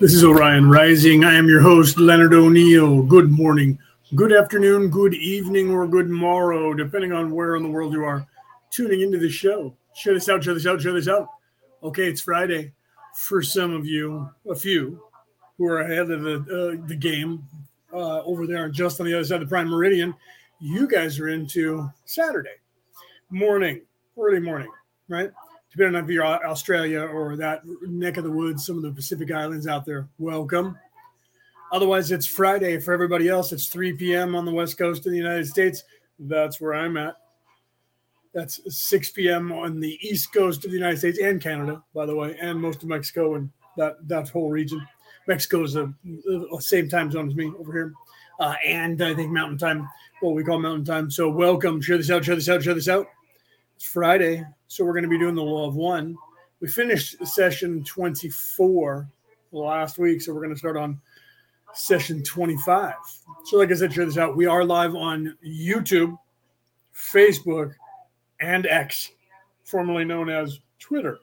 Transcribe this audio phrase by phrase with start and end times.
[0.00, 1.24] This is Orion Rising.
[1.24, 3.02] I am your host, Leonard O'Neill.
[3.02, 3.78] Good morning,
[4.14, 8.26] good afternoon, good evening, or good morrow, depending on where in the world you are
[8.70, 9.76] tuning into the show.
[9.94, 11.28] Share this out, share this out, share this out.
[11.82, 12.72] Okay, it's Friday.
[13.14, 15.02] For some of you, a few
[15.58, 16.36] who are ahead of the,
[16.80, 17.44] uh, the game
[17.92, 20.14] uh, over there, just on the other side of the Prime Meridian,
[20.60, 22.56] you guys are into Saturday
[23.28, 23.82] morning,
[24.18, 24.70] early morning,
[25.08, 25.30] right?
[25.70, 29.30] Depending on if you're Australia or that neck of the woods, some of the Pacific
[29.30, 30.76] Islands out there, welcome.
[31.72, 33.52] Otherwise, it's Friday for everybody else.
[33.52, 34.34] It's 3 p.m.
[34.34, 35.84] on the west coast of the United States.
[36.18, 37.16] That's where I'm at.
[38.34, 39.52] That's 6 p.m.
[39.52, 42.82] on the east coast of the United States and Canada, by the way, and most
[42.82, 44.86] of Mexico and that that whole region.
[45.26, 45.92] Mexico is the
[46.60, 47.92] same time zone as me over here,
[48.40, 49.88] uh, and I think Mountain Time,
[50.20, 51.10] what we call Mountain Time.
[51.10, 51.80] So welcome.
[51.80, 52.24] Share this out.
[52.24, 52.62] Share this out.
[52.62, 53.06] Share this out.
[53.76, 56.16] It's Friday, so we're going to be doing the law of one.
[56.60, 59.10] We finished session 24
[59.50, 61.00] last week, so we're going to start on
[61.74, 62.94] session 25.
[63.46, 64.36] So, like I said, share this out.
[64.36, 66.16] We are live on YouTube,
[66.94, 67.72] Facebook,
[68.40, 69.10] and X,
[69.64, 71.18] formerly known as Twitter.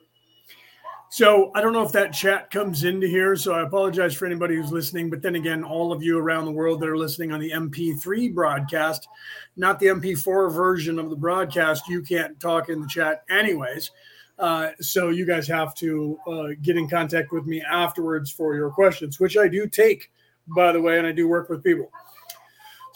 [1.10, 3.34] So I don't know if that chat comes into here.
[3.34, 5.08] So I apologize for anybody who's listening.
[5.08, 8.34] But then again, all of you around the world that are listening on the MP3
[8.34, 9.08] broadcast,
[9.56, 13.90] not the MP4 version of the broadcast, you can't talk in the chat anyways.
[14.38, 18.70] Uh, so you guys have to uh, get in contact with me afterwards for your
[18.70, 20.12] questions, which I do take,
[20.46, 21.90] by the way, and I do work with people.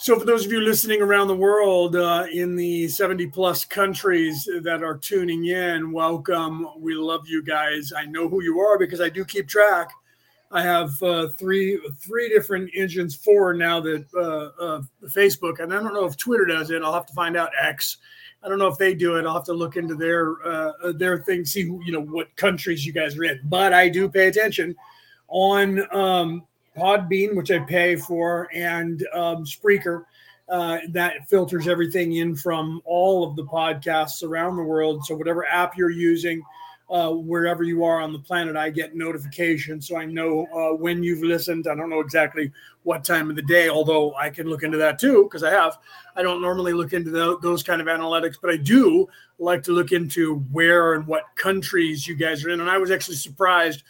[0.03, 4.43] So, for those of you listening around the world uh, in the 70 plus countries
[4.63, 6.67] that are tuning in, welcome.
[6.77, 7.93] We love you guys.
[7.95, 9.91] I know who you are because I do keep track.
[10.51, 15.93] I have uh, three three different engines, four now that uh, Facebook, and I don't
[15.93, 16.83] know if Twitter does it.
[16.83, 17.51] I'll have to find out.
[17.61, 17.95] X,
[18.43, 19.25] I don't know if they do it.
[19.25, 22.85] I'll have to look into their uh, their thing, see who, you know what countries
[22.85, 23.39] you guys are in.
[23.45, 24.75] But I do pay attention
[25.29, 26.43] on um,
[26.75, 30.05] Podbean, which I pay for, and um, Spreaker.
[30.49, 35.03] Uh, that filters everything in from all of the podcasts around the world.
[35.05, 36.43] So whatever app you're using,
[36.89, 41.01] uh, wherever you are on the planet, I get notifications, so I know uh, when
[41.01, 41.65] you've listened.
[41.67, 42.51] I don't know exactly
[42.83, 45.77] what time of the day, although I can look into that too because I have.
[46.15, 49.07] I don't normally look into the, those kind of analytics, but I do
[49.39, 52.59] like to look into where and what countries you guys are in.
[52.59, 53.83] And I was actually surprised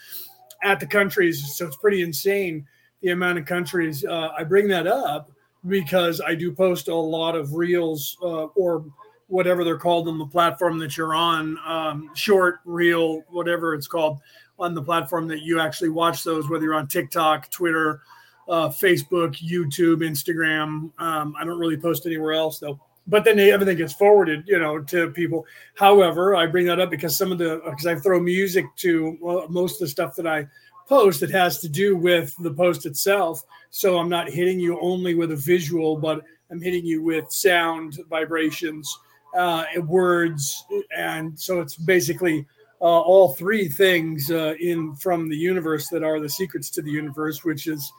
[0.61, 2.67] at the countries, so it's pretty insane
[3.03, 4.03] the amount of countries.
[4.03, 5.31] Uh, I bring that up
[5.67, 8.85] because I do post a lot of reels uh, or
[9.27, 14.19] whatever they're called on the platform that you're on, um, short, reel, whatever it's called
[14.59, 18.01] on the platform that you actually watch those, whether you're on TikTok, Twitter,
[18.47, 20.91] uh, Facebook, YouTube, Instagram.
[21.01, 22.79] Um, I don't really post anywhere else though.
[23.05, 25.45] But then everything gets forwarded, you know, to people.
[25.75, 29.47] However, I bring that up because some of the because I throw music to well,
[29.49, 30.47] most of the stuff that I
[30.87, 33.43] post that has to do with the post itself.
[33.69, 36.21] So I'm not hitting you only with a visual, but
[36.51, 38.95] I'm hitting you with sound, vibrations,
[39.35, 40.65] uh, words,
[40.95, 42.45] and so it's basically
[42.81, 46.91] uh, all three things uh, in from the universe that are the secrets to the
[46.91, 47.91] universe, which is.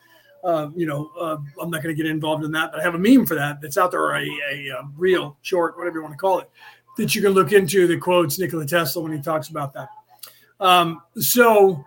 [0.45, 2.95] Uh, you know, uh, I'm not going to get involved in that, but I have
[2.95, 4.21] a meme for that that's out there, a,
[4.53, 6.51] a, a real short, whatever you want to call it,
[6.99, 9.89] that you can look into that quotes Nikola Tesla when he talks about that.
[10.61, 11.83] Um, so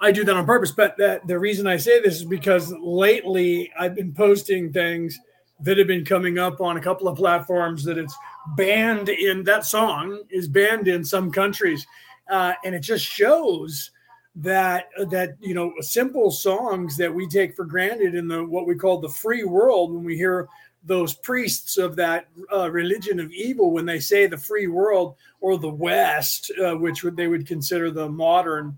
[0.00, 0.70] I do that on purpose.
[0.70, 5.18] But that, the reason I say this is because lately I've been posting things
[5.60, 8.16] that have been coming up on a couple of platforms that it's
[8.56, 11.86] banned in that song is banned in some countries,
[12.30, 13.90] uh, and it just shows
[14.36, 18.74] that that you know simple songs that we take for granted in the what we
[18.74, 20.46] call the free world when we hear
[20.84, 25.58] those priests of that uh, religion of evil when they say the free world or
[25.58, 28.76] the west uh, which would they would consider the modern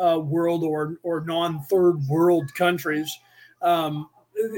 [0.00, 3.10] uh, world or or non third world countries.
[3.62, 4.08] Um,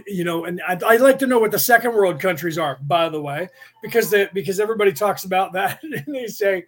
[0.06, 3.08] you know, and I'd, I'd, like to know what the second world countries are, by
[3.08, 3.48] the way,
[3.82, 6.66] because they, because everybody talks about that and they say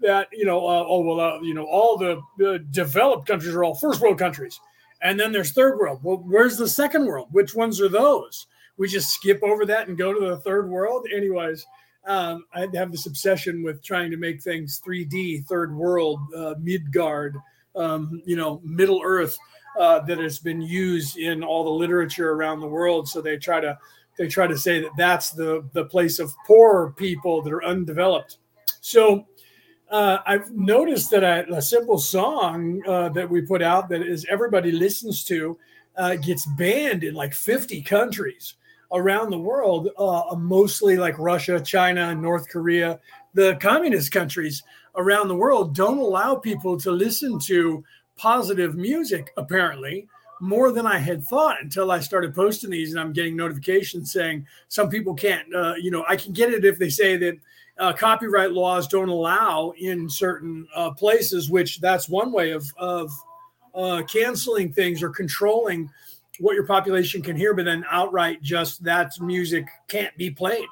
[0.00, 3.74] that you know, uh, oh well, uh, you know, all the developed countries are all
[3.74, 4.60] first world countries,
[5.02, 6.00] and then there's third world.
[6.02, 7.28] Well, where's the second world?
[7.30, 8.46] Which ones are those?
[8.76, 11.64] We just skip over that and go to the third world, anyways.
[12.06, 17.36] Um, I have this obsession with trying to make things 3D, third world, uh, Midgard,
[17.76, 19.36] um, you know, Middle Earth
[19.78, 23.08] uh, that has been used in all the literature around the world.
[23.08, 23.78] So they try to
[24.18, 28.38] they try to say that that's the the place of poor people that are undeveloped.
[28.80, 29.26] So
[29.90, 34.26] uh, I've noticed that a, a simple song uh, that we put out that is
[34.28, 35.58] everybody listens to
[35.96, 38.54] uh, gets banned in like 50 countries
[38.92, 43.00] around the world, uh, mostly like Russia, China, North Korea,
[43.34, 44.62] the communist countries
[44.96, 47.84] around the world don't allow people to listen to
[48.16, 50.08] positive music, apparently,
[50.40, 54.46] more than I had thought until I started posting these and I'm getting notifications saying
[54.68, 57.38] some people can't, uh, you know, I can get it if they say that
[57.78, 63.10] uh, copyright laws don't allow in certain uh, places, which that's one way of, of
[63.74, 65.90] uh, canceling things or controlling
[66.38, 70.66] what your population can hear, but then outright just that music can't be played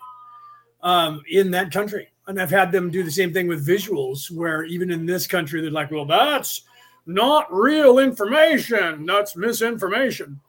[0.83, 2.09] um, in that country.
[2.27, 5.61] And I've had them do the same thing with visuals, where even in this country,
[5.61, 6.63] they're like, well, that's
[7.07, 9.05] not real information.
[9.05, 10.41] That's misinformation.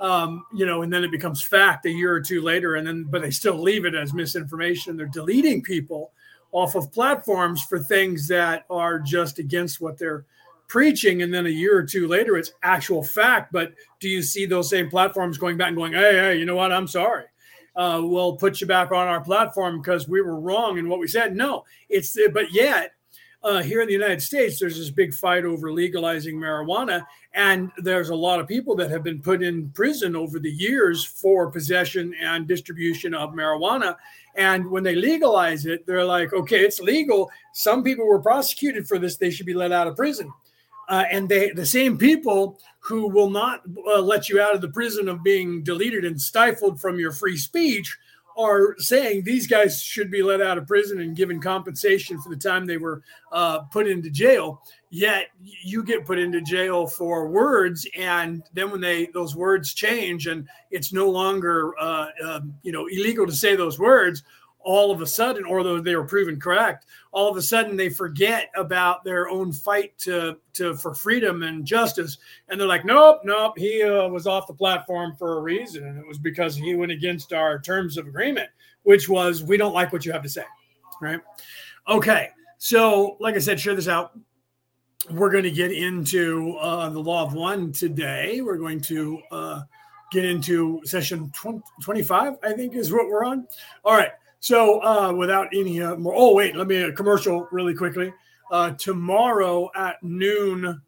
[0.00, 3.04] Um, you know, and then it becomes fact a year or two later, and then
[3.04, 4.96] but they still leave it as misinformation.
[4.96, 6.10] They're deleting people
[6.50, 10.24] off of platforms for things that are just against what they're
[10.66, 13.52] preaching, and then a year or two later, it's actual fact.
[13.52, 16.56] But do you see those same platforms going back and going, "Hey, hey, you know
[16.56, 16.72] what?
[16.72, 17.24] I'm sorry.
[17.74, 21.08] Uh, we'll put you back on our platform because we were wrong in what we
[21.08, 22.92] said." No, it's but yet
[23.44, 27.04] uh, here in the United States, there's this big fight over legalizing marijuana,
[27.34, 31.04] and there's a lot of people that have been put in prison over the years
[31.04, 33.96] for possession and distribution of marijuana.
[34.36, 37.30] And when they legalize it, they're like, okay, it's legal.
[37.52, 40.32] Some people were prosecuted for this; they should be let out of prison.
[40.88, 44.68] Uh, and they, the same people who will not uh, let you out of the
[44.68, 47.96] prison of being deleted and stifled from your free speech
[48.36, 52.36] are saying these guys should be let out of prison and given compensation for the
[52.36, 54.62] time they were uh, put into jail.
[54.90, 60.26] Yet you get put into jail for words, and then when they those words change
[60.26, 64.22] and it's no longer uh, uh, you know illegal to say those words,
[64.64, 67.88] all of a sudden, or though they were proven correct, all of a sudden they
[67.88, 72.18] forget about their own fight to, to for freedom and justice,
[72.48, 75.98] and they're like, nope, nope, he uh, was off the platform for a reason, and
[75.98, 78.48] it was because he went against our terms of agreement,
[78.82, 80.44] which was we don't like what you have to say,
[81.00, 81.20] right?
[81.88, 84.18] Okay, so like I said, share this out.
[85.10, 88.40] We're going to get into uh, the law of one today.
[88.40, 89.62] We're going to uh,
[90.12, 93.48] get into session 20, 25, I think is what we're on.
[93.84, 94.12] All right.
[94.42, 98.12] So, uh, without any uh, more, oh wait, let me a uh, commercial really quickly.
[98.50, 100.82] Uh, tomorrow at noon,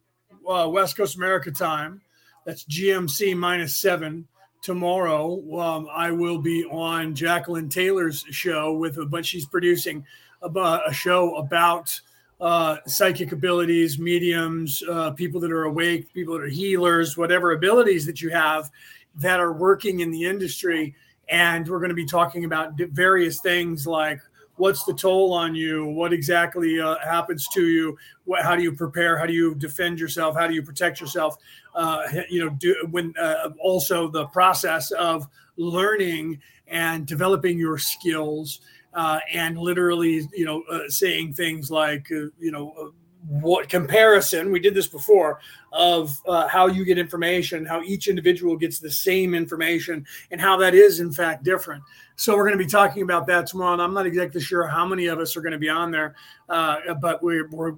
[0.49, 2.01] uh, West Coast America time,
[2.45, 4.27] that's GMT minus seven.
[4.61, 9.27] Tomorrow, um, I will be on Jacqueline Taylor's show with a bunch.
[9.27, 10.05] She's producing
[10.43, 10.49] a,
[10.89, 12.01] a show about
[12.41, 18.05] uh, psychic abilities, mediums, uh, people that are awake, people that are healers, whatever abilities
[18.07, 18.69] that you have
[19.15, 20.97] that are working in the industry
[21.29, 24.21] and we're going to be talking about various things like
[24.57, 25.87] what's the toll on you?
[25.87, 27.99] What exactly uh, happens to you?
[28.25, 29.19] What, how do you prepare?
[29.19, 30.37] How do you defend yourself?
[30.37, 31.37] How do you protect yourself?
[31.75, 35.27] Uh, you know do when uh, also the process of
[35.57, 38.61] learning and developing your skills
[38.95, 42.93] uh, and literally you know uh, saying things like uh, you know
[43.29, 45.41] what comparison we did this before
[45.73, 50.57] of uh, how you get information how each individual gets the same information and how
[50.57, 51.83] that is in fact different.
[52.17, 54.87] So we're going to be talking about that tomorrow and i'm not exactly sure how
[54.87, 56.15] many of us are going to be on there
[56.49, 57.75] uh, but we're, we're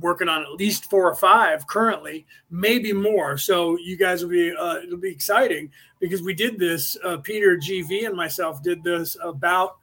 [0.00, 3.38] working on at least four or five currently maybe more.
[3.38, 7.56] So you guys will be uh, it'll be exciting because we did this uh, peter
[7.56, 9.76] gv and myself did this about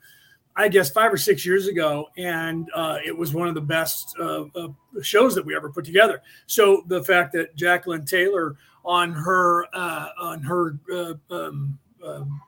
[0.57, 4.15] I guess five or six years ago, and uh, it was one of the best
[4.19, 4.69] uh, uh,
[5.03, 6.23] shows that we ever put together.
[6.47, 12.41] So the fact that Jacqueline Taylor on her uh, on her uh, um, um,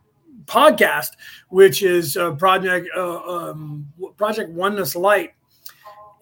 [0.45, 1.09] podcast,
[1.49, 3.87] which is Project uh, um,
[4.17, 5.35] Project Oneness Light,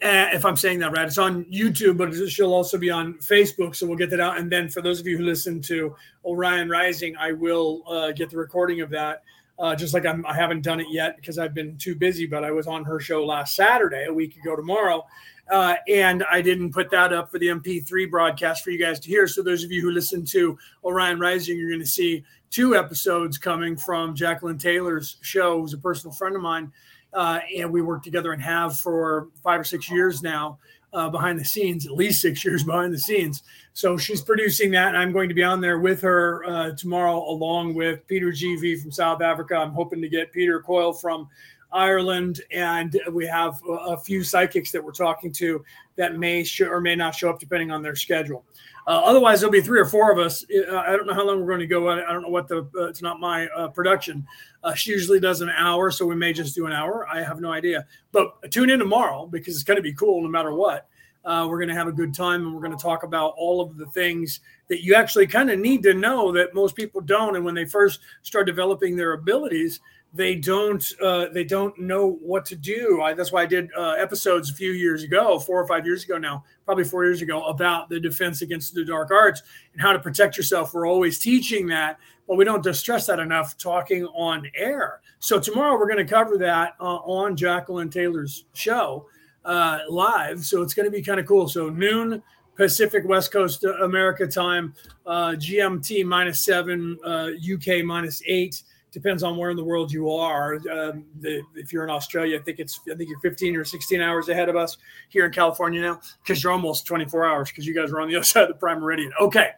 [0.02, 3.78] if I'm saying that right, it's on YouTube, but she'll also be on Facebook.
[3.78, 4.38] So we'll get that out.
[4.38, 8.38] And then for those of you who listen to Orion Rising, I will get the
[8.38, 9.24] recording of that
[9.60, 12.26] uh, just like I'm, I haven't done it yet because I've been too busy.
[12.26, 15.06] But I was on her show last Saturday, a week ago tomorrow,
[15.52, 19.08] uh, and I didn't put that up for the MP3 broadcast for you guys to
[19.08, 19.28] hear.
[19.28, 23.38] So those of you who listen to Orion Rising, you're going to see two episodes
[23.38, 26.72] coming from Jacqueline Taylor's show, who's a personal friend of mine,
[27.14, 30.60] uh, and we work together and have for five or six years now
[30.94, 33.44] uh, behind the scenes, at least six years behind the scenes.
[33.74, 37.18] So she's producing that, and I'm going to be on there with her uh, tomorrow,
[37.30, 39.56] along with Peter GV from South Africa.
[39.56, 41.30] I'm hoping to get Peter Coyle from
[41.72, 45.64] Ireland, and we have a few psychics that we're talking to
[45.96, 48.46] that may show or may not show up depending on their schedule.
[48.88, 50.46] Uh, otherwise, there'll be three or four of us.
[50.50, 51.90] Uh, I don't know how long we're going to go.
[51.90, 52.68] I don't know what the.
[52.74, 54.26] Uh, it's not my uh, production.
[54.64, 57.06] Uh, she usually does an hour, so we may just do an hour.
[57.12, 57.86] I have no idea.
[58.14, 60.88] But tune in tomorrow because it's going to be cool no matter what.
[61.26, 63.60] Uh, we're going to have a good time and we're going to talk about all
[63.60, 64.40] of the things
[64.70, 67.36] that you actually kind of need to know that most people don't.
[67.36, 69.82] And when they first start developing their abilities,
[70.14, 73.02] they don't uh, they don't know what to do.
[73.02, 76.04] I, that's why I did uh, episodes a few years ago, four or five years
[76.04, 79.92] ago now, probably four years ago, about the defense against the dark arts and how
[79.92, 80.74] to protect yourself.
[80.74, 85.02] We're always teaching that, but we don't stress that enough talking on air.
[85.20, 89.08] So tomorrow we're going to cover that uh, on Jacqueline Taylor's show
[89.46, 90.44] uh, live.
[90.46, 91.48] So it's going to be kind of cool.
[91.50, 92.24] So noon
[92.56, 94.74] Pacific West Coast uh, America time,
[95.06, 100.56] uh, GMT minus seven, UK minus eight depends on where in the world you are.
[100.56, 104.02] Um, the, if you're in Australia, I think it's I think you're 15 or 16
[104.02, 104.78] hours ahead of us
[105.10, 108.16] here in California now because you're almost 24 hours because you guys are on the
[108.16, 109.12] other side of the prime meridian.
[109.20, 109.52] Okay,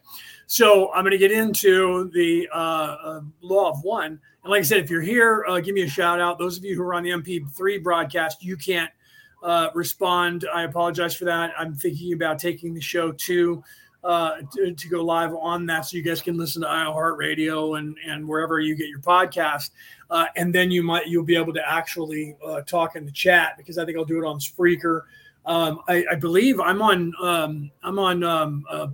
[0.48, 4.20] so I'm going to get into the uh, uh, law of one.
[4.44, 6.40] And like I said, if you're here, uh, give me a shout out.
[6.40, 8.90] Those of you who are on the MP3 broadcast, you can't
[9.44, 10.46] uh, respond.
[10.54, 11.52] I apologize for that.
[11.58, 13.64] I'm thinking about taking the show to
[14.04, 17.98] uh, to, to, go live on that so you guys can listen to iHeartRadio and
[18.08, 19.72] and wherever you get your podcast.
[20.10, 23.56] Uh, and then you might you'll be able to actually uh, talk in the chat
[23.58, 25.02] because I think I'll do it on Spreaker.
[25.46, 28.88] Um, I, I, believe I'm on um, I'm on um, uh,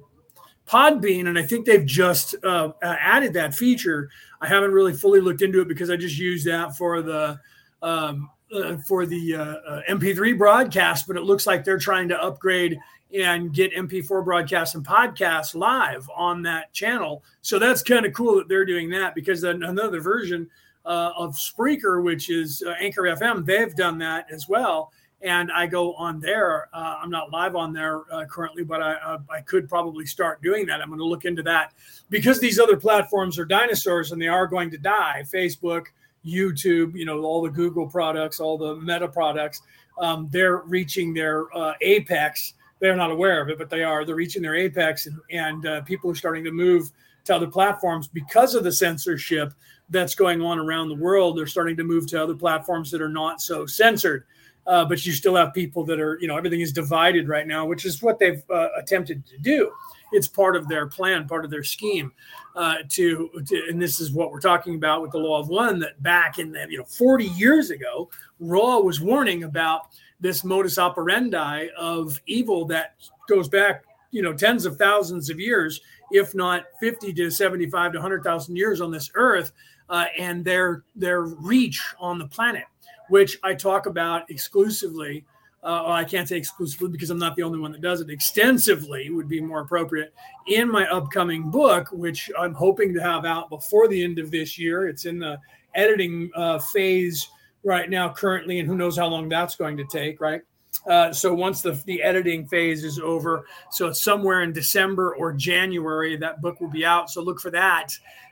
[0.67, 4.09] Podbean, and I think they've just uh, added that feature.
[4.41, 7.39] I haven't really fully looked into it because I just use that for the
[7.81, 12.21] um, uh, for the uh, uh, MP3 broadcast, but it looks like they're trying to
[12.21, 12.77] upgrade
[13.13, 17.24] and get MP4 broadcasts and podcasts live on that channel.
[17.41, 20.50] So that's kind of cool that they're doing that because then another version
[20.85, 24.91] uh, of Spreaker, which is uh, Anchor FM, they've done that as well.
[25.21, 26.67] And I go on there.
[26.74, 30.41] Uh, I'm not live on there uh, currently, but I, uh, I could probably start
[30.41, 30.81] doing that.
[30.81, 31.74] I'm going to look into that
[32.09, 35.24] because these other platforms are dinosaurs and they are going to die.
[35.33, 35.85] Facebook,
[36.25, 39.62] YouTube, you know, all the Google products, all the Meta products,
[40.00, 44.05] um, they're reaching their uh, apex they're not aware of it, but they are.
[44.05, 46.91] They're reaching their apex, and, and uh, people are starting to move
[47.25, 49.53] to other platforms because of the censorship
[49.89, 51.38] that's going on around the world.
[51.38, 54.25] They're starting to move to other platforms that are not so censored.
[54.67, 57.65] Uh, but you still have people that are, you know, everything is divided right now,
[57.65, 59.72] which is what they've uh, attempted to do.
[60.12, 62.12] It's part of their plan, part of their scheme
[62.55, 65.77] uh, to, to, and this is what we're talking about with the law of one.
[65.79, 69.89] That back in the, you know, 40 years ago, Ra was warning about
[70.25, 72.96] this modus operandi of evil that
[73.29, 78.00] goes back, you know, tens of thousands of years, if not 50 to 75 to
[78.00, 79.51] 100,000 years on this earth,
[79.88, 82.63] uh, and their their reach on the planet,
[83.10, 85.24] which I talk about exclusively.
[85.62, 88.10] Uh, well, I can't say exclusively because I'm not the only one that does it.
[88.10, 90.12] Extensively would be more appropriate
[90.48, 94.58] in my upcoming book, which I'm hoping to have out before the end of this
[94.58, 94.88] year.
[94.88, 95.39] It's in the
[95.75, 97.29] editing uh, phase
[97.65, 100.41] right now currently, and who knows how long that's going to take, right?
[100.89, 105.34] Uh, so once the, the editing phase is over, so it's somewhere in December or
[105.34, 107.10] January, that book will be out.
[107.10, 107.89] So look for that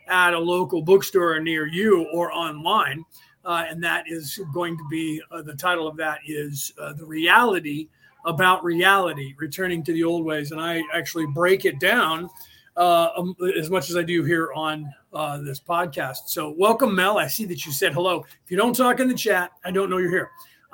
[0.08, 3.04] at a local bookstore near you or online.
[3.46, 7.06] Uh, and that is going to be uh, the title of that is uh, The
[7.06, 7.90] Reality
[8.26, 10.52] About Reality, Returning to the Old Ways.
[10.52, 12.30] And I actually break it down
[12.78, 16.28] uh, um, as much as I do here on uh, this podcast.
[16.28, 17.18] So, welcome, Mel.
[17.18, 18.26] I see that you said hello.
[18.44, 20.32] If you don't talk in the chat, I don't know you're here.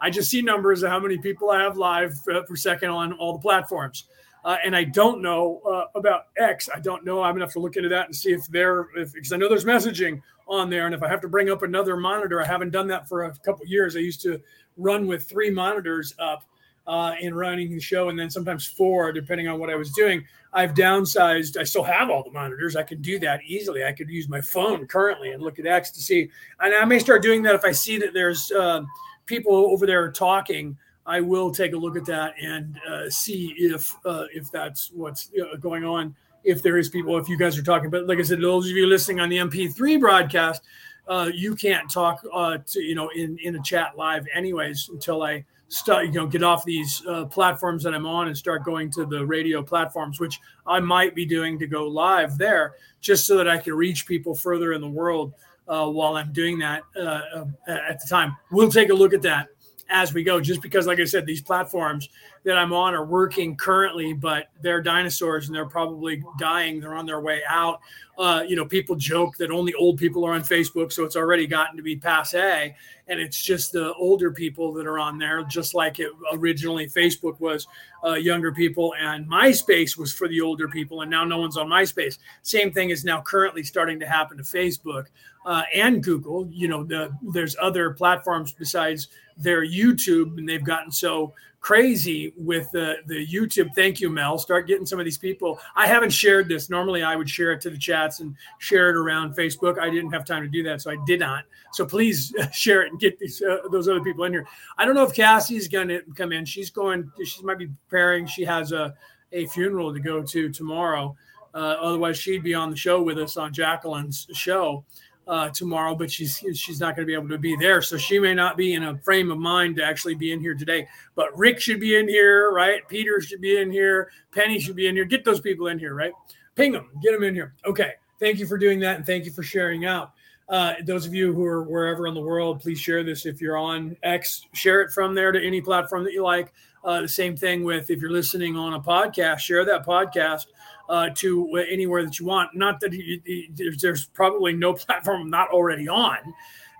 [0.00, 3.12] I just see numbers of how many people I have live uh, per second on
[3.14, 4.04] all the platforms.
[4.44, 6.68] Uh, and I don't know uh, about X.
[6.74, 7.22] I don't know.
[7.22, 9.48] I'm gonna have to look into that and see if they're if because I know
[9.48, 10.86] there's messaging on there.
[10.86, 13.34] And if I have to bring up another monitor, I haven't done that for a
[13.40, 13.96] couple years.
[13.96, 14.40] I used to
[14.76, 16.44] run with three monitors up
[16.88, 20.24] uh, in running the show, and then sometimes four, depending on what I was doing.
[20.54, 21.58] I've downsized.
[21.58, 22.76] I still have all the monitors.
[22.76, 23.84] I can do that easily.
[23.84, 26.30] I could use my phone currently and look at X to see.
[26.60, 28.82] And I may start doing that if I see that there's uh,
[29.26, 30.78] people over there talking.
[31.04, 35.30] I will take a look at that and uh, see if uh, if that's what's
[35.40, 36.16] uh, going on.
[36.44, 38.76] If there is people, if you guys are talking, but like I said, those of
[38.76, 40.62] you listening on the MP3 broadcast,
[41.06, 45.44] uh, you can't talk to you know in in a chat live anyways until I
[45.68, 49.04] start you know get off these uh, platforms that i'm on and start going to
[49.04, 53.48] the radio platforms which i might be doing to go live there just so that
[53.48, 55.34] i can reach people further in the world
[55.68, 58.34] uh, while i'm doing that uh, uh at the time.
[58.50, 59.48] We'll take a look at that
[59.90, 62.08] as we go just because like i said these platforms
[62.48, 66.80] that i'm on are working currently but they're dinosaurs and they're probably dying.
[66.80, 67.80] They're on their way out.
[68.16, 71.46] Uh, you know people joke that only old people are on facebook so it's already
[71.46, 72.74] gotten to be passe.
[73.06, 77.38] And it's just the older people that are on there just like it originally facebook
[77.38, 77.66] was
[78.04, 81.68] uh, younger people and myspace was for the older people and now no one's on
[81.68, 82.18] myspace.
[82.42, 85.06] Same thing is now currently starting to happen to facebook
[85.46, 86.48] uh, and google.
[86.50, 92.70] You know the, there's other platforms besides their youtube and they've gotten so crazy with
[92.70, 93.74] the the YouTube.
[93.74, 94.38] Thank you, Mel.
[94.38, 95.58] Start getting some of these people.
[95.74, 96.70] I haven't shared this.
[96.70, 99.78] Normally, I would share it to the chats and share it around Facebook.
[99.78, 101.44] I didn't have time to do that, so I did not.
[101.72, 104.46] So please share it and get these uh, those other people in here.
[104.76, 106.44] I don't know if Cassie's going to come in.
[106.44, 107.10] She's going.
[107.24, 108.26] She might be preparing.
[108.26, 108.94] She has a
[109.32, 111.16] a funeral to go to tomorrow.
[111.54, 114.84] Uh, otherwise, she'd be on the show with us on Jacqueline's show
[115.28, 118.18] uh, tomorrow, but she's she's not going to be able to be there, so she
[118.18, 120.88] may not be in a frame of mind to actually be in here today.
[121.14, 122.86] But Rick should be in here, right?
[122.88, 124.10] Peter should be in here.
[124.32, 125.04] Penny should be in here.
[125.04, 126.12] Get those people in here, right?
[126.54, 127.54] Ping them, get them in here.
[127.66, 127.92] Okay.
[128.18, 130.12] Thank you for doing that, and thank you for sharing out.
[130.48, 133.26] Uh, those of you who are wherever in the world, please share this.
[133.26, 136.52] If you're on X, share it from there to any platform that you like.
[136.82, 140.46] Uh, the same thing with if you're listening on a podcast, share that podcast
[140.88, 142.54] uh, to anywhere that you want.
[142.54, 146.18] Not that you, you, there's probably no platform I'm not already on,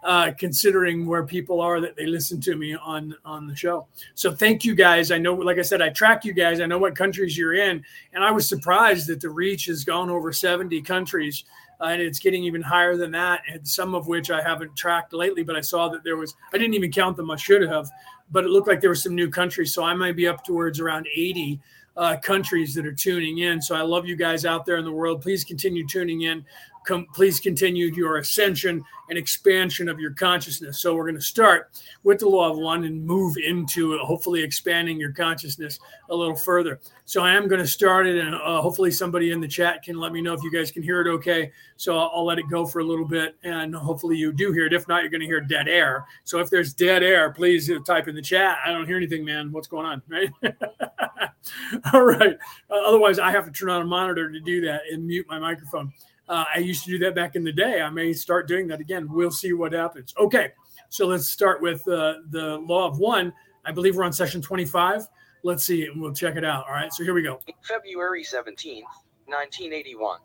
[0.02, 3.86] uh, considering where people are that they listen to me on on the show.
[4.14, 5.10] So thank you guys.
[5.10, 6.60] I know, like I said, I track you guys.
[6.60, 10.10] I know what countries you're in, and I was surprised that the reach has gone
[10.10, 11.44] over 70 countries.
[11.80, 15.12] Uh, and it's getting even higher than that, and some of which I haven't tracked
[15.12, 15.44] lately.
[15.44, 17.88] But I saw that there was, I didn't even count them, I should have,
[18.32, 19.72] but it looked like there were some new countries.
[19.72, 21.60] So I might be up towards around 80
[21.98, 23.60] uh, countries that are tuning in.
[23.60, 25.20] So I love you guys out there in the world.
[25.20, 26.44] Please continue tuning in.
[26.88, 30.80] Come, please continue your ascension and expansion of your consciousness.
[30.80, 31.70] So we're going to start
[32.02, 36.80] with the law of one and move into hopefully expanding your consciousness a little further.
[37.04, 39.98] So I am going to start it, and uh, hopefully somebody in the chat can
[39.98, 41.52] let me know if you guys can hear it okay.
[41.76, 44.64] So I'll, I'll let it go for a little bit, and hopefully you do hear
[44.64, 44.72] it.
[44.72, 46.06] If not, you're going to hear dead air.
[46.24, 48.60] So if there's dead air, please type in the chat.
[48.64, 49.52] I don't hear anything, man.
[49.52, 50.30] What's going on, right?
[51.92, 52.38] All right.
[52.70, 55.38] Uh, otherwise, I have to turn on a monitor to do that and mute my
[55.38, 55.92] microphone.
[56.28, 57.80] Uh, I used to do that back in the day.
[57.80, 59.08] I may start doing that again.
[59.10, 60.14] We'll see what happens.
[60.18, 60.52] Okay.
[60.90, 63.32] So let's start with uh, the law of one.
[63.64, 65.06] I believe we're on session 25.
[65.44, 66.66] Let's see, and we'll check it out.
[66.66, 66.92] All right.
[66.92, 67.40] So here we go.
[67.62, 68.82] February 17th,
[69.26, 70.18] 1981.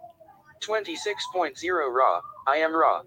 [0.62, 2.22] 26.0 Ra.
[2.48, 3.02] I am Ra.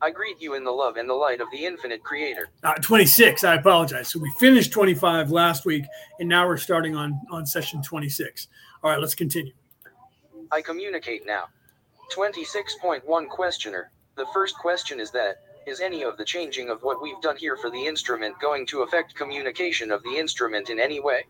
[0.00, 2.48] I greet you in the love and the light of the infinite creator.
[2.62, 3.44] Uh, 26.
[3.44, 4.08] I apologize.
[4.08, 5.84] So we finished 25 last week,
[6.18, 8.48] and now we're starting on, on session 26.
[8.82, 9.52] All right, let's continue.
[10.50, 11.44] I communicate now.
[12.12, 13.90] 26.1 Questioner.
[14.16, 17.56] The first question is that is any of the changing of what we've done here
[17.56, 21.24] for the instrument going to affect communication of the instrument in any way?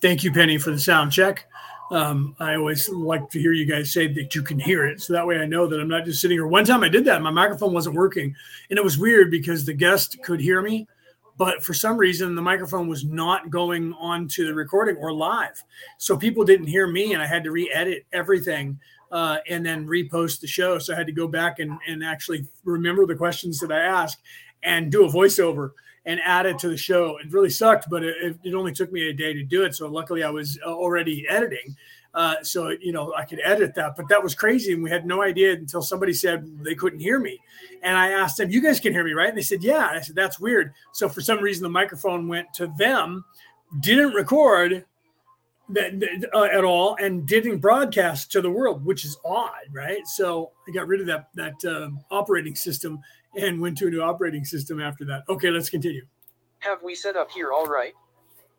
[0.00, 1.46] Thank you, Penny, for the sound check.
[1.90, 5.02] Um, I always like to hear you guys say that you can hear it.
[5.02, 6.46] So that way I know that I'm not just sitting here.
[6.46, 8.34] One time I did that, my microphone wasn't working.
[8.70, 10.86] And it was weird because the guest could hear me,
[11.36, 15.62] but for some reason the microphone was not going on to the recording or live.
[15.98, 18.80] So people didn't hear me and I had to re edit everything.
[19.12, 20.78] Uh, and then repost the show.
[20.78, 24.22] So I had to go back and, and actually remember the questions that I asked
[24.62, 25.72] and do a voiceover
[26.04, 27.18] and add it to the show.
[27.18, 29.74] It really sucked, but it, it only took me a day to do it.
[29.74, 31.76] So luckily, I was uh, already editing.
[32.14, 35.06] Uh, so you know I could edit that, but that was crazy, and we had
[35.06, 37.40] no idea until somebody said they couldn't hear me,
[37.82, 39.96] and I asked them, "You guys can hear me, right?" And they said, "Yeah." And
[39.96, 43.24] I said, "That's weird." So for some reason, the microphone went to them,
[43.80, 44.84] didn't record
[45.74, 50.06] that uh, at all, and didn't broadcast to the world, which is odd, right?
[50.06, 53.00] So I got rid of that that uh, operating system
[53.36, 55.22] and went to a new operating system after that.
[55.28, 56.06] Okay, let's continue.
[56.60, 57.92] Have we set up here all right?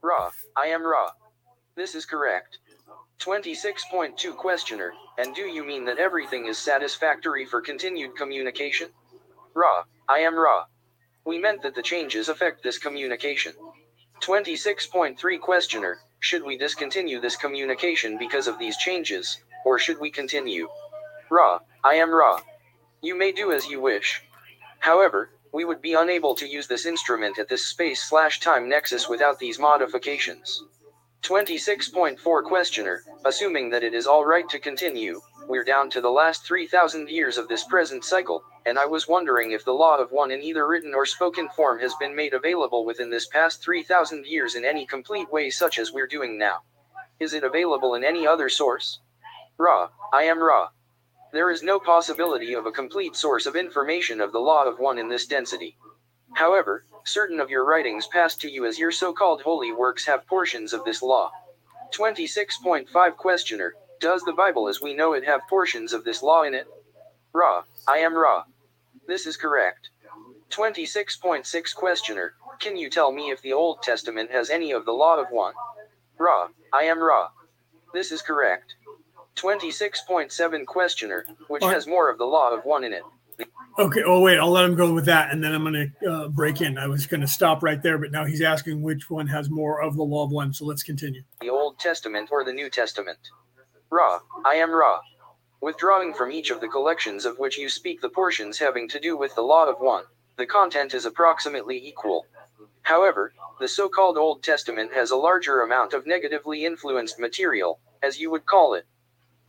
[0.02, 1.12] Ra, I am Ra.
[1.76, 2.60] This is correct.
[3.20, 8.90] 26.2 Questioner, and do you mean that everything is satisfactory for continued communication?
[9.54, 10.66] Ra, I am Ra.
[11.26, 13.54] We meant that the changes affect this communication.
[14.22, 20.70] 26.3 Questioner, should we discontinue this communication because of these changes, or should we continue?
[21.30, 22.40] Ra, I am Ra.
[23.02, 24.22] You may do as you wish.
[24.80, 29.60] However, we would be unable to use this instrument at this space-slash-time nexus without these
[29.60, 30.64] modifications.
[31.24, 37.08] 26.4 Questioner, assuming that it is alright to continue, we're down to the last 3000
[37.08, 40.42] years of this present cycle, and I was wondering if the law of one in
[40.42, 44.66] either written or spoken form has been made available within this past 3000 years in
[44.66, 46.58] any complete way such as we're doing now.
[47.22, 49.00] Is it available in any other source?
[49.58, 50.72] Ra, I am Ra.
[51.32, 54.98] There is no possibility of a complete source of information of the law of one
[54.98, 55.78] in this density.
[56.34, 60.74] However, certain of your writings passed to you as your so-called holy works have portions
[60.74, 61.32] of this law.
[61.94, 66.54] 26.5 Questioner, does the Bible as we know it have portions of this law in
[66.54, 66.68] it?
[67.34, 68.44] Ra, I am Ra.
[69.08, 69.90] This is correct.
[70.50, 75.20] 26.6 Questioner, can you tell me if the Old Testament has any of the law
[75.20, 75.54] of one?
[76.18, 77.30] Ra, I am Ra.
[77.94, 78.76] This is correct.
[79.36, 83.04] 26.7 Questioner, which has more of the law of one in it.
[83.80, 84.02] Okay.
[84.06, 84.38] Oh, wait.
[84.38, 86.78] I'll let him go with that, and then I'm going to uh, break in.
[86.78, 89.82] I was going to stop right there, but now he's asking which one has more
[89.82, 90.54] of the law of one.
[90.54, 91.24] So let's continue.
[91.42, 93.18] The Old Testament or the New Testament?
[93.90, 95.00] Ra, I am Ra.
[95.62, 99.16] Withdrawing from each of the collections of which you speak the portions having to do
[99.16, 100.04] with the law of one,
[100.36, 102.26] the content is approximately equal.
[102.82, 108.20] However, the so called Old Testament has a larger amount of negatively influenced material, as
[108.20, 108.86] you would call it.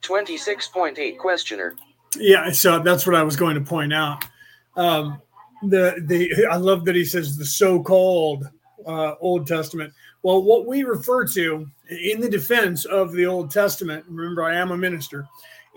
[0.03, 1.75] 26.8 Questioner.
[2.17, 4.25] Yeah, so that's what I was going to point out.
[4.77, 5.21] Um,
[5.63, 8.49] the the I love that he says the so-called
[8.87, 9.93] uh, Old Testament.
[10.23, 14.05] Well, what we refer to in the defense of the Old Testament.
[14.09, 15.27] Remember, I am a minister.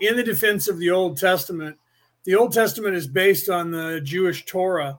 [0.00, 1.76] In the defense of the Old Testament,
[2.24, 4.98] the Old Testament is based on the Jewish Torah,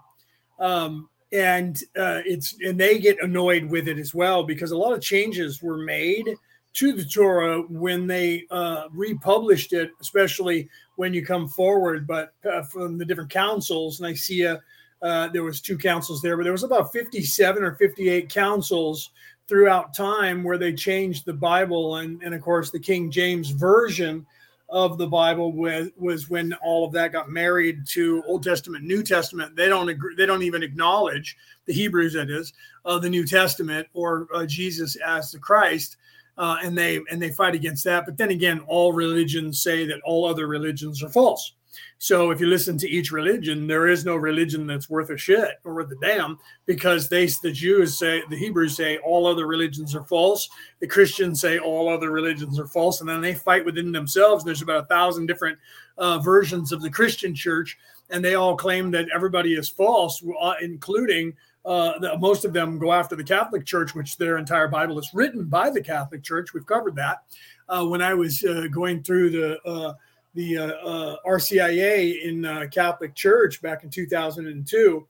[0.59, 4.93] um, and uh, it's and they get annoyed with it as well because a lot
[4.93, 6.35] of changes were made
[6.73, 12.05] to the Torah when they uh, republished it, especially when you come forward.
[12.05, 14.61] But uh, from the different councils, Nicaea,
[15.01, 19.11] uh, there was two councils there, but there was about 57 or 58 councils
[19.47, 21.97] throughout time where they changed the Bible.
[21.97, 24.25] And, and of course, the King James Version
[24.69, 29.01] of the Bible was, was when all of that got married to Old Testament, New
[29.01, 29.55] Testament.
[29.55, 32.53] They don't agree, they don't even acknowledge the Hebrews, that is,
[32.85, 35.97] of the New Testament or uh, Jesus as the Christ
[36.39, 38.05] uh, and they and they fight against that.
[38.05, 41.53] But then again, all religions say that all other religions are false.
[42.01, 45.59] So if you listen to each religion, there is no religion that's worth a shit
[45.65, 49.93] or worth a damn because they the Jews say the Hebrews say all other religions
[49.95, 50.49] are false.
[50.79, 54.45] The Christians say all other religions are false, and then they fight within themselves.
[54.45, 55.59] There's about a thousand different
[55.97, 57.77] uh, versions of the Christian church,
[58.09, 61.35] and they all claim that everybody is false, uh, including
[61.69, 65.45] uh, most of them go after the Catholic Church, which their entire Bible is written
[65.45, 66.51] by the Catholic Church.
[66.51, 67.23] We've covered that.
[67.69, 69.93] Uh, when I was uh, going through the uh,
[70.33, 75.07] the uh, RCIA in Catholic Church back in 2002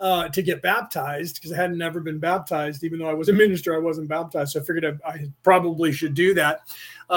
[0.00, 3.74] to get baptized, because I hadn't never been baptized, even though I was a minister,
[3.74, 4.52] I wasn't baptized.
[4.52, 6.60] So I figured I, I probably should do that,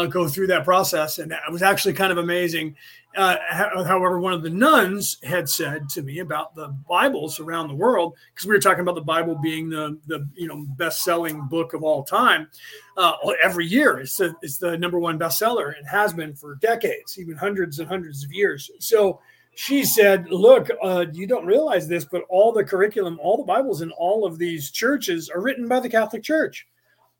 [0.09, 2.75] go through that process, and it was actually kind of amazing
[3.17, 7.75] uh, however, one of the nuns had said to me about the Bibles around the
[7.75, 11.47] world, because we were talking about the Bible being the the you know best selling
[11.47, 12.47] book of all time.
[12.95, 13.13] Uh,
[13.43, 15.77] every year, it's the, it's the number one bestseller.
[15.77, 18.69] It has been for decades, even hundreds and hundreds of years.
[18.79, 19.19] So
[19.55, 23.81] she said, "Look, uh, you don't realize this, but all the curriculum, all the Bibles
[23.81, 26.67] in all of these churches are written by the Catholic Church."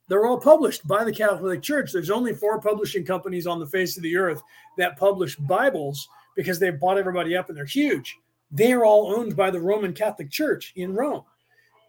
[0.08, 1.94] They're all published by the Catholic Church.
[1.94, 4.42] There's only four publishing companies on the face of the earth
[4.78, 8.18] that publish Bibles because they've bought everybody up and they're huge.
[8.52, 11.24] They're all owned by the Roman Catholic Church in Rome.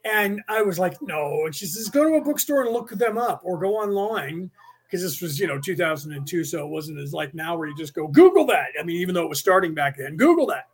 [0.04, 1.46] And I was like, no.
[1.46, 4.50] And she says, go to a bookstore and look them up or go online
[4.92, 6.44] because this was, you know, 2002.
[6.44, 8.66] So it wasn't as like now where you just go Google that.
[8.78, 10.68] I mean, even though it was starting back then, Google that.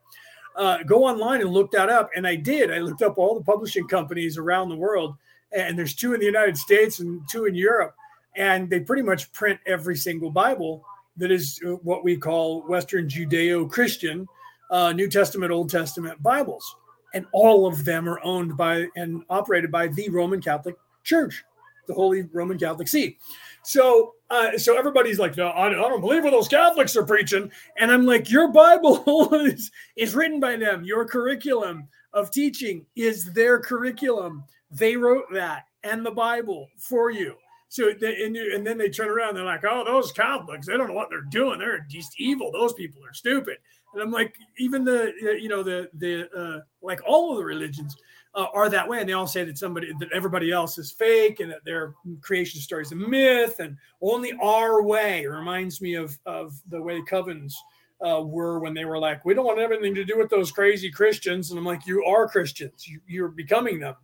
[0.56, 2.10] Uh, go online and look that up.
[2.16, 2.72] And I did.
[2.72, 5.14] I looked up all the publishing companies around the world
[5.52, 7.94] and there's two in the United States and two in Europe,
[8.36, 10.84] and they pretty much print every single Bible
[11.16, 14.26] that is uh, what we call Western Judeo-Christian,
[14.70, 16.76] uh, New Testament, Old Testament Bibles,
[17.14, 21.44] and all of them are owned by and operated by the Roman Catholic Church,
[21.86, 23.16] the Holy Roman Catholic See.
[23.62, 27.90] So, uh, so everybody's like, no, I, don't believe what those Catholics are preaching, and
[27.90, 30.84] I'm like, your Bible is is written by them.
[30.84, 34.44] Your curriculum of teaching is their curriculum.
[34.70, 37.34] They wrote that and the Bible for you.
[37.70, 40.88] So they, and, and then they turn around, they're like, "Oh, those Catholics, they don't
[40.88, 41.58] know what they're doing.
[41.58, 42.50] They're just evil.
[42.50, 43.58] Those people are stupid."
[43.92, 47.96] And I'm like, even the you know the the uh, like all of the religions
[48.38, 51.40] uh, are that way, and they all say that somebody that everybody else is fake
[51.40, 56.18] and that their creation story is a myth, and only our way reminds me of
[56.24, 57.52] of the way covens
[58.00, 60.90] uh, were when they were like, "We don't want anything to do with those crazy
[60.90, 62.88] Christians," and I'm like, "You are Christians.
[62.88, 63.96] You, you're becoming them."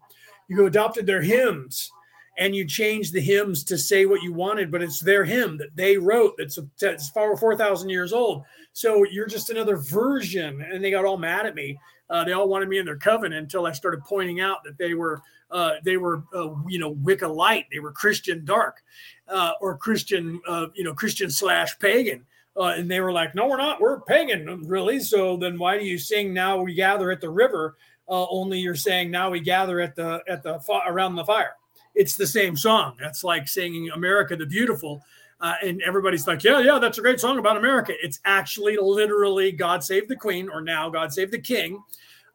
[0.49, 1.91] you adopted their hymns
[2.37, 5.77] and you changed the hymns to say what you wanted, but it's their hymn that
[5.77, 8.45] they wrote that's, that's 4,000 years old.
[8.73, 10.61] So you're just another version.
[10.61, 11.79] And they got all mad at me.
[12.11, 14.95] Uh, they all wanted me in their covenant until I started pointing out that they
[14.95, 18.83] were uh, they were uh, you know Wicca light, they were Christian dark,
[19.29, 22.25] uh, or Christian uh, you know Christian slash pagan.
[22.57, 23.81] Uh, and they were like, "No, we're not.
[23.81, 25.01] We're pagan, really.
[25.01, 26.63] So then, why do you sing now?
[26.63, 30.61] We gather at the river only you're saying now we gather at the at the
[30.87, 31.55] around the fire.
[31.95, 32.97] It's the same song.
[33.01, 35.03] That's like singing "America the Beautiful,"
[35.45, 39.53] uh, and everybody's like, "Yeah, yeah, that's a great song about America." It's actually literally
[39.53, 41.83] "God Save the Queen" or now "God Save the King"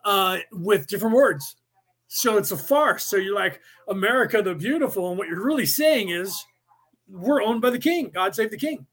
[0.05, 1.55] uh, with different words.
[2.07, 3.05] So it's a farce.
[3.05, 6.45] So you're like America the Beautiful, and what you're really saying is
[7.07, 8.11] we're owned by the King.
[8.13, 8.85] God Save the King.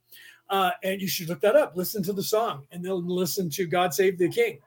[0.49, 1.77] Uh, and you should look that up.
[1.77, 4.61] Listen to the song, and then listen to "God Save the King."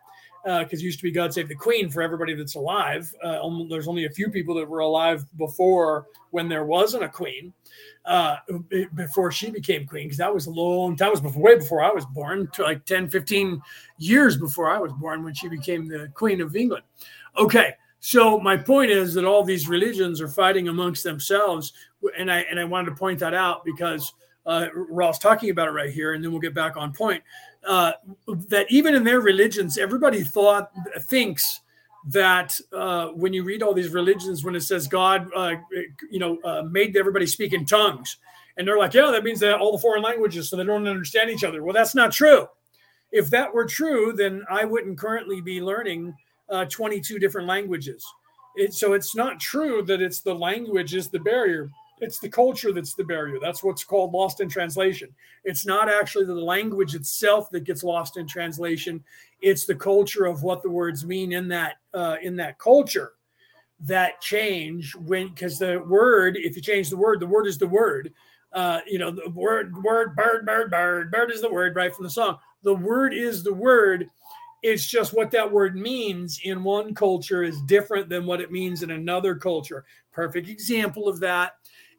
[0.43, 3.13] Because uh, used to be God Save the Queen for everybody that's alive.
[3.21, 7.53] Uh, there's only a few people that were alive before when there wasn't a queen,
[8.05, 8.37] uh,
[8.95, 11.91] before she became queen, because that was a long time, was before, way before I
[11.91, 13.61] was born, to like 10, 15
[13.97, 16.83] years before I was born when she became the Queen of England.
[17.37, 17.73] Okay.
[17.99, 21.73] So my point is that all these religions are fighting amongst themselves,
[22.17, 24.13] and I and I wanted to point that out because
[24.45, 27.21] uh, Ra's talking about it right here, and then we'll get back on point
[27.67, 27.93] uh,
[28.47, 31.61] that even in their religions, everybody thought thinks
[32.05, 35.55] that uh, when you read all these religions, when it says God, uh,
[36.09, 38.17] you know, uh, made everybody speak in tongues,
[38.57, 41.29] and they're like, yeah, that means that all the foreign languages, so they don't understand
[41.29, 41.63] each other.
[41.63, 42.47] Well, that's not true.
[43.11, 46.15] If that were true, then I wouldn't currently be learning
[46.49, 48.05] uh, 22 different languages.
[48.55, 51.69] It, so it's not true that it's the language is the barrier
[52.01, 53.39] it's the culture that's the barrier.
[53.41, 55.09] That's what's called lost in translation.
[55.43, 59.03] It's not actually the language itself that gets lost in translation.
[59.41, 63.13] It's the culture of what the words mean in that uh, in that culture
[63.81, 67.67] that change when because the word, if you change the word, the word is the
[67.67, 68.13] word.
[68.51, 72.03] Uh, you know, the word, word, bird, bird, bird, bird is the word, right from
[72.03, 72.37] the song.
[72.63, 74.09] The word is the word.
[74.63, 78.83] It's just what that word means in one culture is different than what it means
[78.83, 79.85] in another culture.
[80.11, 81.53] Perfect example of that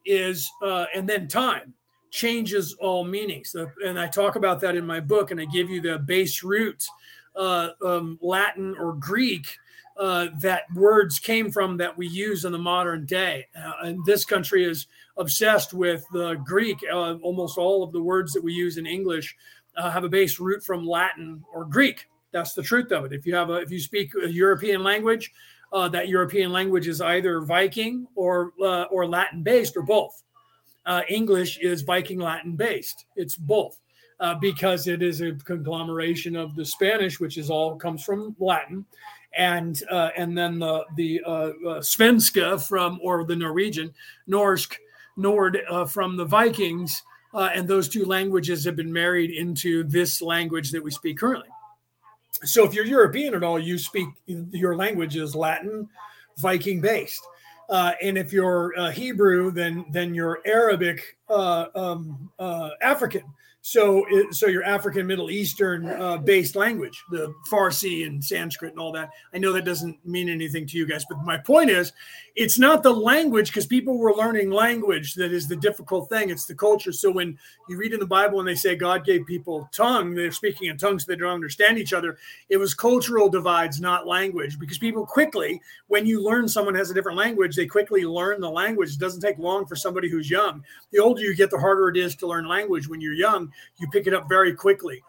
[0.04, 1.74] is, uh, and then time
[2.10, 3.54] changes all meanings.
[3.84, 6.84] And I talk about that in my book, and I give you the base root
[7.36, 9.56] uh, um, Latin or Greek
[9.96, 13.46] uh, that words came from that we use in the modern day.
[13.56, 14.86] Uh, and this country is
[15.16, 16.78] obsessed with the Greek.
[16.90, 19.36] Uh, almost all of the words that we use in English
[19.76, 22.08] uh, have a base root from Latin or Greek.
[22.32, 23.12] That's the truth of it.
[23.12, 25.32] If you have a, if you speak a European language,
[25.72, 30.22] uh, that European language is either Viking or uh, or Latin based or both.
[30.87, 33.04] Uh, English is Viking Latin based.
[33.16, 33.78] It's both
[34.18, 38.85] uh, because it is a conglomeration of the Spanish, which is all comes from Latin,
[39.37, 43.92] and uh, and then the the uh, Svenska from or the Norwegian
[44.28, 44.76] Norsk
[45.16, 47.02] Nord from the Vikings.
[47.33, 51.48] and those two languages have been married into this language that we speak currently
[52.44, 55.88] so if you're European at all, you speak your language is Latin,
[56.38, 57.22] Viking based.
[57.68, 63.22] Uh, and if you're uh, Hebrew, then then you're Arabic, uh, um, uh, African.
[63.62, 68.92] So, so your African Middle Eastern uh, based language, the Farsi and Sanskrit and all
[68.92, 69.11] that.
[69.35, 71.92] I know that doesn't mean anything to you guys, but my point is,
[72.37, 76.31] it's not the language because people were learning language that is the difficult thing.
[76.31, 76.92] It's the culture.
[76.92, 80.33] So when you read in the Bible and they say God gave people tongue, they're
[80.33, 82.16] speaking in tongues, so they don't understand each other.
[82.49, 86.94] It was cultural divides, not language, because people quickly, when you learn someone has a
[86.94, 88.94] different language, they quickly learn the language.
[88.94, 90.64] It doesn't take long for somebody who's young.
[90.92, 92.88] The older you get, the harder it is to learn language.
[92.88, 95.02] When you're young, you pick it up very quickly.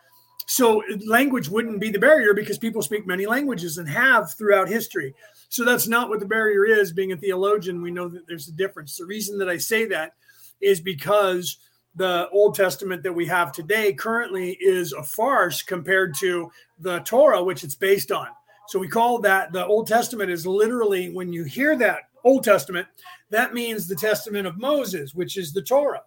[0.48, 5.14] So language wouldn't be the barrier because people speak many languages and have throughout history.
[5.50, 6.92] So that's not what the barrier is.
[6.92, 8.98] Being a theologian, we know that there's a difference.
[8.98, 10.14] The reason that I say that
[10.60, 11.58] is because
[11.96, 17.44] the Old Testament that we have today currently is a farce compared to the Torah,
[17.44, 18.28] which it's based on.
[18.68, 22.88] So we call that the Old Testament is literally when you hear that Old Testament,
[23.30, 26.04] that means the Testament of Moses, which is the Torah.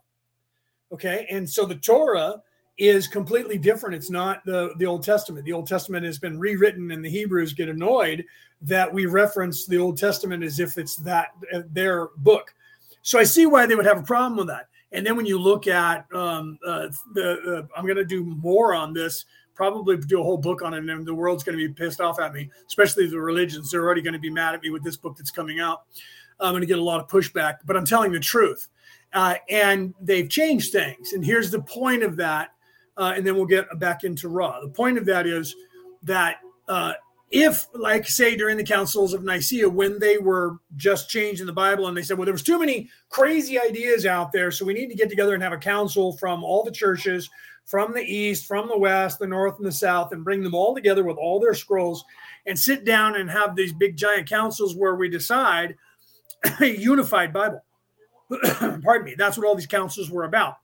[0.94, 1.26] Okay.
[1.28, 2.40] And so the Torah
[2.78, 3.96] is completely different.
[3.96, 5.44] It's not the, the Old Testament.
[5.44, 8.24] The Old Testament has been rewritten, and the Hebrews get annoyed
[8.62, 12.54] that we reference the Old Testament as if it's that uh, their book.
[13.02, 14.68] So I see why they would have a problem with that.
[14.92, 18.72] And then when you look at um, uh, the, uh, I'm going to do more
[18.72, 21.74] on this, probably do a whole book on it, and the world's going to be
[21.74, 23.72] pissed off at me, especially the religions.
[23.72, 25.86] They're already going to be mad at me with this book that's coming out.
[26.38, 28.68] I'm going to get a lot of pushback, but I'm telling the truth.
[29.14, 31.12] Uh, and they've changed things.
[31.12, 32.50] And here's the point of that
[32.96, 34.60] uh, and then we'll get back into Ra.
[34.60, 35.54] The point of that is
[36.02, 36.36] that
[36.68, 36.92] uh,
[37.30, 41.88] if, like, say, during the councils of Nicaea, when they were just changing the Bible
[41.88, 44.88] and they said, well, there was too many crazy ideas out there, so we need
[44.88, 47.28] to get together and have a council from all the churches,
[47.64, 50.74] from the east, from the west, the north, and the south, and bring them all
[50.74, 52.04] together with all their scrolls
[52.46, 55.74] and sit down and have these big giant councils where we decide
[56.60, 57.64] a unified Bible.
[58.82, 59.14] Pardon me.
[59.16, 60.56] That's what all these councils were about.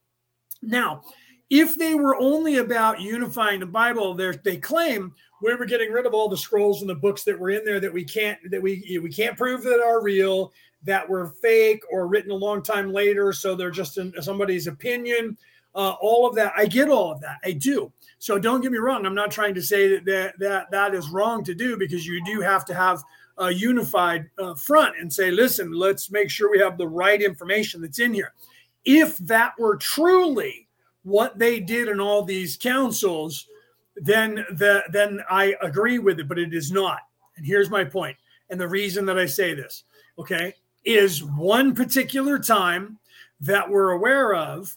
[0.62, 1.02] Now,
[1.48, 6.14] if they were only about unifying the Bible, they claim we were getting rid of
[6.14, 9.00] all the scrolls and the books that were in there that we can't that we
[9.02, 10.52] we can't prove that are real,
[10.84, 15.36] that were fake or written a long time later, so they're just in somebody's opinion.
[15.74, 17.92] Uh, all of that, I get all of that, I do.
[18.18, 19.06] So don't get me wrong.
[19.06, 22.22] I'm not trying to say that that that, that is wrong to do because you
[22.24, 23.02] do have to have
[23.40, 27.80] a unified uh, front and say, listen, let's make sure we have the right information
[27.80, 28.32] that's in here.
[28.84, 30.68] If that were truly
[31.02, 33.48] what they did in all these councils,
[33.96, 37.00] then the then I agree with it, but it is not.
[37.36, 38.16] And here's my point.
[38.50, 39.84] And the reason that I say this,
[40.18, 42.98] okay, is one particular time
[43.40, 44.76] that we're aware of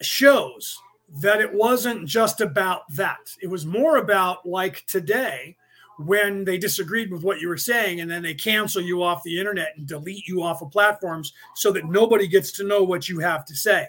[0.00, 0.78] shows
[1.20, 3.30] that it wasn't just about that.
[3.40, 5.56] It was more about like today
[5.98, 9.38] when they disagreed with what you were saying and then they cancel you off the
[9.38, 13.18] internet and delete you off of platforms so that nobody gets to know what you
[13.18, 13.86] have to say.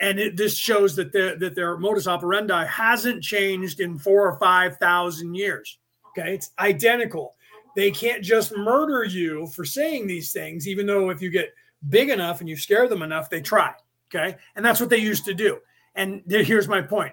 [0.00, 4.78] And it, this shows that that their modus operandi hasn't changed in four or five
[4.78, 5.78] thousand years.
[6.10, 7.34] Okay, it's identical.
[7.74, 11.52] They can't just murder you for saying these things, even though if you get
[11.88, 13.72] big enough and you scare them enough, they try.
[14.08, 15.58] Okay, and that's what they used to do.
[15.96, 17.12] And here's my point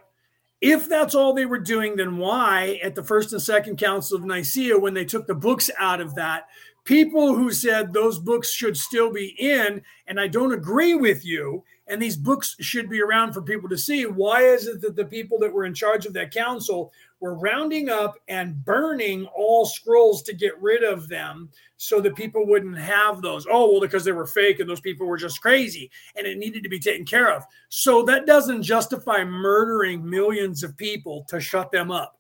[0.65, 4.25] if that's all they were doing, then why at the first and second council of
[4.25, 6.47] Nicaea, when they took the books out of that,
[6.85, 11.63] people who said those books should still be in, and I don't agree with you,
[11.85, 14.07] and these books should be around for people to see.
[14.07, 17.89] Why is it that the people that were in charge of that council were rounding
[17.89, 23.21] up and burning all scrolls to get rid of them so that people wouldn't have
[23.21, 23.47] those?
[23.49, 26.63] Oh, well, because they were fake and those people were just crazy and it needed
[26.63, 27.43] to be taken care of.
[27.69, 32.19] So that doesn't justify murdering millions of people to shut them up.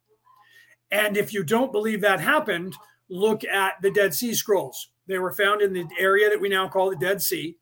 [0.91, 2.75] And if you don't believe that happened,
[3.09, 4.89] look at the Dead Sea Scrolls.
[5.07, 7.55] They were found in the area that we now call the Dead Sea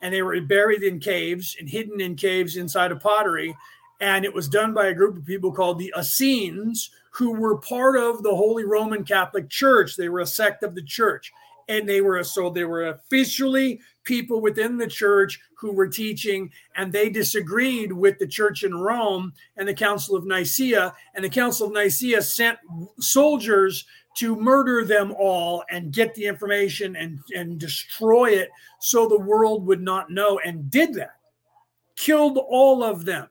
[0.00, 3.54] and they were buried in caves and hidden in caves inside of pottery.
[4.00, 7.96] And it was done by a group of people called the Essenes, who were part
[7.96, 9.96] of the Holy Roman Catholic Church.
[9.96, 11.32] They were a sect of the church.
[11.68, 16.92] And they were so they were officially people within the church who were teaching, and
[16.92, 20.92] they disagreed with the church in Rome and the Council of Nicaea.
[21.14, 22.58] And the Council of Nicaea sent
[22.98, 23.84] soldiers
[24.16, 29.64] to murder them all and get the information and, and destroy it so the world
[29.66, 31.16] would not know, and did that.
[31.96, 33.28] Killed all of them.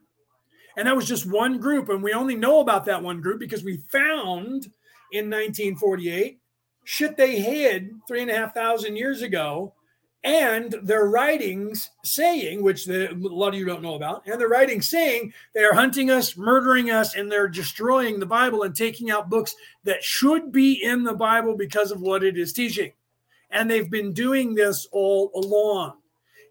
[0.80, 1.90] And that was just one group.
[1.90, 4.64] And we only know about that one group because we found
[5.12, 6.40] in 1948
[6.84, 9.74] shit they hid three and a half thousand years ago
[10.24, 14.48] and their writings saying, which the, a lot of you don't know about, and their
[14.48, 19.10] writings saying they are hunting us, murdering us, and they're destroying the Bible and taking
[19.10, 22.90] out books that should be in the Bible because of what it is teaching.
[23.50, 25.98] And they've been doing this all along.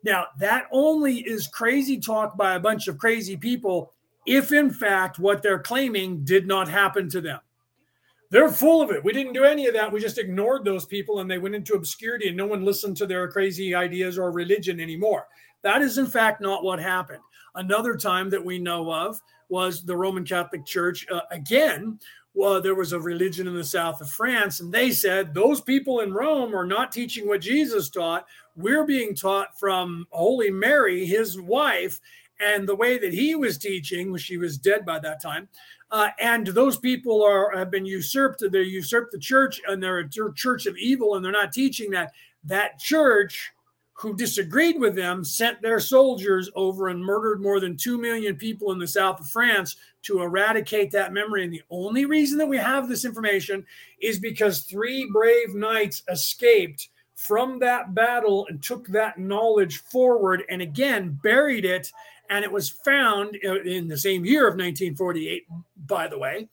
[0.03, 3.91] Now, that only is crazy talk by a bunch of crazy people
[4.25, 7.39] if, in fact, what they're claiming did not happen to them.
[8.31, 9.03] They're full of it.
[9.03, 9.91] We didn't do any of that.
[9.91, 13.07] We just ignored those people and they went into obscurity and no one listened to
[13.07, 15.27] their crazy ideas or religion anymore.
[15.63, 17.21] That is, in fact, not what happened.
[17.55, 21.07] Another time that we know of was the Roman Catholic Church.
[21.11, 21.99] Uh, again,
[22.35, 26.01] well, there was a religion in the south of France, and they said those people
[26.01, 28.25] in Rome are not teaching what Jesus taught.
[28.55, 31.99] We're being taught from Holy Mary, his wife,
[32.39, 35.47] and the way that he was teaching, she was dead by that time,
[35.91, 38.43] uh, and those people are have been usurped.
[38.51, 42.13] They usurped the church, and they're a church of evil, and they're not teaching that.
[42.45, 43.51] That church,
[43.91, 48.71] who disagreed with them, sent their soldiers over and murdered more than two million people
[48.71, 51.43] in the south of France to eradicate that memory.
[51.43, 53.65] And the only reason that we have this information
[54.01, 60.61] is because three brave knights escaped from that battle and took that knowledge forward and
[60.61, 61.91] again buried it
[62.29, 65.45] and it was found uh, in the same year of 1948
[65.87, 66.47] by the way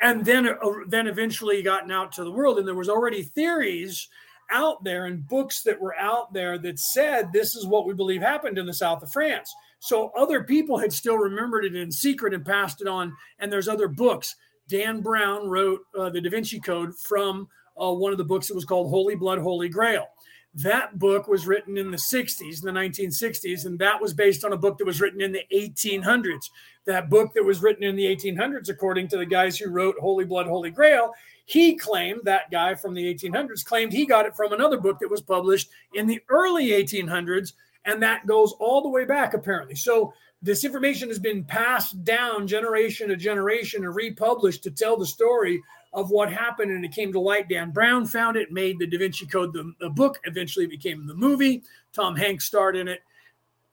[0.00, 0.54] and then uh,
[0.86, 2.58] then eventually gotten out to the world.
[2.58, 4.08] And there was already theories
[4.50, 8.22] out there and books that were out there that said this is what we believe
[8.22, 9.54] happened in the south of france.
[9.80, 13.14] So other people had still remembered it in secret and passed it on.
[13.38, 14.34] And there's other books.
[14.68, 17.48] Dan brown wrote uh, the da vinci code from
[17.80, 20.06] uh, one of the books that was called holy blood holy grail
[20.54, 24.56] that book was written in the 60s, the 1960s, and that was based on a
[24.56, 26.50] book that was written in the 1800s.
[26.86, 30.24] That book that was written in the 1800s, according to the guys who wrote Holy
[30.24, 31.12] Blood, Holy Grail,
[31.44, 35.10] he claimed, that guy from the 1800s claimed he got it from another book that
[35.10, 37.52] was published in the early 1800s,
[37.84, 39.74] and that goes all the way back, apparently.
[39.74, 45.06] So this information has been passed down generation to generation and republished to tell the
[45.06, 45.60] story
[45.92, 47.48] of what happened and it came to light.
[47.48, 51.14] Dan Brown found it, made the Da Vinci Code the, the book, eventually became the
[51.14, 51.62] movie.
[51.92, 53.02] Tom Hanks starred in it.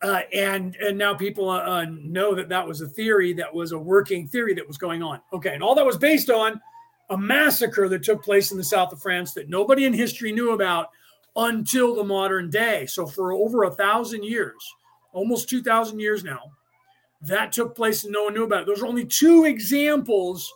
[0.01, 3.71] Uh, and and now people uh, uh, know that that was a theory that was
[3.71, 5.19] a working theory that was going on.
[5.31, 6.59] Okay, and all that was based on
[7.09, 10.51] a massacre that took place in the south of France that nobody in history knew
[10.51, 10.89] about
[11.37, 12.85] until the modern day.
[12.85, 14.73] So for over a thousand years,
[15.15, 16.51] almost two thousand years now,
[17.21, 18.67] that took place and no one knew about it.
[18.67, 20.53] Those are only two examples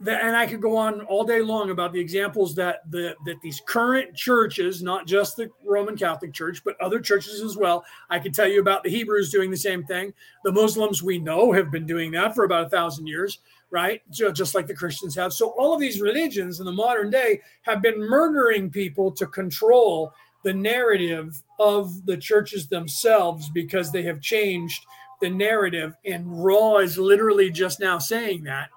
[0.00, 3.36] that, and I could go on all day long about the examples that the that
[3.42, 7.84] these current churches, not just the Roman Catholic Church, but other churches as well.
[8.10, 10.12] I could tell you about the Hebrews doing the same thing.
[10.44, 13.38] The Muslims we know have been doing that for about a thousand years,
[13.70, 14.02] right?
[14.10, 15.32] Just like the Christians have.
[15.32, 20.12] So all of these religions in the modern day have been murdering people to control
[20.44, 24.84] the narrative of the churches themselves because they have changed
[25.20, 25.94] the narrative.
[26.04, 28.68] And Ra is literally just now saying that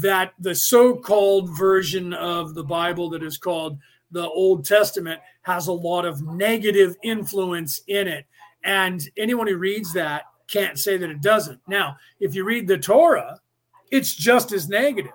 [0.00, 3.78] that the so-called version of the Bible that is called
[4.10, 8.24] the Old Testament has a lot of negative influence in it.
[8.64, 11.60] And anyone who reads that can't say that it doesn't.
[11.66, 13.40] Now, if you read the Torah,
[13.90, 15.12] it's just as negative.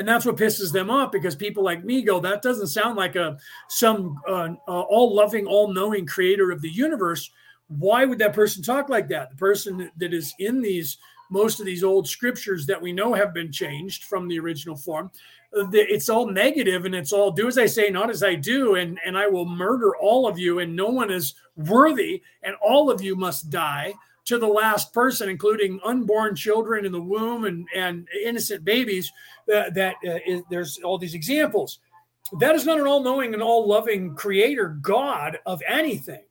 [0.00, 3.16] And that's what pisses them off because people like me go, that doesn't sound like
[3.16, 3.36] a
[3.68, 7.30] some uh, uh, all-loving, all-knowing creator of the universe.
[7.68, 9.28] Why would that person talk like that?
[9.28, 10.96] The person that is in these
[11.28, 15.10] most of these old scriptures that we know have been changed from the original form
[15.52, 18.98] it's all negative and it's all do as i say not as i do and
[19.04, 23.02] and i will murder all of you and no one is worthy and all of
[23.02, 23.92] you must die
[24.30, 29.12] to the last person including unborn children in the womb and and innocent babies
[29.54, 31.80] uh, that uh, is, there's all these examples
[32.38, 36.22] that is not an all-knowing and all-loving creator god of anything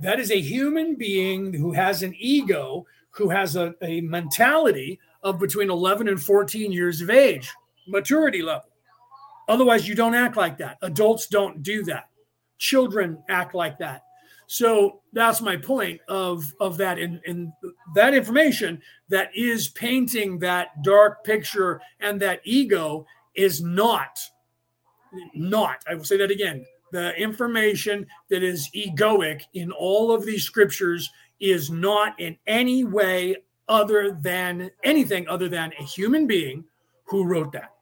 [0.00, 2.84] that is a human being who has an ego
[3.14, 7.50] who has a, a mentality of between 11 and 14 years of age,
[7.86, 8.68] maturity level.
[9.48, 10.78] Otherwise, you don't act like that.
[10.82, 12.08] Adults don't do that.
[12.58, 14.03] Children act like that.
[14.54, 16.96] So that's my point of, of that.
[16.96, 17.50] And, and
[17.96, 24.16] that information that is painting that dark picture and that ego is not,
[25.34, 30.44] not, I will say that again, the information that is egoic in all of these
[30.44, 33.34] scriptures is not in any way
[33.68, 36.62] other than anything other than a human being
[37.06, 37.72] who wrote that.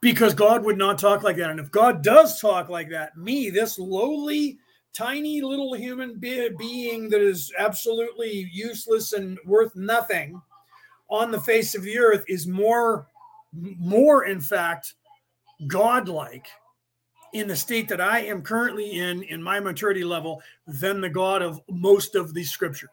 [0.00, 1.50] Because God would not talk like that.
[1.50, 4.60] And if God does talk like that, me, this lowly,
[4.96, 10.40] tiny little human be- being that is absolutely useless and worth nothing
[11.08, 13.06] on the face of the earth, is more,
[13.52, 14.94] more in fact,
[15.66, 16.46] godlike
[17.32, 21.42] in the state that I am currently in, in my maturity level, than the God
[21.42, 22.90] of most of these scriptures.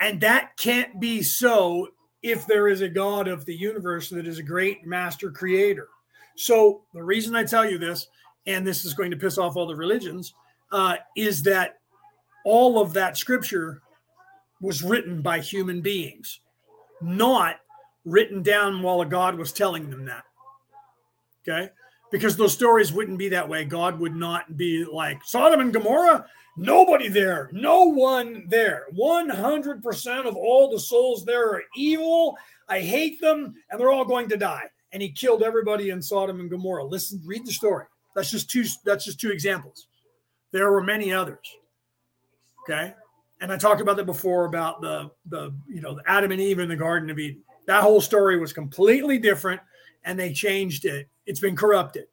[0.00, 1.88] And that can't be so
[2.22, 5.88] if there is a God of the universe that is a great master creator.
[6.36, 8.08] So, the reason I tell you this,
[8.46, 10.34] and this is going to piss off all the religions,
[10.72, 11.78] uh, is that
[12.44, 13.82] all of that scripture
[14.60, 16.40] was written by human beings,
[17.00, 17.56] not
[18.04, 20.24] written down while a God was telling them that.
[21.46, 21.70] Okay
[22.10, 23.64] because those stories wouldn't be that way.
[23.64, 28.86] God would not be like Sodom and Gomorrah, nobody there, no one there.
[28.96, 32.36] 100% of all the souls there are evil.
[32.68, 34.64] I hate them, and they're all going to die.
[34.92, 36.84] And he killed everybody in Sodom and Gomorrah.
[36.84, 37.84] Listen, read the story.
[38.14, 38.64] That's just two.
[38.84, 39.87] That's just two examples.
[40.52, 41.46] There were many others.
[42.62, 42.94] Okay,
[43.40, 46.58] and I talked about that before about the the you know the Adam and Eve
[46.58, 47.42] in the Garden of Eden.
[47.66, 49.60] That whole story was completely different,
[50.04, 52.06] and they changed it it's been corrupted.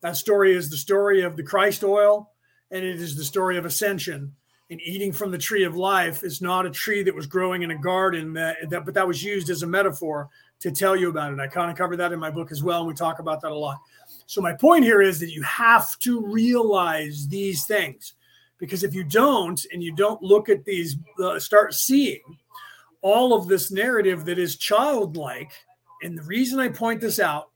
[0.00, 2.30] That story is the story of the Christ oil,
[2.70, 4.34] and it is the story of ascension.
[4.70, 7.70] And eating from the tree of life is not a tree that was growing in
[7.70, 10.30] a garden, that, that but that was used as a metaphor
[10.60, 11.38] to tell you about it.
[11.38, 13.52] I kind of cover that in my book as well, and we talk about that
[13.52, 13.78] a lot.
[14.26, 18.14] So my point here is that you have to realize these things,
[18.58, 22.22] because if you don't, and you don't look at these, uh, start seeing
[23.02, 25.52] all of this narrative that is childlike.
[26.02, 27.50] And the reason I point this out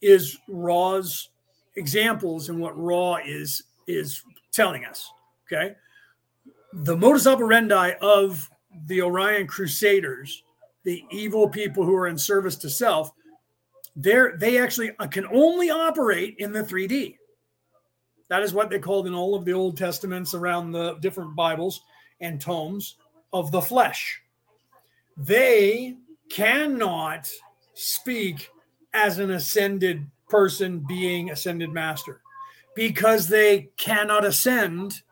[0.00, 1.28] is Ra's
[1.76, 5.10] examples and what Raw is is telling us.
[5.46, 5.74] Okay.
[6.72, 8.50] The modus operandi of
[8.86, 10.42] the Orion Crusaders,
[10.84, 13.12] the evil people who are in service to self,
[13.96, 17.16] they're, they actually uh, can only operate in the 3D.
[18.28, 21.82] That is what they called in all of the Old Testaments around the different Bibles
[22.20, 22.96] and tomes
[23.32, 24.20] of the flesh.
[25.16, 25.96] They
[26.30, 27.28] cannot
[27.74, 28.50] speak
[28.92, 32.20] as an ascended person being ascended master
[32.74, 35.02] because they cannot ascend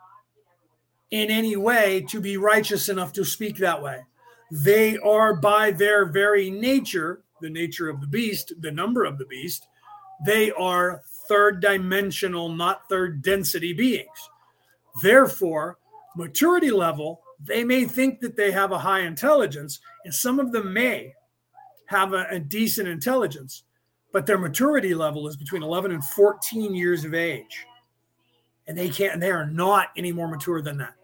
[1.11, 4.01] in any way to be righteous enough to speak that way.
[4.51, 9.27] They are, by their very nature, the nature of the beast, the number of the
[9.27, 9.67] beast,
[10.25, 14.09] they are third dimensional, not third density beings.
[15.03, 15.79] Therefore,
[16.17, 20.73] maturity level, they may think that they have a high intelligence, and some of them
[20.73, 21.13] may
[21.87, 23.65] have a, a decent intelligence
[24.13, 27.67] but their maturity level is between 11 and 14 years of age.
[28.69, 30.95] And they can't, they are not any more mature than that.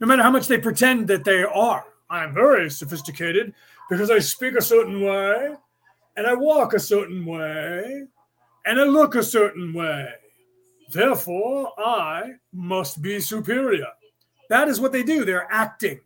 [0.00, 1.84] No matter how much they pretend that they are.
[2.08, 3.54] I'm very sophisticated
[3.92, 5.54] because I speak a certain way.
[6.16, 8.04] and I walk a certain way,
[8.64, 10.08] and I look a certain way.
[10.90, 13.86] Therefore, I must be superior.
[14.48, 15.24] That is what they do.
[15.26, 16.00] They're acting.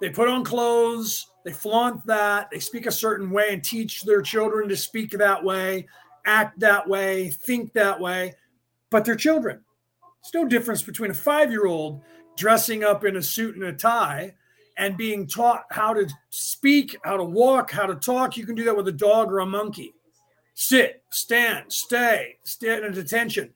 [0.00, 4.20] They put on clothes, they flaunt that, they speak a certain way and teach their
[4.20, 5.86] children to speak that way,
[6.26, 8.34] act that way, think that way,
[8.90, 9.60] but they're children.
[10.22, 12.02] There's no difference between a five year old
[12.36, 14.34] dressing up in a suit and a tie
[14.76, 18.36] and being taught how to speak, how to walk, how to talk.
[18.36, 19.94] You can do that with a dog or a monkey.
[20.54, 23.52] Sit, stand, stay, stand at attention.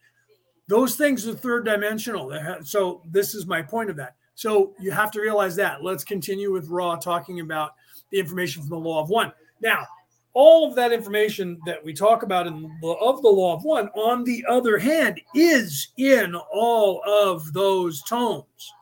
[0.68, 2.32] Those things are third dimensional.
[2.62, 4.16] So, this is my point of that.
[4.34, 5.82] So, you have to realize that.
[5.82, 7.74] Let's continue with Ra talking about
[8.10, 9.32] the information from the law of one.
[9.60, 9.86] Now,
[10.34, 13.88] all of that information that we talk about in the, of the law of one,
[13.88, 18.72] on the other hand, is in all of those tomes.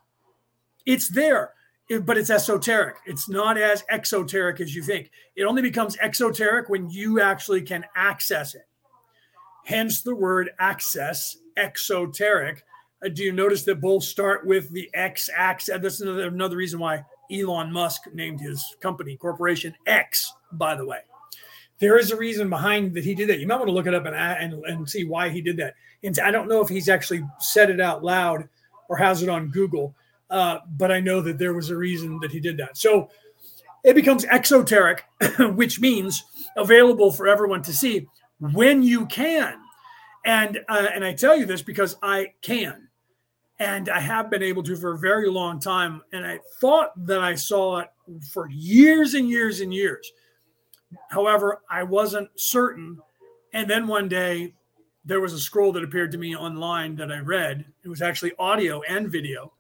[0.85, 1.53] It's there,
[2.03, 2.97] but it's esoteric.
[3.07, 5.11] It's not as exoteric as you think.
[5.37, 8.67] It only becomes exoteric when you actually can access it.
[9.65, 12.65] Hence the word access, exoteric.
[13.05, 15.79] Uh, do you notice that both start with the X axis?
[15.81, 21.01] That's another, another reason why Elon Musk named his company, corporation X, by the way
[21.79, 23.39] there is a reason behind that he did that.
[23.39, 25.75] You might want to look it up and and, and see why he did that.
[26.03, 28.49] And I don't know if he's actually said it out loud
[28.89, 29.95] or has it on Google,
[30.31, 32.77] uh, but I know that there was a reason that he did that.
[32.77, 33.09] So
[33.85, 35.05] it becomes exoteric,
[35.55, 36.25] which means
[36.57, 38.07] available for everyone to see
[38.39, 39.55] when you can.
[40.25, 42.89] And uh, and I tell you this because I can,
[43.61, 46.03] and I have been able to for a very long time.
[46.13, 47.89] And I thought that I saw it
[48.33, 50.11] for years and years and years
[51.11, 52.99] However, I wasn't certain.
[53.53, 54.55] And then one day,
[55.05, 57.65] there was a scroll that appeared to me online that I read.
[57.85, 59.53] It was actually audio and video.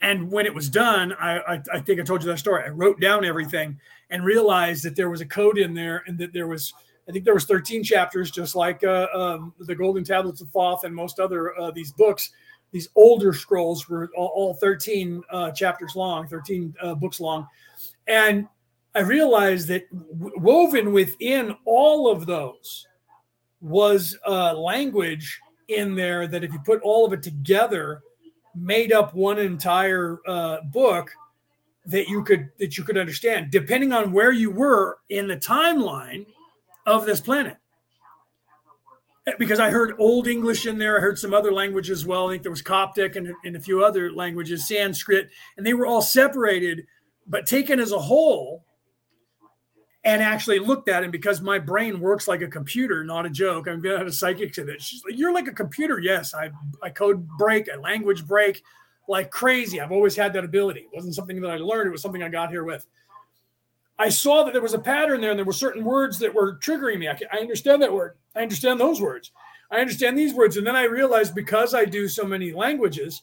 [0.00, 2.62] And when it was done, I, I, I, think I told you that story.
[2.64, 3.78] I wrote down everything
[4.10, 6.72] and realized that there was a code in there, and that there was,
[7.08, 10.84] I think there was 13 chapters, just like uh, um, the Golden Tablets of Thoth
[10.84, 12.30] and most other uh, these books.
[12.70, 17.46] These older scrolls were all, all 13 uh, chapters long, 13 uh, books long,
[18.06, 18.46] and
[18.94, 22.86] I realized that woven within all of those
[23.60, 28.02] was a language in there that if you put all of it together
[28.60, 31.10] made up one entire uh, book
[31.86, 36.26] that you could that you could understand depending on where you were in the timeline
[36.86, 37.56] of this planet.
[39.38, 42.28] Because i heard old english in there i heard some other languages as well.
[42.28, 45.86] I think there was coptic and, and a few other languages sanskrit and they were
[45.86, 46.86] all separated
[47.26, 48.64] but taken as a whole
[50.08, 53.68] and actually looked at him because my brain works like a computer, not a joke.
[53.68, 54.80] I'm gonna have a psychic say that.
[54.80, 55.98] She's like, You're like a computer.
[55.98, 56.50] Yes, I,
[56.82, 58.62] I code break, I language break
[59.06, 59.82] like crazy.
[59.82, 60.80] I've always had that ability.
[60.80, 62.86] It wasn't something that I learned, it was something I got here with.
[63.98, 66.56] I saw that there was a pattern there and there were certain words that were
[66.56, 67.08] triggering me.
[67.08, 68.16] I, I understand that word.
[68.34, 69.32] I understand those words.
[69.70, 70.56] I understand these words.
[70.56, 73.22] And then I realized because I do so many languages,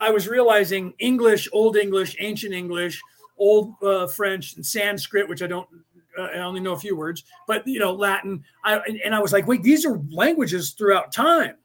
[0.00, 3.02] I was realizing English, Old English, Ancient English,
[3.36, 5.68] Old uh, French, and Sanskrit, which I don't
[6.18, 8.44] I only know a few words, but you know, Latin.
[8.64, 11.56] I and I was like, wait, these are languages throughout time.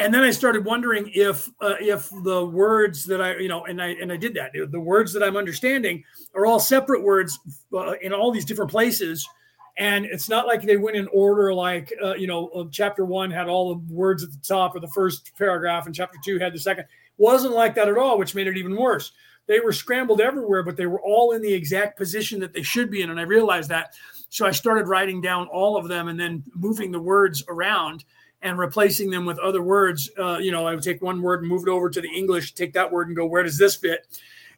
[0.00, 3.82] And then I started wondering if uh, if the words that I you know and
[3.82, 6.04] I and I did that the words that I'm understanding
[6.34, 7.38] are all separate words
[7.74, 9.28] uh, in all these different places,
[9.76, 13.30] and it's not like they went in order like uh, you know uh, chapter one
[13.30, 16.52] had all the words at the top of the first paragraph and chapter two had
[16.52, 16.84] the second.
[17.16, 19.10] Wasn't like that at all, which made it even worse
[19.48, 22.90] they were scrambled everywhere, but they were all in the exact position that they should
[22.90, 23.10] be in.
[23.10, 23.94] And I realized that.
[24.28, 28.04] So I started writing down all of them and then moving the words around
[28.42, 30.10] and replacing them with other words.
[30.18, 32.52] Uh, you know, I would take one word and move it over to the English,
[32.52, 34.06] take that word and go, where does this fit?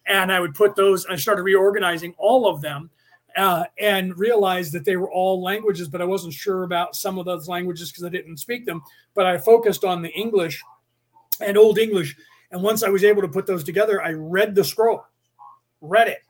[0.06, 2.90] And I would put those, I started reorganizing all of them.
[3.36, 7.26] Uh, and realized that they were all languages, but I wasn't sure about some of
[7.26, 8.82] those languages because I didn't speak them.
[9.14, 10.60] But I focused on the English
[11.40, 12.16] and Old English
[12.50, 15.04] and once I was able to put those together, I read the scroll,
[15.80, 16.22] read it.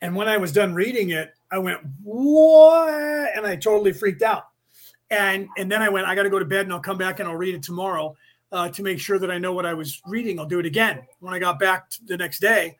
[0.00, 2.92] And when I was done reading it, I went, what?
[3.36, 4.48] And I totally freaked out.
[5.10, 7.20] And, and then I went, I got to go to bed and I'll come back
[7.20, 8.16] and I'll read it tomorrow
[8.52, 10.38] uh, to make sure that I know what I was reading.
[10.38, 11.02] I'll do it again.
[11.20, 12.76] When I got back the next day,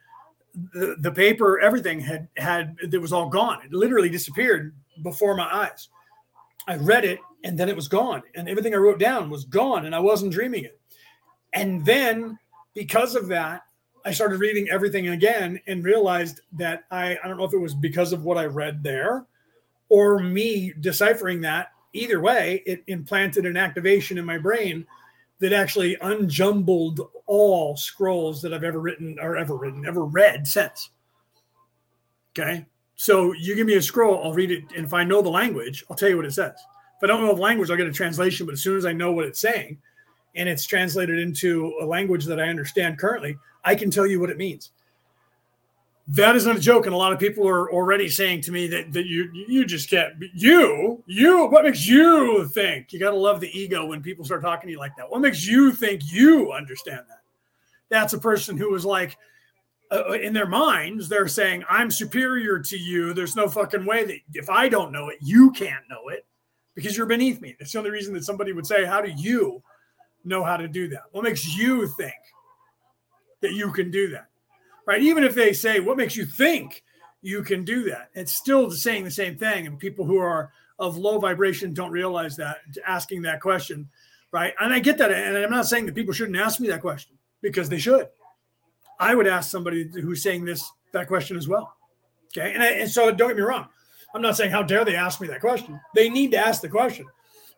[0.72, 3.61] the, the paper, everything had, had, it was all gone.
[3.64, 5.88] It literally disappeared before my eyes.
[6.66, 8.22] I read it and then it was gone.
[8.34, 10.78] And everything I wrote down was gone and I wasn't dreaming it.
[11.53, 12.38] And then
[12.74, 13.62] because of that,
[14.04, 17.74] I started reading everything again and realized that I, I don't know if it was
[17.74, 19.26] because of what I read there
[19.88, 21.72] or me deciphering that.
[21.92, 24.86] Either way, it implanted an activation in my brain
[25.40, 30.90] that actually unjumbled all scrolls that I've ever written or ever written, ever read since.
[32.38, 32.64] Okay.
[32.94, 35.84] So you give me a scroll, I'll read it, and if I know the language,
[35.90, 36.52] I'll tell you what it says.
[36.98, 38.44] If I don't know the language, I'll get a translation.
[38.44, 39.78] But as soon as I know what it's saying,
[40.34, 44.30] and it's translated into a language that I understand currently, I can tell you what
[44.30, 44.70] it means.
[46.08, 48.66] That is not a joke, and a lot of people are already saying to me
[48.68, 53.16] that that you you just can't you you what makes you think you got to
[53.16, 55.08] love the ego when people start talking to you like that.
[55.08, 57.20] What makes you think you understand that?
[57.90, 59.16] That's a person who is like
[59.92, 63.12] uh, uh, in their minds, they're saying, I'm superior to you.
[63.12, 66.24] There's no fucking way that if I don't know it, you can't know it
[66.76, 67.56] because you're beneath me.
[67.58, 69.62] That's the only reason that somebody would say, How do you
[70.24, 71.04] know how to do that?
[71.12, 72.14] What makes you think
[73.40, 74.26] that you can do that?
[74.86, 75.02] Right?
[75.02, 76.82] Even if they say, What makes you think
[77.22, 78.10] you can do that?
[78.14, 79.66] It's still saying the same thing.
[79.66, 83.88] And people who are of low vibration don't realize that, asking that question.
[84.32, 84.54] Right.
[84.60, 85.10] And I get that.
[85.10, 88.08] And I'm not saying that people shouldn't ask me that question because they should
[89.00, 91.74] I would ask somebody who's saying this that question as well.
[92.36, 93.66] Okay, and, I, and so don't get me wrong.
[94.14, 95.80] I'm not saying how dare they ask me that question.
[95.94, 97.06] They need to ask the question,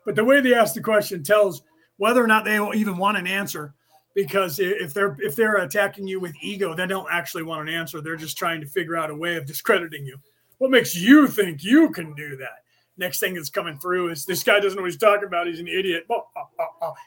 [0.05, 1.61] but the way they ask the question tells
[1.97, 3.73] whether or not they even want an answer.
[4.15, 7.99] Because if they're if they're attacking you with ego, they don't actually want an answer.
[7.99, 10.17] They're just trying to figure out a way of discrediting you.
[10.59, 12.63] What makes you think you can do that?
[12.95, 15.47] Next thing that's coming through is this guy doesn't know what he's talking about.
[15.47, 16.05] He's an idiot,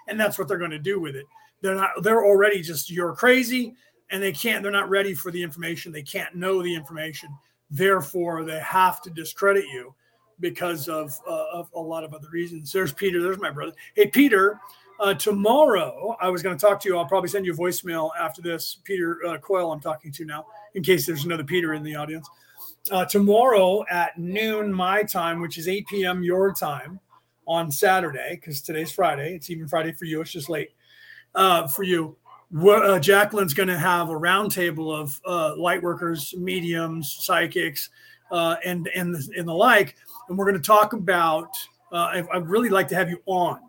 [0.09, 1.26] and that's what they're going to do with it.
[1.61, 1.91] They're not.
[2.03, 3.76] They're already just you're crazy
[4.11, 7.28] and they can't they're not ready for the information they can't know the information
[7.70, 9.95] therefore they have to discredit you
[10.41, 12.72] because of, uh, of a lot of other reasons.
[12.72, 13.72] There's peter there's my brother.
[13.95, 14.61] Hey peter
[14.99, 16.97] uh, tomorrow i was going to talk to you.
[16.97, 18.78] I'll probably send you a voicemail after this.
[18.84, 22.28] Peter uh, coyle i'm talking to now in case there's another peter in the audience.
[22.91, 27.01] Uh, tomorrow at noon my time which is 8 p.m your time
[27.47, 29.34] on saturday because today's friday.
[29.34, 30.20] It's even friday for you.
[30.20, 30.70] It's just late
[31.37, 32.16] uh, for you.
[32.55, 37.91] Uh, Jacqueline's going to have a roundtable of uh, light workers, mediums, psychics,
[38.30, 39.97] uh, and and and the like,
[40.29, 41.57] and we're going to talk about.
[41.93, 43.61] Uh, I, would really like to have you on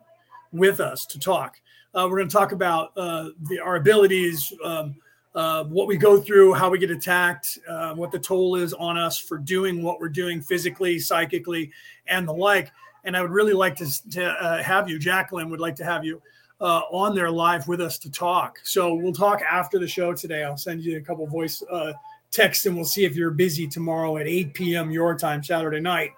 [0.51, 1.60] with us to talk.
[1.93, 4.95] Uh, we're going to talk about uh, the, our abilities, um,
[5.34, 7.60] what we go through, how we get attacked,
[7.95, 11.72] what the toll is on us for doing what we're doing physically, psychically,
[12.08, 12.72] and the like.
[13.03, 16.22] And I would really like to, to have you, Jacqueline, would like to have you
[16.60, 18.60] uh, on there live with us to talk.
[18.64, 20.43] So we'll talk after the show today.
[20.43, 21.93] I'll send you a couple voice uh,
[22.32, 24.91] texts and we'll see if you're busy tomorrow at 8 p.m.
[24.91, 26.12] your time, Saturday night,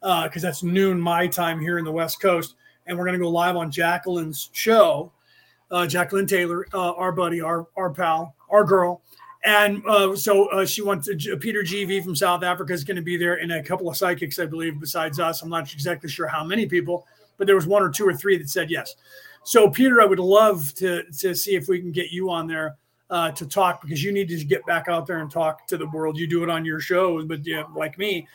[0.00, 2.54] because uh, that's noon my time here in the West Coast.
[2.86, 5.12] And we're going to go live on Jacqueline's show.
[5.70, 9.02] Uh, Jacqueline Taylor, uh, our buddy, our our pal, our girl,
[9.46, 13.02] and uh, so uh, she wants to, Peter GV from South Africa is going to
[13.02, 15.42] be there, and a couple of psychics, I believe, besides us.
[15.42, 18.36] I'm not exactly sure how many people, but there was one or two or three
[18.38, 18.94] that said yes.
[19.44, 22.76] So, Peter, I would love to to see if we can get you on there
[23.10, 25.86] uh, to talk because you need to get back out there and talk to the
[25.86, 26.18] world.
[26.18, 28.26] You do it on your shows, but yeah, like me,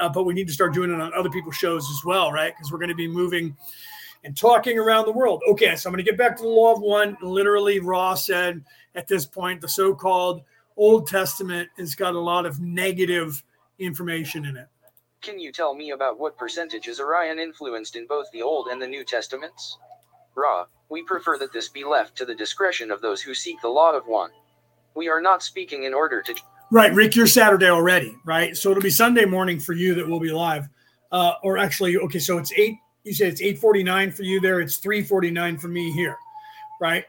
[0.00, 2.54] uh, but we need to start doing it on other people's shows as well, right?
[2.56, 3.56] Because we're going to be moving
[4.24, 5.42] and talking around the world.
[5.48, 7.16] Okay, so I'm going to get back to the law of one.
[7.22, 8.62] Literally, Ra said
[8.94, 10.42] at this point, the so-called
[10.76, 13.42] Old Testament has got a lot of negative
[13.78, 14.66] information in it.
[15.22, 18.80] Can you tell me about what percentage is Orion influenced in both the Old and
[18.80, 19.78] the New Testaments?
[20.34, 23.68] Ra, we prefer that this be left to the discretion of those who seek the
[23.68, 24.30] law of one.
[24.94, 26.34] We are not speaking in order to.
[26.72, 28.56] Right, Rick, you're Saturday already, right?
[28.56, 30.68] So it'll be Sunday morning for you that will be live.
[31.10, 32.76] Uh, or actually, okay, so it's eight.
[33.02, 34.60] You said it's eight forty nine for you there.
[34.60, 36.16] It's three forty nine for me here,
[36.80, 37.04] right?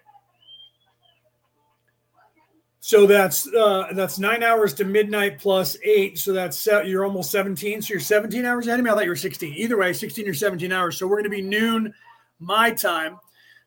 [2.79, 6.17] So that's uh, that's nine hours to midnight plus eight.
[6.17, 7.83] So that's you're almost seventeen.
[7.83, 8.89] So you're seventeen hours ahead of me.
[8.89, 9.53] I thought you were sixteen.
[9.53, 10.97] Either way, sixteen or seventeen hours.
[10.97, 11.93] So we're going to be noon
[12.39, 13.17] my time.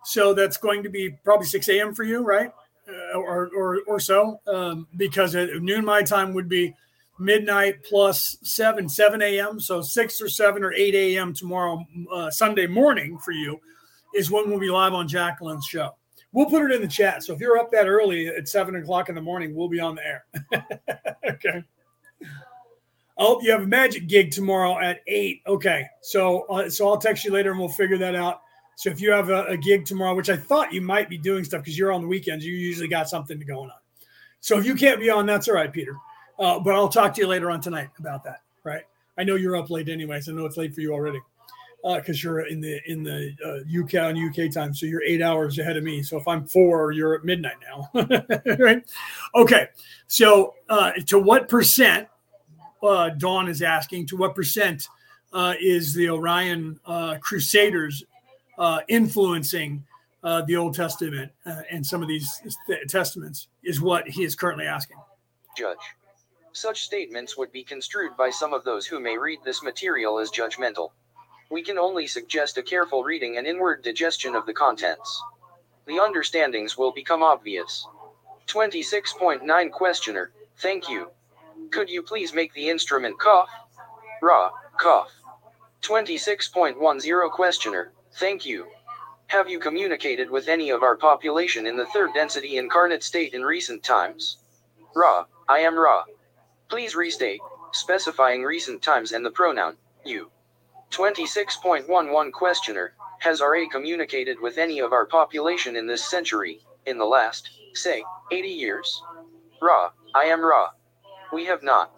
[0.04, 1.94] So that's going to be probably 6 a.m.
[1.94, 2.50] for you, right?
[2.86, 6.74] Uh, or, or, or so, um, because at noon my time would be
[7.18, 9.58] midnight plus 7, 7 a.m.
[9.58, 11.32] So 6 or 7 or 8 a.m.
[11.32, 11.82] tomorrow,
[12.12, 13.58] uh, Sunday morning for you
[14.14, 15.96] is when we'll be live on Jacqueline's show.
[16.32, 17.22] We'll put it in the chat.
[17.22, 19.94] So if you're up that early at 7 o'clock in the morning, we'll be on
[19.94, 20.24] the air.
[21.30, 21.62] okay.
[23.16, 25.42] Oh, you have a magic gig tomorrow at 8.
[25.46, 25.86] Okay.
[26.02, 28.40] So, uh, so I'll text you later and we'll figure that out.
[28.76, 31.44] So if you have a, a gig tomorrow, which I thought you might be doing
[31.44, 33.78] stuff because you're on the weekends, you usually got something going on.
[34.40, 35.96] So if you can't be on, that's all right, Peter.
[36.38, 38.42] Uh, but I'll talk to you later on tonight about that.
[38.64, 38.82] Right?
[39.16, 40.28] I know you're up late anyways.
[40.28, 41.20] I know it's late for you already
[41.84, 45.20] because uh, you're in the in the uh, UK and UK time, so you're eight
[45.20, 46.02] hours ahead of me.
[46.02, 47.90] So if I'm four, you're at midnight now,
[48.58, 48.82] right?
[49.34, 49.68] Okay.
[50.06, 52.08] So uh, to what percent?
[52.82, 54.06] Uh, Dawn is asking.
[54.08, 54.82] To what percent
[55.32, 58.02] uh, is the Orion uh, Crusaders
[58.58, 59.84] uh, influencing
[60.22, 64.34] uh, the Old Testament uh, and some of these th- testaments is what he is
[64.34, 64.96] currently asking.
[65.56, 65.78] Judge,
[66.52, 70.30] Such statements would be construed by some of those who may read this material as
[70.30, 70.90] judgmental.
[71.50, 75.22] We can only suggest a careful reading and inward digestion of the contents.
[75.86, 77.86] The understandings will become obvious.
[78.46, 81.10] 26.9 Questioner, thank you.
[81.70, 83.50] Could you please make the instrument cough?
[84.22, 85.10] Ra, cough.
[85.82, 88.66] 26.10 Questioner, thank you.
[89.28, 93.42] Have you communicated with any of our population in the third density incarnate state in
[93.42, 94.38] recent times?
[94.94, 96.04] Ra, I am Ra.
[96.68, 97.40] Please restate,
[97.72, 100.30] specifying recent times and the pronoun, you.
[100.90, 107.04] 26.11 Questioner, has RA communicated with any of our population in this century, in the
[107.04, 109.02] last, say, 80 years?
[109.60, 110.68] Ra, I am Ra.
[111.32, 111.90] We have not.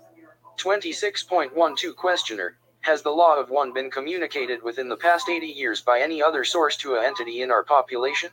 [0.58, 2.56] 26.12 Questioner,
[2.86, 6.44] has the law of one been communicated within the past 80 years by any other
[6.44, 8.30] source to a entity in our population?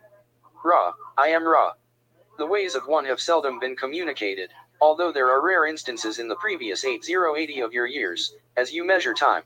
[0.64, 1.72] Ra, I am Ra.
[2.38, 6.36] The ways of one have seldom been communicated, although there are rare instances in the
[6.36, 9.42] previous 8080 of your years, as you measure time.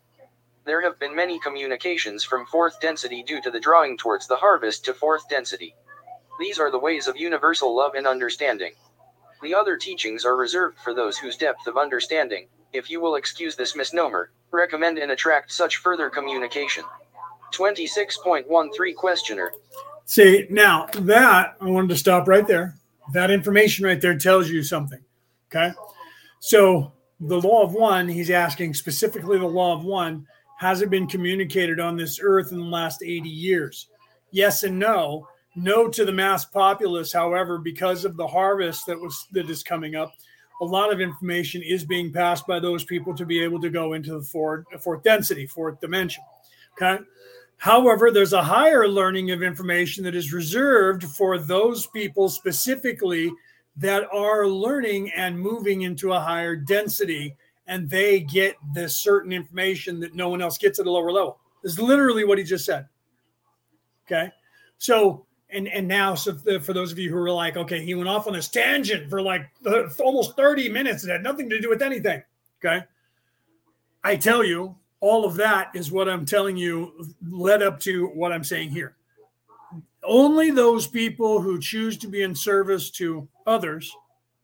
[0.66, 4.84] There have been many communications from fourth density due to the drawing towards the harvest
[4.86, 5.74] to fourth density.
[6.38, 8.74] These are the ways of universal love and understanding.
[9.42, 13.56] The other teachings are reserved for those whose depth of understanding, if you will excuse
[13.56, 16.84] this misnomer, recommend and attract such further communication.
[17.54, 19.52] 26.13 Questioner.
[20.06, 22.76] See, now that I wanted to stop right there.
[23.14, 25.00] That information right there tells you something.
[25.50, 25.74] Okay.
[26.40, 30.28] So the law of one, he's asking specifically the law of one,
[30.60, 33.88] has it been communicated on this earth in the last 80 years?
[34.32, 35.28] Yes and no.
[35.56, 39.96] No to the mass populace, however, because of the harvest that was that is coming
[39.96, 40.12] up,
[40.62, 43.94] a lot of information is being passed by those people to be able to go
[43.94, 46.24] into the fourth, fourth density, fourth dimension.
[46.74, 47.04] Okay.
[47.58, 53.32] However, there's a higher learning of information that is reserved for those people specifically
[53.78, 57.36] that are learning and moving into a higher density
[57.68, 61.40] and they get this certain information that no one else gets at a lower level.
[61.62, 62.88] This is literally what he just said.
[64.06, 64.32] Okay.
[64.78, 67.96] So, and and now, so the, for those of you who are like, okay, he
[67.96, 71.04] went off on this tangent for like uh, almost 30 minutes.
[71.04, 72.22] It had nothing to do with anything.
[72.60, 72.84] Okay.
[74.04, 78.32] I tell you, all of that is what I'm telling you led up to what
[78.32, 78.98] I'm saying here
[80.08, 83.96] only those people who choose to be in service to others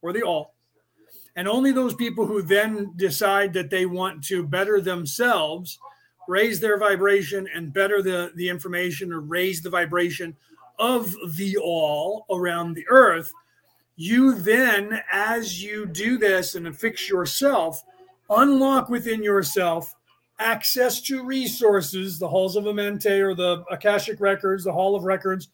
[0.01, 0.54] or the all,
[1.36, 5.80] and only those people who then decide that they want to better themselves,
[6.28, 10.36] raise their vibration and better the, the information or raise the vibration
[10.84, 13.31] of the all around the earth.
[13.95, 17.81] You then, as you do this and affix yourself,
[18.29, 19.95] unlock within yourself
[20.39, 25.47] access to resources, the halls of Amenti or the Akashic records, the hall of records,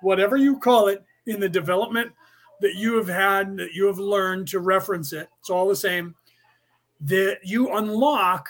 [0.00, 2.12] whatever you call it, in the development
[2.60, 5.28] that you have had, that you have learned to reference it.
[5.40, 6.14] It's all the same.
[7.00, 8.48] That you unlock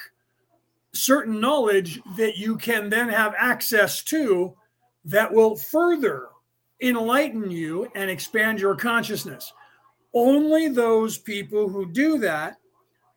[0.93, 4.55] certain knowledge that you can then have access to
[5.05, 6.29] that will further
[6.81, 9.53] enlighten you and expand your consciousness.
[10.15, 12.57] Only those people who do that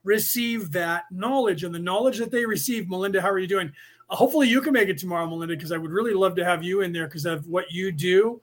[0.03, 2.89] receive that knowledge and the knowledge that they receive.
[2.89, 3.71] Melinda, how are you doing?
[4.09, 6.63] Uh, hopefully, you can make it tomorrow, Melinda, because I would really love to have
[6.63, 8.41] you in there because of what you do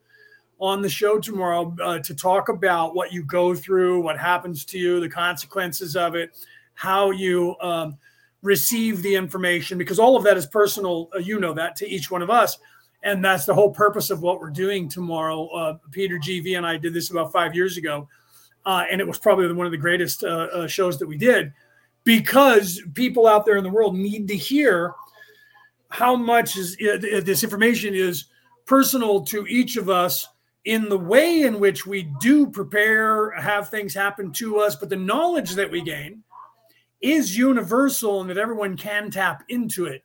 [0.61, 4.79] on the show tomorrow uh, to talk about what you go through, what happens to
[4.79, 6.37] you, the consequences of it,
[6.75, 7.97] how you um,
[8.43, 11.11] receive the information, because all of that is personal.
[11.15, 12.59] Uh, you know that to each one of us.
[13.09, 15.47] And that's the whole purpose of what we're doing tomorrow.
[15.47, 18.07] Uh, Peter GV and I did this about five years ago.
[18.67, 21.51] Uh, and it was probably one of the greatest uh, uh, shows that we did
[22.05, 24.93] because people out there in the world need to hear
[25.89, 28.27] how much is, uh, this information is
[28.67, 30.29] personal to each of us
[30.67, 34.97] in the way in which we do prepare, have things happen to us, but the
[34.97, 36.23] knowledge that we gain
[37.01, 40.05] is universal and that everyone can tap into it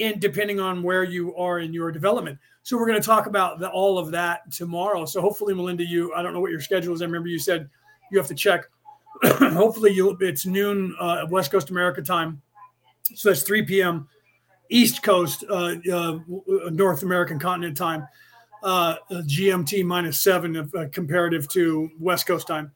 [0.00, 2.38] in depending on where you are in your development.
[2.62, 5.04] So we're going to talk about the, all of that tomorrow.
[5.04, 7.02] So hopefully, Melinda, you I don't know what your schedule is.
[7.02, 7.68] I remember you said
[8.10, 8.66] you have to check.
[9.22, 12.40] Hopefully, you it's noon uh, West Coast America time,
[13.14, 14.08] so that's 3 p.m.
[14.70, 16.18] East Coast uh, uh,
[16.70, 18.06] North American continent time.
[18.62, 22.70] Uh, GMT minus seven of, uh, comparative to West Coast time.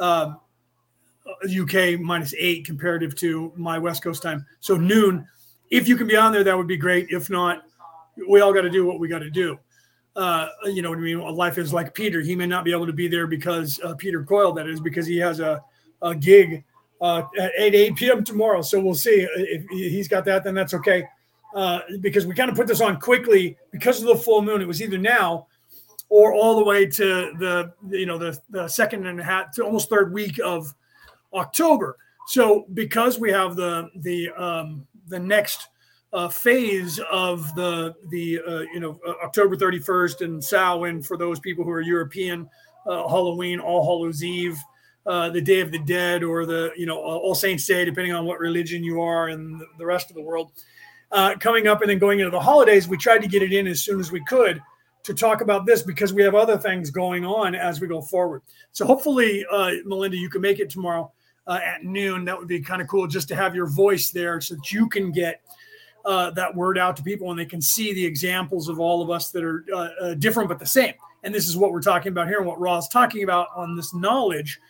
[0.00, 4.46] UK uh, minus eight comparative to my West Coast time.
[4.60, 5.26] So noon.
[5.74, 7.08] If you can be on there, that would be great.
[7.10, 7.62] If not,
[8.28, 9.58] we all got to do what we got to do
[10.16, 11.18] uh, you know what I mean?
[11.18, 12.20] Life is like Peter.
[12.20, 15.06] He may not be able to be there because uh, Peter Coyle, that is, because
[15.06, 15.62] he has a,
[16.02, 16.64] a gig
[17.00, 18.24] uh, at 8, 8 p.m.
[18.24, 18.62] tomorrow.
[18.62, 21.08] So we'll see if he's got that, then that's okay.
[21.54, 24.60] Uh, because we kind of put this on quickly because of the full moon.
[24.60, 25.46] It was either now
[26.08, 29.64] or all the way to the, you know, the, the second and a half to
[29.64, 30.72] almost third week of
[31.32, 31.96] October.
[32.26, 35.68] So because we have the the um, the next
[36.14, 41.40] uh, phase of the the uh, you know uh, October 31st and Samhain for those
[41.40, 42.48] people who are European,
[42.86, 44.56] uh, Halloween, All Hallows Eve,
[45.06, 48.24] uh, the Day of the Dead, or the you know All Saints Day, depending on
[48.24, 50.52] what religion you are, and the rest of the world.
[51.10, 53.66] Uh, coming up and then going into the holidays, we tried to get it in
[53.66, 54.60] as soon as we could
[55.04, 58.42] to talk about this because we have other things going on as we go forward.
[58.72, 59.44] So hopefully,
[59.84, 61.12] Melinda, you can make it tomorrow
[61.46, 62.24] uh, at noon.
[62.24, 64.88] That would be kind of cool just to have your voice there so that you
[64.88, 65.40] can get
[66.04, 69.10] uh, that word out to people and they can see the examples of all of
[69.10, 70.94] us that are uh, uh different but the same.
[71.22, 73.94] And this is what we're talking about here and what Ra's talking about on this
[73.94, 74.60] knowledge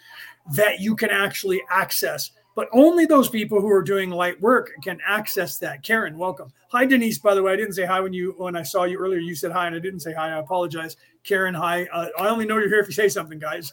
[0.52, 2.30] that you can actually access.
[2.54, 5.82] But only those people who are doing light work can access that.
[5.82, 6.52] Karen, welcome.
[6.68, 7.18] Hi, Denise.
[7.18, 9.18] By the way, I didn't say hi when you when I saw you earlier.
[9.18, 10.30] You said hi, and I didn't say hi.
[10.30, 10.96] I apologize.
[11.24, 11.86] Karen, hi.
[11.92, 13.72] Uh, I only know you're here if you say something, guys.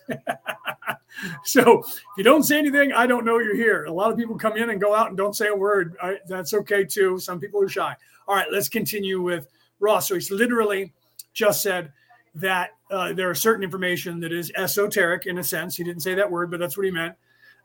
[1.43, 3.85] so if you don't say anything, I don't know you're here.
[3.85, 5.95] A lot of people come in and go out and don't say a word.
[6.01, 7.19] I, that's okay too.
[7.19, 7.95] Some people are shy.
[8.27, 9.47] All right, let's continue with
[9.79, 10.07] Ra's.
[10.07, 10.93] So he's literally
[11.33, 11.91] just said
[12.35, 15.75] that uh, there are certain information that is esoteric in a sense.
[15.75, 17.15] He didn't say that word, but that's what he meant.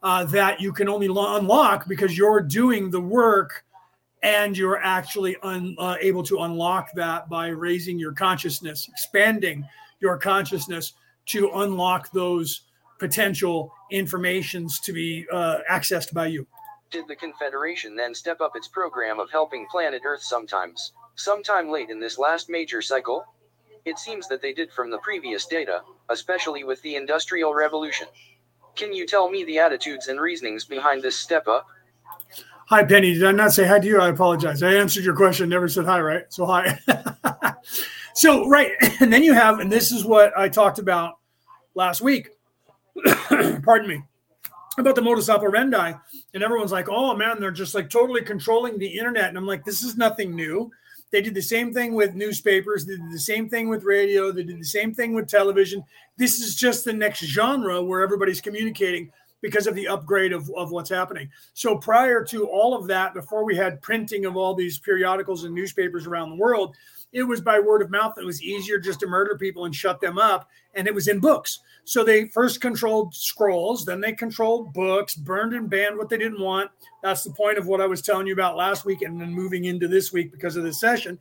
[0.03, 3.65] Uh, that you can only lo- unlock because you're doing the work
[4.23, 9.67] and you're actually un, uh, able to unlock that by raising your consciousness, expanding
[10.01, 10.93] your consciousness
[11.25, 12.63] to unlock those
[12.99, 16.47] potential informations to be uh, accessed by you.
[16.91, 21.91] Did the Confederation then step up its program of helping planet Earth sometimes, sometime late
[21.91, 23.25] in this last major cycle?
[23.85, 28.09] It seems that they did from the previous data, especially with the Industrial Revolution.
[28.77, 31.67] Can you tell me the attitudes and reasonings behind this step up?
[32.69, 33.15] Hi, Penny.
[33.15, 34.01] Did I not say hi to you?
[34.01, 34.63] I apologize.
[34.63, 36.25] I answered your question, never said hi, right?
[36.29, 36.79] So, hi.
[38.15, 38.73] so, right.
[39.01, 41.19] And then you have, and this is what I talked about
[41.75, 42.31] last week
[43.63, 44.03] pardon me,
[44.79, 45.93] about the modus operandi.
[46.35, 49.29] And everyone's like, oh man, they're just like totally controlling the internet.
[49.29, 50.71] And I'm like, this is nothing new.
[51.13, 52.85] They did the same thing with newspapers.
[52.85, 54.33] They did the same thing with radio.
[54.33, 55.85] They did the same thing with television.
[56.17, 60.73] This is just the next genre where everybody's communicating because of the upgrade of, of
[60.73, 61.31] what's happening.
[61.55, 65.55] So prior to all of that, before we had printing of all these periodicals and
[65.55, 66.75] newspapers around the world,
[67.13, 68.15] it was by word of mouth.
[68.19, 70.49] It was easier just to murder people and shut them up.
[70.75, 71.61] And it was in books.
[71.87, 76.41] So they first controlled scrolls, then they controlled books, burned and banned what they didn't
[76.41, 76.69] want.
[77.01, 79.67] That's the point of what I was telling you about last week and then moving
[79.67, 81.17] into this week because of this session.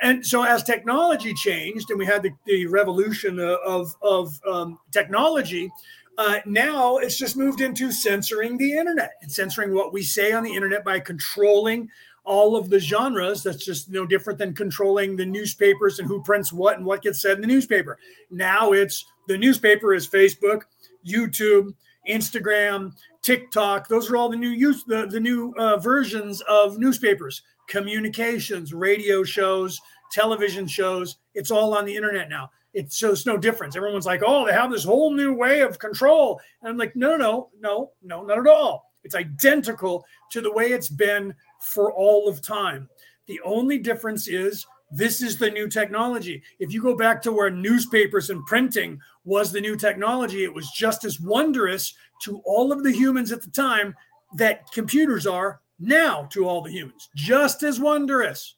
[0.00, 5.70] And so as technology changed and we had the, the revolution of, of um, technology,
[6.16, 10.42] uh, now it's just moved into censoring the internet and censoring what we say on
[10.42, 11.90] the internet by controlling
[12.24, 13.42] all of the genres.
[13.42, 17.20] That's just no different than controlling the newspapers and who prints what and what gets
[17.20, 17.98] said in the newspaper.
[18.30, 20.62] Now it's the newspaper is Facebook,
[21.06, 21.74] YouTube,
[22.08, 23.86] Instagram, TikTok.
[23.86, 29.22] Those are all the new use the, the new uh, versions of newspapers, communications, radio
[29.22, 31.18] shows, television shows.
[31.34, 32.50] It's all on the internet now.
[32.72, 33.76] It shows no difference.
[33.76, 36.40] Everyone's like, oh, they have this whole new way of control.
[36.62, 38.92] And I'm like, no, no, no, no, not at all.
[39.04, 42.88] It's identical to the way it's been for all of time.
[43.26, 46.42] The only difference is this is the new technology.
[46.58, 50.70] If you go back to where newspapers and printing was the new technology, it was
[50.70, 53.94] just as wondrous to all of the humans at the time
[54.36, 57.08] that computers are now to all the humans.
[57.14, 58.56] Just as wondrous.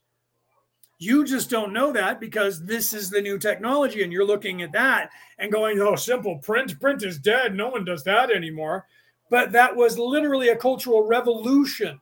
[0.99, 4.73] You just don't know that because this is the new technology, and you're looking at
[4.73, 6.79] that and going, "Oh, simple print.
[6.79, 7.55] Print is dead.
[7.55, 8.87] No one does that anymore."
[9.31, 12.01] But that was literally a cultural revolution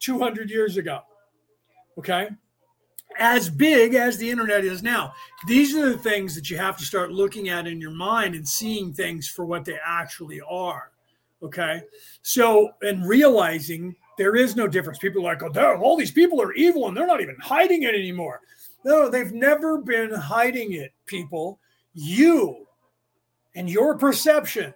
[0.00, 1.00] 200 years ago.
[1.96, 2.28] Okay.
[3.18, 5.14] As big as the internet is now.
[5.46, 8.46] These are the things that you have to start looking at in your mind and
[8.46, 10.90] seeing things for what they actually are.
[11.42, 11.82] Okay.
[12.22, 14.98] So, and realizing there is no difference.
[14.98, 17.94] People are like, oh, all these people are evil and they're not even hiding it
[17.94, 18.40] anymore.
[18.84, 21.58] No, they've never been hiding it, people.
[21.94, 22.66] You
[23.54, 24.74] and your perception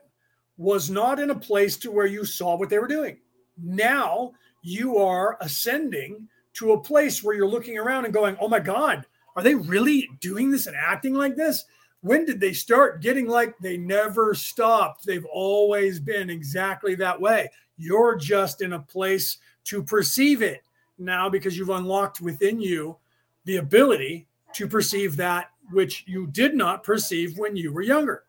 [0.58, 3.18] was not in a place to where you saw what they were doing.
[3.62, 4.32] Now
[4.62, 9.04] you are ascending to a place where you're looking around and going, oh my God,
[9.36, 11.64] are they really doing this and acting like this?
[12.00, 15.04] When did they start getting like they never stopped?
[15.04, 17.50] They've always been exactly that way.
[17.76, 20.62] You're just in a place to perceive it
[20.98, 22.96] now because you've unlocked within you
[23.44, 28.24] the ability to perceive that which you did not perceive when you were younger.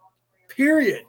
[0.50, 1.04] Period.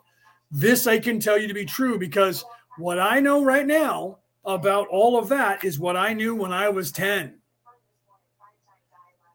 [0.50, 2.44] This I can tell you to be true because
[2.76, 6.68] what I know right now about all of that is what I knew when I
[6.68, 7.34] was 10.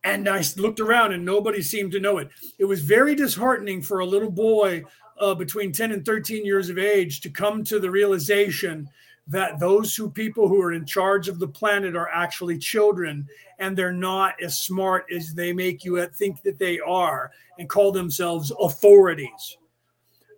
[0.03, 2.29] And I looked around and nobody seemed to know it.
[2.59, 4.83] It was very disheartening for a little boy
[5.19, 8.89] uh, between 10 and 13 years of age to come to the realization
[9.27, 13.25] that those who people who are in charge of the planet are actually children
[13.59, 17.91] and they're not as smart as they make you think that they are and call
[17.91, 19.57] themselves authorities.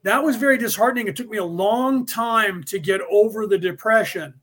[0.03, 1.07] That was very disheartening.
[1.07, 4.35] It took me a long time to get over the depression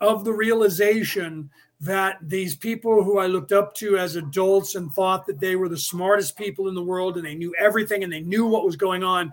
[0.00, 5.26] of the realization that these people who I looked up to as adults and thought
[5.26, 8.20] that they were the smartest people in the world and they knew everything and they
[8.20, 9.32] knew what was going on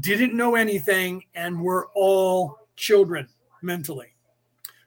[0.00, 3.28] didn't know anything and were all children
[3.60, 4.14] mentally.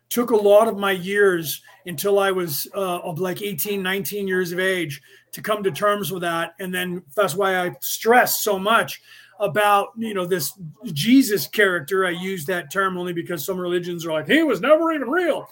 [0.09, 4.51] Took a lot of my years until I was uh, of like 18, 19 years
[4.51, 5.01] of age
[5.31, 6.55] to come to terms with that.
[6.59, 9.01] And then that's why I stress so much
[9.39, 10.53] about you know this
[10.85, 12.05] Jesus character.
[12.05, 15.47] I use that term only because some religions are like he was never even real.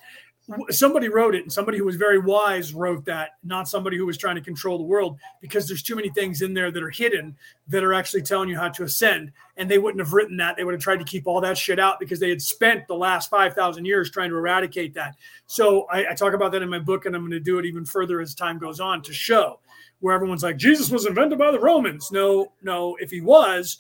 [0.70, 4.18] Somebody wrote it and somebody who was very wise wrote that not somebody who was
[4.18, 7.34] trying to control the world because there's too many things in there that are hidden
[7.70, 10.58] that are actually telling you how to ascend and they wouldn't have written that.
[10.58, 12.96] They would have tried to keep all that shit out because they had spent the
[12.96, 15.16] last 5000 years trying to eradicate that.
[15.46, 17.66] So I, I talk about that in my book and i'm going to do it
[17.66, 19.60] even further as time goes on to show
[20.04, 23.78] where everyone's like jesus was invented by the romans no no if he was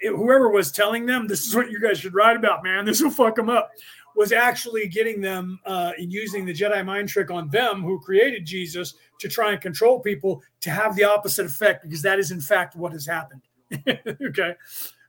[0.00, 3.10] whoever was telling them this is what you guys should write about man this will
[3.10, 3.70] fuck them up
[4.18, 8.94] was actually getting them uh, using the Jedi mind trick on them who created Jesus
[9.20, 12.74] to try and control people to have the opposite effect because that is in fact
[12.74, 13.42] what has happened.
[13.88, 14.54] okay.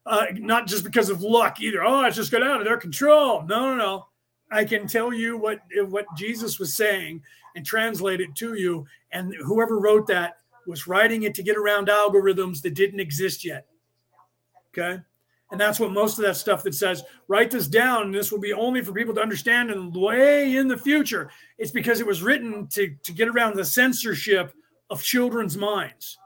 [0.06, 1.84] Uh, not just because of luck either.
[1.84, 3.41] Oh, it's just got out of their control.
[3.47, 4.08] No, no, no.
[4.52, 7.24] I can tell you what what Jesus was saying
[7.56, 8.86] and translate it to you.
[9.12, 10.38] And whoever wrote that
[10.70, 13.65] was writing it to get around algorithms that didn't exist yet.
[14.70, 15.01] Okay.
[15.51, 18.39] And that's what most of that stuff that says, write this down, and this will
[18.39, 21.32] be only for people to understand in way in the future.
[21.57, 24.53] It's because it was written to, to get around the censorship
[24.91, 26.20] of children's minds.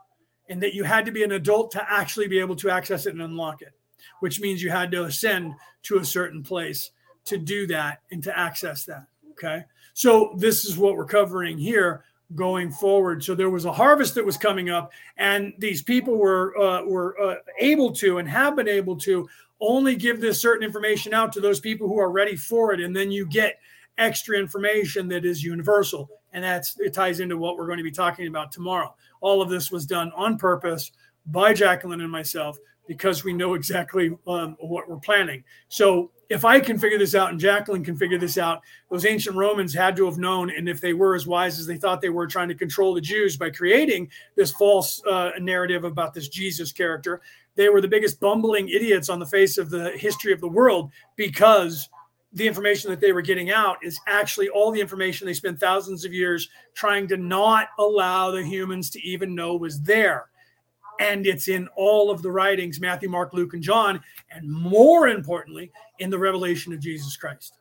[0.50, 3.14] And that you had to be an adult to actually be able to access it
[3.14, 3.72] and unlock it,
[4.20, 6.90] which means you had to ascend to a certain place
[7.24, 9.06] to do that and to access that.
[9.30, 9.64] Okay.
[9.94, 12.04] So this is what we're covering here
[12.34, 13.22] going forward.
[13.22, 17.20] So there was a harvest that was coming up, and these people were uh, were
[17.20, 19.28] uh, able to and have been able to
[19.60, 22.94] only give this certain information out to those people who are ready for it, and
[22.94, 23.58] then you get
[23.98, 27.90] extra information that is universal, and that's it ties into what we're going to be
[27.90, 28.94] talking about tomorrow.
[29.20, 30.92] All of this was done on purpose
[31.26, 35.42] by Jacqueline and myself because we know exactly um, what we're planning.
[35.68, 39.36] So if I can figure this out and Jacqueline can figure this out, those ancient
[39.36, 40.50] Romans had to have known.
[40.50, 43.00] And if they were as wise as they thought they were trying to control the
[43.00, 47.20] Jews by creating this false uh, narrative about this Jesus character,
[47.56, 50.90] they were the biggest bumbling idiots on the face of the history of the world
[51.16, 51.88] because
[52.32, 56.04] the information that they were getting out is actually all the information they spent thousands
[56.04, 60.26] of years trying to not allow the humans to even know was there
[61.00, 65.70] and it's in all of the writings Matthew, Mark, Luke, and John, and more importantly,
[65.98, 67.54] in the revelation of Jesus Christ.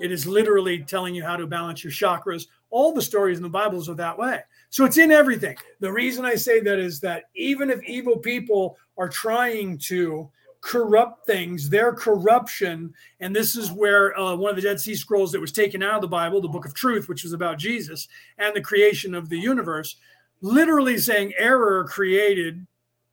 [0.00, 2.46] It is literally telling you how to balance your chakras.
[2.70, 4.40] All the stories in the Bibles are that way.
[4.70, 5.56] So it's in everything.
[5.80, 10.30] The reason I say that is that even if evil people are trying to
[10.62, 15.32] corrupt things, their corruption, and this is where uh, one of the Dead Sea Scrolls
[15.32, 18.08] that was taken out of the Bible, the Book of Truth, which was about Jesus
[18.38, 19.96] and the creation of the universe,
[20.40, 22.66] literally saying error created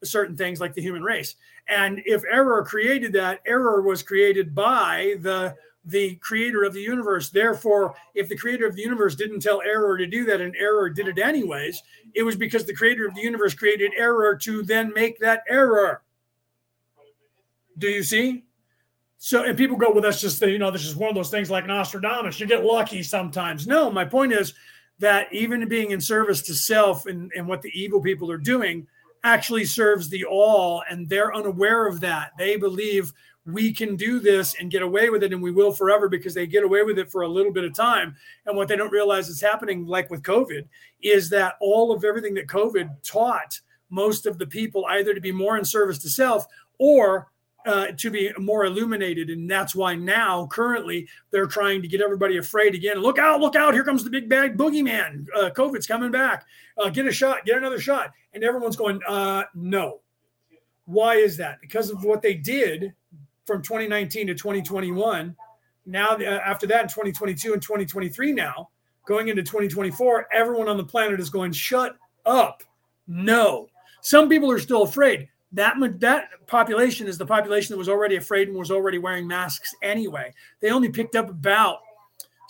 [0.03, 1.35] certain things like the human race.
[1.67, 5.55] And if error created that, error was created by the
[5.87, 7.29] the creator of the universe.
[7.29, 10.89] Therefore, if the creator of the universe didn't tell error to do that and error
[10.89, 11.81] did it anyways,
[12.13, 16.01] it was because the creator of the universe created error to then make that error.
[17.77, 18.43] Do you see?
[19.17, 21.31] So, and people go, well, that's just the, you know, this is one of those
[21.31, 22.39] things like Nostradamus.
[22.39, 23.65] You get lucky sometimes.
[23.65, 24.53] No, my point is
[24.99, 28.85] that even being in service to self and, and what the evil people are doing,
[29.23, 32.31] actually serves the all and they're unaware of that.
[32.37, 33.13] They believe
[33.45, 36.45] we can do this and get away with it and we will forever because they
[36.45, 38.15] get away with it for a little bit of time.
[38.45, 40.67] And what they don't realize is happening like with covid
[41.01, 43.59] is that all of everything that covid taught
[43.89, 46.45] most of the people either to be more in service to self
[46.77, 47.31] or
[47.67, 49.29] uh, to be more illuminated.
[49.29, 52.97] And that's why now, currently, they're trying to get everybody afraid again.
[52.99, 53.73] Look out, look out.
[53.73, 55.27] Here comes the big bad boogeyman.
[55.35, 56.45] Uh, COVID's coming back.
[56.77, 58.13] Uh, get a shot, get another shot.
[58.33, 59.99] And everyone's going, uh, no.
[60.85, 61.59] Why is that?
[61.59, 62.93] Because of what they did
[63.45, 65.35] from 2019 to 2021.
[65.85, 68.69] Now, uh, after that, in 2022 and 2023, now
[69.05, 72.63] going into 2024, everyone on the planet is going, shut up.
[73.07, 73.67] No.
[74.01, 78.47] Some people are still afraid that that population is the population that was already afraid
[78.47, 80.33] and was already wearing masks anyway.
[80.59, 81.79] They only picked up about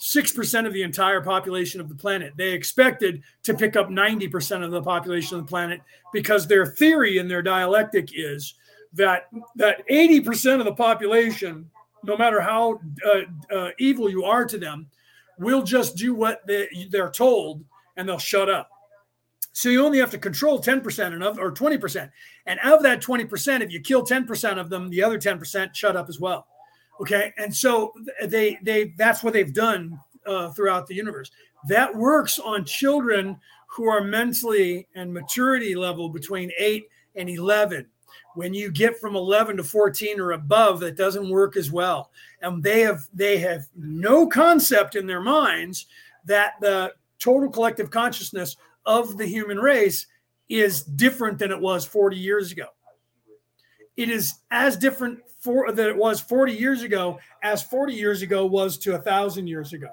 [0.00, 2.32] 6% of the entire population of the planet.
[2.36, 5.80] They expected to pick up 90% of the population of the planet
[6.12, 8.54] because their theory and their dialectic is
[8.92, 11.70] that that 80% of the population
[12.02, 14.88] no matter how uh, uh, evil you are to them,
[15.38, 17.64] will just do what they, they're told
[17.96, 18.70] and they'll shut up.
[19.52, 22.10] So you only have to control 10% of or 20%.
[22.48, 26.08] And of that 20%, if you kill 10% of them, the other 10% shut up
[26.08, 26.46] as well.
[27.00, 27.32] Okay.
[27.36, 27.92] And so
[28.24, 31.30] they they that's what they've done uh, throughout the universe.
[31.68, 33.38] That works on children
[33.68, 37.86] who are mentally and maturity level between 8 and 11
[38.34, 42.62] when you get from 11 to 14 or above that doesn't work as well and
[42.62, 45.86] they have they have no concept in their minds
[46.24, 50.06] that the total collective consciousness of the human race
[50.48, 52.66] is different than it was 40 years ago.
[53.96, 58.46] It is as different for that it was 40 years ago as 40 years ago
[58.46, 59.90] was to a thousand years ago.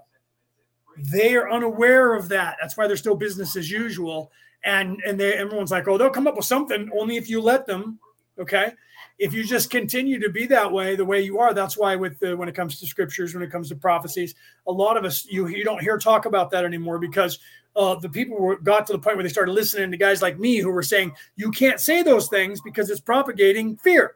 [0.97, 2.57] They are unaware of that.
[2.61, 4.31] That's why they're still business as usual.
[4.63, 7.65] And and they, everyone's like oh they'll come up with something only if you let
[7.65, 7.99] them.
[8.39, 8.71] Okay.
[9.17, 12.19] If you just continue to be that way, the way you are, that's why with
[12.19, 14.35] the, when it comes to scriptures, when it comes to prophecies,
[14.67, 17.39] a lot of us, you, you don't hear talk about that anymore because
[17.75, 20.39] uh, the people were, got to the point where they started listening to guys like
[20.39, 24.15] me who were saying, you can't say those things because it's propagating fear.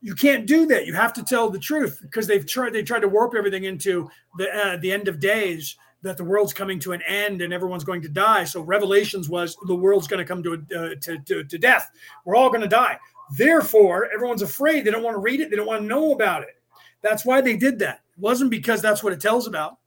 [0.00, 0.86] You can't do that.
[0.86, 4.08] You have to tell the truth because they've tried, they tried to warp everything into
[4.36, 7.82] the, uh, the end of days that the world's coming to an end and everyone's
[7.82, 8.44] going to die.
[8.44, 11.90] So Revelations was the world's going to come to, uh, to, to, to death.
[12.24, 12.98] We're all going to die.
[13.36, 14.84] Therefore, everyone's afraid.
[14.84, 15.50] They don't want to read it.
[15.50, 16.50] They don't want to know about it.
[17.02, 18.02] That's why they did that.
[18.16, 19.77] It wasn't because that's what it tells about.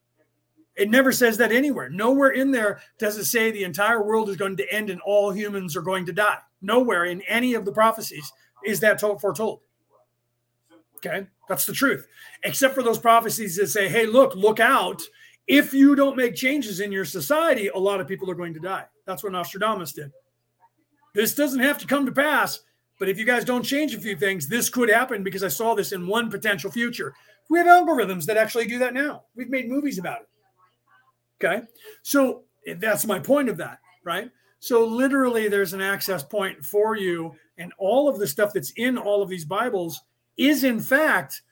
[0.76, 1.90] It never says that anywhere.
[1.90, 5.30] Nowhere in there does it say the entire world is going to end and all
[5.30, 6.38] humans are going to die.
[6.62, 8.32] Nowhere in any of the prophecies
[8.64, 9.60] is that told, foretold.
[10.96, 12.06] Okay, that's the truth.
[12.44, 15.02] Except for those prophecies that say, "Hey, look, look out!
[15.46, 18.60] if you don't make changes in your society, a lot of people are going to
[18.60, 18.84] die.
[19.06, 20.12] That's what Nostradamus did.
[21.14, 22.60] This doesn't have to come to pass,
[22.98, 25.74] but if you guys don't change a few things, this could happen because I saw
[25.74, 27.14] this in one potential future.
[27.50, 29.24] We have algorithms that actually do that now.
[29.34, 30.28] We've made movies about it.
[31.42, 31.62] Okay.
[32.02, 34.30] So eh, that's my point of that, right?
[34.60, 38.96] So literally, there's an access point for you, and all of the stuff that's in
[38.96, 40.00] all of these Bibles
[40.36, 41.42] is, in fact,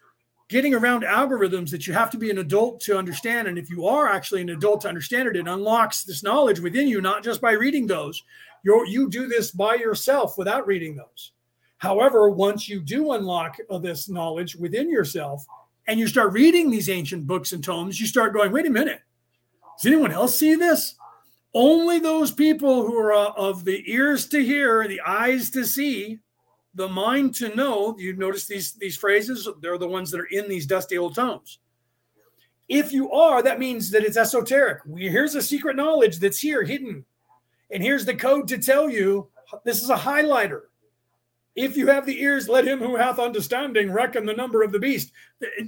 [0.48, 3.48] getting around algorithms that you have to be an adult to understand.
[3.48, 6.88] And if you are actually an adult to understand it, it unlocks this knowledge within
[6.88, 8.22] you, not just by reading those.
[8.64, 11.32] you you do this by yourself without reading those.
[11.78, 15.44] However, once you do unlock uh, this knowledge within yourself
[15.88, 19.00] and you start reading these ancient books and tomes, you start going, wait a minute,
[19.80, 20.96] does anyone else see this?
[21.54, 26.18] Only those people who are uh, of the ears to hear, the eyes to see,
[26.74, 30.48] the mind to know you notice these these phrases they're the ones that are in
[30.48, 31.58] these dusty old tomes.
[32.68, 34.82] If you are that means that it's esoteric.
[34.96, 37.04] Here's a secret knowledge that's here hidden.
[37.72, 39.28] And here's the code to tell you
[39.64, 40.64] this is a highlighter
[41.56, 44.78] if you have the ears let him who hath understanding reckon the number of the
[44.78, 45.12] beast.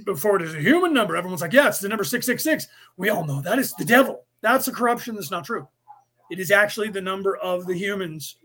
[0.05, 3.25] Before it is a human number everyone's like yeah it's the number 666 we all
[3.25, 4.25] know that is the devil.
[4.41, 5.67] That's a corruption that's not true.
[6.31, 8.37] It is actually the number of the humans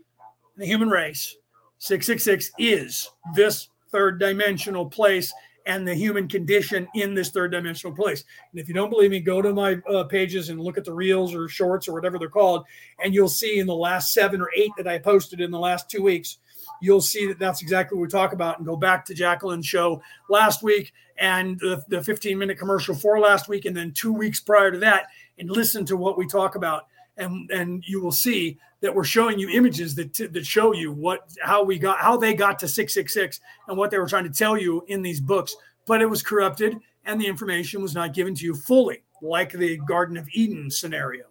[0.57, 1.37] the human race.
[1.79, 5.33] 666 is this third dimensional place
[5.65, 8.23] and the human condition in this third dimensional place.
[8.51, 10.93] And if you don't believe me, go to my uh, pages and look at the
[10.93, 12.65] reels or shorts or whatever they're called,
[13.03, 15.89] and you'll see in the last seven or eight that I posted in the last
[15.89, 16.39] two weeks,
[16.81, 18.57] you'll see that that's exactly what we talk about.
[18.57, 23.19] And go back to Jacqueline's show last week and the, the 15 minute commercial for
[23.19, 25.07] last week, and then two weeks prior to that,
[25.37, 26.85] and listen to what we talk about
[27.19, 31.29] and and you will see that we're showing you images that that show you what
[31.41, 34.57] how we got how they got to 666 and what they were trying to tell
[34.57, 38.45] you in these books but it was corrupted and the information was not given to
[38.45, 41.25] you fully like the garden of eden scenario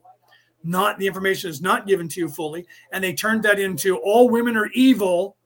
[0.62, 4.28] not the information is not given to you fully and they turned that into all
[4.28, 5.36] women are evil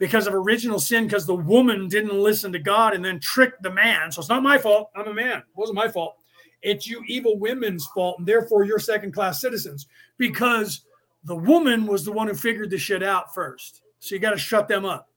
[0.00, 3.70] because of original sin because the woman didn't listen to god and then tricked the
[3.70, 6.16] man so it's not my fault i'm a man it wasn't my fault
[6.62, 9.86] it's you evil women's fault, and therefore you're second class citizens
[10.18, 10.82] because
[11.24, 13.82] the woman was the one who figured the shit out first.
[13.98, 15.09] So you got to shut them up.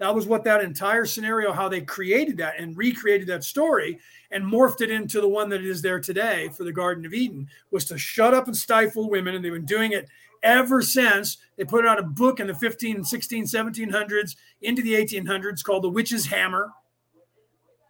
[0.00, 4.00] That was what that entire scenario, how they created that and recreated that story
[4.30, 7.46] and morphed it into the one that is there today for the Garden of Eden,
[7.70, 9.34] was to shut up and stifle women.
[9.34, 10.08] And they've been doing it
[10.42, 11.36] ever since.
[11.56, 15.90] They put out a book in the 15, 16, 1700s into the 1800s called The
[15.90, 16.70] Witch's Hammer.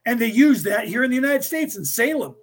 [0.05, 2.35] And they used that here in the United States in Salem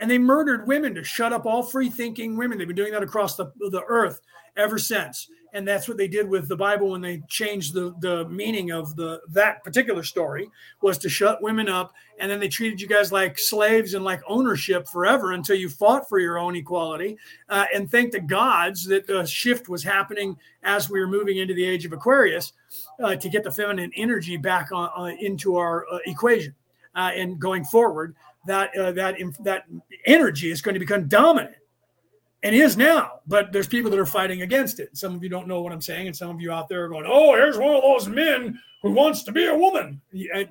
[0.00, 2.58] and they murdered women to shut up all free thinking women.
[2.58, 4.20] They've been doing that across the, the earth
[4.56, 5.28] ever since.
[5.52, 8.96] And that's what they did with the Bible when they changed the, the meaning of
[8.96, 10.48] the that particular story
[10.82, 11.92] was to shut women up.
[12.20, 16.08] And then they treated you guys like slaves and like ownership forever until you fought
[16.08, 17.16] for your own equality.
[17.48, 21.54] Uh, and thank the gods that the shift was happening as we were moving into
[21.54, 22.52] the age of Aquarius
[23.02, 26.54] uh, to get the feminine energy back on, uh, into our uh, equation
[26.94, 28.14] uh, and going forward,
[28.46, 29.64] that uh, that that
[30.06, 31.54] energy is going to become dominant
[32.42, 33.20] and is now.
[33.26, 34.96] But there's people that are fighting against it.
[34.96, 36.88] Some of you don't know what I'm saying, and some of you out there are
[36.88, 40.00] going, "Oh, here's one of those men who wants to be a woman."
[40.34, 40.44] Uh,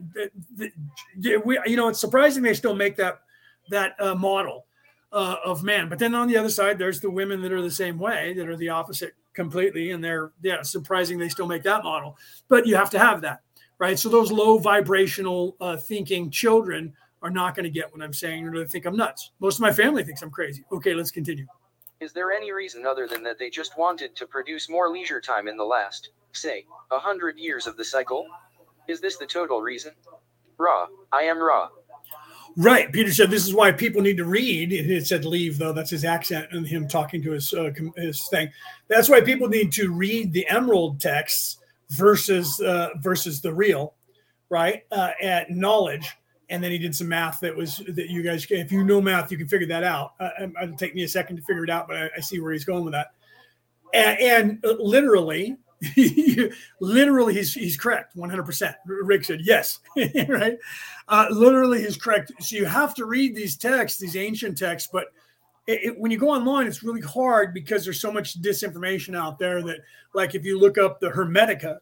[1.17, 3.21] you know, it's surprising they still make that
[3.69, 4.65] that uh, model
[5.11, 5.89] uh, of man.
[5.89, 8.47] But then on the other side, there's the women that are the same way, that
[8.47, 12.17] are the opposite completely, and they're yeah, surprising they still make that model.
[12.47, 13.41] But you have to have that,
[13.79, 13.97] right?
[13.97, 18.47] So those low vibrational uh, thinking children are not going to get what I'm saying,
[18.47, 19.31] or they think I'm nuts.
[19.39, 20.63] Most of my family thinks I'm crazy.
[20.71, 21.47] Okay, let's continue.
[21.99, 25.47] Is there any reason other than that they just wanted to produce more leisure time
[25.47, 28.27] in the last, say, a hundred years of the cycle?
[28.87, 29.93] Is this the total reason?
[30.57, 31.69] Ra, I am Ra.
[32.55, 32.91] Right.
[32.91, 34.73] Peter said this is why people need to read.
[34.73, 35.73] It said leave though.
[35.73, 38.49] That's his accent and him talking to his uh, his thing.
[38.87, 41.57] That's why people need to read the emerald texts
[41.91, 43.93] versus uh, versus the real,
[44.49, 44.83] right?
[44.91, 46.17] Uh, at knowledge
[46.49, 49.31] and then he did some math that was that you guys if you know math
[49.31, 50.13] you can figure that out.
[50.19, 50.29] Uh,
[50.61, 52.65] it'll take me a second to figure it out but i, I see where he's
[52.65, 53.07] going with that.
[53.93, 55.57] And, and uh, literally
[56.79, 59.79] literally he's he's correct 100% rick said yes.
[60.27, 60.57] Right?
[61.07, 62.31] Uh, literally he's correct.
[62.39, 65.07] So you have to read these texts these ancient texts but
[65.67, 69.37] it, it, when you go online it's really hard because there's so much disinformation out
[69.37, 69.79] there that
[70.13, 71.77] like if you look up the hermetica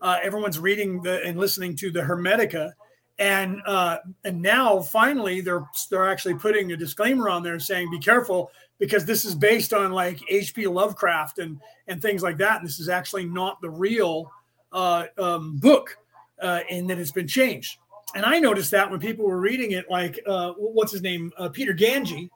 [0.00, 2.72] uh, everyone's reading the and listening to the hermetica
[3.18, 7.98] and uh, and now finally they're they're actually putting a disclaimer on there saying be
[7.98, 10.66] careful because this is based on like H.P.
[10.68, 12.58] Lovecraft and and things like that.
[12.58, 14.30] And this is actually not the real
[14.72, 15.98] uh, um, book,
[16.40, 17.78] uh, and that it's been changed.
[18.14, 21.48] And I noticed that when people were reading it, like uh, what's his name, uh,
[21.48, 22.30] Peter Ganji.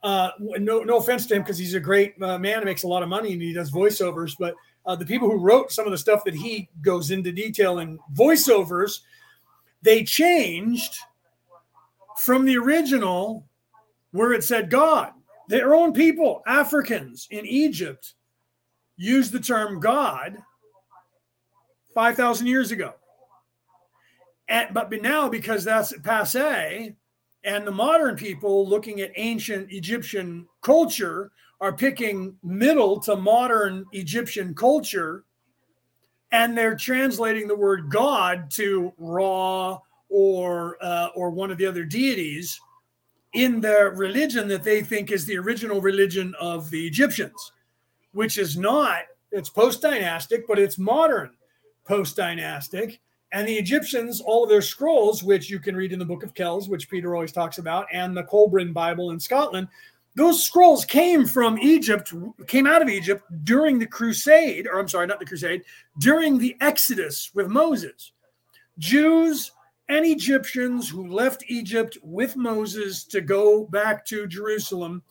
[0.00, 2.40] Uh, no, no offense to him because he's a great man.
[2.40, 4.36] He makes a lot of money and he does voiceovers.
[4.38, 4.54] But
[4.96, 9.00] the people who wrote some of the stuff that he goes into detail in voiceovers
[9.88, 10.98] they changed
[12.18, 13.48] from the original
[14.10, 15.12] where it said God.
[15.48, 18.12] Their own people, Africans in Egypt,
[18.98, 20.36] used the term God
[21.94, 22.92] 5,000 years ago.
[24.46, 26.94] And, but now, because that's passe,
[27.44, 31.32] and the modern people looking at ancient Egyptian culture
[31.62, 35.24] are picking middle to modern Egyptian culture
[36.32, 39.78] and they're translating the word God to Ra
[40.08, 42.60] or uh, or one of the other deities
[43.34, 47.52] in the religion that they think is the original religion of the Egyptians,
[48.12, 49.02] which is not.
[49.30, 51.30] It's post dynastic, but it's modern
[51.84, 53.00] post dynastic.
[53.32, 56.34] And the Egyptians, all of their scrolls, which you can read in the Book of
[56.34, 59.68] Kells, which Peter always talks about, and the Kolbrin Bible in Scotland,
[60.18, 62.12] those scrolls came from Egypt,
[62.48, 65.62] came out of Egypt during the crusade, or I'm sorry, not the crusade,
[66.00, 68.10] during the Exodus with Moses.
[68.78, 69.52] Jews
[69.88, 75.04] and Egyptians who left Egypt with Moses to go back to Jerusalem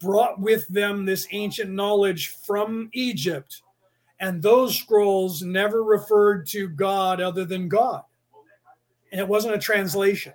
[0.00, 3.62] brought with them this ancient knowledge from Egypt.
[4.20, 8.02] And those scrolls never referred to God other than God.
[9.10, 10.34] And it wasn't a translation.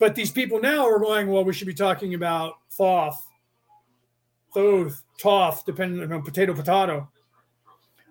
[0.00, 3.28] But these people now are going, well, we should be talking about Thoth,
[4.54, 7.08] Thoth, Toth, depending on potato, potato.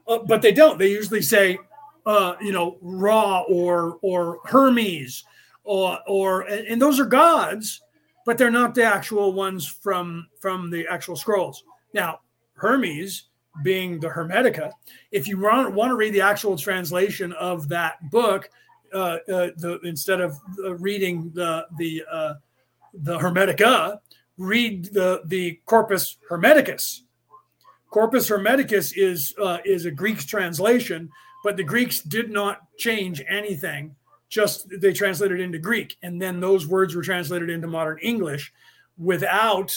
[0.07, 0.77] Uh, but they don't.
[0.77, 1.57] They usually say,
[2.05, 5.23] uh, you know, Ra or or Hermes,
[5.63, 7.81] or or and those are gods,
[8.23, 11.63] but they're not the actual ones from from the actual scrolls.
[11.93, 12.19] Now,
[12.53, 13.29] Hermes
[13.63, 14.71] being the Hermetica,
[15.11, 18.49] if you want, want to read the actual translation of that book,
[18.93, 22.33] uh, uh, the instead of uh, reading the the uh,
[22.93, 23.99] the Hermetica,
[24.37, 27.03] read the the Corpus Hermeticus.
[27.89, 29.33] Corpus Hermeticus is
[29.65, 31.09] is a Greek translation,
[31.43, 33.95] but the Greeks did not change anything.
[34.29, 38.53] Just they translated into Greek, and then those words were translated into modern English
[38.97, 39.75] without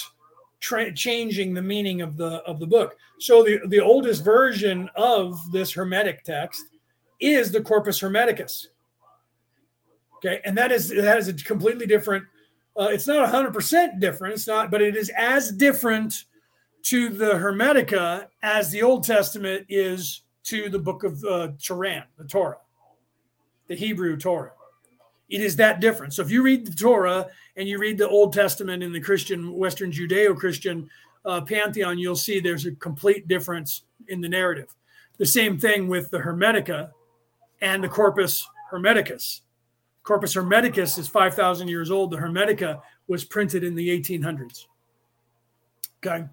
[0.60, 2.96] tra- changing the meaning of the of the book.
[3.18, 6.64] So the the oldest version of this Hermetic text
[7.20, 8.68] is the Corpus Hermeticus.
[10.24, 12.24] Okay, and that is that is a completely different.
[12.78, 14.34] Uh, it's not hundred percent different.
[14.34, 16.24] It's not, but it is as different
[16.84, 22.24] to the Hermetica as the Old Testament is to the Book of uh, Turan, the
[22.24, 22.58] Torah,
[23.68, 24.52] the Hebrew Torah.
[25.28, 26.12] It is that different.
[26.12, 29.54] So if you read the Torah and you read the Old Testament in the Christian,
[29.54, 30.90] Western Judeo-Christian
[31.24, 34.74] uh, pantheon, you'll see there's a complete difference in the narrative.
[35.18, 36.90] The same thing with the Hermetica
[37.60, 39.41] and the Corpus Hermeticus.
[40.02, 42.10] Corpus Hermeticus is 5,000 years old.
[42.10, 44.66] The Hermetica was printed in the 1800s.
[46.04, 46.26] Okay.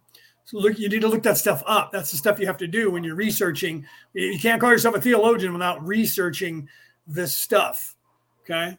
[0.46, 1.92] So look, you need to look that stuff up.
[1.92, 3.86] That's the stuff you have to do when you're researching.
[4.14, 6.68] You can't call yourself a theologian without researching
[7.06, 7.96] this stuff.
[8.42, 8.78] Okay.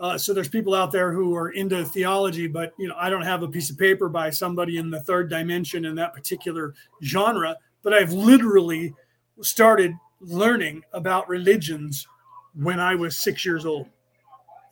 [0.00, 3.22] Uh, so there's people out there who are into theology, but you know I don't
[3.22, 6.74] have a piece of paper by somebody in the third dimension in that particular
[7.04, 7.56] genre.
[7.82, 8.92] But I've literally
[9.40, 12.08] started learning about religions
[12.54, 13.86] when I was six years old,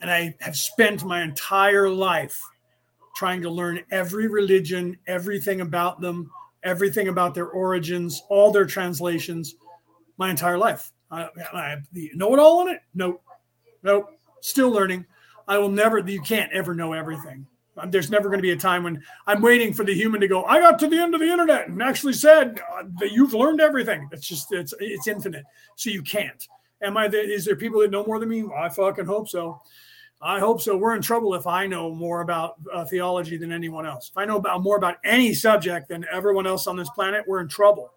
[0.03, 2.43] and I have spent my entire life
[3.15, 6.31] trying to learn every religion, everything about them,
[6.65, 9.55] everything about their origins, all their translations,
[10.19, 10.91] my entire life.
[11.11, 11.77] I, I
[12.15, 12.81] know it all on it?
[12.95, 13.23] Nope.
[13.83, 14.11] Nope.
[14.41, 15.07] Still learning.
[15.47, 17.47] I will never, you can't ever know everything.
[17.77, 20.29] Um, there's never going to be a time when I'm waiting for the human to
[20.29, 23.35] go, I got to the end of the internet and actually said uh, that you've
[23.35, 24.09] learned everything.
[24.13, 25.45] It's just, it's, it's infinite.
[25.77, 26.47] So you can't.
[26.83, 28.45] Am I, is there people that know more than me?
[28.57, 29.61] I fucking hope so.
[30.25, 30.77] I hope so.
[30.77, 34.09] We're in trouble if I know more about uh, theology than anyone else.
[34.09, 37.41] If I know about more about any subject than everyone else on this planet, we're
[37.41, 37.93] in trouble.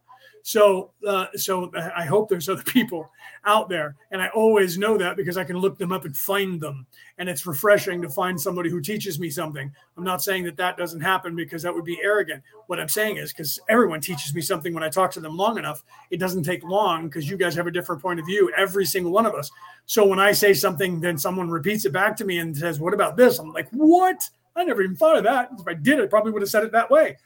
[0.47, 3.09] So, uh, so I hope there's other people
[3.45, 6.61] out there, and I always know that because I can look them up and find
[6.61, 6.85] them,
[7.17, 9.73] and it's refreshing to find somebody who teaches me something.
[9.97, 12.43] I'm not saying that that doesn't happen because that would be arrogant.
[12.67, 15.57] What I'm saying is because everyone teaches me something when I talk to them long
[15.57, 15.83] enough.
[16.11, 19.11] It doesn't take long because you guys have a different point of view, every single
[19.11, 19.49] one of us.
[19.87, 22.93] So when I say something, then someone repeats it back to me and says, "What
[22.93, 24.29] about this?" I'm like, "What?
[24.55, 25.49] I never even thought of that.
[25.59, 27.17] If I did, I probably would have said it that way."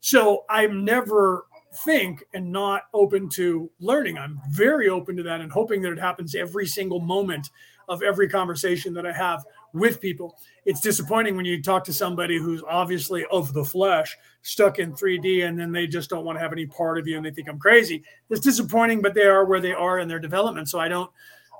[0.00, 1.44] So I'm never
[1.74, 4.18] think and not open to learning.
[4.18, 7.50] I'm very open to that and hoping that it happens every single moment
[7.88, 10.38] of every conversation that I have with people.
[10.64, 15.46] It's disappointing when you talk to somebody who's obviously of the flesh, stuck in 3D,
[15.46, 17.48] and then they just don't want to have any part of you and they think
[17.48, 18.02] I'm crazy.
[18.30, 20.68] It's disappointing, but they are where they are in their development.
[20.68, 21.10] So I don't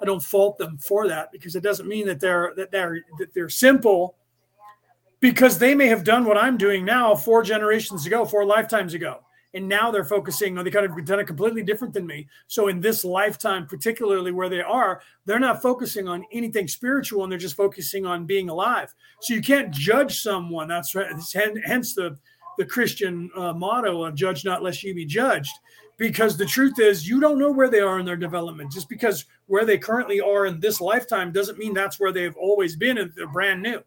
[0.00, 3.32] I don't fault them for that because it doesn't mean that they're that they're that
[3.34, 4.16] they're simple
[5.20, 9.20] because they may have done what I'm doing now four generations ago, four lifetimes ago
[9.54, 12.28] and now they're focusing on they kind of done it completely different than me.
[12.46, 17.30] So in this lifetime particularly where they are they're not focusing on anything spiritual and
[17.30, 18.94] they're just focusing on being alive.
[19.20, 20.68] So you can't judge someone.
[20.68, 21.12] That's right.
[21.64, 22.18] Hence the
[22.58, 25.52] the christian uh, motto of judge not lest you be judged.
[25.98, 28.72] Because the truth is you don't know where they are in their development.
[28.72, 32.74] Just because where they currently are in this lifetime doesn't mean that's where they've always
[32.74, 33.82] been and they're brand new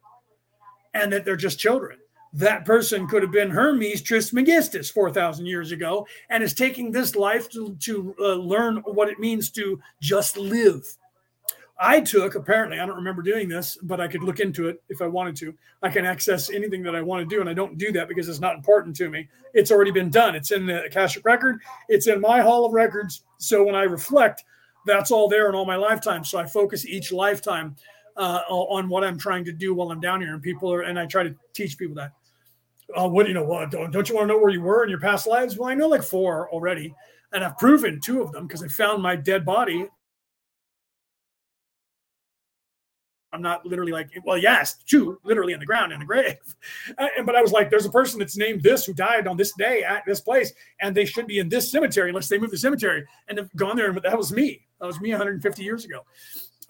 [0.93, 1.99] and that they're just children
[2.35, 7.49] that person could have been Hermes Trismegistus 4,000 years ago and is taking this life
[7.51, 10.85] to, to uh, learn what it means to just live.
[11.79, 15.01] I took, apparently, I don't remember doing this, but I could look into it if
[15.01, 15.53] I wanted to.
[15.81, 18.27] I can access anything that I want to do, and I don't do that because
[18.27, 19.27] it's not important to me.
[19.53, 20.35] It's already been done.
[20.35, 23.23] It's in the Akashic record, it's in my Hall of Records.
[23.37, 24.43] So when I reflect,
[24.85, 26.29] that's all there in all my lifetimes.
[26.29, 27.75] So I focus each lifetime
[28.17, 30.97] uh, on what I'm trying to do while I'm down here, and people are, and
[30.99, 32.11] I try to teach people that
[32.93, 33.43] uh, what do you know?
[33.43, 35.57] What don't, don't you want to know where you were in your past lives?
[35.57, 36.93] Well, I know like four already,
[37.33, 39.87] and I've proven two of them because I found my dead body.
[43.33, 46.37] I'm not literally like, well, yes, two literally in the ground in the grave.
[46.97, 49.51] Uh, but I was like, there's a person that's named this who died on this
[49.57, 52.57] day at this place, and they should be in this cemetery unless they move the
[52.57, 53.03] cemetery.
[53.27, 54.65] And have gone there, and that was me.
[54.79, 56.05] That was me 150 years ago.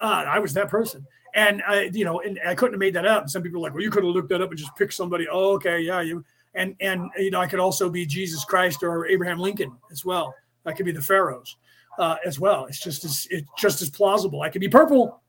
[0.00, 1.06] Uh, I was that person.
[1.36, 3.28] And I, you know, and I couldn't have made that up.
[3.28, 5.28] Some people are like, well, you could have looked that up and just picked somebody.
[5.30, 6.24] Oh, okay, yeah, you.
[6.54, 10.34] And and you know, I could also be Jesus Christ or Abraham Lincoln as well.
[10.64, 11.56] I could be the pharaohs
[11.98, 12.64] uh, as well.
[12.64, 14.40] It's just as it's just as plausible.
[14.40, 15.20] I could be purple.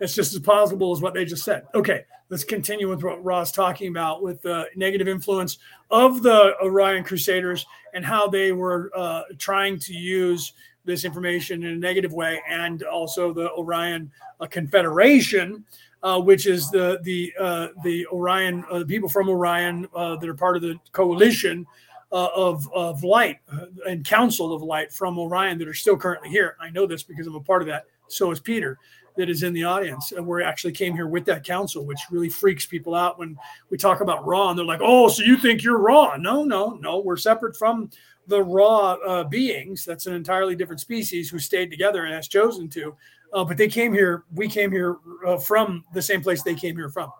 [0.00, 1.64] It's just as plausible as what they just said.
[1.74, 5.58] Okay, let's continue with what Ra's talking about with the negative influence
[5.90, 7.64] of the Orion Crusaders
[7.94, 10.52] and how they were uh, trying to use
[10.84, 15.64] this information in a negative way, and also the Orion uh, Confederation,
[16.02, 20.28] uh, which is the the uh, the Orion uh, the people from Orion uh, that
[20.28, 21.66] are part of the coalition
[22.12, 23.38] uh, of of light
[23.86, 26.56] and Council of Light from Orion that are still currently here.
[26.60, 27.84] I know this because I'm a part of that.
[28.08, 28.78] So is Peter
[29.16, 30.12] that is in the audience.
[30.12, 33.38] And we actually came here with that council, which really freaks people out when
[33.70, 34.24] we talk about.
[34.26, 36.16] And they're like, oh, so you think you're Ra?
[36.16, 36.98] No, no, no.
[36.98, 37.90] We're separate from
[38.26, 39.84] the Ra uh, beings.
[39.84, 42.96] That's an entirely different species who stayed together and has chosen to.
[43.32, 44.24] Uh, but they came here.
[44.32, 44.96] We came here
[45.26, 47.10] uh, from the same place they came here from,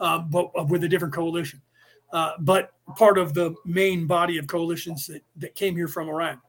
[0.00, 1.60] uh, but uh, with a different coalition.
[2.12, 6.40] Uh, but part of the main body of coalitions that, that came here from Orion.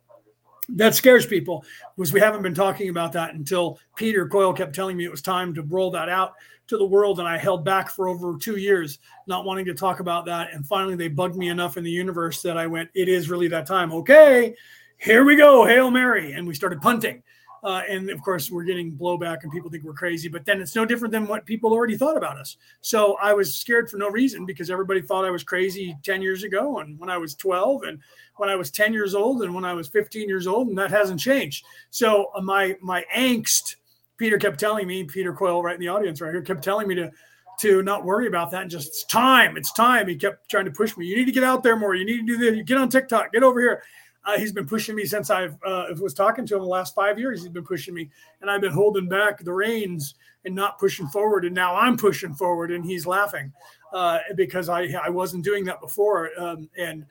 [0.69, 1.63] That scares people
[1.95, 5.21] because we haven't been talking about that until Peter Coyle kept telling me it was
[5.21, 6.33] time to roll that out
[6.67, 9.99] to the world and I held back for over two years, not wanting to talk
[9.99, 10.53] about that.
[10.53, 13.47] And finally, they bugged me enough in the universe that I went, it is really
[13.49, 13.91] that time.
[13.91, 14.55] Okay,
[14.97, 15.65] here we go.
[15.65, 16.33] Hail Mary.
[16.33, 17.21] And we started punting.
[17.63, 20.75] Uh, and of course, we're getting blowback and people think we're crazy, but then it's
[20.75, 22.57] no different than what people already thought about us.
[22.81, 26.43] So I was scared for no reason because everybody thought I was crazy 10 years
[26.43, 27.99] ago and when I was 12 and
[28.35, 30.91] when I was 10 years old and when I was 15 years old, and that
[30.91, 31.65] hasn't changed.
[31.89, 33.77] So uh, my my angst
[34.17, 36.95] Peter kept telling me, Peter Coyle, right in the audience right here, kept telling me
[36.95, 37.11] to
[37.59, 40.07] to not worry about that and just it's time, it's time.
[40.07, 41.05] He kept trying to push me.
[41.05, 41.95] You need to get out there more.
[41.95, 42.65] You need to do this.
[42.65, 43.31] Get on TikTok.
[43.31, 43.83] Get over here.
[44.25, 47.19] Uh, he's been pushing me since I've uh, was talking to him the last five
[47.19, 47.41] years.
[47.41, 48.09] He's been pushing me,
[48.41, 50.15] and I've been holding back the reins
[50.45, 51.45] and not pushing forward.
[51.45, 53.53] And now I'm pushing forward, and he's laughing
[53.93, 56.31] uh, because I I wasn't doing that before.
[56.39, 57.05] Um, and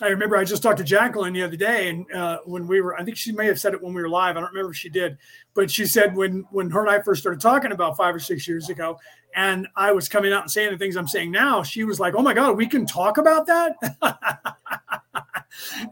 [0.00, 2.98] I remember I just talked to Jacqueline the other day, and uh, when we were,
[2.98, 4.36] I think she may have said it when we were live.
[4.36, 5.18] I don't remember if she did,
[5.54, 8.46] but she said when when her and I first started talking about five or six
[8.46, 8.98] years ago,
[9.34, 12.14] and I was coming out and saying the things I'm saying now, she was like,
[12.14, 13.74] "Oh my God, we can talk about that."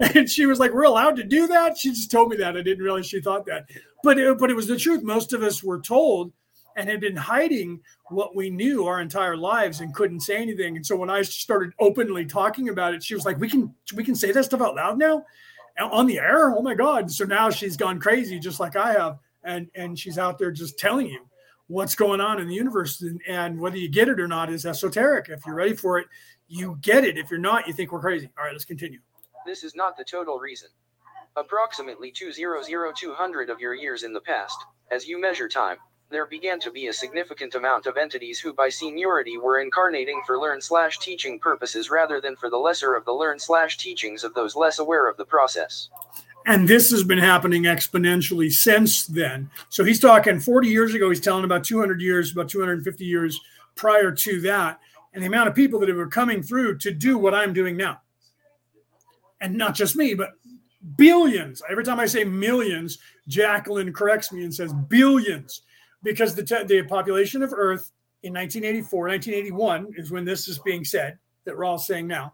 [0.14, 2.56] and she was like, "We're allowed to do that." She just told me that.
[2.56, 3.68] I didn't realize she thought that,
[4.04, 5.02] but it, but it was the truth.
[5.02, 6.32] Most of us were told
[6.76, 7.80] and had been hiding
[8.10, 10.76] what we knew our entire lives and couldn't say anything.
[10.76, 14.04] And so when I started openly talking about it, she was like, "We can we
[14.04, 15.24] can say that stuff out loud now,
[15.80, 17.10] on the air." Oh my god!
[17.10, 20.78] So now she's gone crazy, just like I have, and and she's out there just
[20.78, 21.26] telling you
[21.68, 24.66] what's going on in the universe, and, and whether you get it or not is
[24.66, 25.28] esoteric.
[25.28, 26.06] If you're ready for it,
[26.46, 27.18] you get it.
[27.18, 28.30] If you're not, you think we're crazy.
[28.38, 29.00] All right, let's continue.
[29.46, 30.68] This is not the total reason.
[31.36, 34.56] Approximately 200200 of your years in the past,
[34.90, 35.76] as you measure time,
[36.08, 40.38] there began to be a significant amount of entities who by seniority were incarnating for
[40.38, 44.32] learn slash teaching purposes rather than for the lesser of the learn slash teachings of
[44.34, 45.88] those less aware of the process.
[46.46, 49.50] And this has been happening exponentially since then.
[49.68, 53.40] So he's talking 40 years ago, he's telling about 200 years, about 250 years
[53.74, 54.78] prior to that,
[55.12, 58.00] and the amount of people that were coming through to do what I'm doing now.
[59.40, 60.34] And not just me, but
[60.96, 61.62] billions.
[61.68, 65.62] Every time I say millions, Jacqueline corrects me and says billions
[66.02, 67.92] because the, te- the population of Earth
[68.22, 72.32] in 1984, 1981 is when this is being said that we're all saying now.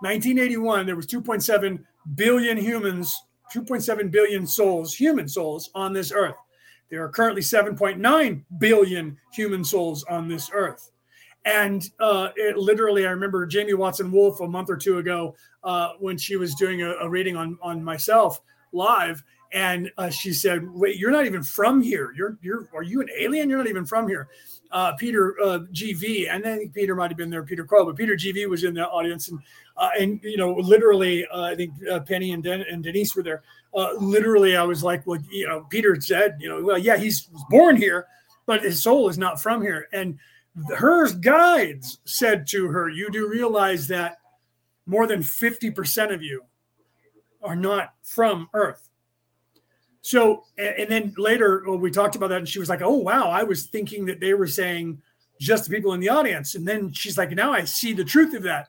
[0.00, 3.22] 1981, there was 2.7 billion humans,
[3.54, 6.36] 2.7 billion souls, human souls on this Earth.
[6.90, 10.90] There are currently 7.9 billion human souls on this Earth.
[11.44, 15.92] And uh, it literally, I remember Jamie Watson Wolf a month or two ago uh,
[15.98, 18.40] when she was doing a, a reading on, on myself
[18.72, 19.22] live
[19.52, 22.12] and uh, she said, "Wait, you're not even from here.
[22.16, 23.48] You're you're are you an alien?
[23.48, 24.28] You're not even from here."
[24.70, 27.42] Uh, Peter uh, GV, and I think Peter might have been there.
[27.42, 29.40] Peter Crow, but Peter GV was in the audience, and
[29.76, 33.22] uh, and you know, literally, uh, I think uh, Penny and, Den- and Denise were
[33.24, 33.42] there.
[33.98, 37.76] literally, I was like, "Well, you know," Peter said, "You know, well, yeah, he's born
[37.76, 38.06] here,
[38.46, 40.18] but his soul is not from here." And
[40.76, 44.18] her guides said to her, "You do realize that
[44.86, 46.44] more than fifty percent of you
[47.42, 48.89] are not from Earth."
[50.02, 53.28] So, and then later well, we talked about that, and she was like, "Oh wow,
[53.28, 55.00] I was thinking that they were saying
[55.38, 58.34] just the people in the audience." And then she's like, "Now I see the truth
[58.34, 58.68] of that.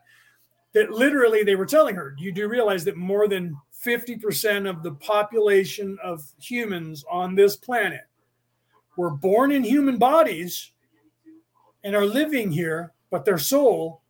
[0.74, 4.82] That literally they were telling her, you do realize that more than fifty percent of
[4.82, 8.02] the population of humans on this planet
[8.96, 10.72] were born in human bodies
[11.84, 14.02] and are living here, but their soul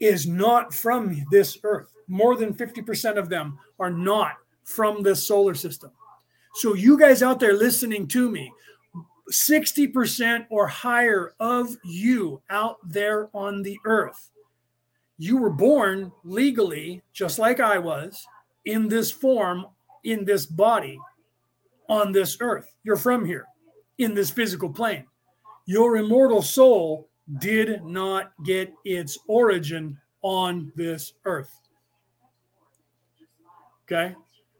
[0.00, 1.92] is not from this earth.
[2.08, 5.90] More than fifty percent of them are not from this solar system."
[6.56, 8.50] So, you guys out there listening to me,
[9.30, 14.30] 60% or higher of you out there on the earth,
[15.18, 18.26] you were born legally, just like I was,
[18.64, 19.66] in this form,
[20.02, 20.98] in this body,
[21.90, 22.74] on this earth.
[22.84, 23.44] You're from here,
[23.98, 25.04] in this physical plane.
[25.66, 31.50] Your immortal soul did not get its origin on this earth.
[33.84, 34.14] Okay?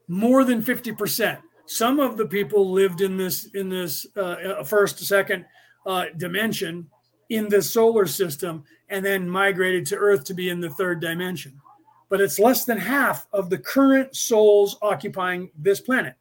[0.09, 1.39] More than 50%.
[1.67, 5.45] Some of the people lived in this in this uh, first, second
[5.85, 6.89] uh, dimension
[7.29, 11.61] in the solar system, and then migrated to Earth to be in the third dimension.
[12.09, 16.15] But it's less than half of the current souls occupying this planet.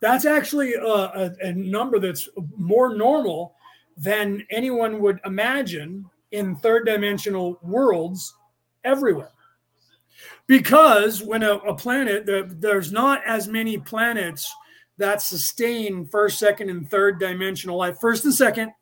[0.00, 3.54] That's actually a, a, a number that's more normal
[3.96, 8.34] than anyone would imagine in third dimensional worlds
[8.84, 9.30] everywhere
[10.46, 14.52] because when a, a planet the, there's not as many planets
[14.98, 17.96] that sustain first second and third dimensional life.
[18.00, 18.72] First and second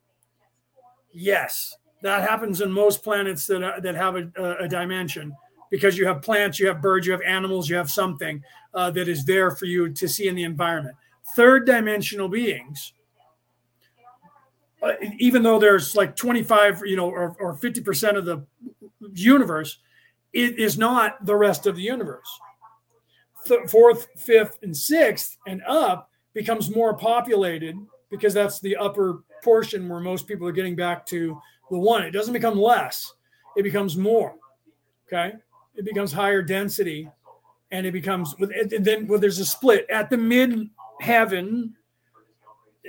[1.12, 1.74] yes.
[2.02, 5.34] That happens in most planets that, are, that have a, a, dimension.
[5.70, 8.42] Because you have plants you have birds you have animals you have something
[8.74, 10.96] uh, that is there for you to see in the environment.
[11.36, 12.94] Third dimensional beings
[14.82, 18.44] uh, even though there's like 25 you know or, or 50% of the
[19.12, 19.78] universe
[20.32, 22.28] it is not the rest of the universe.
[23.47, 27.77] Th- fourth, fifth, and sixth and up becomes more populated
[28.11, 31.40] because that's the upper portion where most people are getting back to
[31.70, 32.02] the one.
[32.02, 33.12] It doesn't become less,
[33.57, 34.35] it becomes more.
[35.09, 35.35] Okay.
[35.74, 37.09] It becomes higher density
[37.70, 40.69] and it becomes, and then well, there's a split at the mid
[41.01, 41.74] heaven.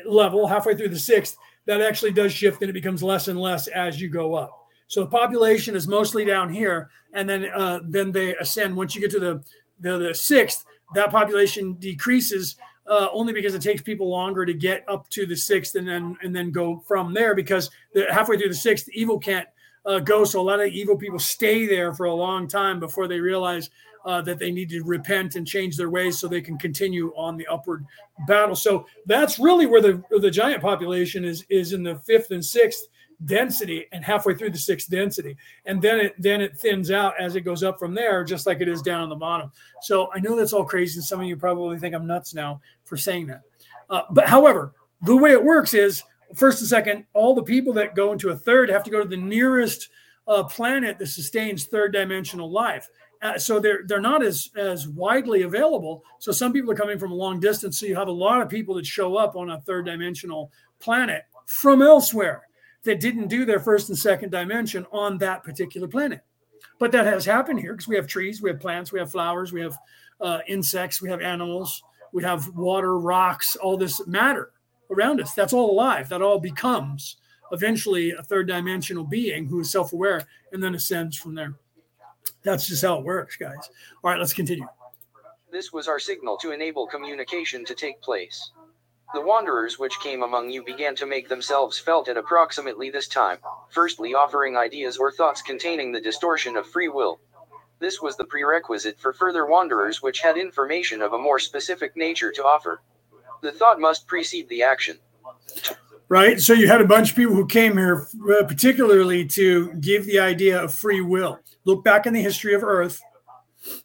[0.05, 3.67] level, halfway through the sixth, that actually does shift and it becomes less and less
[3.67, 4.60] as you go up.
[4.91, 8.75] So the population is mostly down here, and then uh, then they ascend.
[8.75, 9.41] Once you get to the
[9.79, 10.65] the, the sixth,
[10.95, 12.57] that population decreases
[12.87, 16.17] uh, only because it takes people longer to get up to the sixth and then
[16.23, 19.47] and then go from there because the, halfway through the sixth, evil can't
[19.85, 20.25] uh, go.
[20.25, 23.69] So a lot of evil people stay there for a long time before they realize
[24.03, 27.37] uh, that they need to repent and change their ways so they can continue on
[27.37, 27.85] the upward
[28.27, 28.57] battle.
[28.57, 32.89] So that's really where the the giant population is is in the fifth and sixth
[33.25, 37.35] density and halfway through the sixth density and then it then it thins out as
[37.35, 40.19] it goes up from there just like it is down on the bottom so i
[40.19, 43.27] know that's all crazy and some of you probably think i'm nuts now for saying
[43.27, 43.41] that
[43.89, 44.73] uh, but however
[45.03, 46.03] the way it works is
[46.35, 49.07] first and second all the people that go into a third have to go to
[49.07, 49.89] the nearest
[50.27, 52.87] uh, planet that sustains third dimensional life
[53.21, 56.03] uh, so they're they're not as as widely available.
[56.17, 57.79] So some people are coming from a long distance.
[57.79, 61.25] So you have a lot of people that show up on a third dimensional planet
[61.45, 62.47] from elsewhere
[62.83, 66.21] that didn't do their first and second dimension on that particular planet.
[66.79, 69.53] But that has happened here because we have trees, we have plants, we have flowers,
[69.53, 69.77] we have
[70.19, 74.51] uh, insects, we have animals, we have water, rocks, all this matter
[74.89, 75.33] around us.
[75.33, 76.09] That's all alive.
[76.09, 77.17] That all becomes
[77.51, 81.55] eventually a third dimensional being who is self aware and then ascends from there.
[82.43, 83.69] That's just how it works, guys.
[84.03, 84.67] All right, let's continue.
[85.51, 88.51] This was our signal to enable communication to take place.
[89.13, 93.39] The wanderers which came among you began to make themselves felt at approximately this time,
[93.69, 97.19] firstly offering ideas or thoughts containing the distortion of free will.
[97.79, 102.31] This was the prerequisite for further wanderers which had information of a more specific nature
[102.31, 102.81] to offer.
[103.41, 104.99] The thought must precede the action
[106.11, 106.41] right?
[106.41, 108.05] So you had a bunch of people who came here,
[108.37, 111.39] uh, particularly to give the idea of free will.
[111.63, 113.01] Look back in the history of Earth.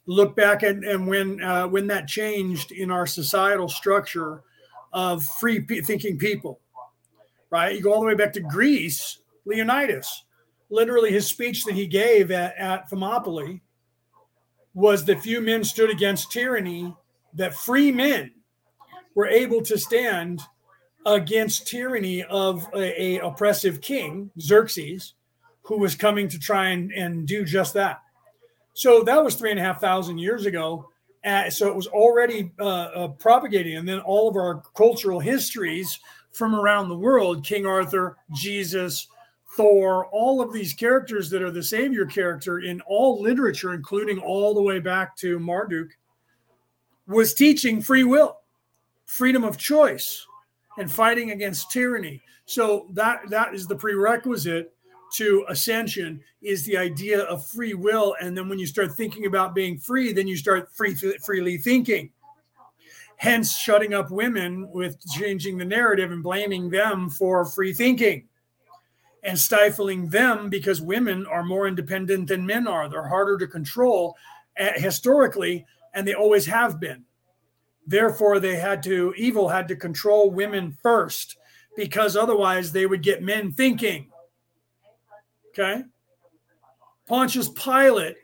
[0.05, 4.43] Look back at and when uh, when that changed in our societal structure
[4.97, 6.59] of free thinking people,
[7.51, 7.75] right?
[7.75, 9.19] You go all the way back to Greece.
[9.45, 10.25] Leonidas,
[10.71, 13.61] literally, his speech that he gave at, at Thermopylae
[14.73, 16.95] was that few men stood against tyranny,
[17.35, 18.31] that free men
[19.13, 20.41] were able to stand
[21.05, 25.13] against tyranny of a, a, oppressive king, Xerxes,
[25.61, 28.01] who was coming to try and, and do just that.
[28.73, 30.89] So that was three and a half thousand years ago.
[31.27, 33.75] Uh, so it was already uh, uh, propagating.
[33.75, 35.99] And then all of our cultural histories
[36.31, 39.07] from around the world King Arthur, Jesus,
[39.57, 44.53] Thor, all of these characters that are the savior character in all literature, including all
[44.53, 45.89] the way back to Marduk,
[47.07, 48.37] was teaching free will,
[49.05, 50.25] freedom of choice,
[50.77, 52.21] and fighting against tyranny.
[52.45, 54.73] So that that is the prerequisite
[55.15, 58.15] to ascension is the idea of free will.
[58.21, 62.11] And then when you start thinking about being free then you start free freely thinking.
[63.17, 68.27] Hence shutting up women with changing the narrative and blaming them for free thinking
[69.23, 72.87] and stifling them because women are more independent than men are.
[72.87, 74.15] They're harder to control
[74.59, 77.05] uh, historically and they always have been.
[77.87, 81.37] Therefore, they had to, evil had to control women first
[81.75, 84.11] because otherwise they would get men thinking.
[85.57, 85.83] Okay.
[87.07, 88.17] Pontius Pilate,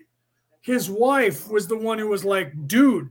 [0.61, 3.09] his wife was the one who was like, dude,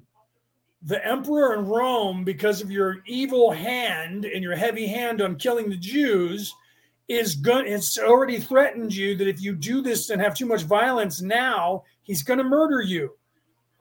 [0.82, 5.70] the emperor in Rome, because of your evil hand and your heavy hand on killing
[5.70, 6.54] the Jews,
[7.08, 10.62] is going it's already threatened you that if you do this and have too much
[10.62, 13.12] violence now, he's going to murder you.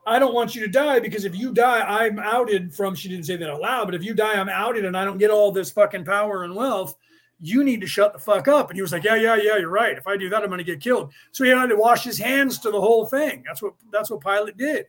[0.06, 3.26] I don't want you to die because if you die, I'm outed from, she didn't
[3.26, 5.52] say that out loud, but if you die, I'm outed and I don't get all
[5.52, 6.96] this fucking power and wealth.
[7.42, 8.70] You need to shut the fuck up.
[8.70, 9.98] And he was like, Yeah, yeah, yeah, you're right.
[9.98, 11.12] If I do that, I'm gonna get killed.
[11.32, 13.42] So he had to wash his hands to the whole thing.
[13.46, 14.86] That's what that's what Pilate did.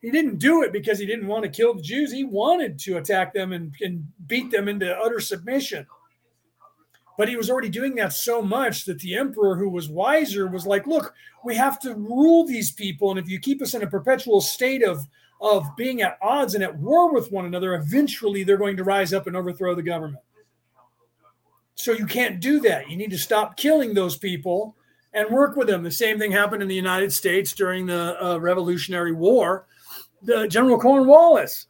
[0.00, 2.12] He didn't do it because he didn't want to kill the Jews.
[2.12, 5.86] He wanted to attack them and, and beat them into utter submission.
[7.16, 10.66] But he was already doing that so much that the emperor, who was wiser, was
[10.66, 11.14] like, look,
[11.44, 13.10] we have to rule these people.
[13.10, 15.00] And if you keep us in a perpetual state of,
[15.40, 19.14] of being at odds and at war with one another, eventually they're going to rise
[19.14, 20.22] up and overthrow the government.
[21.76, 22.90] So you can't do that.
[22.90, 24.74] You need to stop killing those people
[25.12, 25.82] and work with them.
[25.82, 29.66] The same thing happened in the United States during the uh, Revolutionary War.
[30.22, 31.66] The General Cornwallis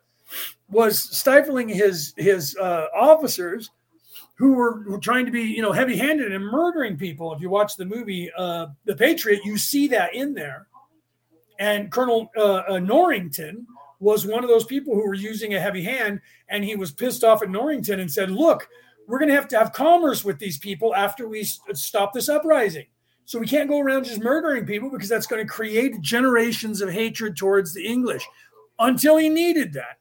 [0.68, 3.70] was stifling his his uh, officers
[4.36, 7.32] who were, were trying to be, you know, heavy-handed and murdering people.
[7.32, 10.66] If you watch the movie uh, The Patriot, you see that in there.
[11.58, 13.66] And Colonel uh, uh, Norrington
[13.98, 17.24] was one of those people who were using a heavy hand, and he was pissed
[17.24, 18.68] off at Norrington and said, "Look,
[19.06, 22.86] we're going to have to have commerce with these people after we stop this uprising."
[23.24, 26.90] So we can't go around just murdering people because that's going to create generations of
[26.90, 28.24] hatred towards the English
[28.78, 29.98] until he needed that.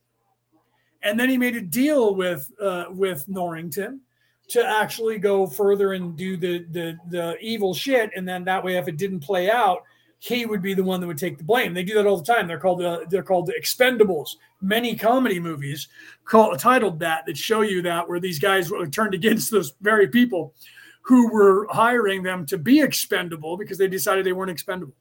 [1.06, 4.02] and then he made a deal with uh, with Norrington
[4.50, 8.76] to actually go further and do the the the evil shit, and then that way,
[8.78, 9.84] if it didn't play out,
[10.20, 11.74] he would be the one that would take the blame.
[11.74, 12.48] They do that all the time.
[12.48, 14.30] They're called uh, they're called the Expendables.
[14.62, 15.88] Many comedy movies
[16.24, 20.08] called titled that that show you that where these guys were turned against those very
[20.08, 20.54] people
[21.02, 24.96] who were hiring them to be expendable because they decided they weren't expendable.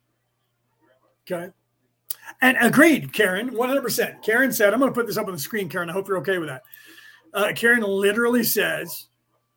[1.27, 1.51] Okay.
[2.43, 4.23] And agreed, Karen, 100%.
[4.23, 5.89] Karen said, I'm going to put this up on the screen, Karen.
[5.89, 6.63] I hope you're okay with that.
[7.33, 9.07] Uh, Karen literally says,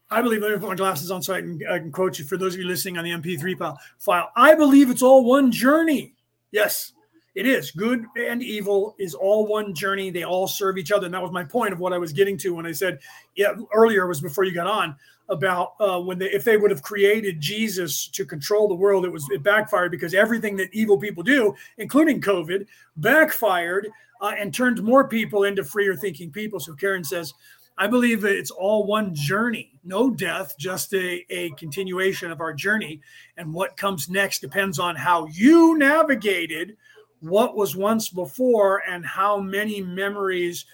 [0.09, 2.25] I believe, let me put my glasses on so I can, I can quote you
[2.25, 4.31] for those of you listening on the MP3 file.
[4.35, 6.13] I believe it's all one journey.
[6.51, 6.93] Yes,
[7.35, 7.71] it is.
[7.71, 10.09] Good and evil is all one journey.
[10.09, 11.05] They all serve each other.
[11.05, 12.99] And that was my point of what I was getting to when I said,
[13.35, 14.95] yeah, earlier was before you got on
[15.29, 19.11] about uh, when they if they would have created Jesus to control the world, it
[19.11, 22.65] was it backfired because everything that evil people do, including COVID,
[22.95, 23.89] backfired
[24.21, 26.59] uh, and turned more people into freer thinking people.
[26.59, 27.33] So Karen says,
[27.77, 32.53] I believe that it's all one journey, no death, just a, a continuation of our
[32.53, 33.01] journey.
[33.37, 36.75] And what comes next depends on how you navigated
[37.19, 40.65] what was once before and how many memories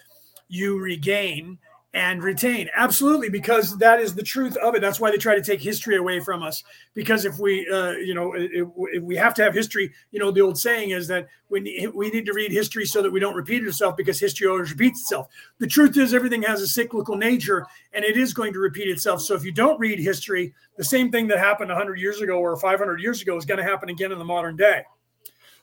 [0.47, 1.57] you regain
[1.93, 2.69] and retain.
[2.75, 4.81] Absolutely because that is the truth of it.
[4.81, 6.63] That's why they try to take history away from us.
[6.95, 10.31] Because if we uh, you know if, if, we have to have history you know
[10.31, 13.19] the old saying is that we need, we need to read history so that we
[13.19, 15.27] don't repeat itself because history always repeats itself.
[15.59, 19.21] The truth is everything has a cyclical nature and it is going to repeat itself.
[19.21, 22.57] So if you don't read history the same thing that happened 100 years ago or
[22.57, 24.83] 500 years ago is going to happen again in the modern day.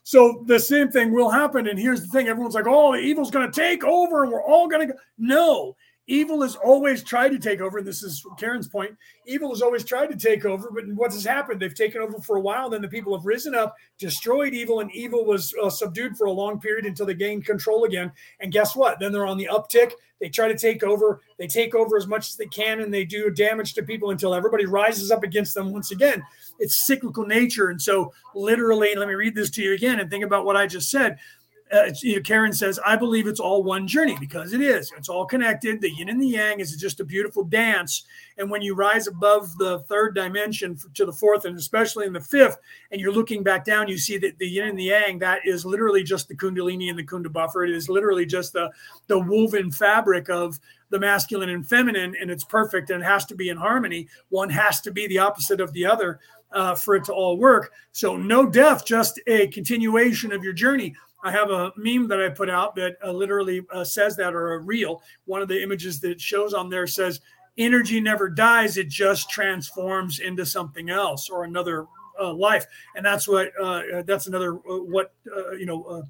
[0.04, 1.66] So the same thing will happen.
[1.66, 4.22] And here's the thing everyone's like oh the evil's going to take over.
[4.22, 4.98] And we're all going to go.
[5.18, 5.76] No
[6.10, 7.78] evil has always tried to take over.
[7.78, 8.96] And this is Karen's point.
[9.26, 11.60] Evil has always tried to take over, but what has happened?
[11.60, 12.68] They've taken over for a while.
[12.68, 16.32] Then the people have risen up, destroyed evil, and evil was uh, subdued for a
[16.32, 18.10] long period until they gained control again.
[18.40, 18.98] And guess what?
[18.98, 19.92] Then they're on the uptick.
[20.20, 21.22] They try to take over.
[21.38, 24.34] They take over as much as they can, and they do damage to people until
[24.34, 26.22] everybody rises up against them once again.
[26.58, 27.70] It's cyclical nature.
[27.70, 30.66] And so, literally, let me read this to you again and think about what I
[30.66, 31.18] just said
[31.72, 31.90] uh,
[32.24, 34.92] Karen says, I believe it's all one journey because it is.
[34.96, 35.80] It's all connected.
[35.80, 38.04] The yin and the yang is just a beautiful dance.
[38.38, 42.20] And when you rise above the third dimension to the fourth, and especially in the
[42.20, 42.58] fifth,
[42.90, 45.64] and you're looking back down, you see that the yin and the yang, that is
[45.64, 47.68] literally just the Kundalini and the Kundabuffer.
[47.68, 48.70] It is literally just the,
[49.06, 50.58] the woven fabric of
[50.90, 54.08] the masculine and feminine, and it's perfect and it has to be in harmony.
[54.28, 56.18] One has to be the opposite of the other
[56.52, 57.72] uh, for it to all work.
[57.92, 60.94] So, no death, just a continuation of your journey.
[61.22, 64.54] I have a meme that I put out that uh, literally uh, says that, or
[64.54, 65.02] a reel.
[65.26, 67.20] One of the images that shows on there says,
[67.58, 71.86] "Energy never dies; it just transforms into something else or another
[72.20, 72.66] uh, life."
[72.96, 75.12] And that's what uh, uh, that's another uh, what
[75.58, 76.04] you know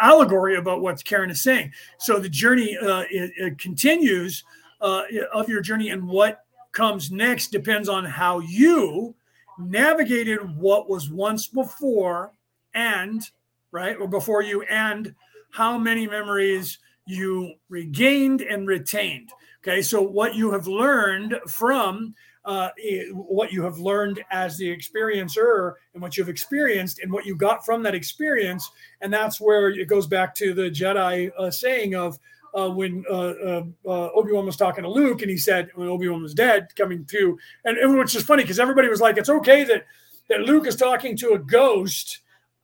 [0.00, 1.72] allegory about what Karen is saying.
[1.98, 4.44] So the journey it, it continues
[4.80, 9.14] of your journey, and what comes next depends on how you
[9.58, 12.32] navigated what was once before
[12.74, 13.30] and
[13.72, 13.96] right?
[13.96, 15.14] Or before you end,
[15.50, 16.78] how many memories
[17.08, 19.30] you regained and retained.
[19.62, 22.14] Okay, so what you have learned from
[22.44, 22.68] uh,
[23.12, 27.64] what you have learned as the experiencer and what you've experienced and what you got
[27.64, 28.70] from that experience.
[29.00, 32.18] And that's where it goes back to the Jedi uh, saying of
[32.54, 35.88] uh, when uh, uh, uh, Obi Wan was talking to Luke and he said, when
[35.88, 39.18] Obi Wan was dead, coming to, and, and which is funny because everybody was like,
[39.18, 39.84] it's okay that,
[40.28, 42.20] that Luke is talking to a ghost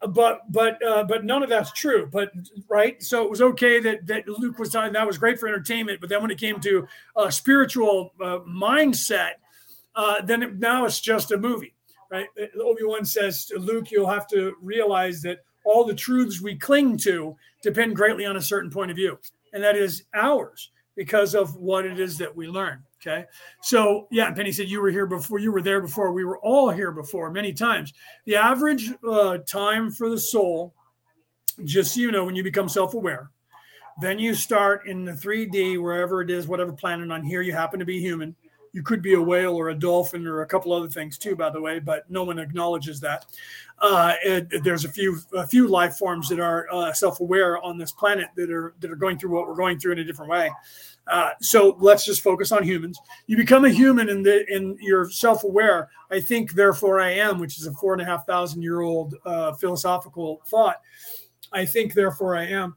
[0.07, 2.09] but but uh, but none of that's true.
[2.11, 2.33] But
[2.69, 4.93] right, so it was okay that that Luke was talking.
[4.93, 6.01] That was great for entertainment.
[6.01, 6.87] But then when it came to
[7.17, 9.33] a spiritual uh, mindset,
[9.95, 11.75] uh, then it, now it's just a movie,
[12.11, 12.27] right?
[12.61, 16.99] Obi Wan says to Luke, "You'll have to realize that all the truths we cling
[16.99, 19.19] to depend greatly on a certain point of view,
[19.53, 23.25] and that is ours because of what it is that we learn." Okay.
[23.61, 25.39] So, yeah, Penny said you were here before.
[25.39, 26.13] You were there before.
[26.13, 27.93] We were all here before many times.
[28.25, 30.75] The average uh, time for the soul,
[31.65, 33.31] just so you know, when you become self aware,
[34.01, 37.79] then you start in the 3D, wherever it is, whatever planet on here you happen
[37.79, 38.35] to be human.
[38.73, 41.49] You could be a whale or a dolphin or a couple other things too, by
[41.49, 43.27] the way, but no one acknowledges that.
[43.79, 47.93] Uh, it, there's a few a few life forms that are uh, self-aware on this
[47.93, 50.51] planet that are that are going through what we're going through in a different way.
[51.07, 52.99] Uh, so let's just focus on humans.
[53.27, 55.91] You become a human and the and you're self-aware.
[56.11, 59.15] I think, therefore, I am, which is a four and a half thousand year old
[59.27, 60.77] uh, philosophical thought.
[61.53, 62.77] I think, therefore, I am,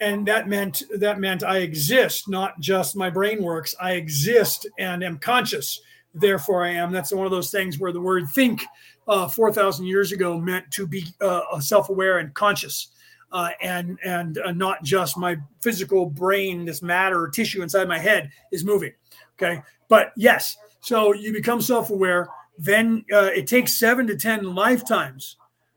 [0.00, 3.74] and that meant that meant I exist, not just my brain works.
[3.80, 5.80] I exist and am conscious.
[6.14, 6.90] Therefore, I am.
[6.90, 8.64] That's one of those things where the word "think"
[9.06, 12.88] uh, four thousand years ago meant to be uh, self-aware and conscious.
[13.32, 18.30] Uh, and and uh, not just my physical brain, this matter tissue inside my head
[18.52, 18.92] is moving.
[19.34, 22.28] Okay, but yes, so you become self-aware.
[22.58, 25.36] Then uh, it takes seven to ten lifetimes,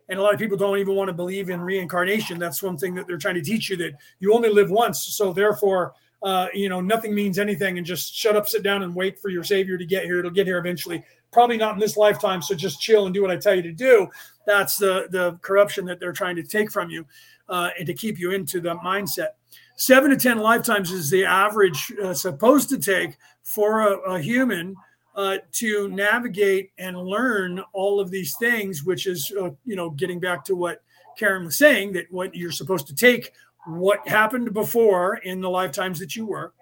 [0.09, 2.39] and a lot of people don't even want to believe in reincarnation.
[2.39, 5.33] That's one thing that they're trying to teach you that you only live once, so
[5.33, 5.93] therefore.
[6.23, 9.29] Uh, you know, nothing means anything, and just shut up, sit down, and wait for
[9.29, 10.19] your savior to get here.
[10.19, 12.41] It'll get here eventually probably not in this lifetime.
[12.41, 14.07] So just chill and do what I tell you to do.
[14.45, 17.05] That's the the corruption that they're trying to take from you
[17.49, 19.29] uh, and to keep you into the mindset.
[19.75, 24.75] Seven to 10 lifetimes is the average uh, supposed to take for a, a human
[25.15, 30.19] uh, to navigate and learn all of these things, which is, uh, you know, getting
[30.19, 30.83] back to what
[31.17, 33.31] Karen was saying that what you're supposed to take
[33.65, 36.53] what happened before in the lifetimes that you were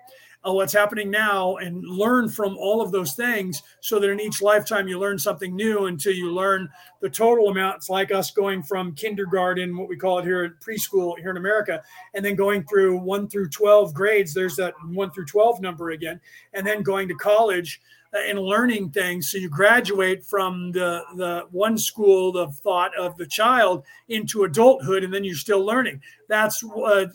[0.48, 4.42] uh, what's happening now and learn from all of those things so that in each
[4.42, 6.70] lifetime you learn something new until you learn
[7.02, 7.78] the total amount.
[7.78, 11.38] It's like us going from kindergarten, what we call it here at preschool here in
[11.38, 11.84] America,
[12.14, 14.34] and then going through one through 12 grades.
[14.34, 16.20] There's that one through 12 number again,
[16.54, 17.82] and then going to college
[18.14, 19.32] and learning things.
[19.32, 25.04] So you graduate from the the one school of thought of the child into adulthood,
[25.04, 26.02] and then you're still learning.
[26.28, 27.06] That's uh,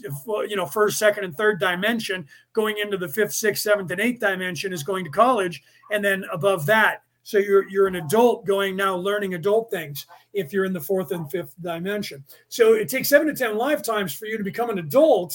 [0.48, 2.26] you know first, second, and third dimension.
[2.52, 6.24] Going into the fifth, sixth, seventh, and eighth dimension is going to college, and then
[6.32, 7.02] above that.
[7.24, 11.10] So you're you're an adult going now learning adult things if you're in the fourth
[11.10, 12.24] and fifth dimension.
[12.48, 15.34] So it takes seven to ten lifetimes for you to become an adult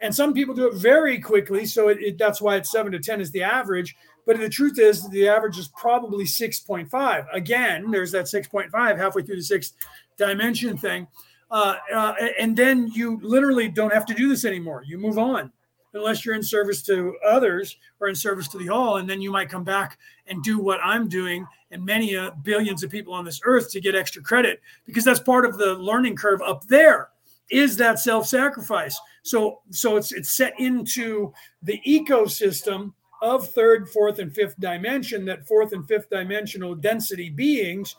[0.00, 2.98] and some people do it very quickly so it, it, that's why it's 7 to
[2.98, 3.96] 10 is the average
[4.28, 7.26] but the truth is, the average is probably 6.5.
[7.32, 9.72] Again, there's that 6.5 halfway through the sixth
[10.18, 11.06] dimension thing.
[11.50, 14.82] Uh, uh, and then you literally don't have to do this anymore.
[14.86, 15.50] You move on
[15.94, 18.98] unless you're in service to others or in service to the all.
[18.98, 22.82] And then you might come back and do what I'm doing and many uh, billions
[22.82, 26.16] of people on this earth to get extra credit because that's part of the learning
[26.16, 27.08] curve up there
[27.50, 29.00] is that self-sacrifice.
[29.22, 31.32] So so it's it's set into
[31.62, 32.92] the ecosystem
[33.22, 37.96] of third, fourth, and fifth dimension, that fourth and fifth dimensional density beings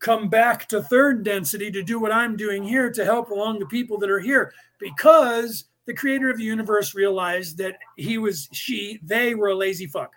[0.00, 3.66] come back to third density to do what I'm doing here to help along the
[3.66, 4.52] people that are here.
[4.78, 9.86] Because the creator of the universe realized that he was she they were a lazy
[9.86, 10.12] fuck.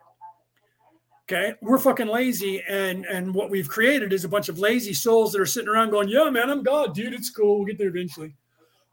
[1.23, 1.53] Okay?
[1.61, 5.41] We're fucking lazy and and what we've created is a bunch of lazy souls that
[5.41, 7.14] are sitting around going yeah man i'm god dude.
[7.14, 7.57] It's cool.
[7.57, 8.36] We'll get there eventually.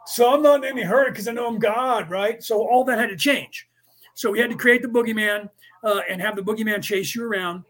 [0.06, 2.43] So i'm not in any hurry because i know i'm god right?
[2.43, 3.68] So all that had to change
[4.19, 5.49] so we had to create the boogeyman
[5.85, 7.62] uh, and have the boogeyman chase you around.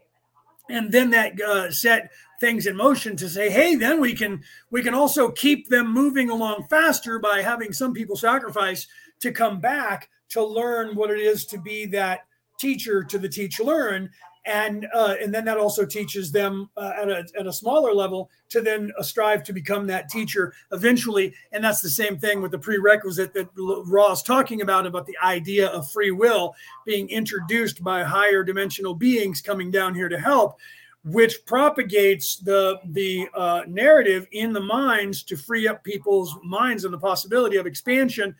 [0.67, 2.09] And then that uh, set
[2.41, 6.31] things in motion to say, hey, then we can we can also keep them moving
[6.31, 8.87] along faster by having some people sacrifice
[9.19, 12.21] to come back to learn what it is to be that
[12.57, 14.09] teacher to the teach learn
[14.45, 18.29] and uh, and then that also teaches them uh, at, a, at a smaller level
[18.49, 21.33] to then uh, strive to become that teacher eventually.
[21.51, 25.67] And that's the same thing with the prerequisite that ross talking about about the idea
[25.67, 26.55] of free will
[26.85, 30.57] being introduced by higher dimensional beings coming down here to help
[31.05, 36.93] which propagates the the uh, narrative in the minds to free up people's minds and
[36.93, 38.35] the possibility of expansion.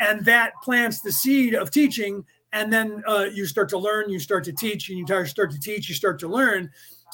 [0.00, 4.18] And that plants the seed of teaching and then uh, you start to learn you
[4.18, 6.70] start to teach and you start to teach you start to learn.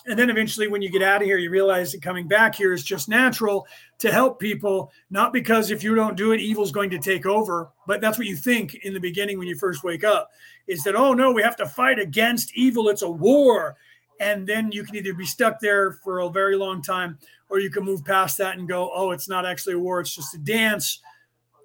[0.07, 2.73] And then eventually when you get out of here you realize that coming back here
[2.73, 3.67] is just natural
[3.99, 7.71] to help people not because if you don't do it evil's going to take over
[7.87, 10.31] but that's what you think in the beginning when you first wake up
[10.67, 12.89] is that oh no we have to fight against evil.
[12.89, 13.77] It's a war.
[14.21, 17.71] And then you can either be stuck there for a very long time or you
[17.71, 20.39] can move past that and go oh it's not actually a war it's just a
[20.39, 21.01] dance.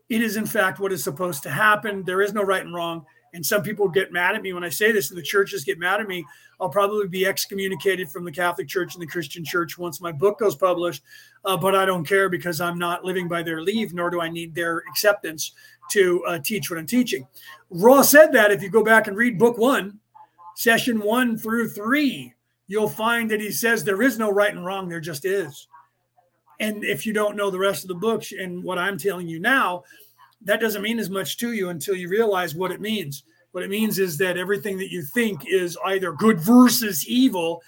[0.10, 2.04] It is in fact what is supposed to happen.
[2.04, 4.70] There is no right and wrong and some people get mad at me when I
[4.70, 6.26] say this, and the churches get mad at me.
[6.60, 10.40] I'll probably be excommunicated from the Catholic Church and the Christian Church once my book
[10.40, 11.04] goes published.
[11.44, 14.30] Uh, but I don't care because I'm not living by their leave, nor do I
[14.30, 15.52] need their acceptance
[15.92, 17.28] to uh, teach what I'm teaching.
[17.70, 20.00] Ra said that if you go back and read book one,
[20.56, 22.34] session one through three,
[22.68, 25.68] you'll find that he says there is no right and wrong, there just is.
[26.60, 29.40] And if you don't know the rest of the books and what I'm telling you
[29.40, 29.84] now,
[30.46, 33.24] that doesn't mean as much to you until you realize what it means.
[33.52, 37.62] What it means is that everything that you think is either good versus evil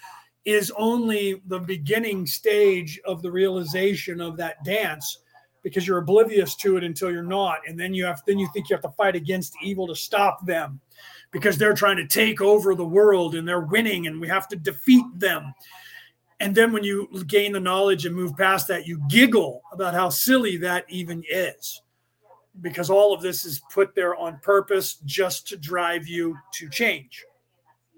[0.44, 5.20] is only the beginning stage of the realization of that dance
[5.62, 7.58] because you're oblivious to it until you're not.
[7.66, 10.44] And then you have then you think you have to fight against evil to stop
[10.44, 10.80] them
[11.30, 14.56] because they're trying to take over the world and they're winning and we have to
[14.56, 15.52] defeat them.
[16.38, 20.10] And then when you gain the knowledge and move past that you giggle about how
[20.10, 21.82] silly that even is
[22.60, 27.24] because all of this is put there on purpose just to drive you to change.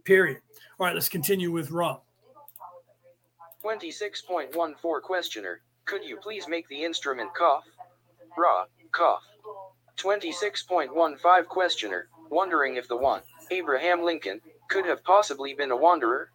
[0.04, 0.38] Period.
[0.78, 1.98] All right, let's continue with Ra.
[3.64, 5.60] 26.14 Questioner.
[5.84, 7.64] Could you please make the instrument cough?
[8.36, 9.22] Ra, Cough.
[9.96, 16.30] 26.15 Questioner, wondering if the one, Abraham Lincoln, could have possibly been a wanderer?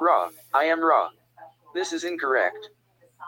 [0.00, 1.10] Ra, I am Ra.
[1.74, 2.68] This is incorrect.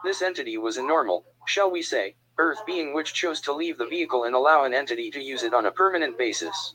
[0.05, 3.87] This entity was a normal, shall we say, Earth being which chose to leave the
[3.87, 6.75] vehicle and allow an entity to use it on a permanent basis.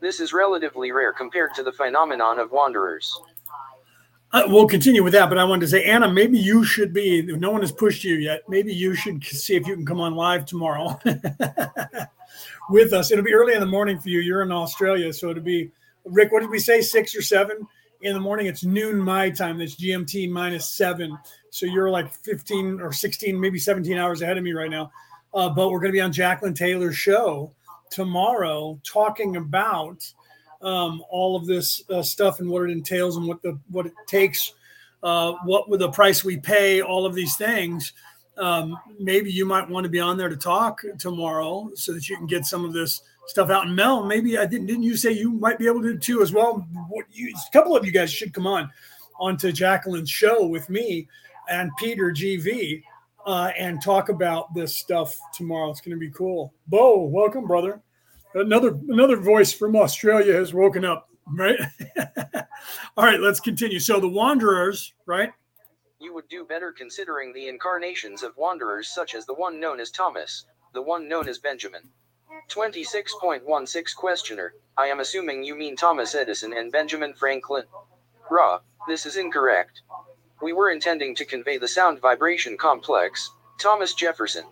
[0.00, 3.18] This is relatively rare compared to the phenomenon of wanderers.
[4.30, 7.22] Uh, we'll continue with that, but I wanted to say, Anna, maybe you should be.
[7.22, 8.42] No one has pushed you yet.
[8.46, 11.00] Maybe you should see if you can come on live tomorrow
[12.70, 13.10] with us.
[13.10, 14.20] It'll be early in the morning for you.
[14.20, 15.70] You're in Australia, so it'll be
[16.04, 16.30] Rick.
[16.30, 16.82] What did we say?
[16.82, 17.66] Six or seven
[18.00, 18.46] in the morning?
[18.46, 19.58] It's noon my time.
[19.58, 21.18] That's GMT minus seven.
[21.50, 24.90] So you're like 15 or 16, maybe 17 hours ahead of me right now.
[25.34, 27.52] Uh, but we're going to be on Jacqueline Taylor's show
[27.90, 30.04] tomorrow, talking about
[30.62, 33.92] um, all of this uh, stuff and what it entails and what the what it
[34.06, 34.52] takes,
[35.02, 37.92] uh, what the price we pay, all of these things.
[38.36, 42.16] Um, maybe you might want to be on there to talk tomorrow so that you
[42.16, 43.66] can get some of this stuff out.
[43.66, 46.32] And Mel, maybe I didn't didn't you say you might be able to too as
[46.32, 46.66] well?
[46.88, 48.70] What you, a couple of you guys should come on
[49.20, 51.08] onto Jacqueline's show with me
[51.48, 52.82] and Peter GV
[53.26, 55.70] uh, and talk about this stuff tomorrow.
[55.70, 56.52] It's going to be cool.
[56.66, 57.82] Bo, welcome, brother
[58.34, 61.58] another another voice from Australia has woken up, right?
[62.96, 63.80] All right, let's continue.
[63.80, 65.32] So the wanderers, right?
[66.00, 69.90] You would do better considering the incarnations of wanderers such as the one known as
[69.90, 70.44] Thomas,
[70.74, 71.82] the one known as Benjamin.
[72.50, 77.64] 26.16 Questioner, I am assuming you mean Thomas Edison and Benjamin Franklin.
[78.30, 79.82] Ra, this is incorrect.
[80.40, 84.44] We were intending to convey the sound vibration complex, Thomas Jefferson.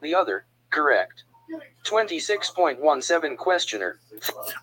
[0.00, 1.24] The other, correct.
[1.84, 3.98] 26.17 questioner.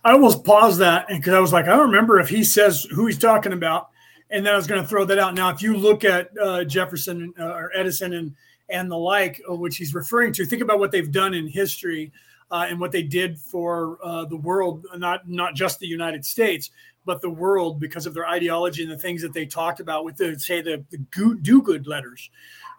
[0.04, 3.08] I almost paused that because I was like, I don't remember if he says who
[3.08, 3.90] he's talking about.
[4.30, 5.36] And then I was going to throw that out.
[5.36, 8.36] Now, if you look at uh, Jefferson uh, or Edison and,
[8.68, 12.12] and the like, uh, which he's referring to, think about what they've done in history
[12.54, 16.70] uh, and what they did for uh, the world, not, not just the United States,
[17.04, 20.16] but the world because of their ideology and the things that they talked about with
[20.18, 20.98] the, say, the, the
[21.42, 22.30] do good letters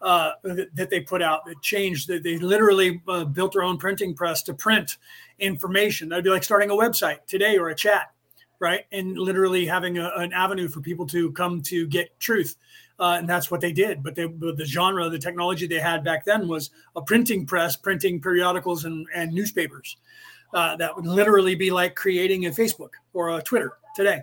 [0.01, 2.07] uh, that, that, they put out that changed.
[2.07, 4.99] That they literally uh, built their own printing press to print
[5.41, 6.09] information.
[6.09, 8.13] That'd be like starting a website today or a chat,
[8.61, 8.85] right?
[8.93, 12.57] And literally having a, an avenue for people to come to get truth.
[12.99, 14.03] Uh, and that's what they did.
[14.03, 18.21] But, they, the genre, the technology they had back then was a printing press, printing
[18.21, 19.97] periodicals and, and newspapers.
[20.53, 24.21] Uh, that would literally be like creating a Facebook or a Twitter today,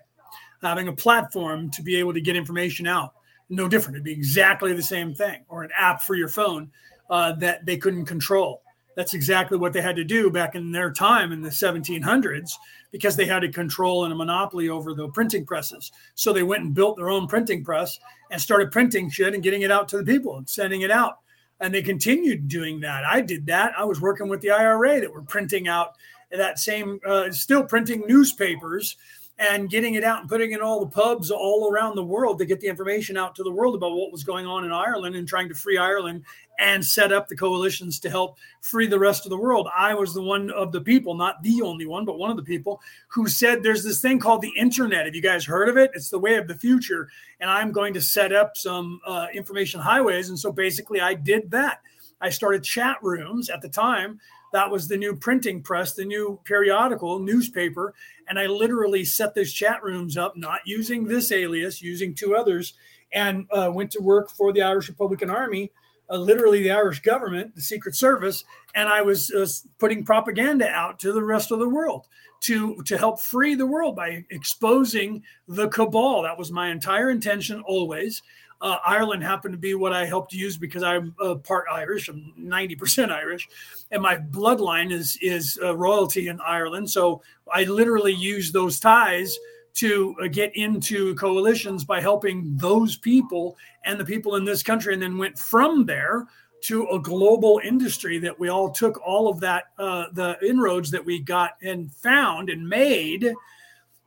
[0.61, 3.14] having a platform to be able to get information out
[3.52, 3.98] no different.
[3.98, 6.72] It'd be exactly the same thing, or an app for your phone
[7.10, 8.64] uh, that they couldn't control.
[8.95, 12.51] That's exactly what they had to do back in their time in the 1700s
[12.91, 15.91] because they had a control and a monopoly over the printing presses.
[16.15, 17.97] So they went and built their own printing press
[18.31, 21.19] and started printing shit and getting it out to the people and sending it out.
[21.61, 23.05] And they continued doing that.
[23.05, 23.73] I did that.
[23.77, 25.95] I was working with the IRA that were printing out
[26.31, 28.97] that same, uh, still printing newspapers
[29.41, 32.38] and getting it out and putting it in all the pubs all around the world
[32.38, 35.15] to get the information out to the world about what was going on in Ireland
[35.15, 36.23] and trying to free Ireland
[36.59, 39.68] and set up the coalitions to help free the rest of the world.
[39.76, 42.43] I was the one of the people, not the only one, but one of the
[42.43, 45.05] people who said there's this thing called the internet.
[45.05, 45.89] Have you guys heard of it?
[45.95, 47.09] It's the way of the future.
[47.39, 50.30] And I'm going to set up some uh, information highways.
[50.30, 51.81] And so basically, I did that.
[52.22, 54.19] I started chat rooms at the time
[54.52, 57.94] that was the new printing press, the new periodical newspaper.
[58.28, 62.73] And I literally set those chat rooms up, not using this alias, using two others,
[63.14, 65.72] and uh, went to work for the Irish Republican Army,
[66.10, 68.44] uh, literally the Irish government, the Secret Service.
[68.76, 69.48] And I was uh,
[69.80, 72.07] putting propaganda out to the rest of the world
[72.41, 76.23] to, to help free the world by exposing the cabal.
[76.23, 78.22] That was my entire intention always.
[78.61, 82.09] Uh, Ireland happened to be what I helped use because I'm uh, part Irish.
[82.09, 83.47] I'm 90% Irish,
[83.89, 86.89] and my bloodline is is uh, royalty in Ireland.
[86.89, 89.35] So I literally use those ties
[89.73, 94.93] to uh, get into coalitions by helping those people and the people in this country,
[94.93, 96.27] and then went from there
[96.61, 101.03] to a global industry that we all took all of that uh, the inroads that
[101.03, 103.33] we got and found and made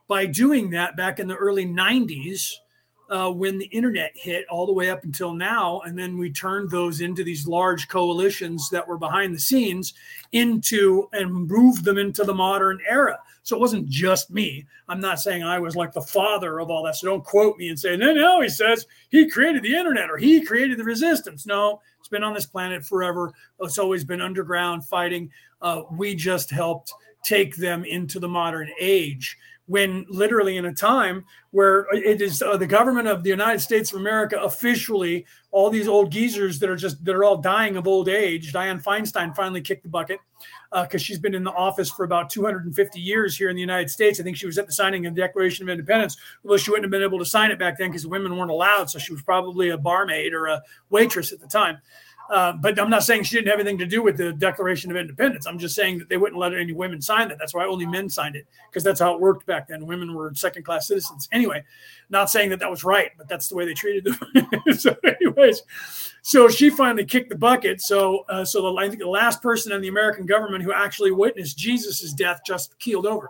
[0.07, 2.53] by doing that back in the early 90s
[3.11, 5.81] uh, when the internet hit all the way up until now.
[5.81, 9.95] And then we turned those into these large coalitions that were behind the scenes
[10.33, 13.19] into and moved them into the modern era.
[13.43, 14.67] So it wasn't just me.
[14.89, 16.97] I'm not saying I was like the father of all that.
[16.97, 20.17] So don't quote me and say, no, no, he says he created the internet or
[20.17, 21.47] he created the resistance.
[21.47, 23.33] No, it's been on this planet forever.
[23.61, 25.31] It's always been underground fighting.
[25.61, 29.37] Uh, we just helped take them into the modern age
[29.67, 33.93] when literally in a time where it is uh, the government of the United States
[33.93, 37.87] of America officially, all these old geezers that are just that are all dying of
[37.87, 38.53] old age.
[38.53, 40.21] Dianne Feinstein finally kicked the bucket
[40.71, 43.89] because uh, she's been in the office for about 250 years here in the United
[43.89, 44.21] States.
[44.21, 46.85] I think she was at the signing of the Declaration of Independence, although she wouldn't
[46.85, 48.91] have been able to sign it back then because women weren't allowed.
[48.91, 51.79] So she was probably a barmaid or a waitress at the time.
[52.31, 54.97] Uh, but I'm not saying she didn't have anything to do with the Declaration of
[54.97, 55.47] Independence.
[55.47, 57.37] I'm just saying that they wouldn't let any women sign it.
[57.39, 59.87] That's why only men signed it because that's how it worked back then.
[59.87, 61.29] Women were second class citizens.
[61.33, 61.63] Anyway,
[62.09, 64.75] not saying that that was right, but that's the way they treated them.
[64.79, 65.63] so, anyways,
[66.23, 67.83] so she finally kicked the bucket.
[67.83, 71.11] So, uh, so the, I think the last person in the American government who actually
[71.11, 73.29] witnessed Jesus's death just keeled over.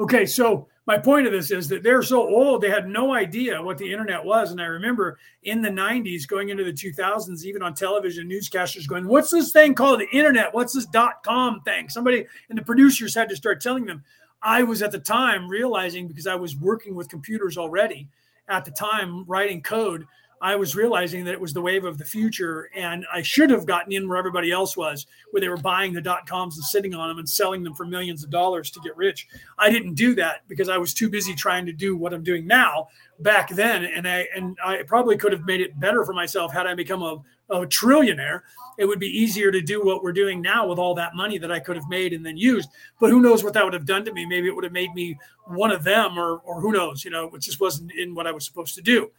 [0.00, 3.62] Okay, so my point of this is that they're so old they had no idea
[3.62, 4.50] what the internet was.
[4.50, 9.06] And i remember in the 90s going into the 2000s even on television newscasters going
[9.06, 10.52] what's this thing called the internet?
[10.54, 11.90] What's this dot com thing?
[11.90, 14.02] Somebody and the producers had to start telling them.
[14.42, 18.08] I was at the time realizing because i was working with computers already
[18.48, 20.06] at the time writing code
[20.40, 23.66] I was realizing that it was the wave of the future, and I should have
[23.66, 26.94] gotten in where everybody else was, where they were buying the dot coms and sitting
[26.94, 29.26] on them and selling them for millions of dollars to get rich.
[29.58, 32.46] I didn't do that because I was too busy trying to do what I'm doing
[32.46, 32.88] now
[33.20, 36.66] back then, and I and I probably could have made it better for myself had
[36.66, 37.20] I become a,
[37.50, 38.42] a trillionaire.
[38.78, 41.50] It would be easier to do what we're doing now with all that money that
[41.50, 42.68] I could have made and then used.
[43.00, 44.24] But who knows what that would have done to me?
[44.24, 47.04] Maybe it would have made me one of them, or or who knows?
[47.04, 49.10] You know, it just wasn't in what I was supposed to do.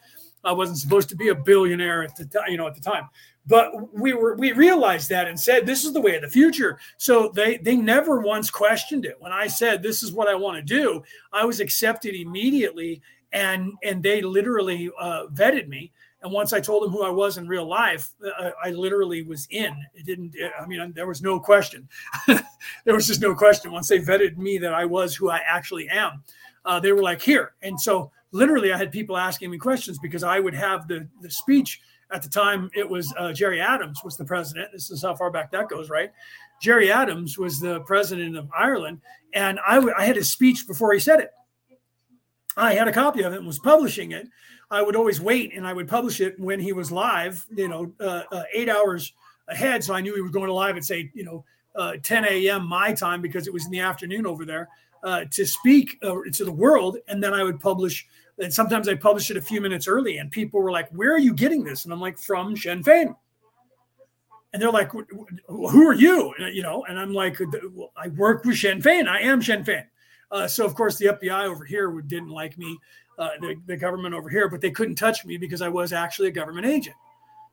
[0.44, 3.10] I wasn't supposed to be a billionaire at the time, you know, at the time.
[3.45, 6.80] But we were we realized that and said this is the way of the future.
[6.98, 9.16] So they they never once questioned it.
[9.20, 11.03] When I said this is what I want to do,
[11.34, 13.02] I was accepted immediately,
[13.32, 15.91] and and they literally uh, vetted me.
[16.22, 19.24] And once I told them who I was in real life, I, uh, I literally
[19.24, 19.74] was in.
[19.94, 20.36] It didn't.
[20.60, 21.88] I mean, there was no question.
[22.28, 23.72] there was just no question.
[23.72, 26.24] Once they vetted me that I was who I actually am,
[26.66, 30.23] uh, they were like, "Here." And so literally I had people asking me questions because
[30.23, 31.81] I would have the the speech
[32.11, 32.69] at the time.
[32.76, 34.72] It was uh, Gerry Adams was the president.
[34.72, 36.11] This is how far back that goes, right?
[36.61, 38.99] Gerry Adams was the president of Ireland,
[39.34, 41.31] and I, w- I had his speech before he said it.
[42.57, 44.27] I had a copy of it and was publishing it.
[44.72, 47.91] I would always wait and I would publish it when he was live, you know,
[47.99, 49.14] uh, uh, eight hours
[49.47, 49.84] ahead.
[49.84, 51.43] So I knew he was going to live at say, you know,
[51.76, 52.68] uh, 10 a.m.
[52.68, 54.68] my time because it was in the afternoon over there
[55.04, 56.98] uh, to speak uh, to the world.
[57.08, 58.08] And then I would publish
[58.40, 61.20] and sometimes I publish it a few minutes early, and people were like, "Where are
[61.20, 63.16] you getting this?" And I'm like, "From Sinn Fein."
[64.54, 64.92] And they're like,
[65.48, 67.38] "Who are you?" And, you know, and I'm like,
[67.98, 69.08] "I work with Sinn Fein.
[69.08, 69.86] I am Sinn Fein."
[70.32, 72.78] Uh, so of course the FBI over here didn't like me,
[73.18, 76.28] uh, the, the government over here, but they couldn't touch me because I was actually
[76.28, 76.96] a government agent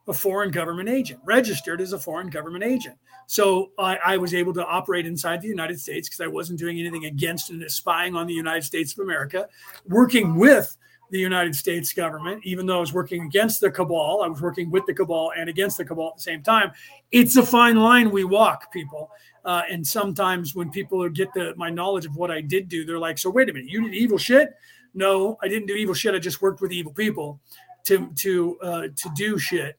[0.08, 2.96] a foreign government agent, registered as a foreign government agent.
[3.26, 6.78] So I, I was able to operate inside the United States because I wasn't doing
[6.78, 9.48] anything against and spying on the United States of America,
[9.88, 10.76] working with
[11.10, 14.70] the United States government, even though I was working against the cabal, I was working
[14.70, 16.72] with the cabal and against the cabal at the same time.
[17.12, 19.10] It's a fine line we walk, people.
[19.44, 22.98] Uh, and sometimes when people get the my knowledge of what I did do, they're
[22.98, 24.54] like, "So wait a minute, you did evil shit?"
[24.94, 26.14] No, I didn't do evil shit.
[26.14, 27.40] I just worked with evil people
[27.84, 29.78] to to uh, to do shit.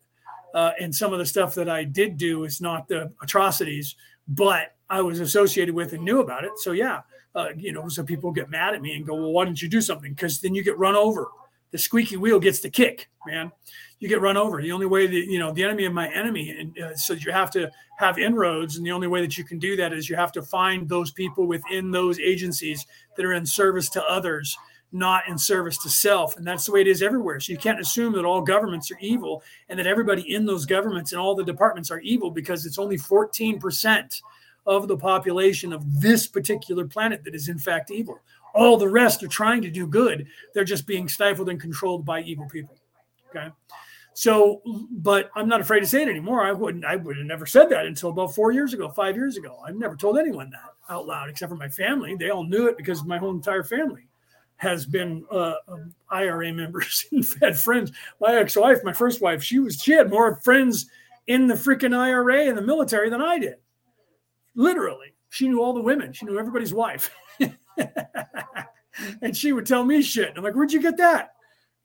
[0.57, 3.95] Uh, and some of the stuff that I did do is not the atrocities,
[4.27, 6.57] but I was associated with and knew about it.
[6.57, 7.01] So yeah,
[7.35, 9.69] uh, you know, so people get mad at me and go, "Well, why didn't you
[9.69, 11.27] do something?" Because then you get run over.
[11.69, 13.51] The squeaky wheel gets the kick, man.
[13.99, 14.59] You get run over.
[14.59, 17.31] The only way that you know the enemy of my enemy, and uh, so you
[17.31, 17.69] have to
[17.99, 20.41] have inroads, and the only way that you can do that is you have to
[20.41, 24.57] find those people within those agencies that are in service to others
[24.97, 26.37] not in service to self.
[26.37, 27.39] And that's the way it is everywhere.
[27.39, 31.11] So you can't assume that all governments are evil and that everybody in those governments
[31.11, 34.21] and all the departments are evil because it's only 14%
[34.65, 38.19] of the population of this particular planet that is in fact evil.
[38.53, 40.27] All the rest are trying to do good.
[40.53, 42.75] They're just being stifled and controlled by evil people.
[43.29, 43.49] Okay.
[44.13, 46.43] So, but I'm not afraid to say it anymore.
[46.43, 49.37] I wouldn't, I would have never said that until about four years ago, five years
[49.37, 49.59] ago.
[49.63, 52.15] I've never told anyone that out loud, except for my family.
[52.15, 54.06] They all knew it because my whole entire family
[54.57, 57.91] has been uh, um, IRA members and had friends.
[58.19, 60.87] My ex-wife, my first wife, she was she had more friends
[61.27, 63.55] in the freaking IRA and the military than I did.
[64.55, 66.13] Literally, she knew all the women.
[66.13, 67.11] She knew everybody's wife,
[69.21, 70.33] and she would tell me shit.
[70.35, 71.33] I'm like, "Where'd you get that?"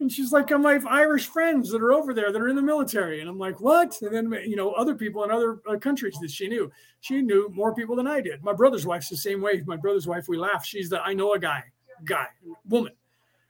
[0.00, 2.62] And she's like, "I'm my Irish friends that are over there that are in the
[2.62, 6.16] military." And I'm like, "What?" And then you know, other people in other uh, countries
[6.22, 6.72] that she knew.
[7.00, 8.42] She knew more people than I did.
[8.42, 9.62] My brother's wife's the same way.
[9.66, 10.64] My brother's wife, we laugh.
[10.64, 11.64] She's the I know a guy
[12.04, 12.26] guy,
[12.68, 12.92] woman.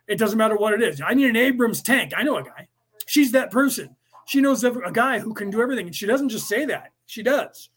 [0.08, 1.00] It doesn't matter what it is.
[1.00, 2.12] I need an Abrams tank.
[2.16, 2.68] I know a guy.
[3.06, 3.96] She's that person.
[4.26, 5.86] She knows a guy who can do everything.
[5.86, 7.70] And she doesn't just say that, she does.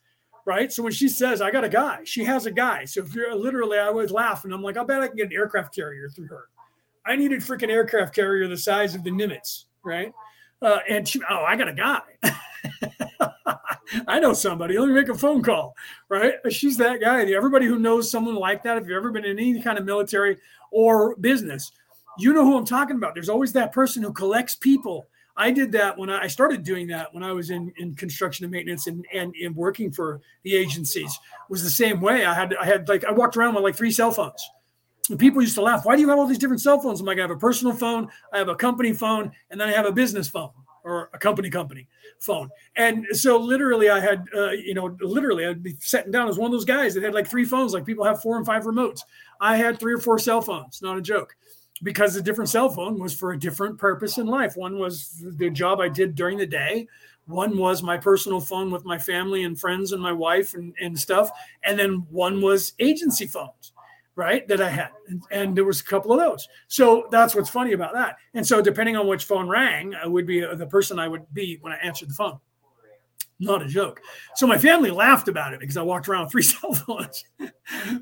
[0.45, 0.72] right?
[0.72, 2.85] So when she says, I got a guy, she has a guy.
[2.85, 5.27] So if you're literally, I always laugh and I'm like, I bet I can get
[5.27, 6.45] an aircraft carrier through her.
[7.06, 10.14] I needed freaking aircraft carrier the size of the Nimitz, right?
[10.61, 12.02] Uh, and she, oh, I got a guy.
[14.07, 14.77] I know somebody.
[14.77, 15.76] Let me make a phone call,
[16.10, 16.34] right?
[16.49, 17.22] She's that guy.
[17.31, 20.38] Everybody who knows someone like that, if you've ever been in any kind of military
[20.71, 21.71] or business,
[22.17, 23.13] you know who I'm talking about.
[23.13, 25.07] There's always that person who collects people.
[25.37, 28.51] I did that when I, started doing that when I was in, in construction and
[28.51, 32.25] maintenance and, and in working for the agencies it was the same way.
[32.25, 34.41] I had I had like I walked around with like three cell phones.
[35.09, 35.85] And people used to laugh.
[35.85, 36.99] Why do you have all these different cell phones?
[36.99, 39.73] I'm like, I have a personal phone, I have a company phone, and then I
[39.73, 40.51] have a business phone
[40.85, 41.87] or a company company
[42.19, 42.49] phone.
[42.77, 46.45] And so literally I had, uh, you know, literally I'd be sitting down as one
[46.45, 49.01] of those guys that had like three phones, like people have four and five remotes.
[49.41, 51.35] I had three or four cell phones, not a joke,
[51.83, 54.55] because the different cell phone was for a different purpose in life.
[54.55, 56.87] One was the job I did during the day.
[57.25, 60.97] One was my personal phone with my family and friends and my wife and, and
[60.97, 61.31] stuff.
[61.63, 63.73] And then one was agency phones
[64.15, 64.89] right that i had.
[65.07, 66.47] And, and, there was a couple of those.
[66.67, 68.17] So that's what's funny about that.
[68.33, 71.25] And so depending on which phone rang i would be uh, the person i would
[71.33, 72.39] be when i answered the phone.
[73.37, 73.99] Not a joke.
[74.35, 77.23] So my family laughed about it because i walked around with three cell phones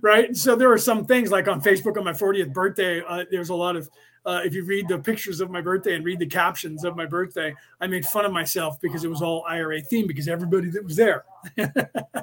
[0.02, 0.36] right?
[0.36, 3.56] So there are some things like on facebook on my 40th birthday uh, there's a
[3.56, 3.90] lot of
[4.26, 7.06] uh, if you read the pictures of my birthday and read the captions of my
[7.06, 10.84] birthday, I made fun of myself because it was all IRA themed because everybody that
[10.84, 11.26] was there.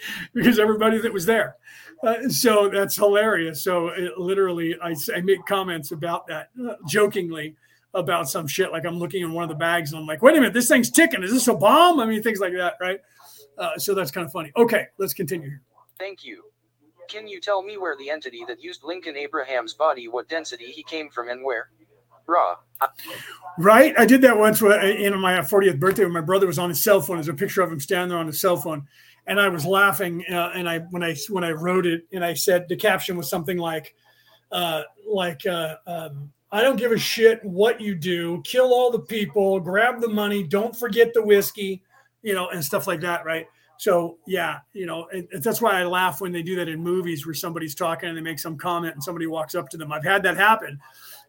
[0.34, 1.56] because everybody that was there.
[2.02, 3.62] Uh, so that's hilarious.
[3.62, 7.56] So it, literally, I, I make comments about that uh, jokingly
[7.94, 8.70] about some shit.
[8.70, 10.68] Like I'm looking in one of the bags and I'm like, wait a minute, this
[10.68, 11.22] thing's ticking.
[11.22, 12.00] Is this a bomb?
[12.00, 13.00] I mean, things like that, right?
[13.56, 14.52] Uh, so that's kind of funny.
[14.56, 15.62] Okay, let's continue here.
[15.98, 16.44] Thank you.
[17.08, 20.82] Can you tell me where the entity that used Lincoln Abraham's body, what density he
[20.82, 21.70] came from, and where?
[22.26, 22.56] Ra.
[23.58, 23.94] Right?
[23.98, 27.00] I did that once in my 40th birthday when my brother was on his cell
[27.00, 27.16] phone.
[27.16, 28.86] There's a picture of him standing there on his cell phone
[29.28, 32.34] and I was laughing, uh, and I when I when I wrote it, and I
[32.34, 33.94] said the caption was something like,
[34.50, 39.00] uh, like uh, um, I don't give a shit what you do, kill all the
[39.00, 41.82] people, grab the money, don't forget the whiskey,
[42.22, 43.46] you know, and stuff like that, right?
[43.76, 46.82] So yeah, you know, and, and that's why I laugh when they do that in
[46.82, 49.92] movies where somebody's talking and they make some comment and somebody walks up to them.
[49.92, 50.80] I've had that happen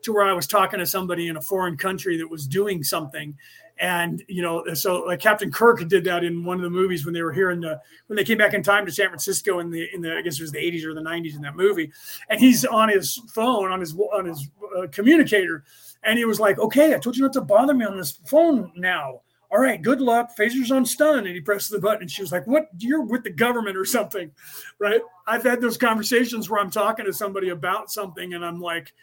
[0.03, 3.38] to where I was talking to somebody in a foreign country that was doing something
[3.80, 7.14] and you know so like captain kirk did that in one of the movies when
[7.14, 9.69] they were here in the when they came back in time to san francisco in
[9.69, 11.91] the in the i guess it was the 80s or the 90s in that movie.
[12.30, 15.64] And he's on his phone on his on his uh, communicator.
[16.03, 18.72] And he was like okay i told you not to bother me on this phone
[18.76, 19.22] now.
[19.51, 20.35] All right good luck.
[20.38, 21.19] Phasers on stun.
[21.19, 22.69] And he presses the button and she was like what?
[22.77, 24.31] You're with the government or something?
[24.77, 25.01] Right?
[25.26, 28.93] I've had those conversations where i'm talking to somebody about something and i'm like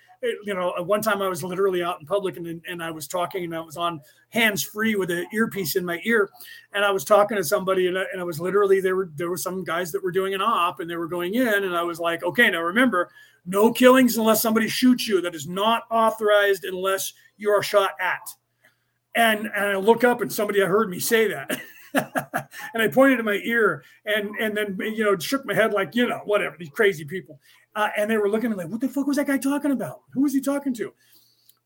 [0.44, 3.44] you know, one time I was literally out in public and, and I was talking
[3.44, 4.00] and I was on
[4.30, 6.30] hands free with an earpiece in my ear.
[6.72, 9.30] And I was talking to somebody and I, and I was literally, there were, there
[9.30, 11.82] were some guys that were doing an op and they were going in and I
[11.82, 13.10] was like, okay, now remember
[13.44, 15.20] no killings unless somebody shoots you.
[15.20, 18.28] That is not authorized unless you are shot at.
[19.14, 21.60] And, and I look up and somebody heard me say that.
[22.74, 25.94] and I pointed to my ear and and then you know shook my head like
[25.94, 27.40] you know whatever these crazy people
[27.76, 29.70] uh, and they were looking at me like, what the fuck was that guy talking
[29.70, 30.00] about?
[30.14, 30.92] Who was he talking to?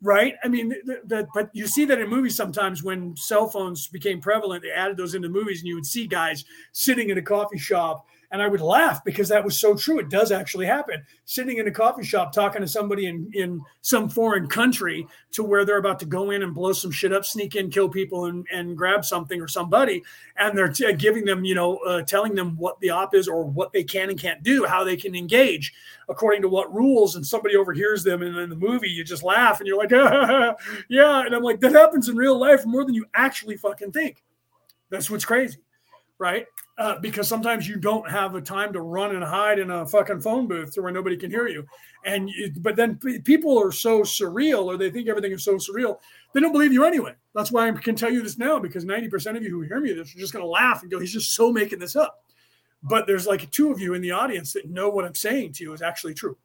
[0.03, 0.35] Right?
[0.43, 0.75] I mean,
[1.05, 4.97] that, but you see that in movies sometimes when cell phones became prevalent, they added
[4.97, 8.49] those into movies, and you would see guys sitting in a coffee shop and I
[8.49, 9.99] would laugh because that was so true.
[9.99, 11.03] It does actually happen.
[11.25, 15.65] Sitting in a coffee shop talking to somebody in, in some foreign country to where
[15.65, 18.47] they're about to go in and blow some shit up, sneak in, kill people, and,
[18.53, 20.03] and grab something or somebody.
[20.37, 23.45] And they're t- giving them, you know, uh, telling them what the op is or
[23.45, 25.73] what they can and can't do, how they can engage
[26.09, 27.17] according to what rules.
[27.17, 28.23] And somebody overhears them.
[28.23, 30.55] And in the movie, you just laugh and you're like, ah,
[30.89, 31.27] yeah.
[31.27, 34.23] And I'm like, that happens in real life more than you actually fucking think.
[34.89, 35.59] That's what's crazy
[36.21, 36.47] right?
[36.79, 40.21] Uh, because sometimes you don't have a time to run and hide in a fucking
[40.21, 41.67] phone booth to where nobody can hear you.
[42.05, 45.99] And but then p- people are so surreal, or they think everything is so surreal,
[46.33, 47.15] they don't believe you anyway.
[47.35, 49.81] That's why I can tell you this now because ninety percent of you who hear
[49.81, 52.23] me this are just going to laugh and go, "He's just so making this up."
[52.83, 55.65] But there's like two of you in the audience that know what I'm saying to
[55.65, 56.37] you is actually true.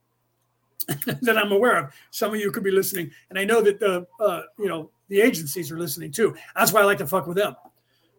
[1.22, 1.94] that I'm aware of.
[2.12, 5.22] Some of you could be listening, and I know that the uh, you know the
[5.22, 6.36] agencies are listening too.
[6.56, 7.56] That's why I like to fuck with them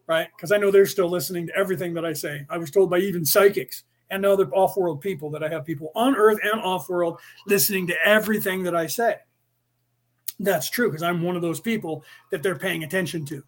[0.07, 0.27] right?
[0.35, 2.45] Because I know they're still listening to everything that I say.
[2.49, 5.91] I was told by even psychics and other off world people that I have people
[5.93, 9.17] on earth and off world listening to everything that I say.
[10.39, 13.43] That's true because I'm one of those people that they're paying attention to.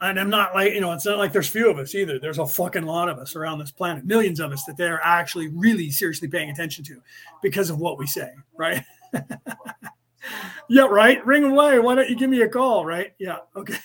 [0.00, 2.20] And I'm not like, you know, it's not like there's few of us either.
[2.20, 5.48] There's a fucking lot of us around this planet, millions of us that they're actually
[5.48, 7.02] really seriously paying attention to
[7.42, 8.84] because of what we say, right?
[10.68, 11.24] yeah, right.
[11.26, 11.80] Ring away.
[11.80, 13.12] Why don't you give me a call, right?
[13.18, 13.38] Yeah.
[13.56, 13.78] Okay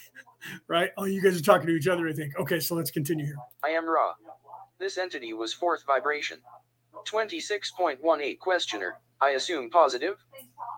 [0.67, 0.91] right?
[0.97, 2.37] Oh, you guys are talking to each other, I think.
[2.39, 3.37] Okay, so let's continue here.
[3.63, 4.13] I am Ra.
[4.79, 6.39] This entity was fourth vibration.
[7.07, 8.97] 26.18 Questioner.
[9.21, 10.17] I assume positive?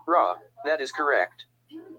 [0.07, 0.35] Ra.
[0.65, 1.45] That is correct.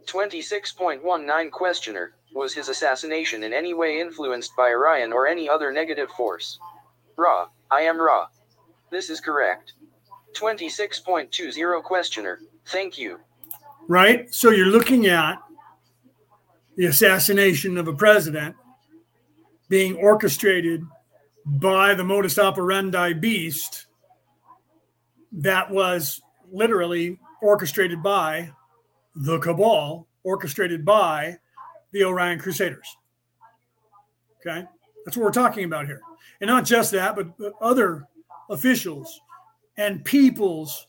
[0.07, 2.15] 26.19 Questioner.
[2.35, 6.59] Was his assassination in any way influenced by Orion or any other negative force?
[7.17, 7.49] Ra.
[7.71, 8.27] I am Ra.
[8.91, 9.73] This is correct.
[10.37, 12.39] 26.20 Questioner.
[12.67, 13.19] Thank you.
[13.89, 14.33] Right?
[14.35, 15.39] So you're looking at
[16.77, 18.55] the assassination of a president
[19.69, 20.83] being orchestrated
[21.45, 23.87] by the modus operandi beast
[25.33, 26.21] that was
[26.51, 28.51] literally orchestrated by
[29.15, 31.37] the cabal, orchestrated by
[31.93, 32.97] the Orion Crusaders.
[34.41, 34.67] Okay,
[35.05, 36.01] that's what we're talking about here.
[36.41, 38.07] And not just that, but other
[38.51, 39.21] officials
[39.77, 40.87] and peoples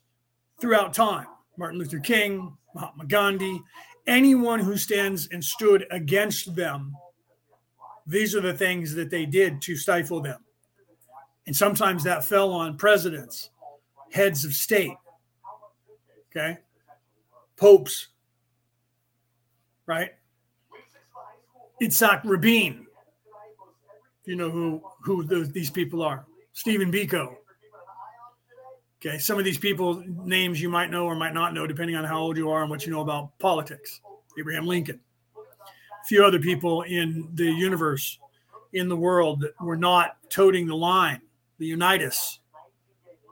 [0.60, 1.28] throughout time
[1.58, 3.62] Martin Luther King, Mahatma Gandhi,
[4.08, 6.96] anyone who stands and stood against them.
[8.08, 10.40] These are the things that they did to stifle them.
[11.46, 13.50] And sometimes that fell on presidents,
[14.12, 14.96] heads of state,
[16.32, 16.58] okay,
[17.58, 18.08] popes,
[19.86, 20.12] right?
[21.82, 22.88] Itzhak Rabin.
[24.26, 26.26] You know who who the, these people are.
[26.52, 27.36] Stephen Biko.
[29.00, 32.04] Okay, some of these people names you might know or might not know, depending on
[32.04, 34.02] how old you are and what you know about politics.
[34.40, 35.00] Abraham Lincoln.
[35.38, 38.18] A few other people in the universe,
[38.74, 41.22] in the world that were not toting the line
[41.60, 42.40] the Unitas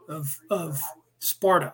[0.10, 0.80] of, of
[1.20, 1.74] Sparta,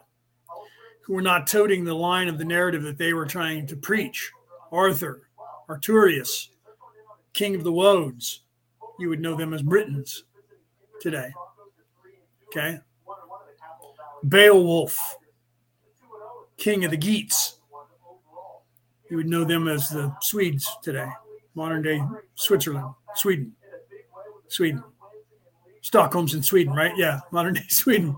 [1.01, 4.31] who were not toting the line of the narrative that they were trying to preach.
[4.72, 5.27] Arthur,
[5.69, 6.49] Arturius,
[7.34, 8.41] King of the Woads,
[8.99, 10.23] you would know them as Britons
[11.01, 11.31] today.
[12.47, 12.80] Okay.
[14.27, 15.18] Beowulf,
[16.57, 17.57] King of the Geats.
[19.10, 21.10] You would know them as the Swedes today,
[21.56, 22.02] modern day
[22.35, 23.53] Switzerland, Sweden,
[24.48, 24.84] Sweden.
[25.81, 26.95] Stockholm's in Sweden, right?
[26.95, 28.15] Yeah, modern day Sweden.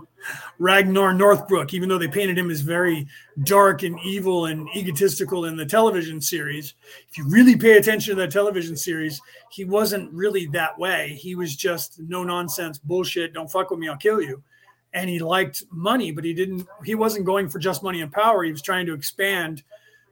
[0.60, 3.08] Ragnar Northbrook, even though they painted him as very
[3.44, 6.76] dark and evil and egotistical in the television series,
[7.10, 9.20] if you really pay attention to that television series,
[9.52, 11.18] he wasn't really that way.
[11.20, 13.34] He was just no nonsense bullshit.
[13.34, 14.42] Don't fuck with me, I'll kill you.
[14.94, 16.68] And he liked money, but he didn't.
[16.84, 18.44] He wasn't going for just money and power.
[18.44, 19.64] He was trying to expand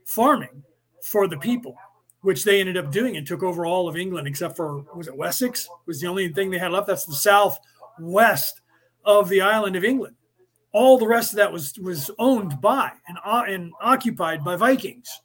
[0.06, 0.64] farming
[1.02, 1.78] for the people
[2.22, 5.16] which they ended up doing and took over all of England except for was it
[5.16, 6.88] Wessex was the only thing they had left.
[6.88, 8.62] That's the southwest
[9.04, 10.16] of the island of England.
[10.72, 15.22] All the rest of that was was owned by and, uh, and occupied by Vikings.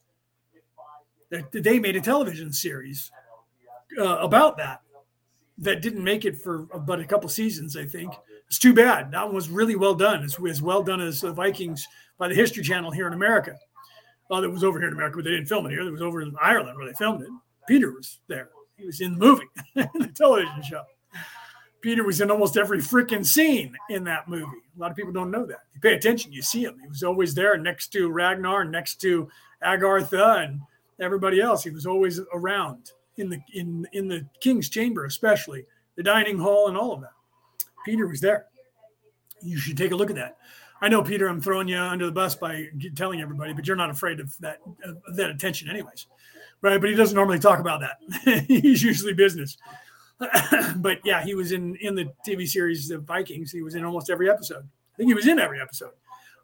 [1.53, 3.11] They made a television series
[3.99, 4.81] uh, about that
[5.59, 8.13] that didn't make it for but a couple seasons, I think.
[8.49, 9.11] It's too bad.
[9.11, 10.23] That one was really well done.
[10.23, 11.87] It's as well done as the Vikings
[12.19, 13.53] by the History Channel here in America.
[13.53, 13.57] Uh,
[14.31, 15.81] well, it was over here in America, but they didn't film it here.
[15.81, 17.29] It was over in Ireland where they filmed it.
[17.69, 18.51] Peter was there.
[18.77, 20.83] He was in the movie, the television show.
[21.81, 24.45] Peter was in almost every freaking scene in that movie.
[24.77, 25.61] A lot of people don't know that.
[25.71, 26.77] If you pay attention, you see him.
[26.83, 29.29] He was always there next to Ragnar, next to
[29.63, 30.61] Agartha, and
[31.01, 31.63] everybody else.
[31.63, 35.65] He was always around in the in in the king's chamber, especially
[35.97, 37.13] the dining hall and all of that.
[37.87, 38.47] Peter was there.
[39.41, 40.37] You should take a look at that.
[40.81, 43.91] I know, Peter, I'm throwing you under the bus by telling everybody, but you're not
[43.91, 46.07] afraid of that of that attention, anyways,
[46.61, 46.79] right?
[46.79, 48.45] But he doesn't normally talk about that.
[48.49, 49.57] He's usually business.
[50.77, 53.53] but yeah, he was in in the TV series The Vikings.
[53.53, 54.65] He was in almost every episode.
[54.65, 55.93] I think he was in every episode.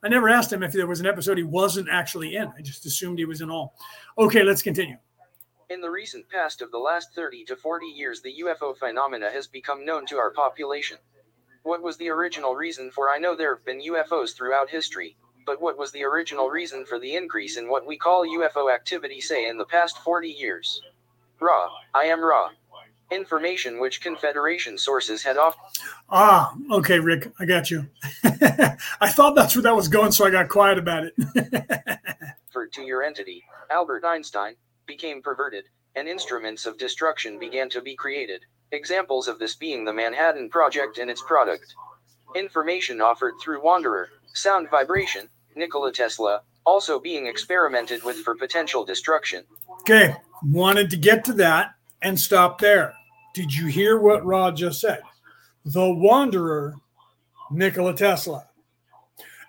[0.04, 2.52] I never asked him if there was an episode he wasn't actually in.
[2.56, 3.74] I just assumed he was in all.
[4.16, 4.96] Okay, let's continue.
[5.70, 9.46] In the recent past of the last 30 to 40 years, the UFO phenomena has
[9.46, 10.98] become known to our population.
[11.64, 15.16] What was the original reason for I know there have been UFOs throughout history,
[15.46, 19.20] but what was the original reason for the increase in what we call UFO activity
[19.20, 20.82] say in the past 40 years?
[21.40, 22.50] Ra, I am Ra.
[23.12, 25.54] Information which Confederation sources had off.
[26.08, 27.86] Ah, okay, Rick, I got you.
[28.24, 31.14] I thought that's where that was going, so I got quiet about it.
[32.50, 34.56] for to your entity, Albert Einstein,
[34.86, 35.64] became perverted,
[35.94, 38.44] and instruments of destruction began to be created.
[38.72, 41.74] Examples of this being the Manhattan Project and its product.
[42.34, 49.44] Information offered through Wanderer, sound vibration, Nikola Tesla, also being experimented with for potential destruction.
[49.82, 52.94] Okay, wanted to get to that and stop there.
[53.34, 55.02] Did you hear what Rod just said?
[55.66, 56.74] The Wanderer,
[57.50, 58.48] Nikola Tesla.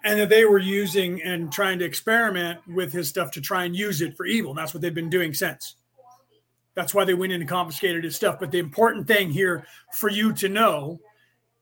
[0.03, 3.73] And that they were using and trying to experiment with his stuff to try and
[3.73, 4.51] use it for evil.
[4.51, 5.75] And that's what they've been doing since.
[6.75, 8.39] That's why they went in and confiscated his stuff.
[8.39, 10.99] But the important thing here for you to know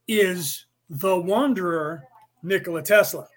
[0.07, 2.03] is the wanderer,
[2.43, 3.27] Nikola Tesla.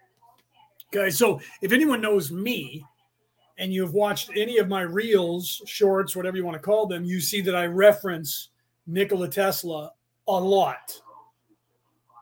[0.94, 2.84] Okay, so if anyone knows me
[3.58, 7.20] and you've watched any of my reels, shorts, whatever you want to call them, you
[7.20, 8.50] see that I reference
[8.86, 9.92] Nikola Tesla
[10.28, 11.00] a lot.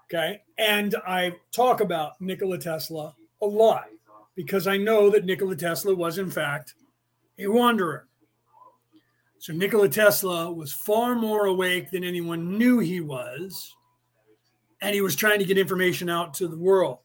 [0.04, 0.42] Okay.
[0.58, 3.86] And I talk about Nikola Tesla a lot
[4.34, 6.74] because I know that Nikola Tesla was, in fact,
[7.38, 8.08] a wanderer.
[9.42, 13.74] So Nikola Tesla was far more awake than anyone knew he was.
[14.80, 16.98] And he was trying to get information out to the world.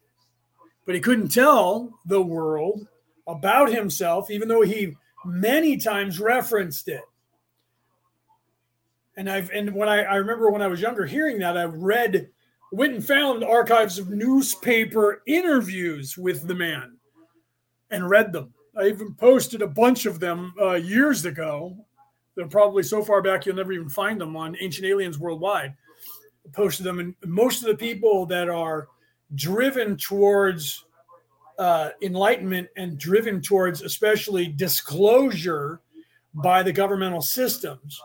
[0.86, 2.88] But he couldn't tell the world
[3.28, 4.94] about himself, even though he
[5.26, 7.02] many times referenced it.
[9.16, 12.30] And I've and when I, I remember when I was younger hearing that, I read
[12.72, 16.98] went and found archives of newspaper interviews with the man
[17.90, 18.54] and read them.
[18.78, 21.87] I even posted a bunch of them uh, years ago.
[22.38, 25.74] They're probably so far back you'll never even find them on Ancient Aliens Worldwide.
[26.54, 28.88] Posted them, and most of the people that are
[29.34, 30.86] driven towards
[31.58, 35.82] uh, enlightenment and driven towards, especially disclosure
[36.36, 38.00] by the governmental systems,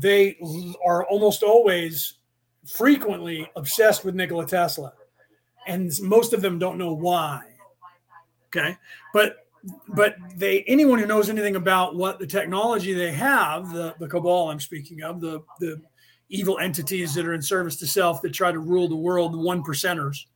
[0.00, 0.38] they
[0.86, 2.18] are almost always
[2.66, 4.92] frequently obsessed with Nikola Tesla,
[5.66, 7.42] and most of them don't know why.
[8.48, 8.76] Okay,
[9.14, 9.46] but
[9.88, 14.50] but they anyone who knows anything about what the technology they have, the the cabal
[14.50, 15.80] I'm speaking of, the the
[16.28, 19.38] evil entities that are in service to self that try to rule the world, the
[19.38, 20.26] one percenters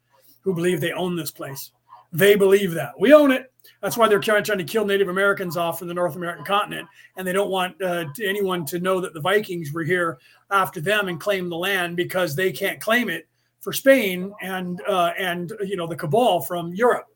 [0.43, 1.71] who believe they own this place.
[2.13, 3.53] They believe that we own it.
[3.81, 7.27] That's why they're trying to kill Native Americans off from the North American continent, and
[7.27, 10.19] they don't want uh, anyone to know that the Vikings were here
[10.51, 13.27] after them and claim the land because they can't claim it
[13.61, 17.07] for Spain and uh, and you know the cabal from Europe.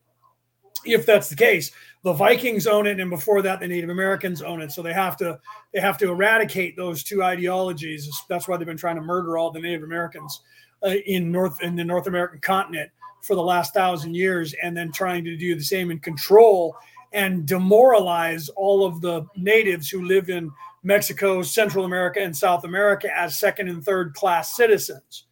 [0.84, 1.70] If that's the case,
[2.02, 4.72] the Vikings own it, and before that, the Native Americans own it.
[4.72, 5.38] So they have to
[5.72, 8.08] they have to eradicate those two ideologies.
[8.28, 10.42] That's why they've been trying to murder all the Native Americans
[10.84, 12.90] uh, in North in the North American continent
[13.22, 16.76] for the last thousand years, and then trying to do the same and control
[17.12, 20.52] and demoralize all of the natives who live in
[20.82, 25.24] Mexico, Central America, and South America as second and third class citizens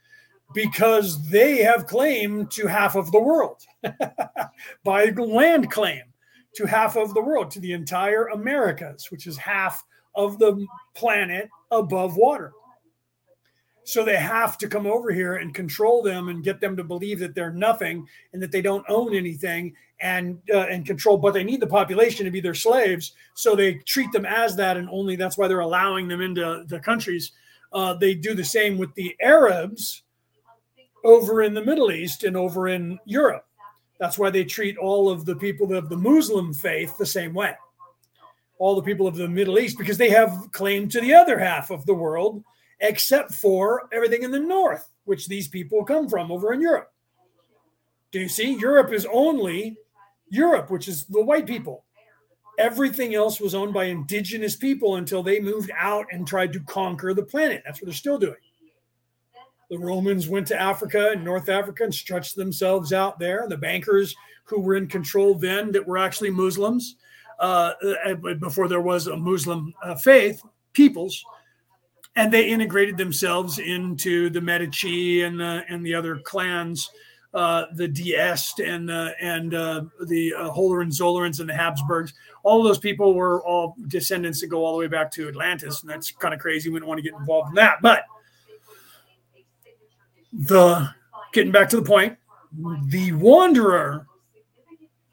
[0.55, 3.63] because they have claim to half of the world
[4.85, 6.03] by land claim
[6.57, 9.85] to half of the world, to the entire Americas, which is half
[10.15, 12.53] of the planet above water.
[13.85, 17.21] So they have to come over here and control them and get them to believe
[17.21, 21.19] that they're nothing and that they don't own anything and uh, and control.
[21.19, 24.77] But they need the population to be their slaves, so they treat them as that,
[24.77, 27.31] and only that's why they're allowing them into the countries.
[27.73, 30.03] Uh, they do the same with the Arabs
[31.05, 33.46] over in the Middle East and over in Europe.
[33.99, 37.55] That's why they treat all of the people of the Muslim faith the same way.
[38.59, 41.71] All the people of the Middle East, because they have claim to the other half
[41.71, 42.43] of the world
[42.81, 46.93] except for everything in the north, which these people come from over in Europe.
[48.13, 48.55] Do you see?
[48.59, 49.77] Europe is only
[50.29, 51.85] Europe, which is the white people.
[52.59, 57.13] Everything else was owned by indigenous people until they moved out and tried to conquer
[57.13, 57.63] the planet.
[57.65, 58.37] That's what they're still doing.
[59.71, 63.47] The Romans went to Africa and North Africa and stretched themselves out there.
[63.49, 64.15] The bankers
[64.45, 66.97] who were in control then, that were actually Muslims,
[67.41, 67.73] uh,
[68.07, 70.41] uh before there was a Muslim uh, faith,
[70.73, 71.25] peoples,
[72.15, 76.89] and they integrated themselves into the Medici and the and the other clans,
[77.35, 82.15] uh, the D'Este and and uh, the uh, Hohenzollerns and the Habsburgs.
[82.45, 85.91] All those people were all descendants that go all the way back to Atlantis, and
[85.91, 86.71] that's kind of crazy.
[86.71, 88.05] We don't want to get involved in that, but
[90.33, 90.89] the
[91.33, 92.17] getting back to the point,
[92.89, 94.07] the wanderer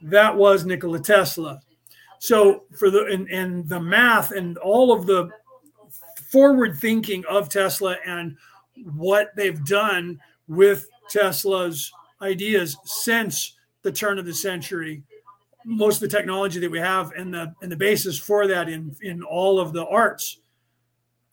[0.04, 1.60] that was Nikola Tesla.
[2.20, 5.30] So for the and, and the math and all of the
[6.32, 8.38] forward thinking of Tesla and
[8.96, 11.92] what they've done with Tesla's
[12.22, 15.04] ideas since the turn of the century.
[15.66, 18.96] Most of the technology that we have and the and the basis for that in
[19.02, 20.40] in all of the arts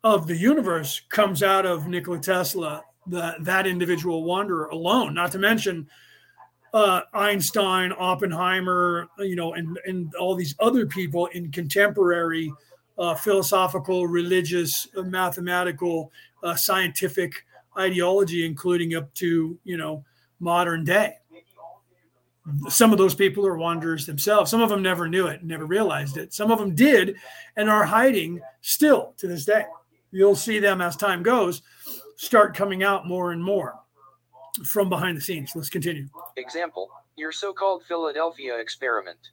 [0.05, 5.15] of the universe comes out of Nikola Tesla, the, that individual wanderer alone.
[5.15, 5.89] Not to mention
[6.73, 12.53] uh, Einstein, Oppenheimer, you know, and and all these other people in contemporary
[12.99, 16.13] uh, philosophical, religious, uh, mathematical,
[16.45, 17.45] uh, scientific
[17.79, 20.05] ideology, including up to you know
[20.39, 21.17] modern day.
[22.69, 24.51] Some of those people are wanderers themselves.
[24.51, 26.33] Some of them never knew it, never realized it.
[26.33, 27.17] Some of them did,
[27.57, 29.65] and are hiding still to this day.
[30.11, 31.63] You'll see them as time goes
[32.21, 33.81] start coming out more and more
[34.65, 35.53] from behind the scenes.
[35.55, 36.07] Let's continue.
[36.37, 39.31] Example: Your so-called Philadelphia experiment.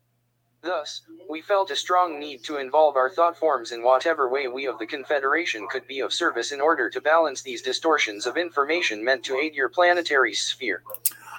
[0.62, 4.66] Thus, we felt a strong need to involve our thought forms in whatever way we
[4.66, 9.04] of the Confederation could be of service in order to balance these distortions of information
[9.04, 10.82] meant to aid your planetary sphere.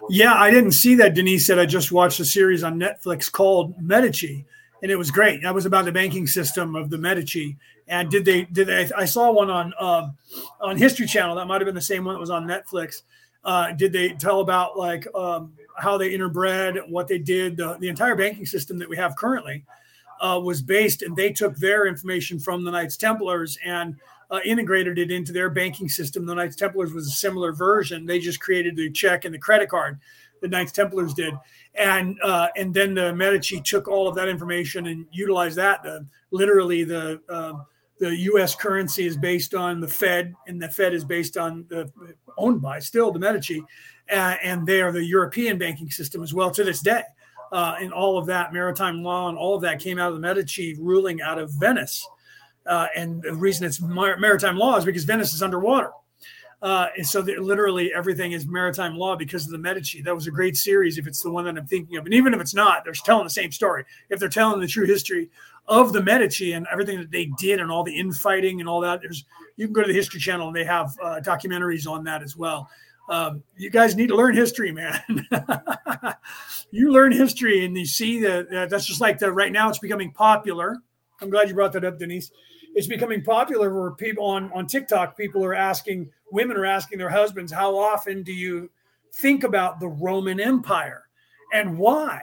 [0.08, 1.14] Yeah, I didn't see that.
[1.14, 4.46] Denise said I just watched a series on Netflix called Medici,
[4.82, 5.42] and it was great.
[5.42, 7.56] That was about the banking system of the Medici.
[7.88, 8.44] And did they?
[8.44, 8.90] Did they?
[8.96, 10.10] I saw one on uh,
[10.60, 11.36] on History Channel.
[11.36, 13.02] That might have been the same one that was on Netflix.
[13.44, 17.56] Uh, did they tell about like um, how they interbred, what they did?
[17.56, 19.64] The, the entire banking system that we have currently
[20.20, 23.96] uh, was based, and they took their information from the Knights Templars and
[24.30, 26.26] uh, integrated it into their banking system.
[26.26, 28.04] The Knights Templars was a similar version.
[28.04, 29.98] They just created the check and the credit card.
[30.42, 31.32] The Knights Templars did,
[31.74, 35.84] and uh, and then the Medici took all of that information and utilized that.
[36.30, 37.64] Literally, the um,
[37.98, 38.54] the U.S.
[38.54, 41.90] currency is based on the Fed, and the Fed is based on the
[42.36, 43.62] owned by still the Medici,
[44.10, 47.02] uh, and they are the European banking system as well to this day.
[47.50, 50.20] Uh, and all of that maritime law and all of that came out of the
[50.20, 52.06] Medici ruling out of Venice.
[52.66, 55.90] Uh, and the reason it's mar- maritime law is because Venice is underwater.
[56.60, 60.02] Uh, and so literally everything is maritime law because of the Medici.
[60.02, 62.04] That was a great series if it's the one that I'm thinking of.
[62.04, 63.84] And even if it's not, they're telling the same story.
[64.10, 65.30] If they're telling the true history
[65.68, 69.00] of the Medici and everything that they did and all the infighting and all that,
[69.02, 69.24] there's
[69.56, 72.36] you can go to the History Channel and they have uh, documentaries on that as
[72.36, 72.68] well.
[73.08, 75.00] Um, you guys need to learn history, man.
[76.70, 80.10] you learn history and you see that that's just like the right now it's becoming
[80.10, 80.76] popular.
[81.20, 82.32] I'm glad you brought that up, Denise
[82.78, 87.10] it's becoming popular where people on on TikTok people are asking women are asking their
[87.10, 88.70] husbands how often do you
[89.14, 91.02] think about the Roman Empire
[91.52, 92.22] and why?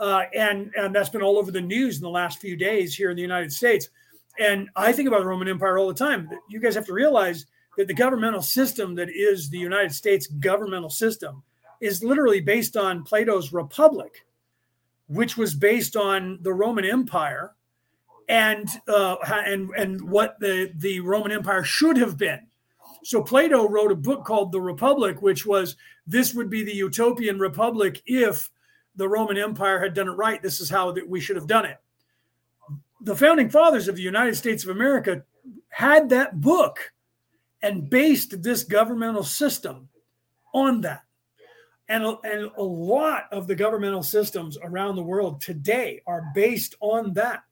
[0.00, 3.10] Uh, and and that's been all over the news in the last few days here
[3.10, 3.90] in the United States.
[4.40, 6.28] And I think about the Roman Empire all the time.
[6.50, 7.46] You guys have to realize
[7.78, 11.44] that the governmental system that is the United States governmental system
[11.80, 14.24] is literally based on Plato's Republic
[15.08, 17.54] which was based on the Roman Empire
[18.28, 22.46] and uh, and and what the the Roman Empire should have been.
[23.04, 25.76] So Plato wrote a book called The Republic, which was
[26.06, 28.50] this would be the utopian republic if
[28.96, 30.42] the Roman Empire had done it right.
[30.42, 31.78] This is how that we should have done it.
[33.00, 35.24] The founding fathers of the United States of America
[35.68, 36.92] had that book
[37.62, 39.88] and based this governmental system
[40.54, 41.02] on that.
[41.88, 47.14] And and a lot of the governmental systems around the world today are based on
[47.14, 47.42] that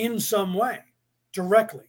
[0.00, 0.80] in some way
[1.32, 1.84] directly.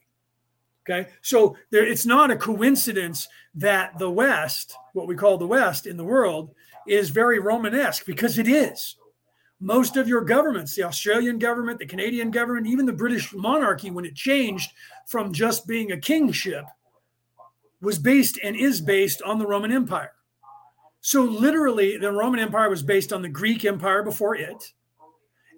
[0.89, 1.09] Okay.
[1.21, 5.97] So there, it's not a coincidence that the West, what we call the West in
[5.97, 6.53] the world,
[6.87, 8.95] is very Romanesque because it is.
[9.59, 14.05] Most of your governments, the Australian government, the Canadian government, even the British monarchy, when
[14.05, 14.71] it changed
[15.05, 16.65] from just being a kingship,
[17.79, 20.13] was based and is based on the Roman Empire.
[21.01, 24.73] So, literally, the Roman Empire was based on the Greek Empire before it,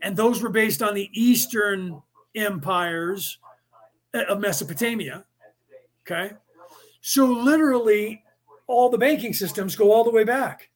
[0.02, 2.02] and those were based on the Eastern
[2.36, 3.38] empires
[4.14, 5.26] of Mesopotamia.
[6.06, 6.34] Okay.
[7.02, 8.24] So literally
[8.68, 10.70] all the banking systems go all the way back.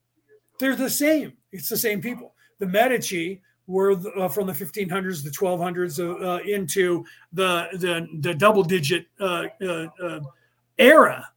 [0.60, 1.34] They're the same.
[1.52, 2.34] It's the same people.
[2.60, 8.34] The Medici were uh, from the 1500s, the 1200s uh, uh, into the, the, the
[8.34, 10.20] double digit uh, uh, uh,
[10.78, 11.30] era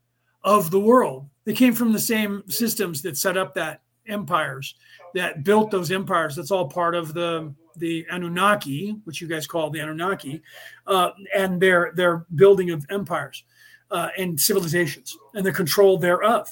[0.44, 1.28] of the world.
[1.44, 4.74] They came from the same systems that set up that empires,
[5.14, 6.36] that built those empires.
[6.36, 10.42] That's all part of the the Anunnaki, which you guys call the Anunnaki,
[10.86, 13.44] uh, and their their building of empires
[13.90, 16.48] uh, and civilizations and the control thereof.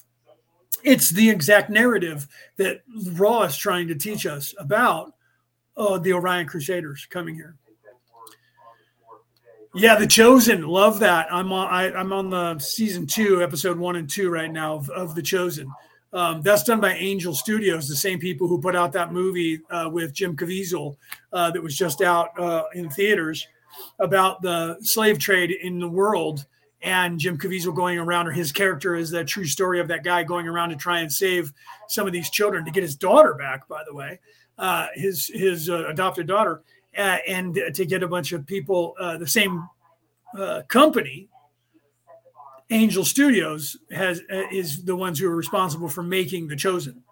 [0.85, 2.83] It's the exact narrative that
[3.13, 5.15] Ra is trying to teach us about
[5.77, 7.57] uh, the Orion Crusaders coming here.
[9.75, 11.33] Yeah, The Chosen, love that.
[11.33, 11.69] I'm on.
[11.69, 15.23] I, am on the season two, episode one and two right now of, of The
[15.23, 15.71] Chosen.
[16.13, 19.91] Um, that's done by Angel Studios, the same people who put out that movie uh,
[19.93, 20.97] with Jim Caviezel
[21.33, 23.47] uh, that was just out uh, in theaters
[23.99, 26.47] about the slave trade in the world.
[26.81, 30.23] And Jim Caviezel going around, or his character is the true story of that guy
[30.23, 31.53] going around to try and save
[31.89, 34.21] some of these children to get his daughter back, by the way,
[34.59, 36.63] uh, his his uh, adopted daughter,
[36.97, 39.69] uh, and to get a bunch of people, the same
[40.69, 41.29] company
[42.71, 47.03] Angel Studios has uh, is the ones who are responsible for making The Chosen.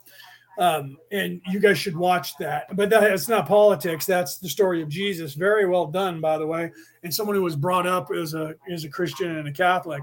[0.59, 2.74] Um, and you guys should watch that.
[2.74, 4.07] But that, it's not politics.
[4.07, 5.35] That's the story of Jesus.
[5.35, 6.73] Very well done, by the way.
[7.03, 10.03] And someone who was brought up as a as a Christian and a Catholic,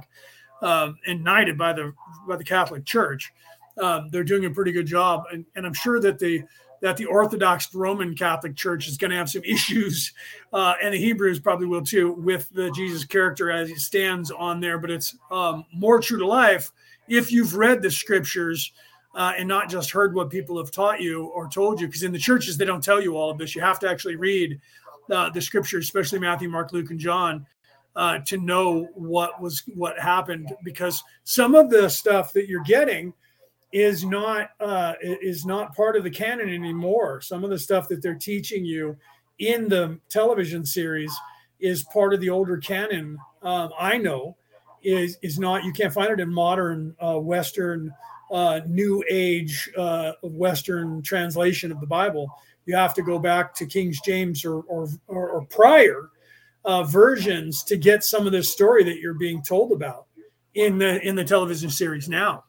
[0.61, 1.93] um, and knighted by the
[2.27, 3.31] by the Catholic Church.
[3.81, 6.43] Um, they're doing a pretty good job, and, and I'm sure that the
[6.83, 10.11] that the Orthodox Roman Catholic Church is going to have some issues,
[10.51, 14.59] uh, and the Hebrews probably will too, with the Jesus character as he stands on
[14.59, 14.77] there.
[14.77, 16.71] But it's um, more true to life
[17.07, 18.73] if you've read the scriptures
[19.15, 21.87] uh, and not just heard what people have taught you or told you.
[21.87, 23.55] Because in the churches, they don't tell you all of this.
[23.55, 24.59] You have to actually read
[25.09, 27.47] uh, the scriptures, especially Matthew, Mark, Luke, and John.
[27.95, 33.13] Uh, to know what was what happened because some of the stuff that you're getting
[33.73, 37.19] is not uh, is not part of the canon anymore.
[37.21, 38.95] Some of the stuff that they're teaching you
[39.39, 41.11] in the television series
[41.59, 43.17] is part of the older canon.
[43.41, 44.37] Um, I know
[44.83, 47.91] is is not you can't find it in modern uh, Western
[48.31, 52.29] uh, new age uh, Western translation of the Bible.
[52.65, 56.09] You have to go back to King James or, or, or, or prior
[56.63, 60.05] uh, versions to get some of this story that you're being told about
[60.53, 62.43] in the in the television series now.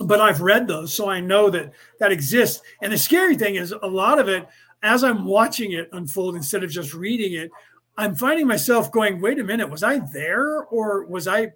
[0.00, 2.62] But I've read those, so I know that that exists.
[2.82, 4.46] And the scary thing is, a lot of it,
[4.82, 7.50] as I'm watching it unfold instead of just reading it,
[7.96, 11.48] I'm finding myself going, "Wait a minute, was I there, or was I?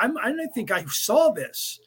[0.00, 1.80] I'm, I don't think I saw this."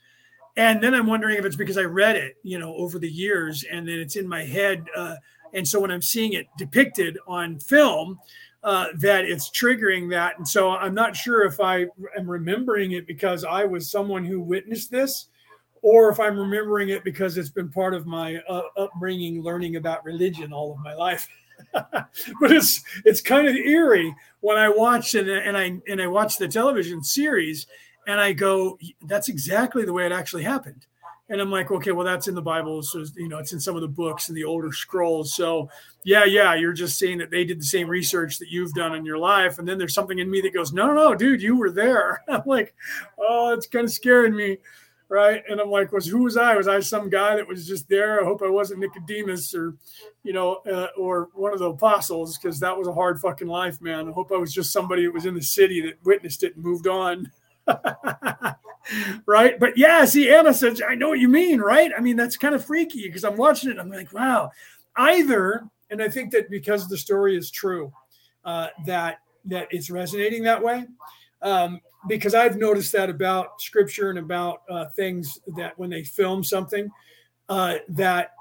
[0.56, 3.64] And then I'm wondering if it's because I read it, you know, over the years,
[3.72, 4.86] and then it's in my head.
[4.96, 5.16] Uh,
[5.54, 8.20] and so when I'm seeing it depicted on film,
[8.64, 10.38] uh, that it's triggering that.
[10.38, 11.86] And so I'm not sure if I
[12.18, 15.28] am remembering it because I was someone who witnessed this,
[15.84, 20.04] or if I'm remembering it because it's been part of my uh, upbringing, learning about
[20.04, 21.28] religion all of my life.
[21.74, 22.08] but
[22.42, 26.48] it's it's kind of eerie when I watch it and I and I watch the
[26.48, 27.68] television series
[28.08, 30.88] and I go, that's exactly the way it actually happened.
[31.30, 32.84] And I'm like, okay, well, that's in the Bible.
[32.84, 35.34] So, you know, it's in some of the books and the older scrolls.
[35.34, 35.70] So,
[36.04, 39.06] yeah, yeah, you're just saying that they did the same research that you've done in
[39.06, 39.58] your life.
[39.58, 42.24] And then there's something in me that goes, no, no, no, dude, you were there.
[42.30, 42.76] I'm like,
[43.18, 44.58] oh, it's kind of scaring me.
[45.10, 45.44] Right.
[45.48, 46.56] And I'm like, was who was I?
[46.56, 48.20] Was I some guy that was just there?
[48.20, 49.76] I hope I wasn't Nicodemus or,
[50.24, 53.80] you know, uh, or one of the apostles because that was a hard fucking life,
[53.80, 54.10] man.
[54.10, 56.64] I hope I was just somebody that was in the city that witnessed it and
[56.64, 57.32] moved on.
[59.26, 59.60] right?
[59.60, 61.92] But yeah, see, Anna says, I know what you mean, right?
[61.96, 63.80] I mean, that's kind of freaky because I'm watching it.
[63.80, 64.52] I'm like, wow,
[64.96, 67.92] either, and I think that because the story is true,
[68.46, 70.86] uh, that that it's resonating that way.
[71.44, 76.44] Um, because I've noticed that about scripture and about uh, things that when they film
[76.44, 76.90] something,
[77.50, 78.32] uh, that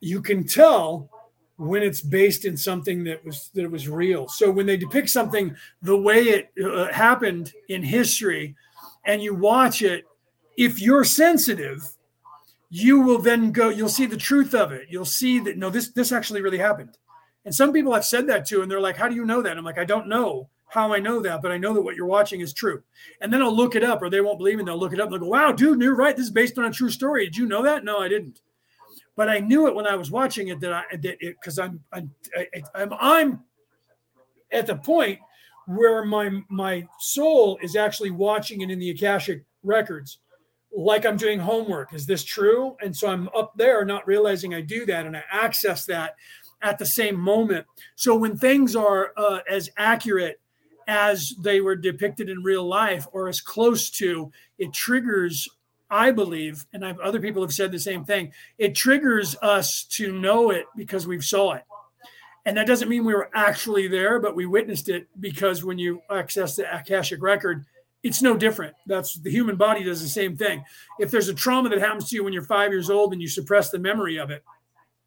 [0.00, 1.08] you can tell
[1.56, 4.28] when it's based in something that was that was real.
[4.28, 8.54] So when they depict something the way it uh, happened in history,
[9.04, 10.04] and you watch it,
[10.58, 11.88] if you're sensitive,
[12.68, 14.88] you will then go, you'll see the truth of it.
[14.90, 16.98] You'll see that no, this this actually really happened.
[17.46, 19.56] And some people I've said that to, and they're like, How do you know that?
[19.56, 22.06] I'm like, I don't know how I know that, but I know that what you're
[22.06, 22.82] watching is true.
[23.20, 24.64] And then I'll look it up, or they won't believe me.
[24.64, 25.06] They'll look it up.
[25.06, 26.16] and They'll go, Wow, dude, you're right.
[26.16, 27.26] This is based on a true story.
[27.26, 27.84] Did you know that?
[27.84, 28.40] No, I didn't.
[29.16, 31.82] But I knew it when I was watching it that I that it because I'm
[31.92, 32.10] I'm
[32.74, 33.44] I'm I'm
[34.52, 35.20] at the point
[35.66, 40.18] where my my soul is actually watching it in the akashic records
[40.72, 44.60] like i'm doing homework is this true and so i'm up there not realizing i
[44.60, 46.14] do that and i access that
[46.62, 47.66] at the same moment
[47.96, 50.40] so when things are uh, as accurate
[50.86, 55.48] as they were depicted in real life or as close to it triggers
[55.90, 60.12] i believe and I've, other people have said the same thing it triggers us to
[60.12, 61.64] know it because we've saw it
[62.46, 66.00] and that doesn't mean we were actually there, but we witnessed it because when you
[66.08, 67.66] access the Akashic record,
[68.04, 68.76] it's no different.
[68.86, 70.64] That's the human body does the same thing.
[71.00, 73.26] If there's a trauma that happens to you when you're five years old and you
[73.26, 74.44] suppress the memory of it,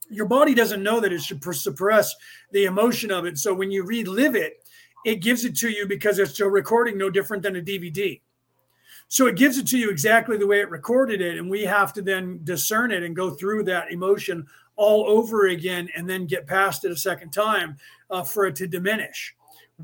[0.09, 2.13] your body doesn't know that it should suppress
[2.51, 3.37] the emotion of it.
[3.37, 4.65] So when you relive it,
[5.05, 8.19] it gives it to you because it's a recording no different than a DVD.
[9.07, 11.37] So it gives it to you exactly the way it recorded it.
[11.37, 14.45] And we have to then discern it and go through that emotion
[14.75, 17.75] all over again and then get past it a second time
[18.11, 19.35] uh, for it to diminish.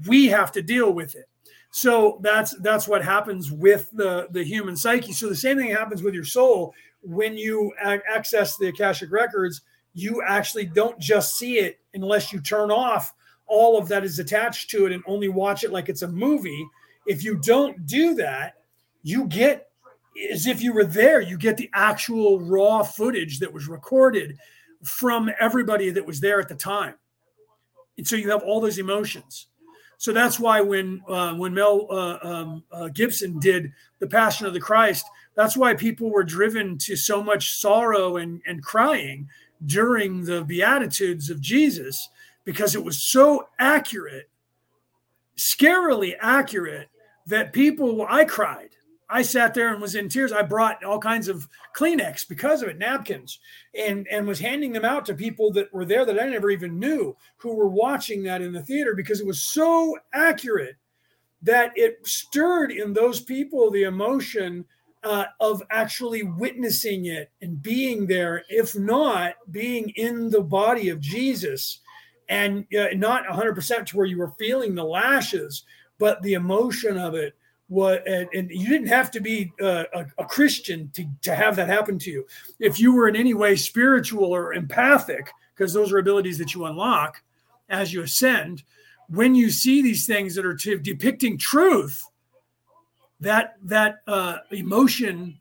[0.08, 1.26] We have to deal with it.
[1.72, 5.12] So that's that's what happens with the the human psyche.
[5.12, 9.62] So the same thing happens with your soul when you access the akashic records.
[9.94, 13.14] You actually don't just see it unless you turn off
[13.48, 16.68] all of that is attached to it and only watch it like it's a movie.
[17.06, 18.56] If you don't do that,
[19.04, 19.70] you get
[20.32, 21.22] as if you were there.
[21.22, 24.38] You get the actual raw footage that was recorded
[24.84, 26.96] from everybody that was there at the time.
[27.98, 29.48] And so you have all those emotions.
[29.98, 34.54] So that's why when uh, when Mel uh, um, uh, Gibson did the Passion of
[34.54, 35.06] the Christ,
[35.36, 39.30] that's why people were driven to so much sorrow and, and crying
[39.66, 42.10] during the Beatitudes of Jesus
[42.46, 44.30] because it was so accurate,
[45.38, 46.90] scarily accurate,
[47.28, 48.70] that people, I cried.
[49.10, 50.32] I sat there and was in tears.
[50.32, 53.40] I brought all kinds of Kleenex because of it, napkins,
[53.78, 56.80] and and was handing them out to people that were there that I never even
[56.80, 60.78] knew who were watching that in the theater because it was so accurate
[61.44, 64.66] that it stirred in those people the emotion
[65.04, 71.00] uh, of actually witnessing it and being there, if not being in the body of
[71.00, 71.80] Jesus,
[72.30, 75.64] and uh, not 100% to where you were feeling the lashes,
[76.00, 77.36] but the emotion of it
[77.70, 81.56] was, and, and, you didn't have to be uh, a, a, christian to, to have
[81.56, 82.26] that happen to you.
[82.60, 86.66] If you were in any way spiritual or empathic because those are abilities that you
[86.66, 87.24] unlock
[87.70, 88.62] as you ascend
[89.08, 92.04] when you see these things that are depicting truth
[93.20, 95.40] that that uh, emotion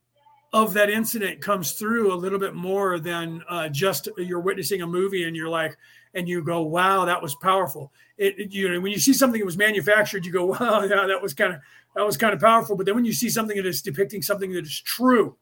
[0.53, 4.87] of that incident comes through a little bit more than uh, just you're witnessing a
[4.87, 5.77] movie and you're like,
[6.15, 7.93] and you go, wow, that was powerful.
[8.17, 11.07] It, it, you know, when you see something that was manufactured, you go, wow, yeah,
[11.07, 11.61] that was kind of
[11.95, 12.77] that was kind of powerful.
[12.77, 15.37] But then when you see something that is depicting something that is true,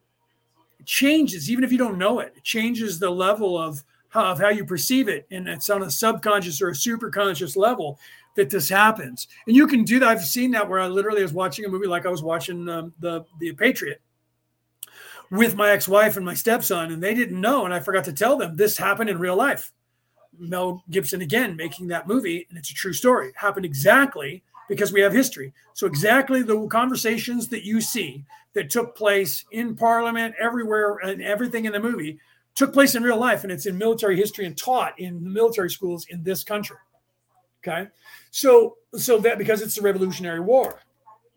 [0.78, 2.34] it changes, even if you don't know it.
[2.36, 5.90] It changes the level of how, of how you perceive it, and it's on a
[5.90, 7.98] subconscious or a superconscious level
[8.36, 9.28] that this happens.
[9.46, 10.08] And you can do that.
[10.08, 12.92] I've seen that where I literally was watching a movie like I was watching um,
[12.98, 14.00] the the Patriot
[15.30, 18.36] with my ex-wife and my stepson, and they didn't know, and I forgot to tell
[18.36, 19.72] them this happened in real life.
[20.38, 23.28] Mel Gibson again making that movie, and it's a true story.
[23.28, 25.52] It happened exactly because we have history.
[25.74, 31.64] So exactly the conversations that you see that took place in Parliament, everywhere, and everything
[31.64, 32.18] in the movie
[32.54, 35.70] took place in real life, and it's in military history and taught in the military
[35.70, 36.76] schools in this country.
[37.64, 37.88] Okay,
[38.30, 40.80] so so that because it's the Revolutionary War,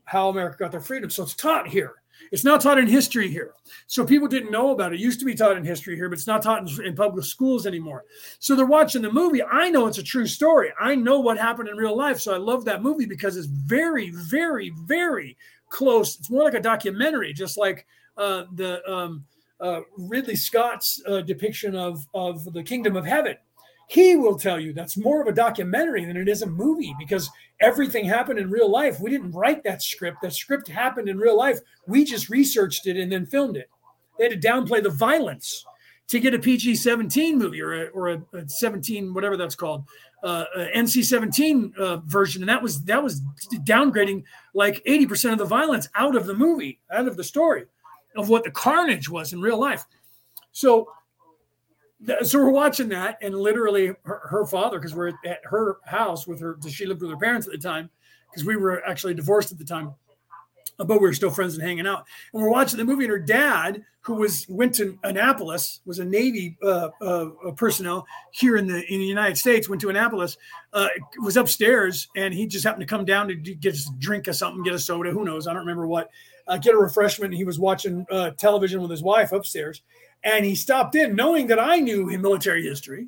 [0.06, 2.02] how America got their freedom, so it's taught here.
[2.32, 3.54] It's not taught in history here.
[3.88, 5.00] So people didn't know about it.
[5.00, 7.26] It used to be taught in history here, but it's not taught in, in, public
[7.26, 8.06] schools anymore.
[8.40, 9.44] So they're watching the movie.
[9.44, 10.72] I know it's a true story.
[10.80, 12.20] I know what happened in real life.
[12.20, 15.38] So I love that movie because it's very, very, very
[15.70, 16.18] close.
[16.18, 17.86] It's more like a documentary, just like
[18.18, 19.26] uh, the um,
[19.60, 23.38] uh, Ridley Scott's uh, depiction of, of the kingdom of heaven
[23.88, 27.30] he will tell you that's more of a documentary than it is a movie because
[27.60, 29.00] everything happened in real life.
[29.00, 30.18] We didn't write that script.
[30.22, 31.60] That script happened in real life.
[31.88, 33.70] We just researched it and then filmed it.
[34.18, 35.66] They had to downplay the violence
[36.08, 39.84] to get a PG 17 movie or a, or a, a 17, whatever that's called,
[40.24, 42.42] uh, NC 17 uh, version.
[42.42, 43.22] And that was, that was
[43.64, 44.24] downgrading
[44.54, 47.66] like 80% of the violence out of the movie, out of the story
[48.16, 49.84] of what the carnage was in real life.
[50.52, 50.90] So
[52.24, 56.42] so we're watching that, and literally her, her father, because we're at her house with
[56.42, 56.58] her.
[56.70, 57.90] She lived with her parents at the time,
[58.30, 59.94] because we were actually divorced at the time,
[60.78, 62.06] but we were still friends and hanging out.
[62.34, 66.06] And we're watching the movie, and her dad, who was went to Annapolis, was a
[66.06, 69.70] Navy uh, uh, personnel here in the in the United States.
[69.70, 70.38] Went to Annapolis,
[70.74, 70.90] uh,
[71.24, 74.64] was upstairs, and he just happened to come down to get a drink or something,
[74.64, 75.48] get a soda, who knows?
[75.48, 76.12] I don't remember what.
[76.48, 77.34] Uh, get a refreshment.
[77.34, 79.82] He was watching uh, television with his wife upstairs
[80.26, 83.08] and he stopped in knowing that I knew military history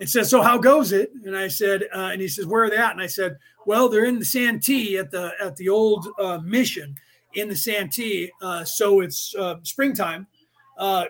[0.00, 1.12] and said, So how goes it?
[1.24, 2.92] And I said, uh, and he says, Where are they at?
[2.92, 6.96] And I said, Well, they're in the Santee at the at the old uh, mission
[7.34, 8.32] in the Santee.
[8.40, 10.26] Uh, so it's uh, springtime.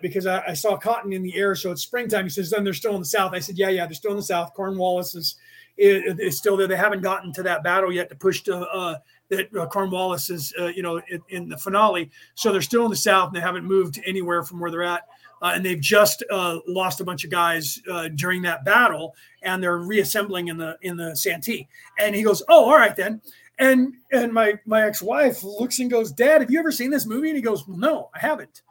[0.03, 2.25] Because I, I, saw cotton in the air, so it's springtime.
[2.25, 4.19] He says, "Then they're still in the south." I said, "Yeah, yeah, they're still in
[4.19, 4.53] the south.
[4.53, 5.36] Cornwallis is
[5.78, 6.67] is, is still there.
[6.67, 8.97] They haven't gotten to that battle yet to push to uh,
[9.31, 12.11] that uh, Cornwallis is, uh, you know, in, in, the finale.
[12.35, 15.05] So they're still in the south and they haven't moved anywhere from where they're at
[15.44, 19.62] uh, and they've just uh, lost a bunch of guys uh, during that battle, and
[19.62, 21.69] they're reassembling in the in the Santee.
[21.99, 23.20] And he goes, "Oh, all right then."
[23.59, 27.05] And and my my ex wife looks and goes, "Dad, have you ever seen this
[27.05, 28.62] movie?" And he goes, well, "No, I haven't."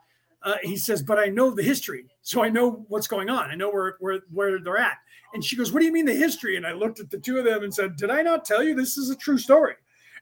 [0.42, 3.50] Uh, he says, "But I know the history, so I know what's going on.
[3.50, 4.98] I know where where where they're at."
[5.32, 7.38] And she goes, "What do you mean the history?" And I looked at the two
[7.38, 9.74] of them and said, "Did I not tell you this is a true story?"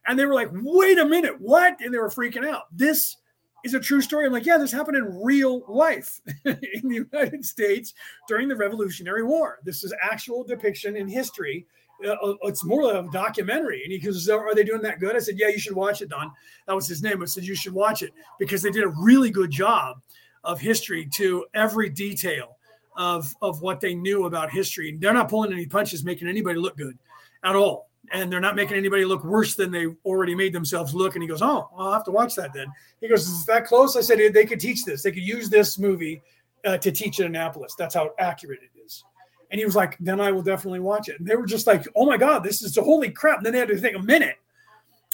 [0.07, 2.65] And they were like, "Wait a minute, what?" And they were freaking out.
[2.73, 3.17] This
[3.65, 4.27] is a true story.
[4.27, 7.95] I'm like, yeah, this happened in real life in the United States
[8.29, 9.59] during the Revolutionary War.
[9.65, 11.67] This is actual depiction in history.
[12.05, 13.83] Uh, uh it's more of a documentary.
[13.85, 15.15] And he goes, Are they doing that good?
[15.15, 16.33] I said, Yeah, you should watch it, Don.
[16.67, 17.23] That was his name.
[17.23, 20.01] I said, You should watch it because they did a really good job
[20.45, 22.57] of history to every detail
[22.97, 24.91] of, of what they knew about history.
[24.91, 26.99] And they're not pulling any punches, making anybody look good
[27.45, 31.15] at all and they're not making anybody look worse than they already made themselves look.
[31.15, 32.67] And he goes, Oh, I'll have to watch that then.
[33.01, 33.97] He goes, Is that close?
[33.97, 35.03] I said, They could teach this.
[35.03, 36.21] They could use this movie
[36.65, 37.75] uh, to teach at Annapolis.
[37.79, 39.05] That's how accurate it is.
[39.51, 41.19] And he was like, Then I will definitely watch it.
[41.19, 43.39] And they were just like, Oh my God, this is holy crap.
[43.39, 44.37] And then they had to take a minute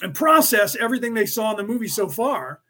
[0.03, 2.61] and process everything they saw in the movie so far.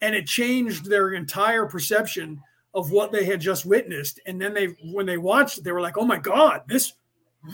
[0.00, 2.40] And it changed their entire perception
[2.74, 4.20] of what they had just witnessed.
[4.26, 6.94] And then they, when they watched it, they were like, Oh my God, this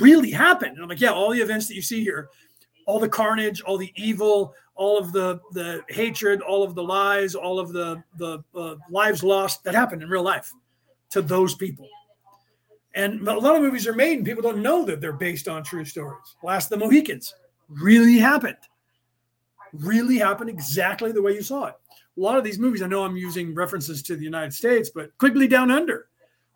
[0.01, 0.73] really happened.
[0.73, 2.29] And I'm like, yeah, all the events that you see here,
[2.87, 7.35] all the carnage, all the evil, all of the the hatred, all of the lies,
[7.35, 10.53] all of the the uh, lives lost that happened in real life
[11.11, 11.89] to those people.
[12.95, 15.65] And a lot of movies are made and people don't know that they're based on
[15.65, 16.37] true stories.
[16.43, 17.35] Last of the Mohicans
[17.69, 18.57] really happened.
[19.73, 21.75] Really happened exactly the way you saw it.
[22.17, 25.17] A lot of these movies, I know I'm using references to the United States, but
[25.19, 26.07] Quigley Down Under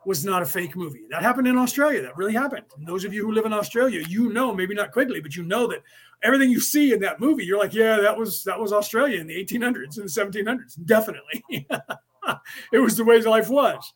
[0.05, 1.03] was not a fake movie.
[1.11, 2.03] That happened in Australia.
[2.03, 2.67] That really happened.
[2.77, 5.43] And those of you who live in Australia, you know, maybe not Quigley, but you
[5.43, 5.83] know that
[6.23, 9.27] everything you see in that movie, you're like, yeah, that was that was Australia in
[9.27, 10.85] the 1800s and the 1700s.
[10.85, 11.45] Definitely,
[12.73, 13.93] it was the way life was.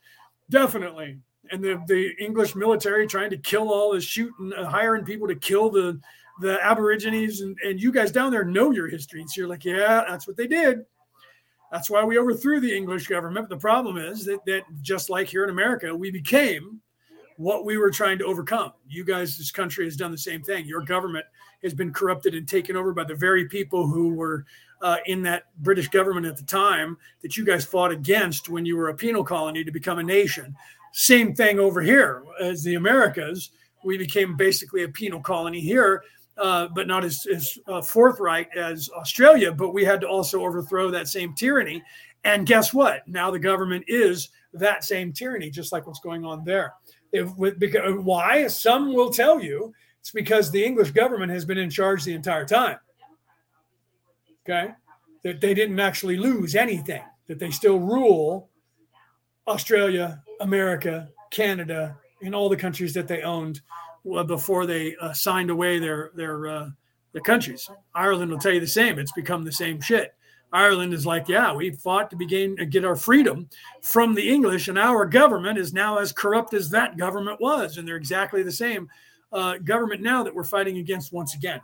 [0.50, 1.18] Definitely.
[1.50, 5.34] And the, the English military trying to kill all the shooting, uh, hiring people to
[5.34, 6.00] kill the
[6.40, 9.20] the Aborigines, and, and you guys down there know your history.
[9.20, 10.84] And so you're like, yeah, that's what they did.
[11.72, 13.48] That's why we overthrew the English government.
[13.48, 16.82] But the problem is that, that just like here in America, we became
[17.38, 18.72] what we were trying to overcome.
[18.86, 20.66] You guys, this country has done the same thing.
[20.66, 21.24] Your government
[21.62, 24.44] has been corrupted and taken over by the very people who were
[24.82, 28.76] uh, in that British government at the time that you guys fought against when you
[28.76, 30.54] were a penal colony to become a nation.
[30.92, 33.50] Same thing over here as the Americas.
[33.82, 36.02] We became basically a penal colony here,
[36.38, 39.52] uh, but not as, as uh, forthright as Australia.
[39.52, 41.82] But we had to also overthrow that same tyranny.
[42.24, 43.06] And guess what?
[43.08, 46.74] Now the government is that same tyranny, just like what's going on there.
[47.12, 48.46] If, because, why?
[48.46, 52.44] Some will tell you it's because the English government has been in charge the entire
[52.44, 52.78] time.
[54.44, 54.72] Okay.
[55.22, 58.48] That they didn't actually lose anything, that they still rule
[59.46, 63.60] Australia, America, Canada, and all the countries that they owned
[64.26, 66.68] before they uh, signed away their their uh,
[67.12, 67.68] their countries.
[67.94, 68.98] Ireland will tell you the same.
[68.98, 70.14] It's become the same shit.
[70.52, 73.48] Ireland is like, yeah, we fought to begin uh, get our freedom
[73.80, 77.88] from the English, and our government is now as corrupt as that government was, and
[77.88, 78.88] they're exactly the same
[79.32, 81.60] uh, government now that we're fighting against once again.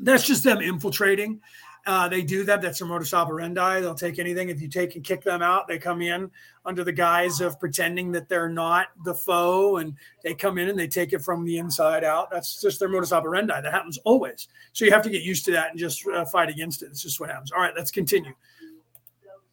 [0.00, 1.40] That's just them infiltrating.
[1.86, 2.60] Uh, they do that.
[2.60, 3.80] That's their modus operandi.
[3.80, 4.48] They'll take anything.
[4.48, 6.30] If you take and kick them out, they come in
[6.64, 10.76] under the guise of pretending that they're not the foe, and they come in and
[10.76, 12.28] they take it from the inside out.
[12.32, 13.60] That's just their modus operandi.
[13.60, 14.48] That happens always.
[14.72, 16.86] So you have to get used to that and just uh, fight against it.
[16.86, 17.52] It's just what happens.
[17.52, 18.32] All right, let's continue.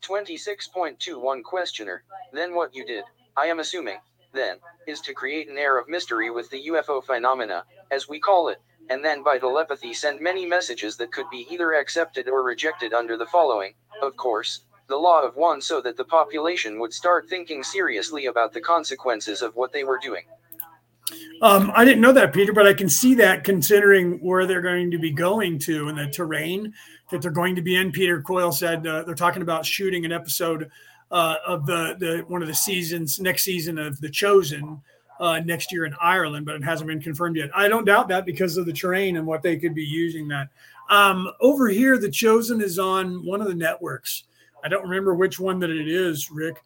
[0.01, 2.03] 26.21 questioner.
[2.33, 3.03] Then what you did,
[3.37, 3.97] I am assuming,
[4.33, 8.49] then, is to create an air of mystery with the UFO phenomena, as we call
[8.49, 12.93] it, and then by telepathy send many messages that could be either accepted or rejected
[12.93, 17.29] under the following, of course, the law of one so that the population would start
[17.29, 20.23] thinking seriously about the consequences of what they were doing.
[21.41, 24.91] Um, I didn't know that, Peter, but I can see that considering where they're going
[24.91, 26.73] to be going to and the terrain
[27.11, 27.91] that they're going to be in.
[27.91, 30.69] Peter Coyle said uh, they're talking about shooting an episode
[31.11, 34.81] uh, of the, the one of the seasons next season of The Chosen
[35.19, 37.49] uh, next year in Ireland, but it hasn't been confirmed yet.
[37.55, 40.49] I don't doubt that because of the terrain and what they could be using that.
[40.89, 44.23] Um, over here, The Chosen is on one of the networks.
[44.63, 46.63] I don't remember which one that it is, Rick.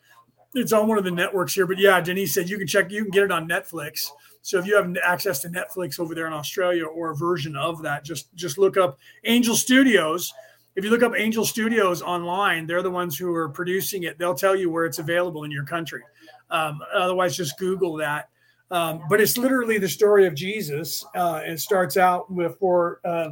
[0.54, 3.04] It's on one of the networks here, but yeah, Denise said you can check, you
[3.04, 4.08] can get it on Netflix.
[4.42, 7.82] So if you have access to Netflix over there in Australia or a version of
[7.82, 10.34] that, just just look up Angel Studios
[10.78, 14.20] if you look up Angel Studios online, they're the ones who are producing it.
[14.20, 16.04] They'll tell you where it's available in your country.
[16.52, 18.30] Um, otherwise, just Google that.
[18.70, 21.06] Um, but it's literally the story of Jesus.
[21.16, 23.30] Uh, it starts out with for uh,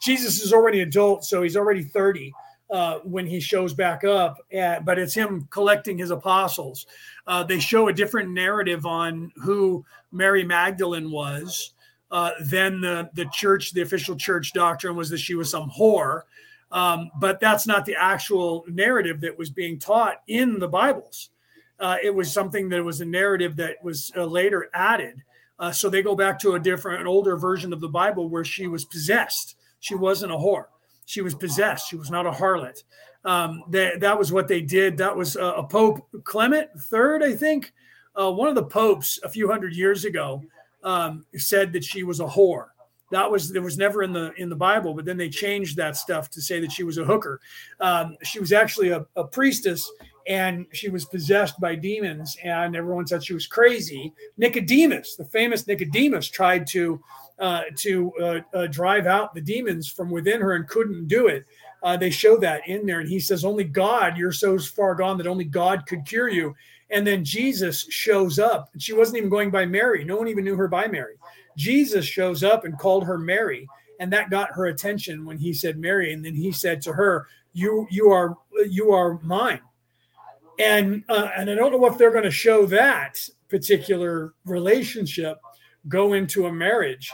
[0.00, 2.32] Jesus is already adult, so he's already 30
[2.70, 4.36] uh, when he shows back up.
[4.52, 6.86] At, but it's him collecting his apostles.
[7.26, 11.72] Uh, they show a different narrative on who Mary Magdalene was.
[12.10, 16.22] Uh, then the the church, the official church doctrine was that she was some whore.
[16.70, 21.30] Um, but that's not the actual narrative that was being taught in the Bibles.
[21.78, 25.22] Uh, it was something that was a narrative that was uh, later added.
[25.58, 28.44] Uh, so they go back to a different, an older version of the Bible where
[28.44, 29.56] she was possessed.
[29.80, 30.66] She wasn't a whore.
[31.06, 31.88] She was possessed.
[31.88, 32.82] She was not a harlot.
[33.24, 34.96] Um, that was what they did.
[34.98, 37.72] That was a Pope Clement III, I think.
[38.14, 40.42] Uh, one of the popes a few hundred years ago
[40.84, 42.68] um, said that she was a whore
[43.10, 45.96] that was there was never in the in the bible but then they changed that
[45.96, 47.40] stuff to say that she was a hooker
[47.80, 49.90] um, she was actually a, a, priestess
[50.28, 54.12] and she was possessed by demons and everyone said she was crazy.
[54.36, 57.00] Nicodemus the famous nicodemus tried to
[57.38, 61.44] uh, to uh, uh, drive out the demons from within her and couldn't do it.
[61.82, 65.18] Uh, they show that in there and he says only god you're so far gone
[65.18, 66.54] that only god could cure you.
[66.90, 70.04] And then jesus shows up she wasn't even going by mary.
[70.04, 71.16] No one even knew her by mary.
[71.56, 73.66] Jesus shows up and called her Mary,
[73.98, 77.26] and that got her attention when he said Mary, and then he said to her,
[77.52, 78.36] "You you are
[78.68, 79.60] you are mine."
[80.58, 85.38] And uh, and I don't know if they're going to show that particular relationship
[85.88, 87.12] go into a marriage.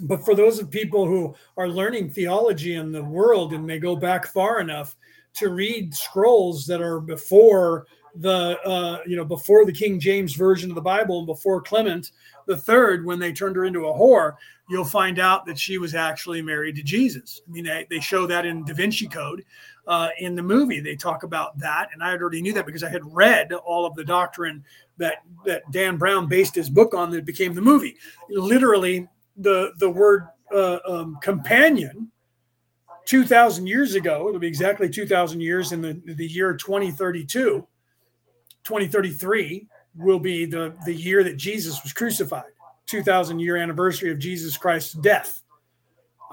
[0.00, 3.94] But for those of people who are learning theology in the world and they go
[3.94, 4.96] back far enough
[5.34, 10.70] to read scrolls that are before the uh, you know before the King James version
[10.70, 12.10] of the Bible and before Clement
[12.46, 14.34] the third, when they turned her into a whore,
[14.68, 17.40] you'll find out that she was actually married to Jesus.
[17.46, 19.44] I mean, they, they show that in Da Vinci Code
[19.86, 20.80] uh, in the movie.
[20.80, 21.88] They talk about that.
[21.92, 24.64] And I already knew that because I had read all of the doctrine
[24.98, 27.96] that, that Dan Brown based his book on that became the movie.
[28.28, 32.10] Literally, the, the word uh, um, companion
[33.06, 37.66] 2000 years ago, it'll be exactly 2000 years in the, the year 2032,
[38.64, 42.44] 2033 will be the, the year that Jesus was crucified,
[42.86, 45.42] 2000 year anniversary of Jesus Christ's death.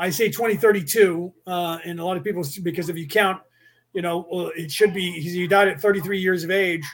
[0.01, 3.39] I say 2032, uh, and a lot of people, because if you count
[3.93, 5.11] You know, it should be.
[5.11, 6.85] He died at 33 years of age,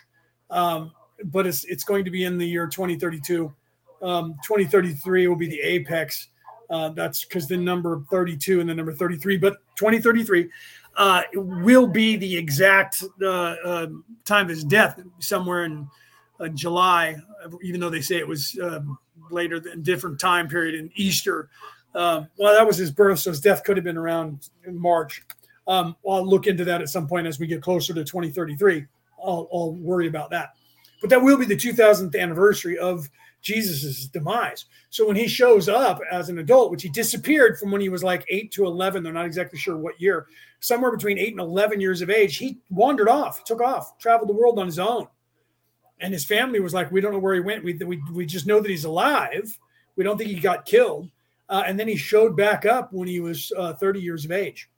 [0.50, 0.92] um,
[1.26, 3.54] but it's it's going to be in the year 2032.
[4.02, 6.28] Um, 2033 will be the apex.
[6.70, 10.50] Uh, that's because the number 32 and the number 33, but 2033
[10.98, 13.88] uh, will be the exact uh, uh,
[14.26, 15.88] time of his death, somewhere in
[16.42, 17.16] uh, July,
[17.64, 18.98] even though they say it was um,
[19.32, 21.50] later than different time period in Easter.
[21.96, 25.24] Um, well, that was his birth, so his death could have been around March.
[25.68, 28.86] Um, I'll look into that at some point as we get closer to 2033.
[29.24, 30.54] I'll, I'll worry about that.
[31.02, 33.10] But that will be the 2000th anniversary of
[33.42, 34.66] Jesus's demise.
[34.90, 38.04] So when he shows up as an adult, which he disappeared from when he was
[38.04, 40.28] like eight to 11, they're not exactly sure what year,
[40.60, 44.34] somewhere between eight and 11 years of age, he wandered off, took off, traveled the
[44.34, 45.08] world on his own.
[46.00, 47.64] And his family was like, we don't know where he went.
[47.64, 49.58] We, we, we just know that he's alive.
[49.96, 51.10] We don't think he got killed.
[51.50, 54.70] Uh, and then he showed back up when he was uh, 30 years of age.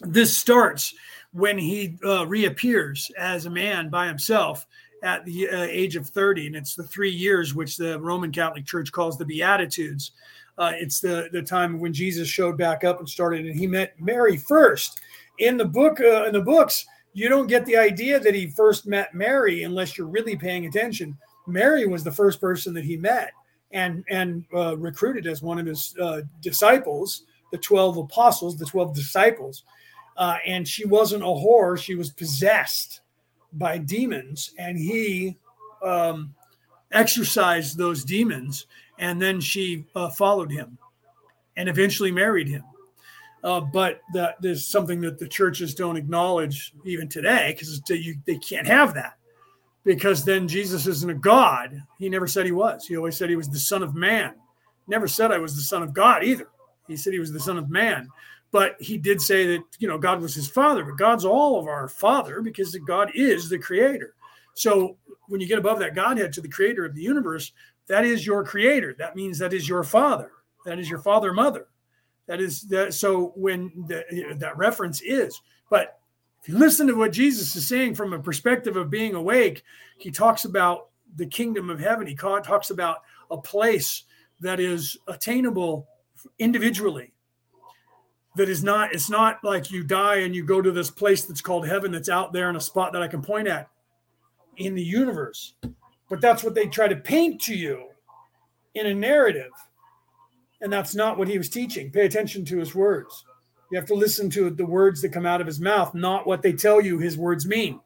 [0.00, 0.94] This starts
[1.32, 4.66] when he uh, reappears as a man by himself
[5.02, 8.66] at the uh, age of 30 and it's the three years which the roman catholic
[8.66, 10.12] church calls the beatitudes.
[10.56, 13.94] Uh, it's the, the time when jesus showed back up and started and he met
[14.00, 15.00] mary first.
[15.38, 18.86] In the book uh, in the books you don't get the idea that he first
[18.86, 21.16] met mary unless you're really paying attention.
[21.46, 23.32] Mary was the first person that he met
[23.72, 28.94] and and uh, recruited as one of his uh, disciples the 12 apostles the 12
[28.94, 29.64] disciples.
[30.16, 31.78] Uh, and she wasn't a whore.
[31.78, 33.02] She was possessed
[33.52, 35.38] by demons, and he
[35.82, 36.34] um,
[36.90, 38.66] exorcised those demons,
[38.98, 40.76] and then she uh, followed him,
[41.56, 42.64] and eventually married him.
[43.44, 47.80] Uh, but that there's something that the churches don't acknowledge even today because
[48.26, 49.18] they can't have that
[49.88, 51.82] because then Jesus isn't a God.
[51.98, 52.86] He never said he was.
[52.86, 54.34] He always said he was the Son of Man.
[54.86, 56.46] Never said I was the Son of God either.
[56.86, 58.06] He said he was the Son of Man.
[58.50, 61.66] But he did say that, you know, God was his father, but God's all of
[61.66, 64.12] our father because God is the creator.
[64.52, 67.52] So when you get above that Godhead to the creator of the universe,
[67.86, 68.94] that is your creator.
[68.98, 70.32] That means that is your father.
[70.66, 71.66] That is your father, mother.
[72.26, 72.92] That is that.
[72.92, 74.04] So when the,
[74.36, 75.97] that reference is, but
[76.42, 79.64] if you listen to what Jesus is saying from a perspective of being awake,
[79.98, 82.06] he talks about the kingdom of heaven.
[82.06, 82.98] He talks about
[83.30, 84.04] a place
[84.40, 85.88] that is attainable
[86.38, 87.12] individually
[88.38, 91.40] that is not it's not like you die and you go to this place that's
[91.40, 93.68] called heaven that's out there in a spot that I can point at
[94.56, 95.54] in the universe.
[96.08, 97.88] But that's what they try to paint to you
[98.74, 99.50] in a narrative.
[100.60, 101.90] And that's not what he was teaching.
[101.90, 103.24] Pay attention to his words.
[103.70, 106.42] You have to listen to the words that come out of his mouth, not what
[106.42, 107.80] they tell you his words mean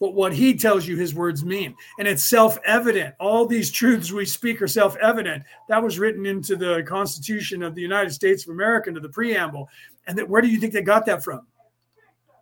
[0.00, 1.74] but what he tells you his words mean.
[1.98, 3.14] And it's self evident.
[3.18, 5.44] All these truths we speak are self evident.
[5.68, 9.68] That was written into the Constitution of the United States of America, into the preamble.
[10.06, 11.46] And that, where do you think they got that from?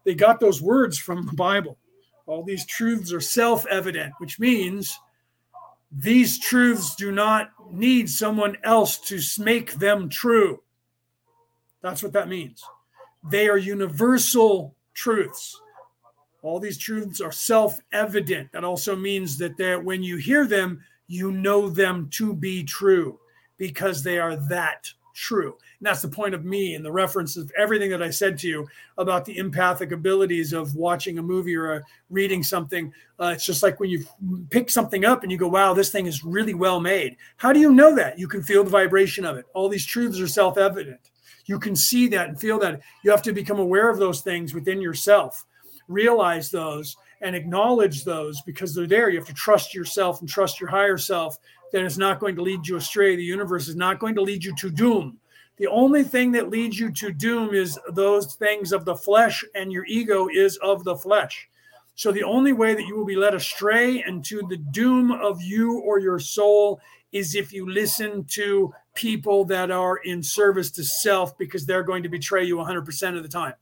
[0.05, 1.79] They got those words from the Bible.
[2.27, 4.99] All these truths are self evident, which means
[5.93, 10.61] these truths do not need someone else to make them true.
[11.85, 12.65] That's what that means.
[13.31, 15.61] They are universal truths
[16.45, 18.53] all these truths are self evident.
[18.53, 23.19] That also means that when you hear them, you know them to be true
[23.57, 25.57] because they are that true.
[25.79, 28.49] And that's the point of me and the reference of everything that I said to
[28.49, 28.67] you
[28.99, 32.93] about the empathic abilities of watching a movie or a, reading something.
[33.19, 34.05] Uh, it's just like when you
[34.51, 37.17] pick something up and you go, wow, this thing is really well made.
[37.37, 38.19] How do you know that?
[38.19, 39.47] You can feel the vibration of it.
[39.55, 41.11] All these truths are self evident.
[41.47, 42.81] You can see that and feel that.
[43.03, 45.45] You have to become aware of those things within yourself
[45.89, 49.11] realize those and acknowledge those because they're there.
[49.11, 51.39] You have to trust yourself and trust your higher self
[51.73, 53.17] that it's not going to lead you astray.
[53.17, 55.19] The universe is not going to lead you to doom.
[55.57, 59.73] The only thing that leads you to doom is those things of the flesh, and
[59.73, 61.49] your ego is of the flesh.
[61.95, 65.79] So the only way that you will be led astray into the doom of you
[65.79, 66.81] or your soul
[67.15, 72.03] is if you listen to people that are in service to self because they're going
[72.03, 73.55] to betray you 100% of the time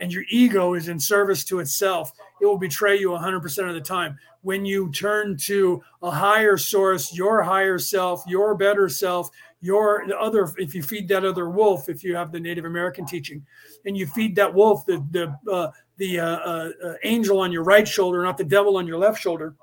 [0.00, 3.80] and your ego is in service to itself, it will betray you 100% of the
[3.80, 4.18] time.
[4.42, 10.52] When you turn to a higher source, your higher self, your better self, your other,
[10.56, 13.44] if you feed that other wolf, if you have the Native American teaching,
[13.84, 17.64] and you feed that wolf the the uh, the uh, uh, uh angel on your
[17.64, 19.56] right shoulder, not the devil on your left shoulder,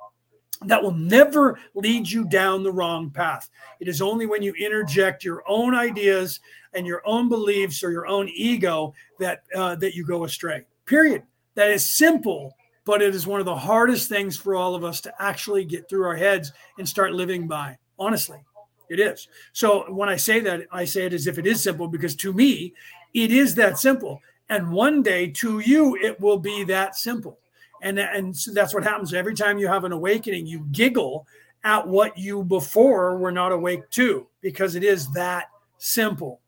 [0.64, 3.50] that will never lead you down the wrong path.
[3.80, 6.40] It is only when you interject your own ideas
[6.74, 10.66] and your own beliefs or your own ego that uh, that you go astray.
[10.85, 11.24] Period.
[11.56, 15.01] That is simple, but it is one of the hardest things for all of us
[15.01, 17.77] to actually get through our heads and start living by.
[17.98, 18.40] Honestly,
[18.90, 19.27] it is.
[19.53, 22.34] So when I say that, I say it as if it is simple because to
[22.34, 22.74] me,
[23.14, 24.22] it is that simple.
[24.50, 27.40] And one day to you, it will be that simple.
[27.86, 31.28] And, and so that's what happens every time you have an awakening, you giggle
[31.64, 35.46] at what you before were not awake to because it is that
[35.78, 36.42] simple.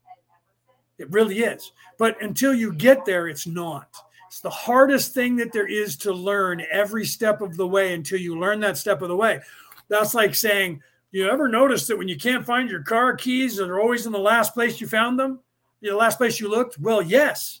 [0.98, 1.70] It really is.
[1.96, 3.88] But until you get there, it's not.
[4.26, 8.18] It's the hardest thing that there is to learn every step of the way until
[8.18, 9.40] you learn that step of the way.
[9.86, 13.80] That's like saying, you ever notice that when you can't find your car keys, they're
[13.80, 15.38] always in the last place you found them?
[15.80, 16.78] The last place you looked?
[16.80, 17.60] Well, yes.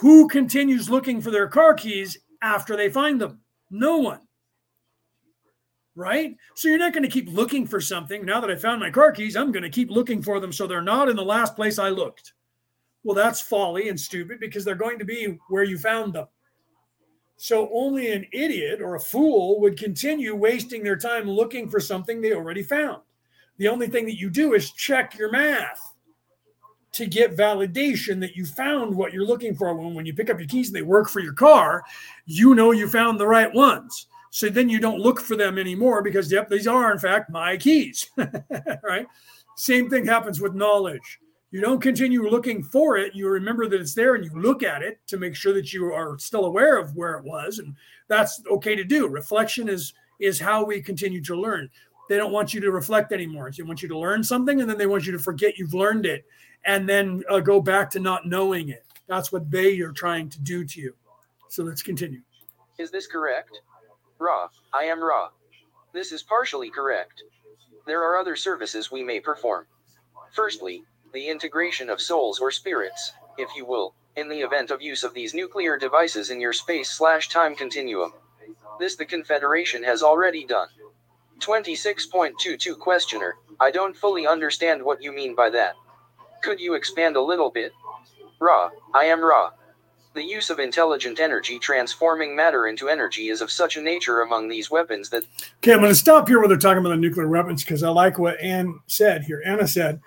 [0.00, 3.40] Who continues looking for their car keys after they find them?
[3.70, 4.20] No one.
[5.96, 6.36] Right?
[6.54, 8.24] So you're not going to keep looking for something.
[8.24, 10.66] Now that I found my car keys, I'm going to keep looking for them so
[10.66, 12.34] they're not in the last place I looked.
[13.02, 16.26] Well, that's folly and stupid because they're going to be where you found them.
[17.36, 22.20] So only an idiot or a fool would continue wasting their time looking for something
[22.20, 23.02] they already found.
[23.58, 25.93] The only thing that you do is check your math
[26.94, 29.74] to get validation that you found what you're looking for.
[29.74, 31.84] When, when you pick up your keys and they work for your car,
[32.26, 34.06] you know you found the right ones.
[34.30, 37.56] So then you don't look for them anymore because, yep, these are in fact my
[37.56, 38.08] keys.
[38.82, 39.06] right?
[39.56, 41.20] Same thing happens with knowledge.
[41.52, 43.14] You don't continue looking for it.
[43.14, 45.92] You remember that it's there and you look at it to make sure that you
[45.92, 47.60] are still aware of where it was.
[47.60, 47.76] And
[48.08, 49.06] that's okay to do.
[49.06, 51.68] Reflection is is how we continue to learn.
[52.08, 53.50] They don't want you to reflect anymore.
[53.56, 56.06] They want you to learn something and then they want you to forget you've learned
[56.06, 56.24] it
[56.66, 58.84] and then uh, go back to not knowing it.
[59.06, 60.94] That's what they are trying to do to you.
[61.48, 62.20] So let's continue.
[62.78, 63.60] Is this correct?
[64.18, 65.28] Ra, I am Ra.
[65.92, 67.22] This is partially correct.
[67.86, 69.66] There are other services we may perform.
[70.32, 75.04] Firstly, the integration of souls or spirits, if you will, in the event of use
[75.04, 78.12] of these nuclear devices in your space slash time continuum.
[78.78, 80.68] This the Confederation has already done.
[81.44, 85.74] 26.22 Questioner, I don't fully understand what you mean by that.
[86.42, 87.72] Could you expand a little bit?
[88.40, 89.50] Ra, I am Ra.
[90.14, 94.48] The use of intelligent energy transforming matter into energy is of such a nature among
[94.48, 95.24] these weapons that.
[95.58, 97.88] Okay, I'm going to stop here where they're talking about the nuclear weapons because I
[97.88, 99.42] like what Anne said here.
[99.44, 100.00] Anna said,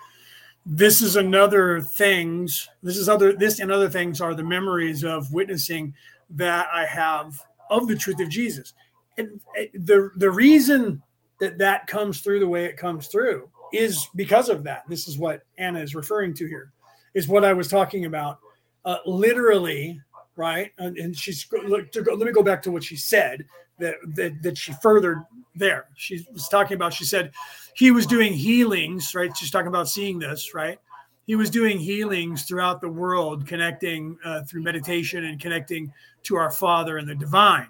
[0.64, 5.32] this is another things, this is other, this and other things are the memories of
[5.32, 5.94] witnessing
[6.30, 8.74] that I have of the truth of Jesus.
[9.16, 9.40] And
[9.74, 11.02] the, the reason
[11.38, 14.84] that that comes through the way it comes through is because of that.
[14.88, 16.72] This is what Anna is referring to here,
[17.14, 18.38] is what I was talking about.
[18.84, 20.00] Uh, literally,
[20.36, 20.72] right?
[20.78, 23.44] And, and she's look, go, let me go back to what she said
[23.78, 25.86] that, that that she furthered there.
[25.96, 26.94] She was talking about.
[26.94, 27.32] She said
[27.74, 29.36] he was doing healings, right?
[29.36, 30.78] She's talking about seeing this, right?
[31.26, 35.92] He was doing healings throughout the world, connecting uh, through meditation and connecting
[36.22, 37.68] to our Father and the divine.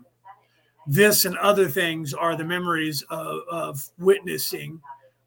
[0.90, 4.80] This and other things are the memories of, of witnessing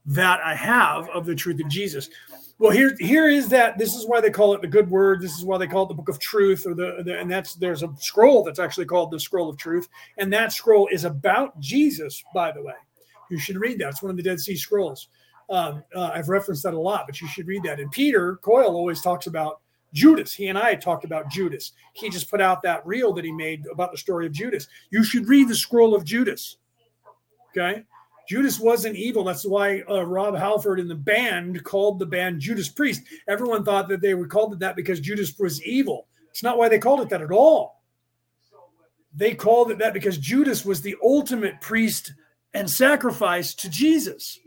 [0.07, 2.09] that I have of the truth of Jesus.
[2.57, 3.77] Well, here here is that.
[3.77, 5.21] This is why they call it the good word.
[5.21, 7.53] This is why they call it the book of truth, or the, the and that's
[7.53, 11.59] there's a scroll that's actually called the scroll of truth, and that scroll is about
[11.59, 12.23] Jesus.
[12.33, 12.73] By the way,
[13.29, 13.89] you should read that.
[13.89, 15.09] It's one of the Dead Sea Scrolls.
[15.49, 17.79] Um, uh, I've referenced that a lot, but you should read that.
[17.79, 19.61] And Peter Coyle always talks about
[19.93, 20.33] Judas.
[20.33, 21.73] He and I talked about Judas.
[21.93, 24.67] He just put out that reel that he made about the story of Judas.
[24.89, 26.57] You should read the scroll of Judas.
[27.49, 27.83] Okay.
[28.29, 29.25] Judas wasn't evil.
[29.25, 33.01] That's why uh, Rob Halford and the band called the band Judas Priest.
[33.27, 36.07] Everyone thought that they were called it that because Judas was evil.
[36.29, 37.81] It's not why they called it that at all.
[39.13, 42.13] They called it that because Judas was the ultimate priest
[42.53, 44.39] and sacrifice to Jesus.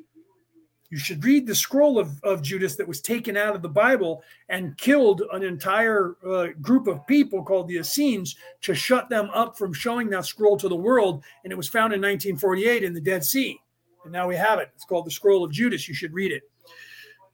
[0.95, 4.23] You should read the scroll of, of Judas that was taken out of the Bible
[4.49, 9.59] and killed an entire uh, group of people called the Essenes to shut them up
[9.59, 11.25] from showing that scroll to the world.
[11.43, 13.61] And it was found in 1948 in the Dead Sea.
[14.05, 14.71] And now we have it.
[14.77, 15.89] It's called the Scroll of Judas.
[15.89, 16.45] You should read it.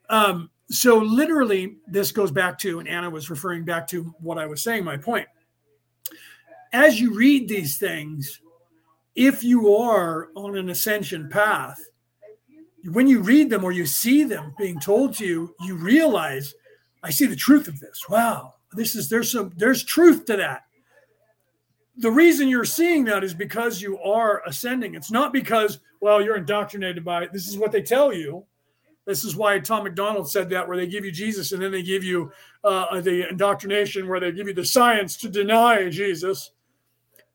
[0.08, 4.46] Um, so, literally, this goes back to, and Anna was referring back to what I
[4.46, 5.28] was saying, my point.
[6.72, 8.40] As you read these things,
[9.14, 11.89] if you are on an ascension path,
[12.84, 16.54] when you read them or you see them being told to you, you realize,
[17.02, 18.08] I see the truth of this.
[18.08, 20.64] Wow, this is there's some there's truth to that
[22.00, 24.94] the reason you're seeing that is because you are ascending.
[24.94, 27.32] It's not because, well, you're indoctrinated by it.
[27.32, 28.44] This is what they tell you.
[29.04, 31.82] This is why Tom McDonald said that, where they give you Jesus and then they
[31.82, 32.32] give you
[32.64, 36.52] uh, the indoctrination, where they give you the science to deny Jesus.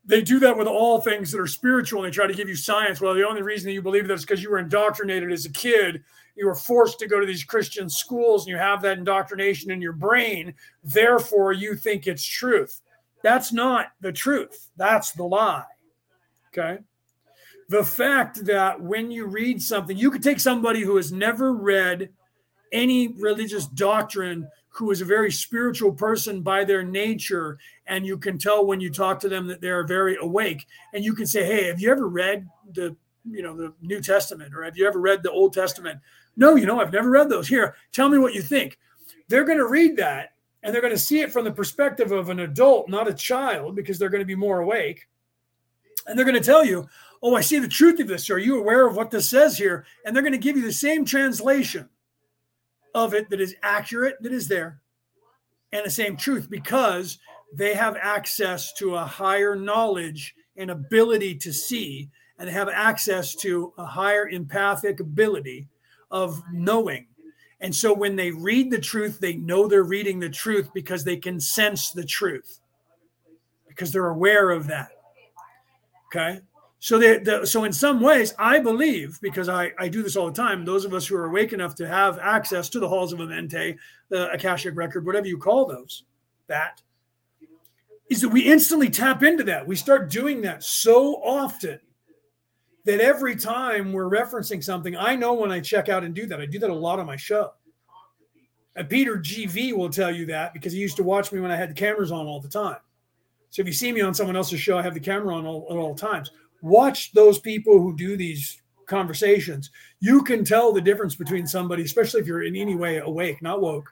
[0.05, 2.03] They do that with all things that are spiritual.
[2.03, 3.01] And they try to give you science.
[3.01, 5.51] Well, the only reason that you believe that is because you were indoctrinated as a
[5.51, 6.03] kid.
[6.35, 9.81] You were forced to go to these Christian schools and you have that indoctrination in
[9.81, 10.53] your brain.
[10.83, 12.81] Therefore, you think it's truth.
[13.23, 14.69] That's not the truth.
[14.77, 15.63] That's the lie.
[16.49, 16.79] Okay.
[17.69, 22.09] The fact that when you read something, you could take somebody who has never read
[22.71, 27.57] any religious doctrine who is a very spiritual person by their nature,
[27.87, 31.13] and you can tell when you talk to them that they're very awake, and you
[31.13, 32.95] can say, "Hey, have you ever read the
[33.29, 35.99] you know the New Testament, or have you ever read the Old Testament?"
[36.35, 37.47] No, you know, I've never read those.
[37.47, 38.77] Here, tell me what you think.
[39.29, 42.29] They're going to read that and they're going to see it from the perspective of
[42.29, 45.07] an adult, not a child, because they're going to be more awake.
[46.05, 46.87] And they're going to tell you,
[47.21, 48.29] Oh, I see the truth of this.
[48.29, 49.85] Are you aware of what this says here?
[50.05, 51.89] And they're going to give you the same translation
[52.93, 54.79] of it that is accurate, that is there,
[55.71, 57.17] and the same truth because
[57.57, 63.35] they have access to a higher knowledge and ability to see, and they have access
[63.35, 65.67] to a higher empathic ability
[66.11, 67.07] of knowing.
[67.61, 71.17] And so when they read the truth, they know they're reading the truth because they
[71.17, 72.59] can sense the truth,
[73.67, 74.89] because they're aware of that.
[76.07, 76.41] Okay.
[76.79, 80.27] So they, the, so in some ways, I believe because I, I do this all
[80.27, 80.63] the time.
[80.63, 83.77] Those of us who are awake enough to have access to the halls of Amenti,
[84.09, 86.03] the Akashic record, whatever you call those,
[86.47, 86.81] that
[88.09, 89.65] is that we instantly tap into that.
[89.65, 91.79] We start doing that so often
[92.85, 96.39] that every time we're referencing something, I know when I check out and do that.
[96.39, 97.51] I do that a lot on my show.
[98.75, 101.55] And Peter GV will tell you that because he used to watch me when I
[101.55, 102.77] had the cameras on all the time.
[103.49, 105.65] So if you see me on someone else's show, I have the camera on all,
[105.69, 106.31] at all times.
[106.61, 109.71] Watch those people who do these conversations.
[109.99, 113.61] You can tell the difference between somebody, especially if you're in any way awake, not
[113.61, 113.91] woke,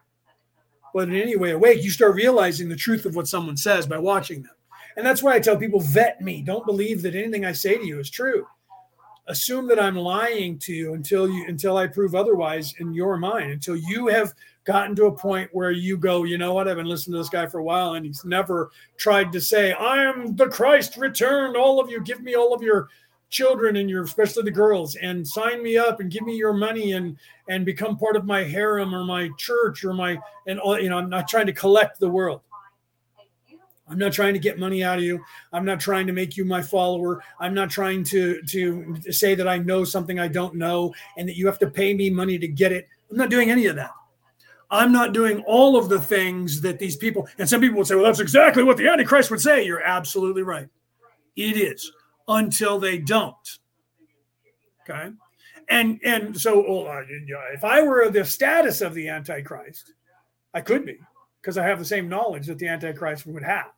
[0.94, 1.84] but in any way awake.
[1.84, 4.54] You start realizing the truth of what someone says by watching them.
[4.96, 6.42] And that's why I tell people vet me.
[6.42, 8.46] Don't believe that anything I say to you is true
[9.28, 13.52] assume that I'm lying to you until you until I prove otherwise in your mind,
[13.52, 14.34] until you have
[14.66, 17.30] gotten to a point where you go, you know what, I've been listening to this
[17.30, 21.58] guy for a while and he's never tried to say, I am the Christ returned.
[21.58, 22.90] All of you, give me all of your
[23.34, 26.94] children and your especially the girls and sign me up and give me your money
[26.94, 27.18] and
[27.50, 30.98] and become part of my harem or my church or my and all you know
[31.00, 32.42] i'm not trying to collect the world
[33.90, 35.24] I'm not trying to get money out of you.
[35.52, 37.22] I'm not trying to make you my follower.
[37.40, 41.36] I'm not trying to to say that I know something I don't know and that
[41.36, 42.88] you have to pay me money to get it.
[43.12, 43.92] I'm not doing any of that.
[44.72, 47.96] I'm not doing all of the things that these people and some people would say,
[47.96, 49.66] well, that's exactly what the Antichrist would say.
[49.66, 50.70] You're absolutely right.
[51.36, 51.92] It is
[52.28, 53.60] until they don't.
[54.82, 55.12] Okay.
[55.70, 57.04] And and so uh,
[57.54, 59.94] if I were the status of the Antichrist,
[60.54, 61.00] I could be
[61.42, 63.72] because I have the same knowledge that the Antichrist would have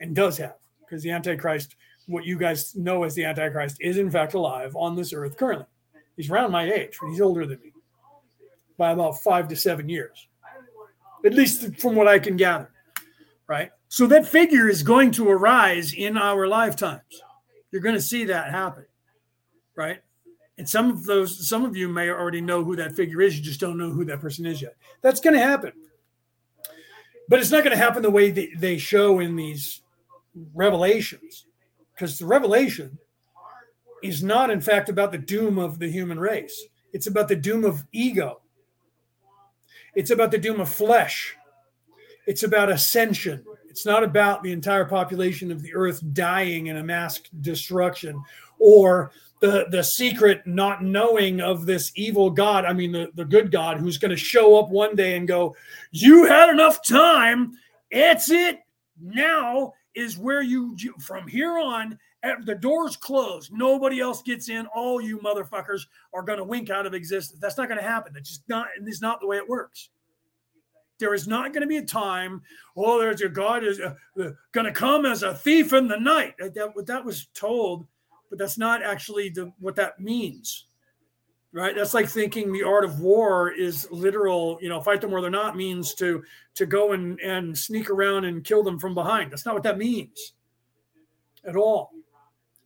[0.00, 4.10] and does have, because the Antichrist, what you guys know as the Antichrist, is in
[4.10, 5.66] fact alive on this earth currently.
[6.16, 7.72] He's around my age, but he's older than me
[8.76, 10.28] by about five to seven years,
[11.24, 12.70] at least from what I can gather.
[13.46, 13.70] Right.
[13.88, 17.22] So that figure is going to arise in our lifetimes.
[17.70, 18.86] You're going to see that happen.
[19.74, 20.00] Right.
[20.56, 23.36] And some of those, some of you may already know who that figure is.
[23.36, 24.76] You just don't know who that person is yet.
[25.02, 25.72] That's going to happen
[27.28, 29.82] but it's not going to happen the way they, they show in these
[30.54, 31.44] revelations
[31.94, 32.98] because the revelation
[34.02, 37.64] is not in fact about the doom of the human race it's about the doom
[37.64, 38.40] of ego
[39.94, 41.36] it's about the doom of flesh
[42.26, 43.44] it's about ascension
[43.78, 48.20] it's not about the entire population of the earth dying in a mass destruction
[48.58, 53.52] or the the secret not knowing of this evil god i mean the, the good
[53.52, 55.54] god who's going to show up one day and go
[55.90, 57.56] you had enough time.
[57.90, 58.60] It's it.
[59.00, 63.52] Now is where you from here on eh, the doors closed.
[63.52, 64.66] Nobody else gets in.
[64.74, 65.82] All you motherfuckers
[66.12, 67.40] are going to wink out of existence.
[67.40, 68.12] That's not going to happen.
[68.12, 69.90] That's just not it's not the way it works
[70.98, 72.42] there is not going to be a time
[72.76, 73.94] oh there's a god is uh,
[74.52, 76.34] going to come as a thief in the night.
[76.38, 77.86] That, that was told
[78.30, 80.64] but that's not actually the what that means
[81.52, 81.74] right?
[81.74, 85.30] That's like thinking the art of war is literal you know fight them where they're
[85.30, 86.22] not means to
[86.54, 89.32] to go and and sneak around and kill them from behind.
[89.32, 90.34] That's not what that means
[91.44, 91.92] at all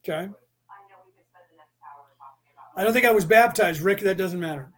[0.03, 0.29] okay?
[2.75, 4.73] I don't think i was baptized rick that doesn't matter.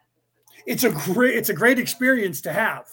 [0.65, 2.87] It's a great it's a great experience to have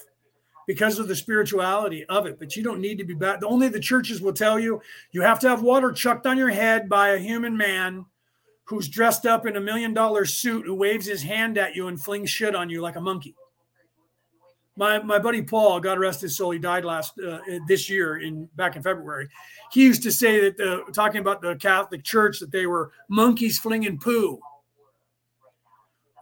[0.66, 2.38] because of the spirituality of it.
[2.38, 3.42] But you don't need to be bad.
[3.44, 6.88] Only the churches will tell you you have to have water chucked on your head
[6.88, 8.06] by a human man
[8.64, 12.00] who's dressed up in a million dollar suit who waves his hand at you and
[12.00, 13.34] flings shit on you like a monkey.
[14.76, 18.46] My my buddy Paul, God rest his soul, he died last uh, this year in
[18.56, 19.28] back in February.
[19.70, 23.58] He used to say that the, talking about the Catholic Church that they were monkeys
[23.58, 24.40] flinging poo.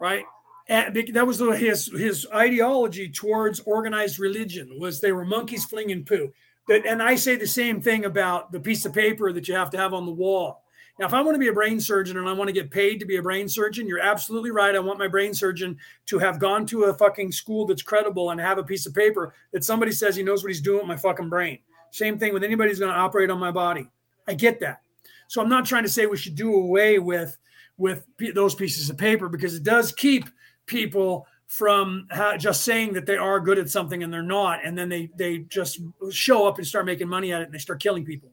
[0.01, 0.25] Right?
[0.67, 6.31] And that was his his ideology towards organized religion was they were monkeys flinging poo.
[6.67, 9.71] That, and I say the same thing about the piece of paper that you have
[9.71, 10.63] to have on the wall.
[10.99, 12.99] Now, if I want to be a brain surgeon and I want to get paid
[12.99, 14.75] to be a brain surgeon, you're absolutely right.
[14.75, 18.39] I want my brain surgeon to have gone to a fucking school that's credible and
[18.39, 20.97] have a piece of paper that somebody says he knows what he's doing with my
[20.97, 21.59] fucking brain.
[21.91, 23.89] Same thing with anybody who's going to operate on my body.
[24.27, 24.81] I get that.
[25.27, 27.37] So I'm not trying to say we should do away with
[27.77, 30.25] with those pieces of paper because it does keep
[30.71, 32.07] people from
[32.39, 35.39] just saying that they are good at something and they're not and then they they
[35.39, 38.31] just show up and start making money at it and they start killing people.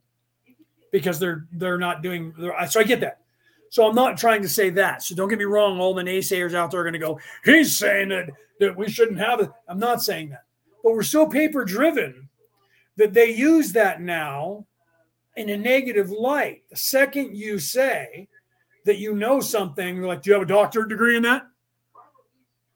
[0.93, 2.33] Because they're they're not doing
[2.69, 3.19] so i get that.
[3.71, 5.03] So i'm not trying to say that.
[5.03, 7.77] So don't get me wrong all the naysayers out there are going to go he's
[7.77, 9.51] saying that that we shouldn't have it.
[9.67, 10.45] I'm not saying that.
[10.85, 12.29] But we're so paper driven
[12.97, 14.65] that they use that now
[15.37, 16.63] in a negative light.
[16.71, 18.29] The second you say
[18.85, 21.48] that you know something like do you have a doctorate degree in that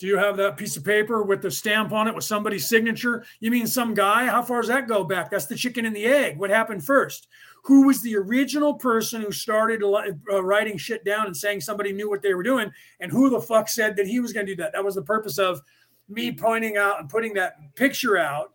[0.03, 3.25] do you have that piece of paper with the stamp on it with somebody's signature?
[3.39, 4.27] You mean some guy?
[4.27, 5.31] How far does that go back?
[5.31, 6.39] That's the chicken and the egg.
[6.39, 7.29] What happened first?
[7.63, 12.11] Who was the original person who started uh, writing shit down and saying somebody knew
[12.11, 12.73] what they were doing?
[12.99, 14.73] And who the fuck said that he was going to do that?
[14.73, 15.61] That was the purpose of
[16.09, 18.55] me pointing out and putting that picture out.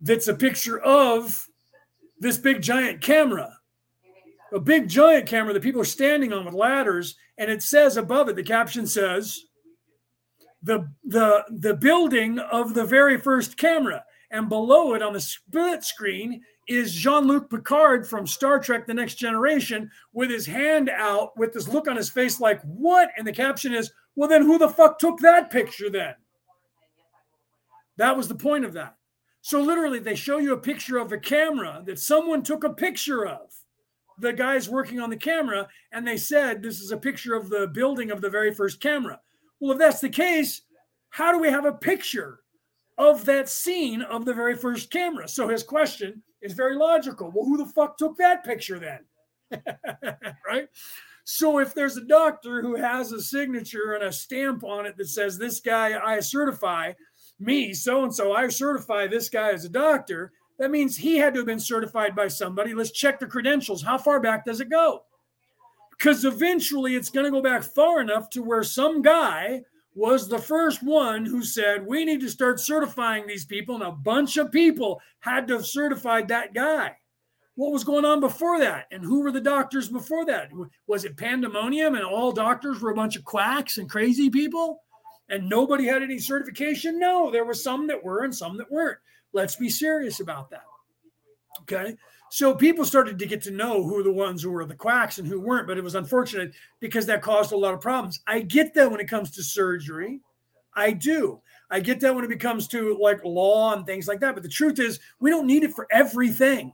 [0.00, 1.46] That's a picture of
[2.18, 3.56] this big giant camera
[4.52, 8.28] a big giant camera that people are standing on with ladders and it says above
[8.28, 9.46] it the caption says
[10.64, 14.02] the the the building of the very first camera.
[14.30, 19.14] And below it on the split screen is Jean-Luc Picard from Star Trek The Next
[19.14, 23.10] Generation with his hand out with this look on his face like what?
[23.16, 26.14] And the caption is well then who the fuck took that picture then?
[27.96, 28.96] That was the point of that.
[29.42, 33.26] So literally they show you a picture of a camera that someone took a picture
[33.26, 33.54] of.
[34.18, 37.66] The guys working on the camera and they said this is a picture of the
[37.66, 39.20] building of the very first camera
[39.64, 40.60] well, if that's the case,
[41.08, 42.40] how do we have a picture
[42.98, 45.26] of that scene of the very first camera?
[45.26, 47.32] So his question is very logical.
[47.34, 49.62] Well, who the fuck took that picture then?
[50.46, 50.68] right?
[51.24, 55.08] So if there's a doctor who has a signature and a stamp on it that
[55.08, 56.92] says this guy I certify
[57.40, 61.32] me so and so I certify this guy as a doctor, that means he had
[61.34, 62.74] to have been certified by somebody.
[62.74, 63.82] Let's check the credentials.
[63.82, 65.04] How far back does it go?
[66.04, 69.62] Because eventually it's going to go back far enough to where some guy
[69.94, 73.90] was the first one who said we need to start certifying these people and a
[73.90, 76.94] bunch of people had to have certified that guy.
[77.54, 78.86] What was going on before that?
[78.90, 80.50] And who were the doctors before that?
[80.86, 84.82] Was it pandemonium and all doctors were a bunch of quacks and crazy people?
[85.30, 86.98] And nobody had any certification?
[86.98, 88.98] No there were some that were and some that weren't.
[89.32, 90.64] Let's be serious about that.
[91.62, 91.96] Okay
[92.34, 95.28] so people started to get to know who the ones who were the quacks and
[95.28, 98.18] who weren't, but it was unfortunate because that caused a lot of problems.
[98.26, 100.20] I get that when it comes to surgery.
[100.74, 101.40] I do.
[101.70, 104.34] I get that when it comes to like law and things like that.
[104.34, 106.72] But the truth is, we don't need it for everything.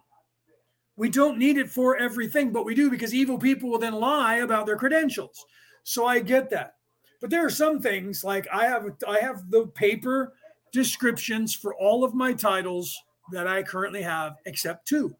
[0.96, 4.36] We don't need it for everything, but we do because evil people will then lie
[4.36, 5.44] about their credentials.
[5.82, 6.76] So I get that.
[7.20, 10.32] But there are some things like I have I have the paper
[10.72, 12.98] descriptions for all of my titles
[13.30, 15.14] that I currently have except two.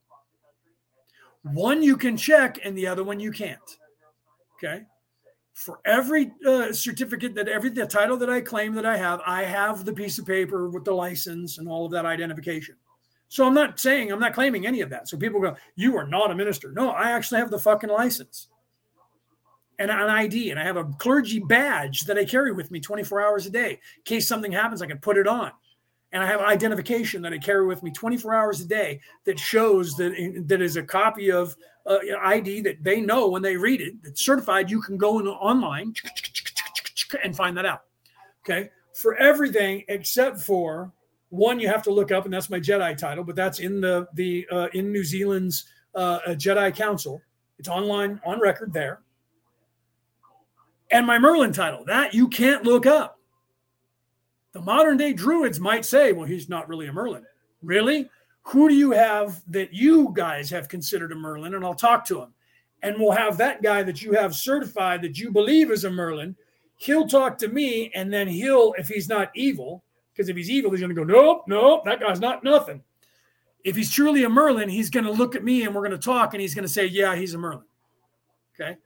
[1.43, 3.59] One you can check, and the other one you can't.
[4.57, 4.85] Okay.
[5.55, 9.45] For every uh, certificate that every the title that I claim that I have, I
[9.45, 12.77] have the piece of paper with the license and all of that identification.
[13.29, 15.09] So I'm not saying I'm not claiming any of that.
[15.09, 18.49] So people go, "You are not a minister." No, I actually have the fucking license
[19.79, 23.23] and an ID, and I have a clergy badge that I carry with me 24
[23.23, 23.73] hours a day.
[23.73, 25.53] In case something happens, I can put it on
[26.13, 29.95] and I have identification that I carry with me 24 hours a day that shows
[29.97, 31.57] that that is a copy of
[31.87, 33.95] uh, ID that they know when they read it.
[34.05, 34.71] It's certified.
[34.71, 35.95] You can go in online
[37.23, 37.83] and find that out.
[38.45, 40.93] Okay, for everything except for
[41.29, 44.09] one, you have to look up, and that's my Jedi title, but that's in the
[44.15, 47.23] the uh, in New Zealand's uh, Jedi Council.
[47.59, 49.01] It's online on record there.
[50.91, 53.20] And my Merlin title that you can't look up
[54.53, 57.25] the modern day druids might say, well, he's not really a Merlin.
[57.63, 58.09] Really?
[58.43, 61.55] Who do you have that you guys have considered a Merlin?
[61.55, 62.35] And I'll talk to him.
[62.83, 66.35] And we'll have that guy that you have certified that you believe is a Merlin.
[66.77, 70.71] He'll talk to me, and then he'll, if he's not evil, because if he's evil,
[70.71, 72.83] he's going to go, nope, nope, that guy's not nothing.
[73.65, 75.99] If he's truly a Merlin, he's going to look at me and we're going to
[75.99, 77.65] talk, and he's going to say, yeah, he's a Merlin.
[78.59, 78.79] Okay.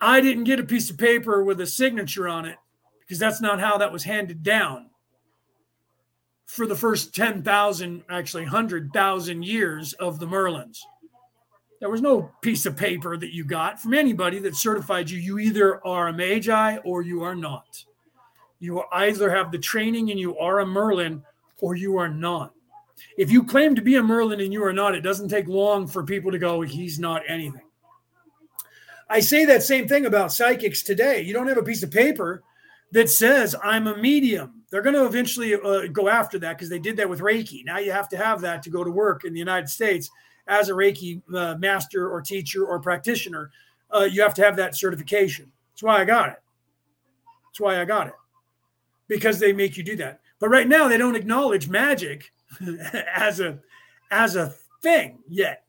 [0.00, 2.56] I didn't get a piece of paper with a signature on it
[3.00, 4.90] because that's not how that was handed down
[6.46, 10.78] for the first 10,000, actually 100,000 years of the Merlins.
[11.80, 15.18] There was no piece of paper that you got from anybody that certified you.
[15.18, 17.84] You either are a Magi or you are not.
[18.60, 21.22] You either have the training and you are a Merlin
[21.60, 22.52] or you are not.
[23.18, 25.86] If you claim to be a Merlin and you are not, it doesn't take long
[25.86, 27.60] for people to go, he's not anything.
[29.10, 31.20] I say that same thing about psychics today.
[31.20, 32.42] You don't have a piece of paper
[32.92, 34.55] that says I'm a medium.
[34.70, 37.64] They're going to eventually uh, go after that because they did that with Reiki.
[37.64, 40.10] Now you have to have that to go to work in the United States
[40.48, 43.50] as a Reiki uh, master or teacher or practitioner.
[43.94, 45.50] Uh, you have to have that certification.
[45.72, 46.42] That's why I got it.
[47.48, 48.14] That's why I got it
[49.08, 50.20] because they make you do that.
[50.38, 52.32] But right now they don't acknowledge magic
[53.14, 53.58] as a
[54.10, 55.64] as a thing yet.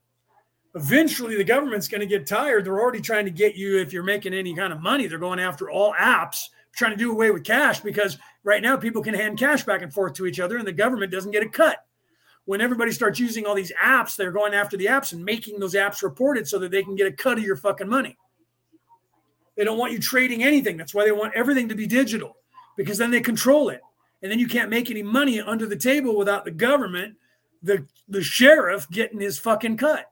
[0.76, 2.66] Eventually the government's going to get tired.
[2.66, 5.08] They're already trying to get you if you're making any kind of money.
[5.08, 9.02] They're going after all apps, trying to do away with cash because right now people
[9.02, 11.50] can hand cash back and forth to each other and the government doesn't get a
[11.50, 11.80] cut.
[12.46, 15.74] When everybody starts using all these apps, they're going after the apps and making those
[15.74, 18.18] apps reported so that they can get a cut of your fucking money.
[19.58, 20.78] They don't want you trading anything.
[20.78, 22.38] That's why they want everything to be digital
[22.78, 23.82] because then they control it.
[24.22, 27.16] And then you can't make any money under the table without the government,
[27.64, 30.06] the, the sheriff getting his fucking cut.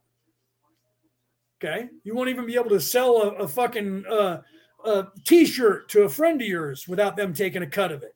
[1.63, 1.89] Okay.
[2.03, 4.41] You won't even be able to sell a, a fucking uh,
[4.85, 8.15] a t-shirt to a friend of yours without them taking a cut of it.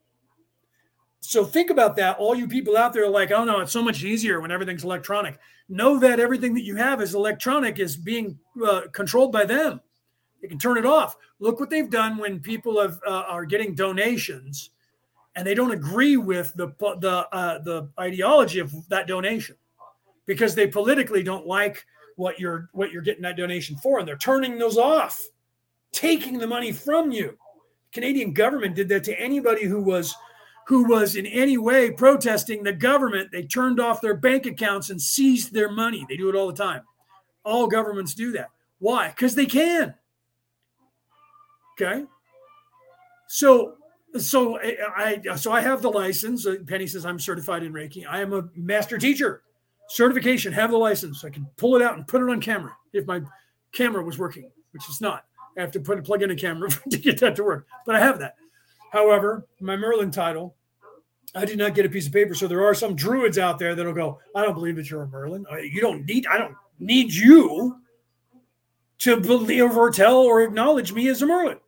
[1.21, 2.17] So think about that.
[2.17, 5.37] All you people out there like, oh no, it's so much easier when everything's electronic.
[5.67, 9.81] Know that everything that you have is electronic is being uh, controlled by them.
[10.41, 11.17] They can turn it off.
[11.39, 14.71] Look what they've done when people have, uh, are getting donations,
[15.35, 16.67] and they don't agree with the
[16.99, 19.57] the uh, the ideology of that donation
[20.25, 24.17] because they politically don't like what you're what you're getting that donation for, and they're
[24.17, 25.21] turning those off,
[25.91, 27.37] taking the money from you.
[27.91, 30.15] Canadian government did that to anybody who was
[30.67, 33.31] who was in any way protesting the government.
[33.31, 36.05] They turned off their bank accounts and seized their money.
[36.07, 36.83] They do it all the time.
[37.43, 38.51] All governments do that.
[38.77, 39.09] Why?
[39.09, 39.95] Because they can.
[41.73, 42.05] Okay.
[43.27, 43.77] So
[44.17, 46.45] so I, so I have the license.
[46.45, 48.05] Uh, Penny says I'm certified in Reiki.
[48.07, 49.43] I am a master teacher.
[49.89, 51.23] Certification, have the license.
[51.23, 53.21] I can pull it out and put it on camera if my
[53.71, 55.25] camera was working, which is not.
[55.59, 57.67] I have to put a plug in a camera to get that to work.
[57.85, 58.35] But I have that.
[58.91, 60.55] However, my Merlin title,
[61.35, 62.33] I did not get a piece of paper.
[62.33, 65.07] So there are some druids out there that'll go, I don't believe that you're a
[65.07, 65.45] Merlin.
[65.61, 67.77] You don't need, I don't need you
[68.99, 71.59] to believe or tell or acknowledge me as a Merlin.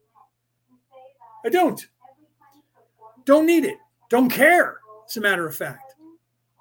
[1.45, 1.85] I don't.
[3.25, 3.77] Don't need it.
[4.09, 4.79] Don't care.
[5.07, 5.95] As a matter of fact,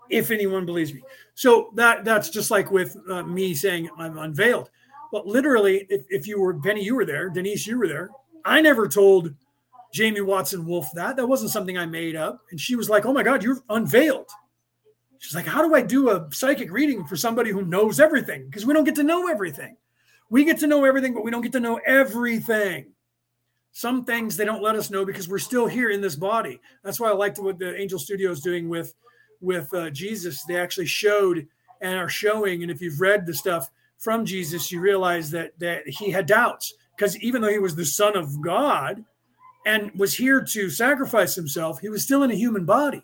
[0.09, 1.03] if anyone believes me.
[1.35, 4.71] So that that's just like with uh, me saying I'm unveiled.
[5.13, 7.31] But literally, if, if you were Penny, you were there.
[7.31, 8.11] Denise, you were there.
[8.45, 9.35] I never told
[9.93, 11.17] Jamie Watson Wolf that.
[11.17, 12.41] That wasn't something I made up.
[12.51, 14.29] And she was like, "Oh my God, you're unveiled."
[15.19, 18.47] She's like, "How do I do a psychic reading for somebody who knows everything?
[18.47, 19.77] Because we don't get to know everything.
[20.31, 22.93] We get to know everything, but we don't get to know everything."
[23.73, 26.61] Some things they don't let us know because we're still here in this body.
[26.83, 28.95] That's why I liked what the Angel Studio is doing with
[29.41, 30.45] with uh, Jesus.
[30.45, 31.47] They actually showed
[31.81, 32.63] and are showing.
[32.63, 33.71] And if you've read the stuff
[34.01, 37.85] from Jesus, you realize that that he had doubts because even though he was the
[37.85, 39.05] Son of God
[39.65, 43.03] and was here to sacrifice himself, he was still in a human body.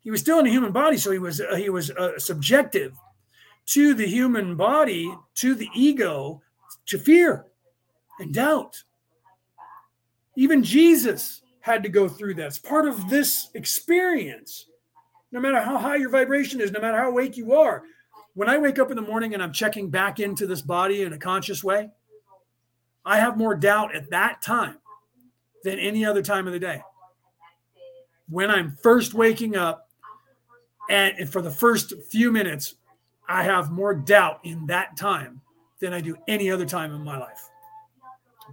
[0.00, 2.96] He was still in a human body, so he was uh, he was uh, subjective
[3.66, 6.40] to the human body, to the ego,
[6.86, 7.46] to fear
[8.18, 8.82] and doubt.
[10.36, 12.46] Even Jesus had to go through that.
[12.46, 14.66] It's part of this experience.
[15.30, 17.84] No matter how high your vibration is, no matter how awake you are.
[18.34, 21.12] When I wake up in the morning and I'm checking back into this body in
[21.12, 21.90] a conscious way,
[23.04, 24.78] I have more doubt at that time
[25.64, 26.82] than any other time of the day.
[28.28, 29.90] When I'm first waking up
[30.88, 32.76] and for the first few minutes,
[33.28, 35.42] I have more doubt in that time
[35.80, 37.48] than I do any other time in my life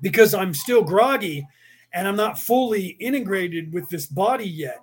[0.02, 1.48] because I'm still groggy
[1.94, 4.82] and I'm not fully integrated with this body yet.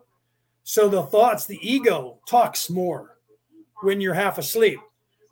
[0.64, 3.15] So the thoughts, the ego talks more
[3.86, 4.80] when you're half asleep.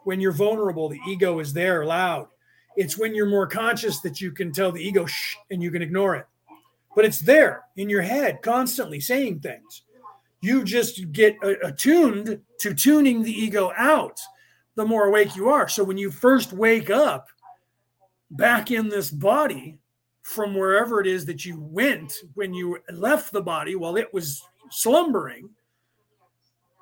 [0.04, 2.28] When you're vulnerable, the ego is there loud.
[2.76, 5.82] It's when you're more conscious that you can tell the ego shh and you can
[5.82, 6.26] ignore it.
[6.94, 9.82] But it's there in your head constantly saying things.
[10.40, 14.20] You just get attuned to tuning the ego out
[14.76, 15.68] the more awake you are.
[15.68, 17.26] So when you first wake up
[18.30, 19.80] back in this body,
[20.22, 24.42] from wherever it is that you went when you left the body while it was
[24.70, 25.50] slumbering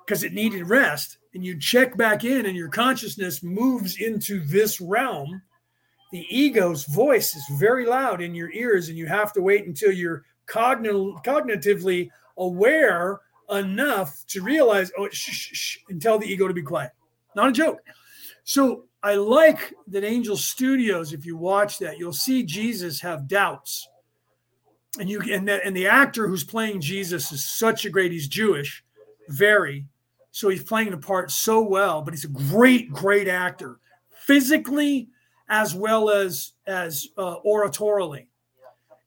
[0.05, 4.79] because it needed rest and you check back in and your consciousness moves into this
[4.79, 5.41] realm
[6.11, 9.91] the ego's voice is very loud in your ears and you have to wait until
[9.91, 16.53] you're cogn- cognitively aware enough to realize oh shh, shh, and tell the ego to
[16.53, 16.91] be quiet
[17.35, 17.79] not a joke
[18.43, 23.87] so I like that Angel Studios, if you watch that, you'll see Jesus have doubts.
[24.97, 28.27] And you and the, and the actor who's playing Jesus is such a great, he's
[28.27, 28.83] Jewish,
[29.27, 29.85] very.
[30.33, 33.77] So he's playing the part so well, but he's a great, great actor.
[34.09, 35.07] Physically,
[35.47, 37.35] as well as as uh.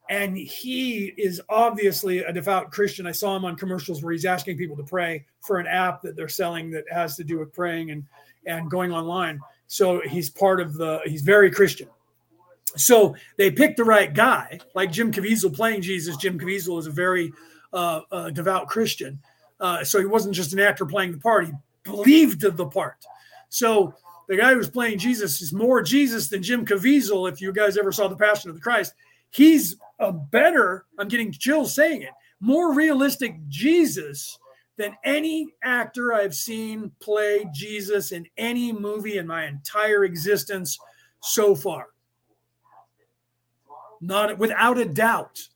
[0.08, 3.08] And he is obviously a devout Christian.
[3.08, 6.14] I saw him on commercials where he's asking people to pray for an app that
[6.14, 8.04] they're selling that has to do with praying and
[8.46, 9.40] and going online.
[9.66, 11.00] So he's part of the.
[11.06, 11.88] He's very Christian.
[12.76, 16.16] So they picked the right guy, like Jim Caviezel playing Jesus.
[16.18, 17.32] Jim Caviezel is a very
[17.72, 19.18] uh, uh, devout Christian,
[19.60, 21.52] uh, so he wasn't just an actor playing the part; he
[21.84, 23.04] believed the part.
[23.48, 23.94] So
[24.28, 27.30] the guy who's playing Jesus is more Jesus than Jim Caviezel.
[27.30, 28.94] If you guys ever saw The Passion of the Christ,
[29.30, 30.84] he's a better.
[30.98, 32.10] I'm getting chills saying it.
[32.40, 34.38] More realistic Jesus
[34.76, 40.78] than any actor I've seen play Jesus in any movie in my entire existence
[41.20, 41.86] so far
[44.00, 45.48] not without a doubt.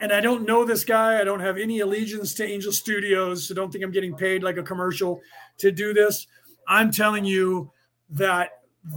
[0.00, 1.20] And I don't know this guy.
[1.20, 3.48] I don't have any allegiance to Angel Studios.
[3.48, 5.20] So don't think I'm getting paid like a commercial
[5.58, 6.26] to do this.
[6.68, 7.70] I'm telling you
[8.10, 8.50] that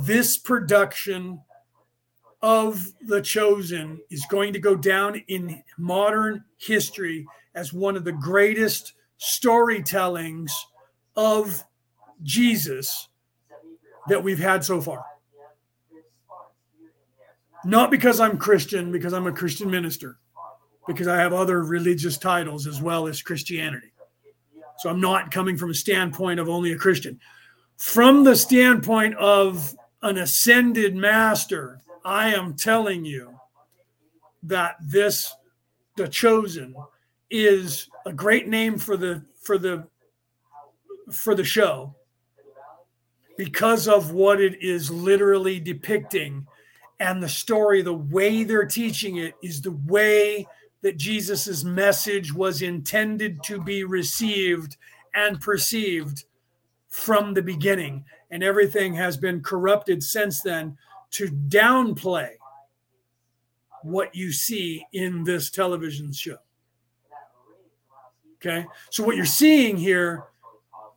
[0.05, 1.41] this production
[2.41, 8.11] of The Chosen is going to go down in modern history as one of the
[8.11, 10.51] greatest storytellings
[11.15, 11.63] of
[12.21, 13.09] Jesus
[14.07, 15.03] that we've had so far.
[17.65, 20.17] Not because I'm Christian, because I'm a Christian minister,
[20.87, 23.91] because I have other religious titles as well as Christianity.
[24.79, 27.19] So I'm not coming from a standpoint of only a Christian.
[27.77, 33.39] From the standpoint of an ascended master, I am telling you
[34.43, 35.33] that this,
[35.95, 36.75] the chosen,
[37.29, 39.87] is a great name for the for the
[41.11, 41.95] for the show
[43.37, 46.47] because of what it is literally depicting
[46.99, 50.47] and the story, the way they're teaching it, is the way
[50.81, 54.77] that Jesus's message was intended to be received
[55.13, 56.25] and perceived
[56.87, 58.05] from the beginning.
[58.29, 60.77] And everything has been corrupted since then
[61.11, 62.31] to downplay
[63.83, 66.37] what you see in this television show.
[68.35, 68.65] Okay.
[68.91, 70.25] So, what you're seeing here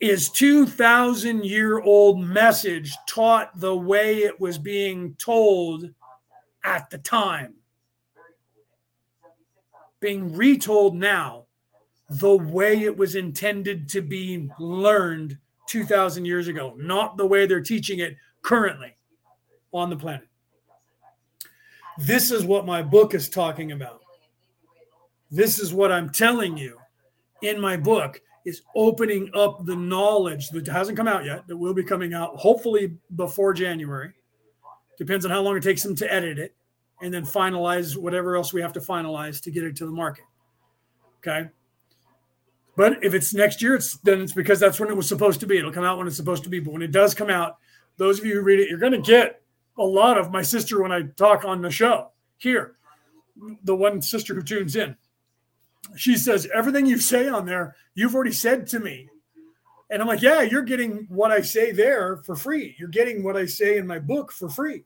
[0.01, 5.91] is 2000 year old message taught the way it was being told
[6.65, 7.55] at the time
[10.01, 11.45] being retold now
[12.09, 15.39] the way it was intended to be learned
[15.69, 18.95] 2000 years ago not the way they're teaching it currently
[19.73, 20.27] on the planet.
[21.99, 24.01] This is what my book is talking about.
[25.31, 26.77] This is what i'm telling you
[27.43, 31.75] in my book is opening up the knowledge that hasn't come out yet, that will
[31.75, 34.13] be coming out hopefully before January.
[34.99, 36.55] Depends on how long it takes them to edit it
[37.01, 40.25] and then finalize whatever else we have to finalize to get it to the market.
[41.19, 41.49] Okay.
[42.77, 45.47] But if it's next year, it's then it's because that's when it was supposed to
[45.47, 45.59] be.
[45.59, 46.61] It'll come out when it's supposed to be.
[46.61, 47.59] But when it does come out,
[47.97, 49.43] those of you who read it, you're going to get
[49.77, 52.77] a lot of my sister when I talk on the show here.
[53.65, 54.97] The one sister who tunes in
[55.97, 59.09] she says, Everything you say on there, you've already said to me.
[59.91, 62.77] And I'm like, Yeah, you're getting what I say there for free.
[62.79, 64.85] You're getting what I say in my book for free.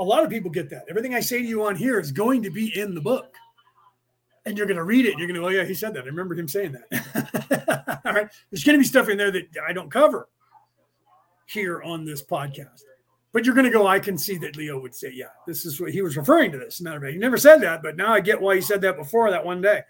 [0.00, 0.86] A lot of people get that.
[0.88, 3.36] Everything I say to you on here is going to be in the book.
[4.46, 5.18] And you're going to read it.
[5.18, 6.04] You're going to go, Oh, yeah, he said that.
[6.04, 8.00] I remembered him saying that.
[8.06, 8.28] All right.
[8.50, 10.28] There's going to be stuff in there that I don't cover
[11.46, 12.82] here on this podcast.
[13.32, 15.80] But you're going to go, I can see that Leo would say, yeah, this is
[15.80, 16.80] what he was referring to this.
[16.80, 18.96] Matter of fact, he never said that, but now I get why he said that
[18.96, 19.82] before that one day.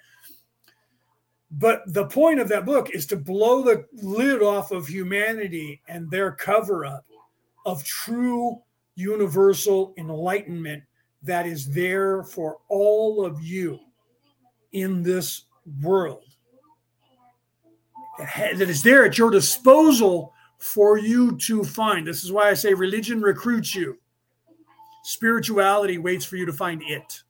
[1.53, 6.11] But the point of that book is to blow the lid off of humanity and
[6.11, 7.07] their cover up
[7.65, 8.61] of true
[9.01, 10.83] universal enlightenment
[11.23, 13.79] that is there for all of you
[14.73, 15.45] in this
[15.83, 16.25] world.
[18.19, 22.07] That is there at your disposal for you to find.
[22.07, 23.99] This is why I say religion recruits you,
[25.05, 27.23] spirituality waits for you to find it.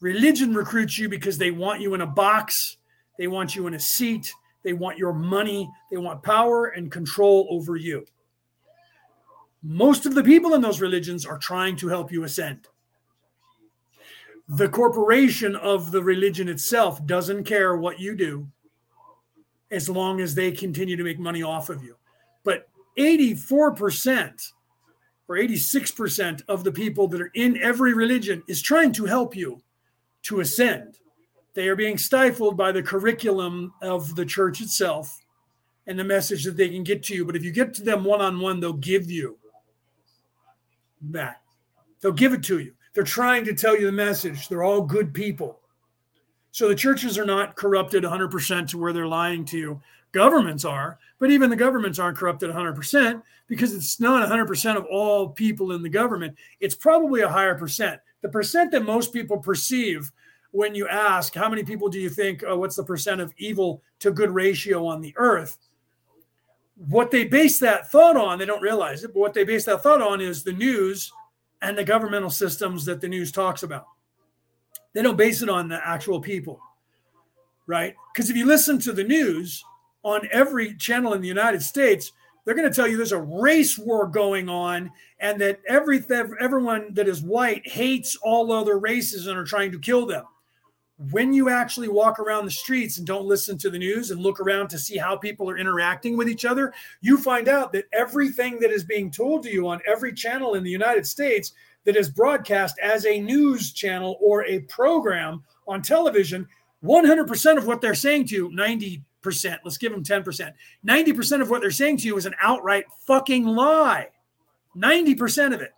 [0.00, 2.78] Religion recruits you because they want you in a box,
[3.18, 7.46] they want you in a seat, they want your money, they want power and control
[7.50, 8.04] over you.
[9.62, 12.68] Most of the people in those religions are trying to help you ascend.
[14.48, 18.48] The corporation of the religion itself doesn't care what you do
[19.70, 21.96] as long as they continue to make money off of you.
[22.42, 24.52] But 84%
[25.28, 29.60] or 86% of the people that are in every religion is trying to help you
[30.22, 30.98] to ascend.
[31.54, 35.20] They are being stifled by the curriculum of the church itself
[35.86, 37.24] and the message that they can get to you.
[37.24, 39.38] But if you get to them one on one, they'll give you
[41.10, 41.40] that.
[42.00, 42.72] They'll give it to you.
[42.94, 44.48] They're trying to tell you the message.
[44.48, 45.60] They're all good people.
[46.52, 49.80] So the churches are not corrupted 100% to where they're lying to you.
[50.12, 55.28] Governments are, but even the governments aren't corrupted 100% because it's not 100% of all
[55.28, 56.36] people in the government.
[56.58, 58.00] It's probably a higher percent.
[58.22, 60.10] The percent that most people perceive
[60.50, 63.82] when you ask, how many people do you think, uh, what's the percent of evil
[64.00, 65.58] to good ratio on the earth?
[66.88, 69.82] What they base that thought on, they don't realize it, but what they base that
[69.82, 71.12] thought on is the news
[71.60, 73.86] and the governmental systems that the news talks about.
[74.94, 76.60] They don't base it on the actual people,
[77.66, 77.94] right?
[78.12, 79.62] Because if you listen to the news
[80.02, 82.12] on every channel in the United States,
[82.44, 86.02] they're going to tell you there's a race war going on and that every
[86.40, 90.24] everyone that is white hates all other races and are trying to kill them.
[91.08, 94.38] When you actually walk around the streets and don't listen to the news and look
[94.38, 98.60] around to see how people are interacting with each other, you find out that everything
[98.60, 101.54] that is being told to you on every channel in the United States
[101.84, 106.46] that is broadcast as a news channel or a program on television,
[106.84, 109.02] 100% of what they're saying to you, 90%,
[109.64, 110.52] let's give them 10%,
[110.86, 114.08] 90% of what they're saying to you is an outright fucking lie.
[114.76, 115.72] 90% of it.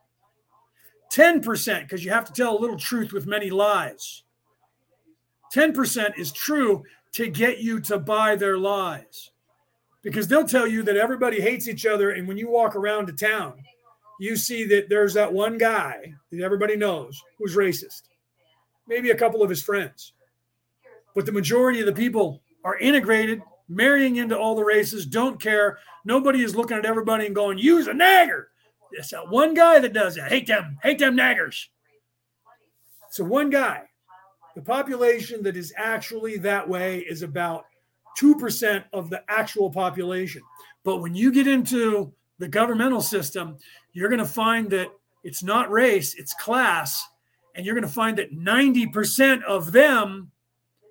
[1.12, 4.22] 10%, because you have to tell a little truth with many lies.
[5.55, 6.82] 10% is true
[7.12, 9.31] to get you to buy their lies.
[10.02, 12.10] Because they'll tell you that everybody hates each other.
[12.10, 13.62] And when you walk around to town,
[14.18, 18.02] you see that there's that one guy that everybody knows who's racist,
[18.86, 20.12] maybe a couple of his friends.
[21.14, 25.78] But the majority of the people are integrated, marrying into all the races, don't care.
[26.05, 28.48] Nobody is looking at everybody and going, use a nagger.
[28.92, 30.31] It's that one guy that does that.
[30.31, 31.66] Hate them, hate them naggers.
[33.10, 33.89] So one guy.
[34.55, 37.64] The population that is actually that way is about
[38.18, 40.42] 2% of the actual population.
[40.84, 43.56] But when you get into the governmental system,
[43.92, 44.89] you're going to find that
[45.24, 47.02] it's not race, it's class.
[47.55, 50.31] And you're going to find that 90% of them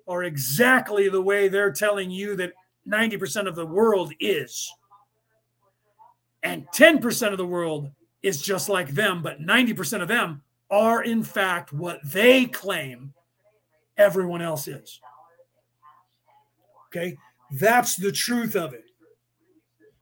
[0.08, 2.52] are exactly the way they're telling you that
[2.88, 4.72] 90% of the world is.
[6.42, 7.90] And 10% of the world
[8.22, 13.12] is just like them, but 90% of them are, in fact, what they claim
[13.96, 15.00] everyone else is.
[16.88, 17.16] Okay.
[17.52, 18.84] That's the truth of it.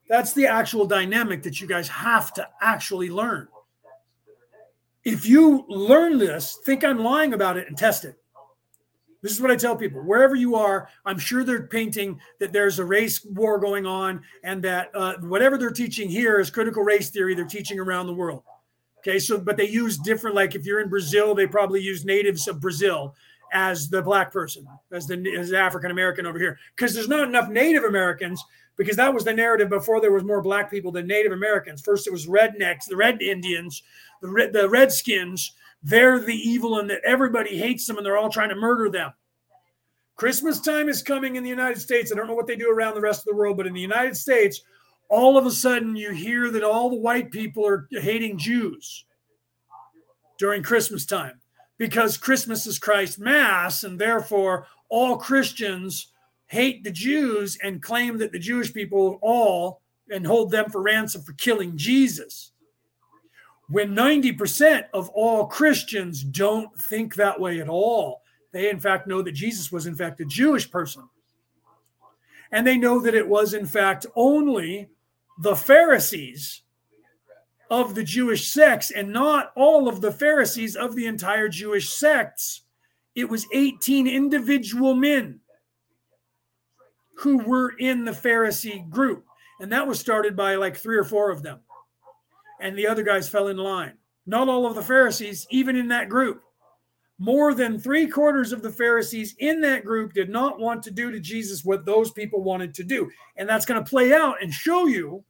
[0.08, 3.48] That's the actual dynamic that you guys have to actually learn.
[5.04, 8.16] If you learn this, think I'm lying about it and test it.
[9.22, 12.78] This is what I tell people wherever you are, I'm sure they're painting that there's
[12.78, 17.10] a race war going on and that uh, whatever they're teaching here is critical race
[17.10, 18.42] theory, they're teaching around the world.
[18.98, 22.48] Okay, so but they use different, like if you're in Brazil, they probably use natives
[22.48, 23.14] of Brazil
[23.52, 27.48] as the black person, as the as African American over here, because there's not enough
[27.48, 28.44] Native Americans
[28.76, 31.82] because that was the narrative before there was more black people than Native Americans.
[31.82, 33.82] First, it was rednecks, the red Indians,
[34.22, 35.52] the red, the Redskins.
[35.82, 39.12] They're the evil, and that everybody hates them, and they're all trying to murder them.
[40.16, 42.12] Christmas time is coming in the United States.
[42.12, 43.80] I don't know what they do around the rest of the world, but in the
[43.80, 44.60] United States,
[45.08, 49.06] all of a sudden you hear that all the white people are hating Jews
[50.38, 51.39] during Christmas time
[51.80, 56.08] because Christmas is Christ Mass, and therefore all Christians
[56.44, 61.22] hate the Jews and claim that the Jewish people all and hold them for ransom
[61.22, 62.52] for killing Jesus.
[63.70, 68.20] When 90% of all Christians don't think that way at all,
[68.52, 71.08] they in fact know that Jesus was in fact a Jewish person.
[72.52, 74.90] And they know that it was in fact only
[75.38, 76.60] the Pharisees
[77.70, 82.62] of the Jewish sects and not all of the Pharisees of the entire Jewish sects.
[83.14, 85.40] It was 18 individual men
[87.16, 89.24] who were in the Pharisee group.
[89.60, 91.60] And that was started by like three or four of them.
[92.60, 93.92] And the other guys fell in line.
[94.26, 96.42] Not all of the Pharisees, even in that group.
[97.18, 101.10] More than three quarters of the Pharisees in that group did not want to do
[101.10, 103.10] to Jesus what those people wanted to do.
[103.36, 105.22] And that's going to play out and show you,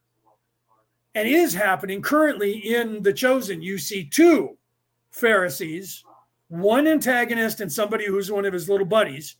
[1.15, 3.63] and is happening currently in the chosen.
[3.63, 4.57] You see two
[5.11, 6.05] Pharisees,
[6.49, 9.37] one antagonist and somebody who's one of his little buddies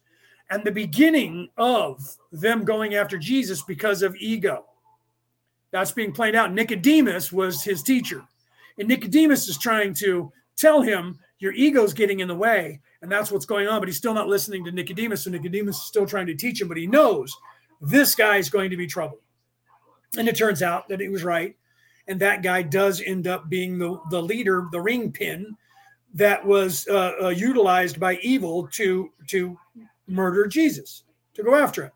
[0.51, 4.67] and the beginning of them going after Jesus because of ego.
[5.71, 6.53] That's being played out.
[6.53, 8.25] Nicodemus was his teacher.
[8.79, 12.81] And Nicodemus is trying to tell him, Your ego's getting in the way.
[13.03, 13.81] And that's what's going on.
[13.81, 15.25] But he's still not listening to Nicodemus.
[15.25, 17.35] So Nicodemus is still trying to teach him, but he knows
[17.81, 19.21] this guy is going to be trouble.
[20.17, 21.57] And it turns out that he was right.
[22.09, 25.57] And that guy does end up being the, the leader, the ring pin
[26.15, 29.57] that was uh, uh, utilized by evil to, to
[30.09, 31.93] murder Jesus, to go after him.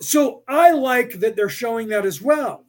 [0.00, 2.64] So I like that they're showing that as well.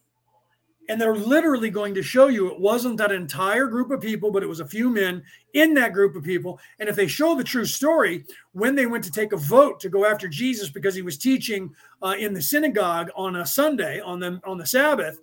[0.90, 4.44] And they're literally going to show you it wasn't that entire group of people, but
[4.44, 6.60] it was a few men in that group of people.
[6.80, 9.90] And if they show the true story, when they went to take a vote to
[9.90, 14.20] go after Jesus because he was teaching uh, in the synagogue on a Sunday on
[14.20, 15.22] the on the Sabbath,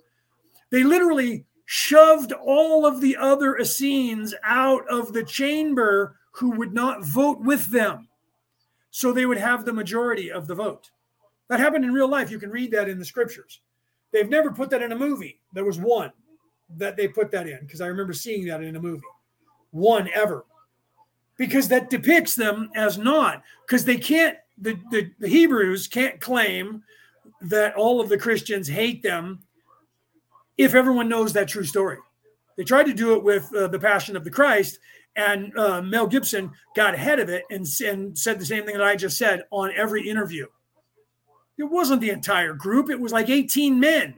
[0.71, 7.05] they literally shoved all of the other Essenes out of the chamber who would not
[7.05, 8.07] vote with them,
[8.89, 10.89] so they would have the majority of the vote.
[11.49, 12.31] That happened in real life.
[12.31, 13.59] You can read that in the scriptures.
[14.11, 15.39] They've never put that in a movie.
[15.53, 16.11] There was one
[16.77, 19.03] that they put that in because I remember seeing that in a movie.
[19.71, 20.45] One ever.
[21.37, 26.83] Because that depicts them as not, because they can't, the, the, the Hebrews can't claim
[27.41, 29.39] that all of the Christians hate them
[30.57, 31.97] if everyone knows that true story.
[32.57, 34.77] They tried to do it with uh, the Passion of the Christ,
[35.15, 38.85] and uh, Mel Gibson got ahead of it and, and said the same thing that
[38.85, 40.45] I just said on every interview.
[41.61, 44.15] It wasn't the entire group, it was like 18 men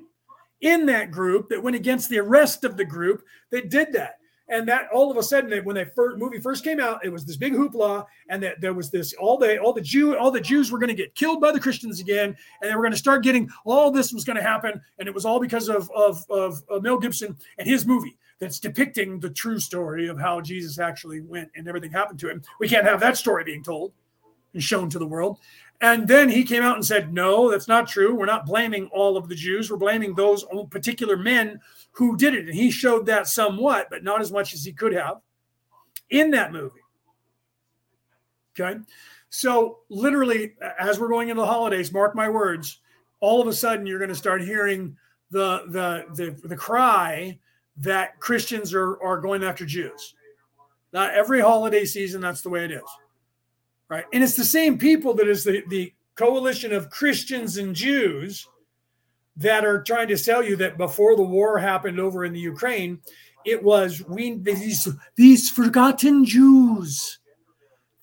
[0.61, 4.19] in that group that went against the rest of the group that did that.
[4.47, 7.25] And that all of a sudden, when the first movie first came out, it was
[7.25, 10.39] this big hoopla, and that there was this all the all the Jew all the
[10.39, 12.97] Jews were going to get killed by the Christians again, and they were going to
[12.97, 16.23] start getting all this was going to happen, and it was all because of, of
[16.29, 20.77] of of Mel Gibson and his movie that's depicting the true story of how Jesus
[20.79, 22.41] actually went and everything happened to him.
[22.59, 23.93] We can't have that story being told
[24.53, 25.39] and shown to the world.
[25.83, 28.15] And then he came out and said, No, that's not true.
[28.15, 29.69] We're not blaming all of the Jews.
[29.69, 31.59] We're blaming those particular men
[31.91, 32.45] who did it.
[32.45, 35.17] And he showed that somewhat, but not as much as he could have
[36.09, 36.79] in that movie.
[38.57, 38.79] Okay.
[39.29, 42.79] So, literally, as we're going into the holidays, mark my words,
[43.19, 44.95] all of a sudden you're going to start hearing
[45.31, 47.37] the, the, the, the cry
[47.75, 50.15] that Christians are, are going after Jews.
[50.93, 52.83] Not every holiday season, that's the way it is
[53.93, 54.05] right?
[54.11, 58.47] And it's the same people that is the, the coalition of Christians and Jews
[59.37, 62.99] that are trying to sell you that before the war happened over in the Ukraine,
[63.45, 67.19] it was we these these forgotten Jews,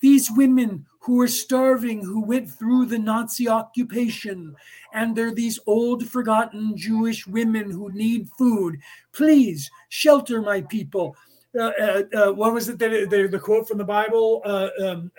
[0.00, 4.54] these women who were starving, who went through the Nazi occupation,
[4.92, 8.78] and they're these old forgotten Jewish women who need food.
[9.12, 11.16] Please shelter my people.
[11.58, 14.40] Uh, uh, uh, what was it that the, the, quote from the Bible?
[14.80, 15.10] Um,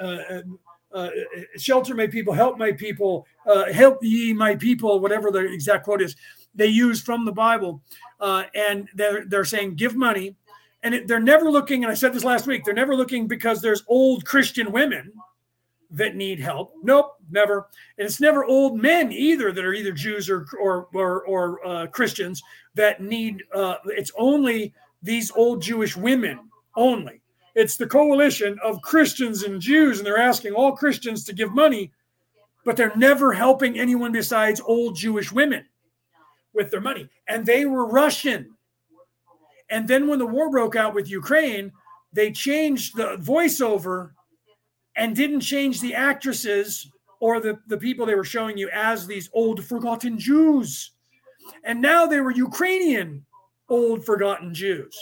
[0.94, 1.10] uh,
[1.58, 3.26] shelter my people, help my people,
[3.74, 6.16] help ye my people, whatever the exact quote is.
[6.56, 7.82] They use from the Bible,
[8.22, 10.36] and they're they're saying give money,
[10.84, 11.84] and it, they're never looking.
[11.84, 12.64] And I said this last week.
[12.64, 15.12] They're never looking because there's old Christian women
[15.92, 16.74] that need help.
[16.82, 17.68] Nope, never.
[17.98, 21.88] And it's never old men either that are either Jews or or or, or uh,
[21.88, 22.42] Christians
[22.76, 23.44] that need.
[23.54, 26.40] Uh, it's only these old Jewish women
[26.76, 27.22] only.
[27.56, 31.92] It's the coalition of Christians and Jews, and they're asking all Christians to give money,
[32.64, 35.66] but they're never helping anyone besides old Jewish women
[36.54, 37.10] with their money.
[37.28, 38.56] And they were Russian.
[39.70, 41.72] And then when the war broke out with Ukraine,
[42.14, 44.12] they changed the voiceover
[44.96, 46.90] and didn't change the actresses
[47.20, 50.92] or the, the people they were showing you as these old forgotten Jews.
[51.64, 53.26] And now they were Ukrainian
[53.72, 54.96] old forgotten Jews.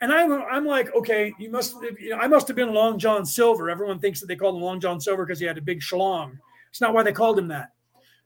[0.00, 3.24] And I'm, I'm like, okay, you must, you know, I must have been Long John
[3.24, 3.70] Silver.
[3.70, 6.38] Everyone thinks that they called him Long John Silver because he had a big schlong.
[6.70, 7.70] It's not why they called him that.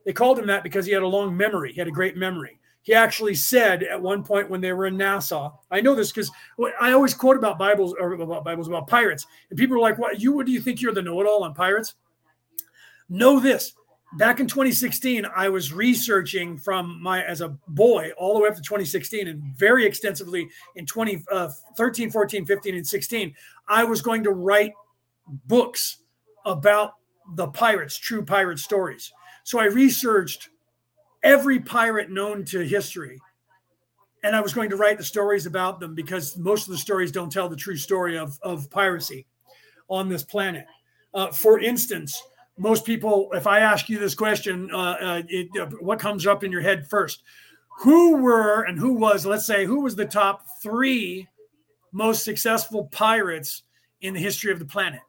[0.04, 1.72] They called him that because he had a long memory.
[1.72, 2.58] He had a great memory.
[2.82, 6.30] He actually said at one point when they were in Nassau, I know this because
[6.80, 10.20] I always quote about Bibles or about Bibles about pirates, and people are like, "What
[10.20, 10.32] you?
[10.32, 11.94] What do you think you're the know-it-all on pirates?"
[13.08, 13.74] Know this:
[14.18, 18.54] back in 2016 i was researching from my as a boy all the way up
[18.54, 23.34] to 2016 and very extensively in 2013 uh, 14 15 and 16
[23.68, 24.72] i was going to write
[25.46, 25.98] books
[26.44, 26.94] about
[27.34, 29.12] the pirates true pirate stories.
[29.44, 30.48] So i researched
[31.22, 33.20] every pirate known to history
[34.24, 37.12] and i was going to write the stories about them because most of the stories
[37.12, 39.26] don't tell the true story of, of piracy
[39.88, 40.66] on this planet.
[41.14, 42.20] Uh, for instance
[42.58, 46.44] most people, if I ask you this question, uh, uh, it, uh, what comes up
[46.44, 47.22] in your head first?
[47.80, 51.28] Who were and who was, let's say, who was the top three
[51.90, 53.62] most successful pirates
[54.02, 55.00] in the history of the planet?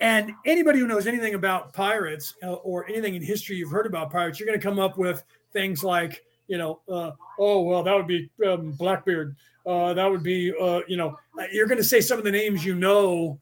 [0.00, 4.12] And anybody who knows anything about pirates uh, or anything in history you've heard about
[4.12, 7.94] pirates, you're going to come up with things like, you know, uh, oh, well, that
[7.94, 9.34] would be um, Blackbeard.
[9.66, 11.18] Uh, that would be, uh, you know,
[11.52, 13.38] you're going to say some of the names you know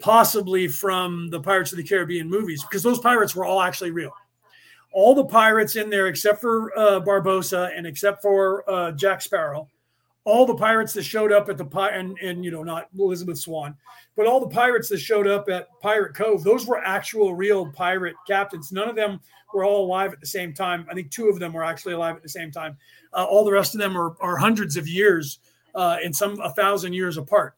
[0.00, 4.12] possibly from the Pirates of the Caribbean movies, because those pirates were all actually real.
[4.92, 9.68] All the pirates in there, except for uh, Barbossa and except for uh, Jack Sparrow,
[10.24, 13.38] all the pirates that showed up at the pi and and you know not Elizabeth
[13.38, 13.74] Swann,
[14.16, 18.16] but all the pirates that showed up at Pirate Cove, those were actual real pirate
[18.26, 18.72] captains.
[18.72, 19.20] None of them
[19.54, 20.86] were all alive at the same time.
[20.90, 22.76] I think two of them were actually alive at the same time.
[23.12, 25.38] Uh, all the rest of them are, are hundreds of years
[25.74, 27.54] uh, and some a thousand years apart.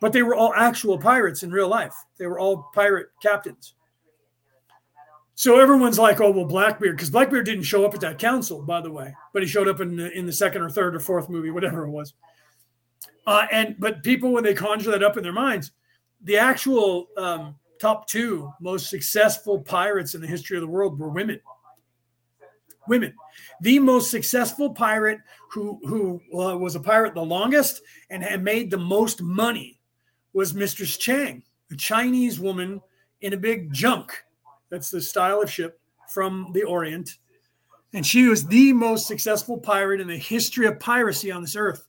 [0.00, 1.94] But they were all actual pirates in real life.
[2.18, 3.74] They were all pirate captains.
[5.38, 8.80] So everyone's like, "Oh well, Blackbeard," because Blackbeard didn't show up at that council, by
[8.80, 11.28] the way, but he showed up in the, in the second or third or fourth
[11.28, 12.12] movie, whatever it was.
[13.24, 15.70] Uh, and but people, when they conjure that up in their minds,
[16.24, 21.08] the actual um, top two most successful pirates in the history of the world were
[21.08, 21.40] women.
[22.88, 23.14] Women,
[23.60, 25.20] the most successful pirate
[25.52, 29.77] who who uh, was a pirate the longest and had made the most money
[30.38, 31.42] was Mistress Chang,
[31.72, 32.80] a Chinese woman
[33.22, 34.12] in a big junk
[34.70, 37.16] that's the style of ship from the Orient.
[37.92, 41.88] And she was the most successful pirate in the history of piracy on this earth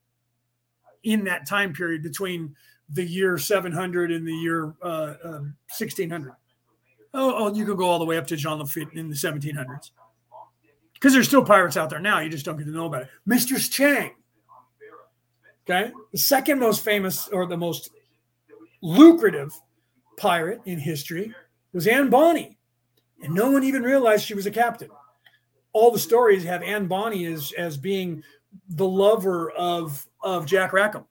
[1.03, 2.55] in that time period between
[2.89, 5.41] the year 700 and the year uh, uh,
[5.77, 6.31] 1600.
[7.13, 9.91] Oh, oh, you could go all the way up to Jean Lafitte in the 1700s.
[10.95, 12.17] Because there's still pirates out there now.
[12.17, 13.09] You just don't get to know about it.
[13.27, 14.15] Mistress Chang.
[15.69, 15.91] Okay.
[16.11, 17.91] The second most famous or the most
[18.81, 19.53] lucrative
[20.17, 21.33] pirate in history
[21.73, 22.59] was Anne Bonny
[23.21, 24.89] and no one even realized she was a captain.
[25.73, 28.23] All the stories have Anne Bonny as as being
[28.69, 31.05] the lover of of Jack Rackham.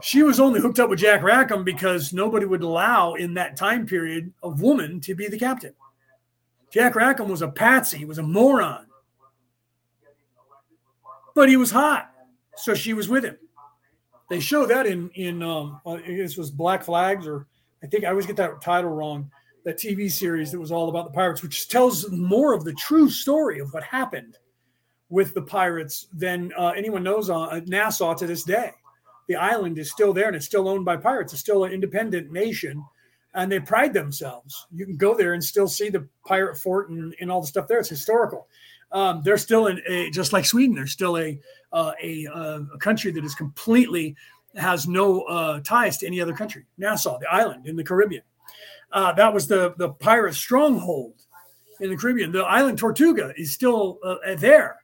[0.00, 3.86] She was only hooked up with Jack Rackham because nobody would allow in that time
[3.86, 5.74] period a woman to be the captain.
[6.70, 8.86] Jack Rackham was a patsy, he was a moron.
[11.34, 12.12] But he was hot,
[12.56, 13.38] so she was with him.
[14.28, 17.46] They show that in in um, this was Black Flags, or
[17.82, 19.30] I think I always get that title wrong
[19.64, 23.10] that TV series that was all about the pirates, which tells more of the true
[23.10, 24.38] story of what happened
[25.10, 28.72] with the pirates than uh, anyone knows on uh, Nassau to this day.
[29.28, 31.32] The island is still there and it's still owned by pirates.
[31.32, 32.82] It's still an independent nation
[33.34, 34.66] and they pride themselves.
[34.72, 37.68] You can go there and still see the pirate fort and, and all the stuff
[37.68, 37.78] there.
[37.78, 38.48] It's historical.
[38.92, 40.74] Um, they're still in a, just like Sweden.
[40.74, 41.38] They're still a
[41.72, 44.16] uh, a, uh, a, country that is completely
[44.56, 46.64] has no uh, ties to any other country.
[46.78, 48.22] Nassau, the island in the Caribbean.
[48.90, 51.14] Uh, that was the the pirate stronghold
[51.80, 52.32] in the Caribbean.
[52.32, 54.78] The island Tortuga is still uh, there.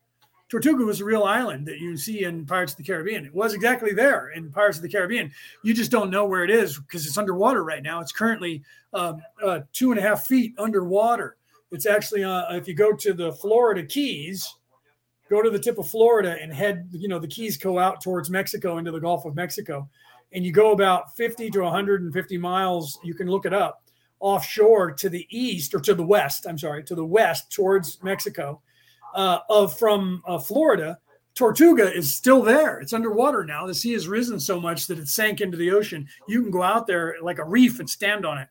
[0.51, 3.25] Tortuga was a real island that you see in Pirates of the Caribbean.
[3.25, 5.33] It was exactly there in Pirates of the Caribbean.
[5.63, 8.01] You just don't know where it is because it's underwater right now.
[8.01, 11.37] It's currently uh, uh, two and a half feet underwater.
[11.75, 14.55] It's actually, uh, if you go to the Florida Keys,
[15.29, 18.31] go to the tip of Florida and head, you know, the Keys go out towards
[18.31, 19.89] Mexico into the Gulf of Mexico.
[20.33, 22.99] And you go about 50 to 150 miles.
[23.05, 23.83] You can look it up
[24.21, 28.63] offshore to the east or to the west, I'm sorry, to the west towards Mexico
[29.15, 30.99] uh, of from uh, Florida,
[31.35, 32.81] Tortuga is still there.
[32.81, 33.67] It's underwater now.
[33.67, 36.09] The sea has risen so much that it sank into the ocean.
[36.29, 38.49] You can go out there like a reef and stand on it,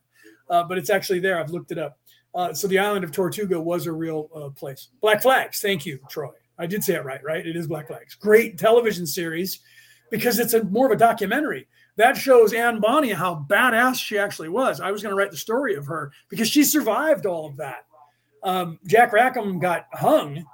[0.50, 1.40] uh, but it's actually there.
[1.40, 1.98] I've looked it up.
[2.36, 4.90] Uh, so the island of Tortuga was a real uh, place.
[5.02, 5.60] Black Flags.
[5.60, 6.32] Thank you, Troy.
[6.58, 7.46] I did say it right, right?
[7.46, 8.16] It is Black Flags.
[8.16, 9.60] Great television series
[10.12, 14.50] because it's a more of a documentary that shows Anne Bonny how badass she actually
[14.50, 14.80] was.
[14.82, 17.86] I was going to write the story of her because she survived all of that.
[18.42, 20.46] Um, Jack Rackham got hung,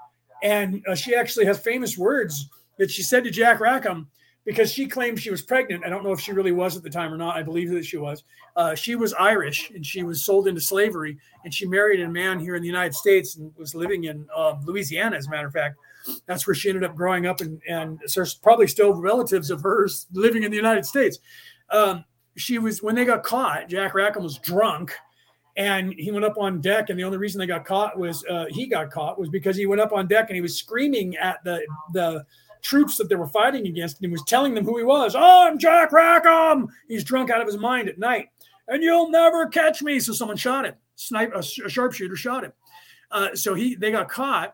[0.43, 4.07] and uh, she actually has famous words that she said to Jack Rackham
[4.49, 5.85] because she claimed she was pregnant.
[5.85, 7.37] I don't know if she really was at the time or not.
[7.37, 8.23] I believe that she was.
[8.55, 12.39] Uh, she was Irish and she was sold into slavery, and she married a man
[12.39, 15.53] here in the United States and was living in uh, Louisiana, as a matter of
[15.53, 15.75] fact
[16.25, 20.07] that's where she ended up growing up, and and there's probably still relatives of hers
[20.13, 21.19] living in the United States.
[21.69, 22.03] Um,
[22.37, 23.69] she was when they got caught.
[23.69, 24.95] Jack Rackham was drunk,
[25.57, 26.89] and he went up on deck.
[26.89, 29.65] And the only reason they got caught was uh, he got caught was because he
[29.65, 31.61] went up on deck and he was screaming at the
[31.93, 32.25] the
[32.61, 35.15] troops that they were fighting against, and he was telling them who he was.
[35.15, 36.67] Oh, I'm Jack Rackham.
[36.87, 38.29] He's drunk out of his mind at night,
[38.67, 39.99] and you'll never catch me.
[39.99, 40.75] So someone shot him.
[40.95, 42.53] Snipe a, a sharpshooter shot him.
[43.11, 44.53] Uh, so he they got caught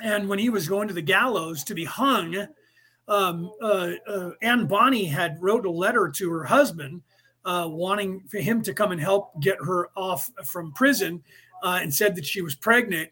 [0.00, 2.46] and when he was going to the gallows to be hung,
[3.06, 7.02] um, uh, uh, Anne Bonny had wrote a letter to her husband,
[7.44, 11.22] uh, wanting for him to come and help get her off from prison,
[11.62, 13.10] uh, and said that she was pregnant,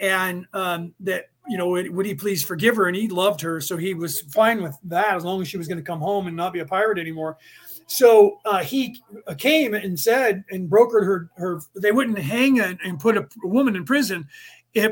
[0.00, 2.86] and um, that you know would, would, he please forgive her?
[2.86, 5.68] And he loved her, so he was fine with that as long as she was
[5.68, 7.38] going to come home and not be a pirate anymore.
[7.86, 9.02] So uh, he
[9.38, 11.60] came and said and brokered her her.
[11.74, 14.26] They wouldn't hang a, and put a, a woman in prison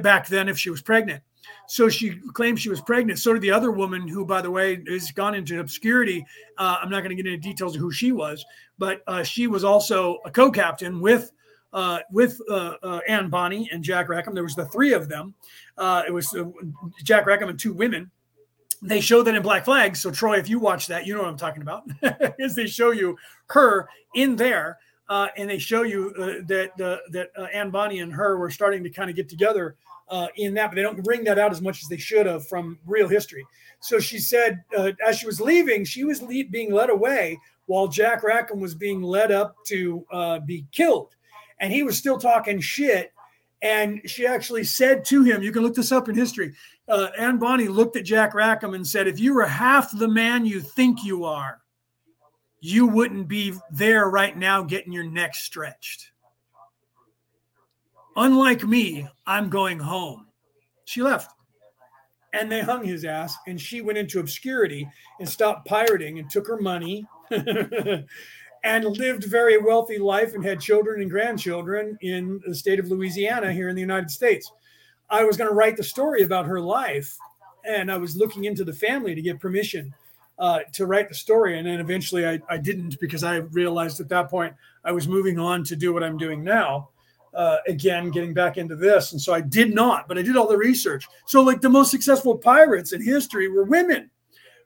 [0.02, 1.22] back then if she was pregnant.
[1.66, 3.18] So she claimed she was pregnant.
[3.18, 6.26] So did the other woman, who, by the way, has gone into obscurity.
[6.58, 8.44] Uh, I'm not going to get into details of who she was,
[8.76, 11.30] but uh, she was also a co-captain with
[11.72, 14.34] uh, with uh, uh, Anne Bonny and Jack Rackham.
[14.34, 15.34] There was the three of them.
[15.78, 16.34] Uh, it was
[17.02, 18.10] Jack Rackham and two women.
[18.82, 19.96] they show that in Black Flag.
[19.96, 21.84] So Troy, if you watch that, you know what I'm talking about.
[22.38, 23.16] is they show you
[23.48, 28.12] her in there, uh, and they show you uh, that uh, that Anne Bonny and
[28.12, 29.76] her were starting to kind of get together
[30.10, 32.46] uh, in that, but they don't bring that out as much as they should have
[32.46, 33.46] from real history.
[33.80, 37.86] So she said, uh, as she was leaving, she was le- being led away while
[37.86, 41.14] Jack Rackham was being led up to uh, be killed,
[41.60, 43.12] and he was still talking shit.
[43.62, 46.54] And she actually said to him, "You can look this up in history."
[46.90, 50.44] uh, Anne Bonny looked at Jack Rackham and said, If you were half the man
[50.44, 51.60] you think you are,
[52.60, 56.10] you wouldn't be there right now getting your neck stretched.
[58.16, 60.26] Unlike me, I'm going home.
[60.84, 61.30] She left.
[62.32, 66.46] And they hung his ass, and she went into obscurity and stopped pirating and took
[66.46, 67.06] her money
[68.64, 73.52] and lived very wealthy life and had children and grandchildren in the state of Louisiana
[73.52, 74.50] here in the United States.
[75.08, 77.16] I was going to write the story about her life,
[77.64, 79.94] and I was looking into the family to get permission
[80.40, 81.58] uh, to write the story.
[81.58, 85.38] And then eventually I, I, didn't because I realized at that point I was moving
[85.38, 86.88] on to do what I'm doing now.
[87.34, 89.12] Uh, again, getting back into this.
[89.12, 91.06] And so I did not, but I did all the research.
[91.26, 94.10] So, like the most successful pirates in history were women,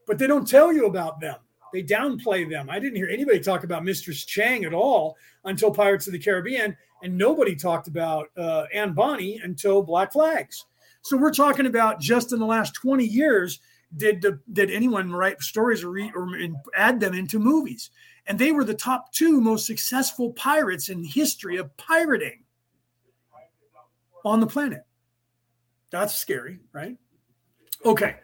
[0.06, 1.36] but they don't tell you about them.
[1.75, 2.70] They downplay them.
[2.70, 6.77] I didn't hear anybody talk about Mistress Chang at all until Pirates of the Caribbean,
[7.03, 10.67] and nobody talked about uh, Anne Bonny until Black Flags.
[11.03, 13.59] So we're talking about just in the last 20 years,
[13.97, 16.28] did the, did anyone write stories or, re, or
[16.77, 17.91] add them into movies?
[18.28, 22.44] And they were the top two most successful pirates in history of pirating
[24.25, 24.86] on the planet.
[25.91, 26.97] That's scary, right?
[27.85, 28.15] Okay.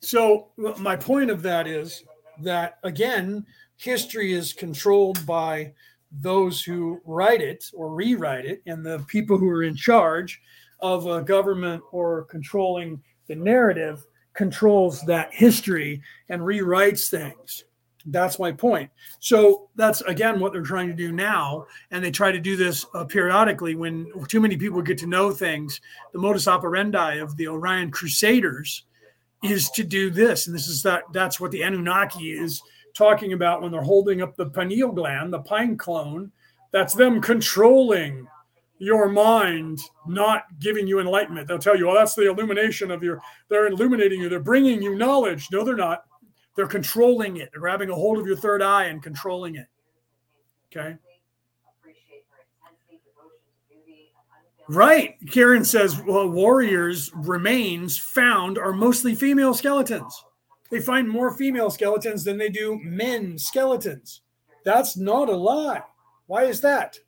[0.00, 2.02] So my point of that is
[2.42, 3.44] that again,
[3.76, 5.72] history is controlled by
[6.10, 10.40] those who write it or rewrite it and the people who are in charge
[10.80, 17.64] of a government or controlling the narrative controls that history and rewrites things.
[18.08, 18.90] That's my point.
[19.18, 21.66] So that's again what they're trying to do now.
[21.90, 25.32] And they try to do this uh, periodically when too many people get to know
[25.32, 25.80] things.
[26.12, 28.84] The modus operandi of the orion crusaders
[29.42, 30.46] is to do this.
[30.46, 32.62] And this is that that's what the Anunnaki is
[32.94, 36.32] talking about when they're holding up the pineal gland, the pine clone.
[36.72, 38.26] That's them controlling
[38.78, 41.48] your mind, not giving you enlightenment.
[41.48, 44.94] They'll tell you, well, that's the illumination of your, they're illuminating you, they're bringing you
[44.94, 45.48] knowledge.
[45.50, 46.04] No, they're not.
[46.56, 47.50] They're controlling it.
[47.52, 49.66] They're grabbing a hold of your third eye and controlling it.
[50.70, 50.96] Okay.
[54.68, 55.16] Right.
[55.30, 60.24] Karen says well, warriors' remains found are mostly female skeletons.
[60.70, 64.22] They find more female skeletons than they do men skeletons.
[64.64, 65.82] That's not a lie.
[66.26, 66.98] Why is that?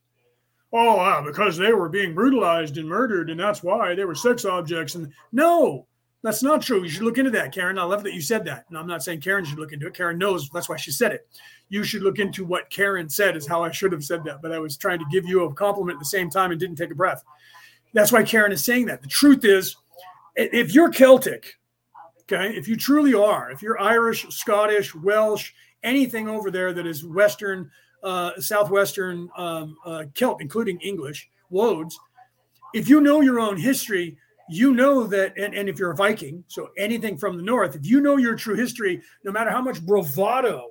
[0.72, 4.44] Oh, uh, because they were being brutalized and murdered, and that's why they were sex
[4.44, 4.94] objects.
[4.94, 5.87] And no,
[6.22, 6.82] that's not true.
[6.82, 7.78] You should look into that, Karen.
[7.78, 8.64] I love that you said that.
[8.68, 9.94] And I'm not saying Karen should look into it.
[9.94, 11.28] Karen knows that's why she said it.
[11.68, 14.42] You should look into what Karen said, is how I should have said that.
[14.42, 16.76] But I was trying to give you a compliment at the same time and didn't
[16.76, 17.22] take a breath.
[17.92, 19.00] That's why Karen is saying that.
[19.00, 19.76] The truth is,
[20.34, 21.54] if you're Celtic,
[22.22, 27.04] okay, if you truly are, if you're Irish, Scottish, Welsh, anything over there that is
[27.04, 27.70] Western,
[28.02, 31.98] uh, Southwestern um, uh, Celt, including English, Woads,
[32.74, 34.18] if you know your own history,
[34.50, 37.86] you know that, and, and if you're a Viking, so anything from the north, if
[37.86, 40.70] you know your true history, no matter how much bravado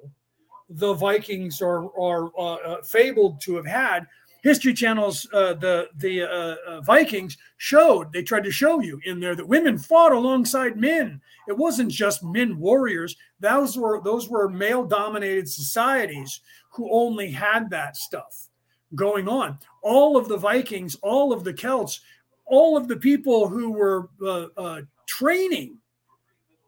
[0.69, 4.07] the Vikings are, are uh, uh fabled to have had,
[4.43, 9.19] History Channel's uh, the the uh, uh, Vikings showed they tried to show you in
[9.19, 11.19] there that women fought alongside men.
[11.47, 16.41] It wasn't just men warriors; those were those were male dominated societies
[16.71, 18.47] who only had that stuff
[18.95, 19.57] going on.
[19.81, 21.99] All of the Vikings, all of the Celts,
[22.47, 25.77] all of the people who were uh, uh, training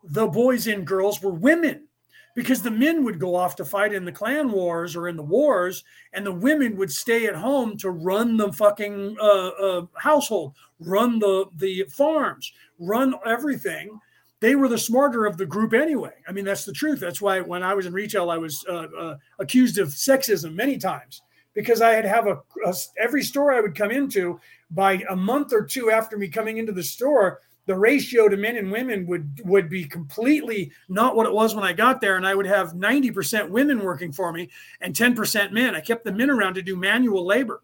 [0.04, 1.88] the boys and girls were women
[2.36, 5.24] because the men would go off to fight in the clan wars or in the
[5.24, 5.84] wars,
[6.14, 11.20] and the women would stay at home to run the fucking uh, uh, household, run
[11.20, 14.00] the the farms, run everything.
[14.40, 16.14] They were the smarter of the group anyway.
[16.28, 17.02] I mean, that's the truth.
[17.02, 20.78] That's why when I was in retail, I was uh, uh accused of sexism many
[20.78, 21.22] times
[21.54, 24.40] because I had have a, a every store I would come into
[24.72, 28.58] by a month or two after me coming into the store the ratio to men
[28.58, 32.26] and women would would be completely not what it was when I got there, and
[32.26, 34.50] I would have 90% women working for me
[34.82, 35.76] and 10% men.
[35.76, 37.62] I kept the men around to do manual labor.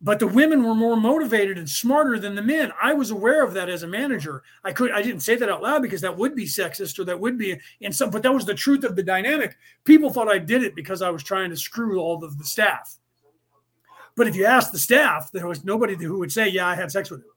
[0.00, 2.72] But the women were more motivated and smarter than the men.
[2.82, 4.42] I was aware of that as a manager.
[4.64, 7.20] I could I didn't say that out loud because that would be sexist or that
[7.20, 9.58] would be in some, but that was the truth of the dynamic.
[9.84, 12.99] People thought I did it because I was trying to screw all of the staff.
[14.20, 16.92] But if you ask the staff, there was nobody who would say, "Yeah, I had
[16.92, 17.30] sex with him."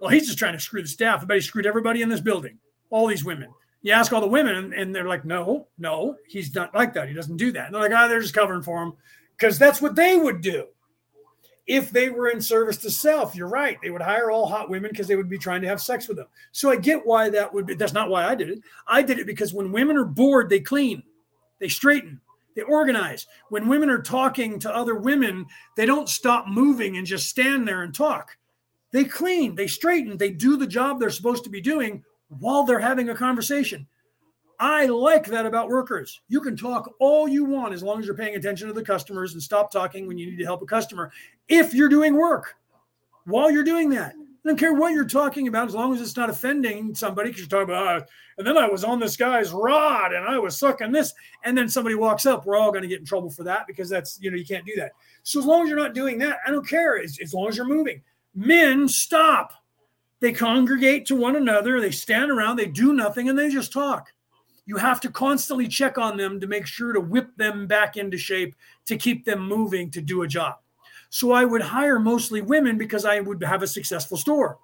[0.00, 1.20] Well, he's just trying to screw the staff.
[1.20, 2.60] I bet he screwed everybody in this building.
[2.90, 3.52] All these women.
[3.82, 7.08] You ask all the women, and they're like, no, no, he's not like that.
[7.08, 7.66] He doesn't do that.
[7.66, 8.92] And they're like, oh, they're just covering for him
[9.36, 10.66] because that's what they would do
[11.66, 13.34] if they were in service to self.
[13.34, 13.76] You're right.
[13.82, 16.18] They would hire all hot women because they would be trying to have sex with
[16.18, 16.28] them.
[16.52, 17.74] So I get why that would be.
[17.74, 18.60] That's not why I did it.
[18.86, 21.02] I did it because when women are bored, they clean,
[21.58, 22.20] they straighten,
[22.56, 23.26] they organize.
[23.50, 27.82] When women are talking to other women, they don't stop moving and just stand there
[27.82, 28.36] and talk.
[28.90, 32.80] They clean, they straighten, they do the job they're supposed to be doing while they're
[32.80, 33.86] having a conversation.
[34.58, 36.22] I like that about workers.
[36.28, 39.34] You can talk all you want as long as you're paying attention to the customers
[39.34, 41.12] and stop talking when you need to help a customer
[41.48, 42.56] if you're doing work
[43.26, 44.14] while you're doing that.
[44.46, 47.40] I don't care what you're talking about as long as it's not offending somebody because
[47.40, 48.06] you're talking about, uh,
[48.38, 51.12] and then I was on this guy's rod and I was sucking this.
[51.42, 53.88] And then somebody walks up, we're all going to get in trouble for that because
[53.88, 54.92] that's, you know, you can't do that.
[55.24, 57.56] So as long as you're not doing that, I don't care as, as long as
[57.56, 58.02] you're moving.
[58.36, 59.52] Men stop.
[60.20, 64.12] They congregate to one another, they stand around, they do nothing, and they just talk
[64.68, 68.18] you have to constantly check on them to make sure to whip them back into
[68.18, 70.56] shape to keep them moving to do a job.
[71.10, 74.58] So I would hire mostly women because I would have a successful store.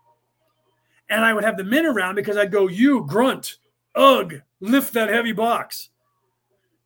[1.08, 3.58] And I would have the men around because I'd go, you grunt,
[3.94, 5.90] ugh, lift that heavy box.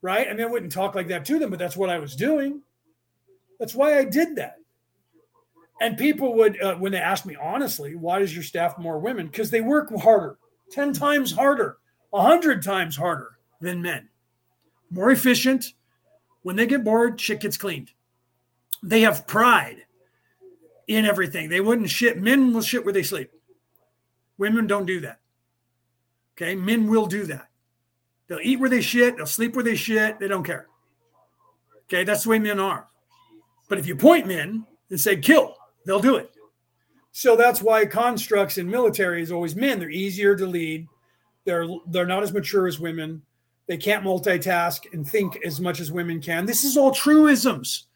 [0.02, 0.26] Right.
[0.26, 2.62] And I wouldn't talk like that to them, but that's what I was doing.
[3.58, 4.56] That's why I did that.
[5.80, 9.26] And people would, uh, when they asked me honestly, why does your staff more women?
[9.26, 10.38] Because they work harder,
[10.70, 11.78] 10 times harder
[12.10, 14.08] 100 times harder than men.
[14.90, 15.74] More efficient.
[16.42, 17.90] When they get bored, shit gets cleaned.
[18.86, 19.82] They have pride
[20.86, 21.48] in everything.
[21.48, 22.22] They wouldn't shit.
[22.22, 23.32] Men will shit where they sleep.
[24.38, 25.18] Women don't do that.
[26.36, 26.54] Okay.
[26.54, 27.48] Men will do that.
[28.28, 29.16] They'll eat where they shit.
[29.16, 30.20] They'll sleep where they shit.
[30.20, 30.68] They don't care.
[31.86, 32.04] Okay.
[32.04, 32.86] That's the way men are.
[33.68, 36.32] But if you point men and say kill, they'll do it.
[37.10, 39.80] So that's why constructs in military is always men.
[39.80, 40.86] They're easier to lead.
[41.44, 43.22] They're they're not as mature as women.
[43.66, 46.46] They can't multitask and think as much as women can.
[46.46, 47.86] This is all truisms.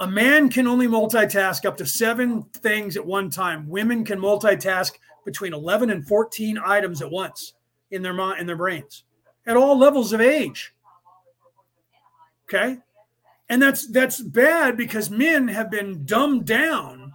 [0.00, 3.68] A man can only multitask up to seven things at one time.
[3.68, 4.92] Women can multitask
[5.24, 7.54] between 11 and 14 items at once
[7.90, 9.04] in their mind in their brains
[9.46, 10.74] at all levels of age.
[12.44, 12.78] Okay?
[13.48, 17.14] And that's that's bad because men have been dumbed down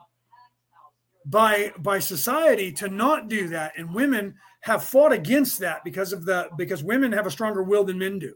[1.25, 6.25] by by society to not do that and women have fought against that because of
[6.25, 8.33] the because women have a stronger will than men do.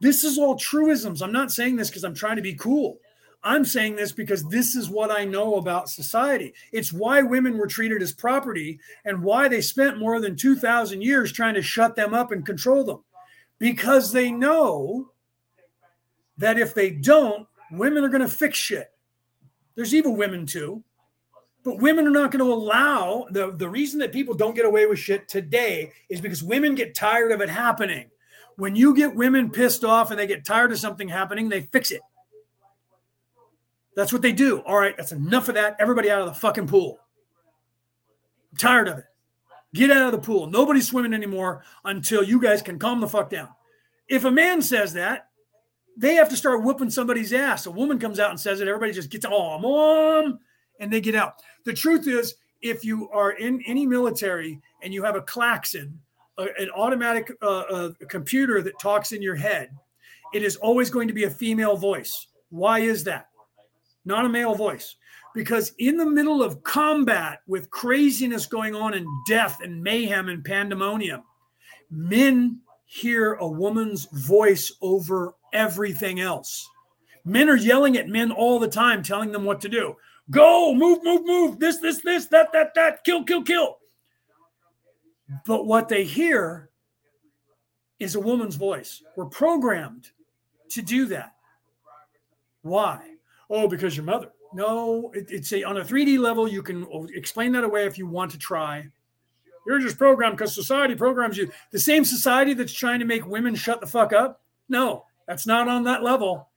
[0.00, 1.22] This is all truisms.
[1.22, 2.98] I'm not saying this because I'm trying to be cool.
[3.42, 6.52] I'm saying this because this is what I know about society.
[6.72, 11.32] It's why women were treated as property and why they spent more than 2,000 years
[11.32, 13.02] trying to shut them up and control them.
[13.58, 15.10] Because they know
[16.36, 18.90] that if they don't, women are going to fix shit.
[19.74, 20.82] There's evil women too.
[21.62, 24.86] But women are not going to allow the, the reason that people don't get away
[24.86, 28.10] with shit today is because women get tired of it happening.
[28.60, 31.90] When you get women pissed off and they get tired of something happening, they fix
[31.90, 32.02] it.
[33.96, 34.58] That's what they do.
[34.66, 35.76] All right, that's enough of that.
[35.78, 37.00] Everybody out of the fucking pool.
[38.52, 39.06] I'm tired of it.
[39.72, 40.46] Get out of the pool.
[40.46, 43.48] Nobody's swimming anymore until you guys can calm the fuck down.
[44.08, 45.28] If a man says that,
[45.96, 47.64] they have to start whooping somebody's ass.
[47.64, 50.38] A woman comes out and says it, everybody just gets, oh, mom,
[50.80, 51.36] and they get out.
[51.64, 55.98] The truth is, if you are in any military and you have a klaxon,
[56.38, 59.70] a, an automatic uh, computer that talks in your head,
[60.32, 62.28] it is always going to be a female voice.
[62.50, 63.28] Why is that?
[64.04, 64.96] Not a male voice.
[65.34, 70.44] Because in the middle of combat with craziness going on and death and mayhem and
[70.44, 71.22] pandemonium,
[71.90, 76.68] men hear a woman's voice over everything else.
[77.24, 79.94] Men are yelling at men all the time, telling them what to do.
[80.30, 81.58] Go, move, move, move.
[81.60, 83.04] This, this, this, that, that, that.
[83.04, 83.78] Kill, kill, kill.
[85.46, 86.70] But what they hear
[87.98, 89.02] is a woman's voice.
[89.16, 90.10] We're programmed
[90.70, 91.34] to do that.
[92.62, 93.14] Why?
[93.48, 94.30] Oh, because your mother.
[94.52, 96.48] No, it, it's a on a 3D level.
[96.48, 98.88] You can explain that away if you want to try.
[99.66, 101.50] You're just programmed because society programs you.
[101.70, 104.40] The same society that's trying to make women shut the fuck up.
[104.68, 106.48] No, that's not on that level.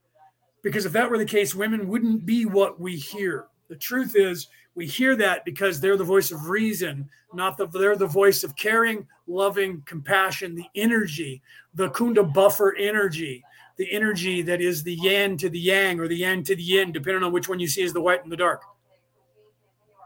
[0.63, 3.47] Because if that were the case, women wouldn't be what we hear.
[3.67, 7.95] The truth is, we hear that because they're the voice of reason, not that they're
[7.95, 11.41] the voice of caring, loving, compassion, the energy,
[11.75, 13.43] the Kundabuffer energy,
[13.77, 16.91] the energy that is the yin to the yang or the yang to the yin,
[16.91, 18.63] depending on which one you see as the white and the dark.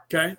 [0.04, 0.36] Okay.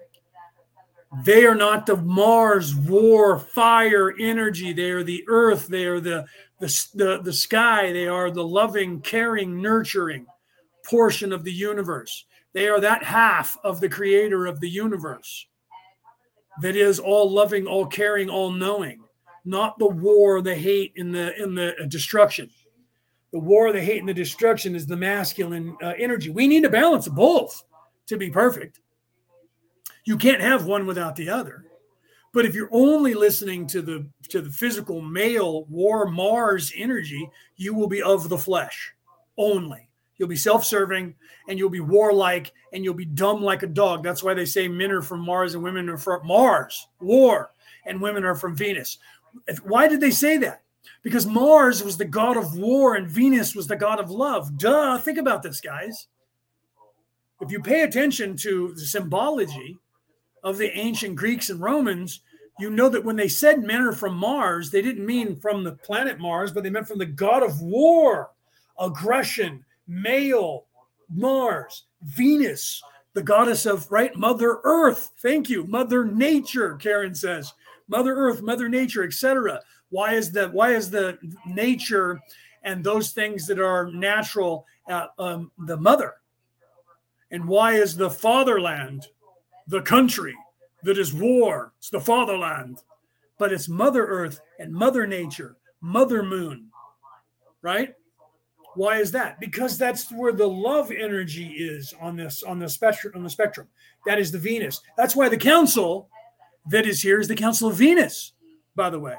[1.23, 4.73] They are not the Mars war fire energy.
[4.73, 5.67] They are the earth.
[5.67, 6.25] They are the,
[6.59, 7.91] the, the, the sky.
[7.91, 10.27] They are the loving, caring, nurturing
[10.85, 12.25] portion of the universe.
[12.53, 15.45] They are that half of the creator of the universe.
[16.61, 19.01] that is all loving, all caring, all knowing,
[19.45, 22.49] not the war, the hate, and the and the destruction.
[23.31, 26.31] The war, the hate, and the destruction is the masculine uh, energy.
[26.31, 27.63] We need to balance both
[28.07, 28.79] to be perfect.
[30.05, 31.65] You can't have one without the other.
[32.33, 37.73] But if you're only listening to the to the physical male war Mars energy, you
[37.73, 38.93] will be of the flesh
[39.37, 39.88] only.
[40.19, 41.15] You'll be self-serving
[41.47, 44.03] and you'll be warlike and you'll be dumb like a dog.
[44.03, 47.51] That's why they say men are from Mars and women are from Mars, war,
[47.85, 48.99] and women are from Venus.
[49.63, 50.61] Why did they say that?
[51.01, 54.57] Because Mars was the god of war and Venus was the god of love.
[54.57, 56.07] Duh, think about this, guys.
[57.39, 59.77] If you pay attention to the symbology
[60.43, 62.19] of the ancient Greeks and Romans,
[62.59, 65.71] you know that when they said men are from Mars, they didn't mean from the
[65.71, 68.31] planet Mars, but they meant from the god of war,
[68.77, 70.67] aggression, male,
[71.09, 72.81] Mars, Venus,
[73.13, 75.11] the goddess of right Mother Earth.
[75.21, 76.75] Thank you, Mother Nature.
[76.75, 77.53] Karen says,
[77.89, 79.59] Mother Earth, Mother Nature, etc.
[79.89, 82.21] Why is the why is the nature
[82.63, 86.15] and those things that are natural uh, um, the mother?
[87.31, 89.07] And why is the fatherland
[89.67, 90.35] the country
[90.83, 91.73] that is war?
[91.79, 92.83] It's the fatherland,
[93.39, 96.69] but it's Mother Earth and Mother Nature, Mother Moon,
[97.63, 97.95] right?
[98.79, 99.41] Why is that?
[99.41, 103.67] Because that's where the love energy is on this on the spectrum on the spectrum.
[104.05, 104.79] That is the Venus.
[104.95, 106.07] That's why the council
[106.69, 108.31] that is here is the Council of Venus,
[108.77, 109.15] by the way.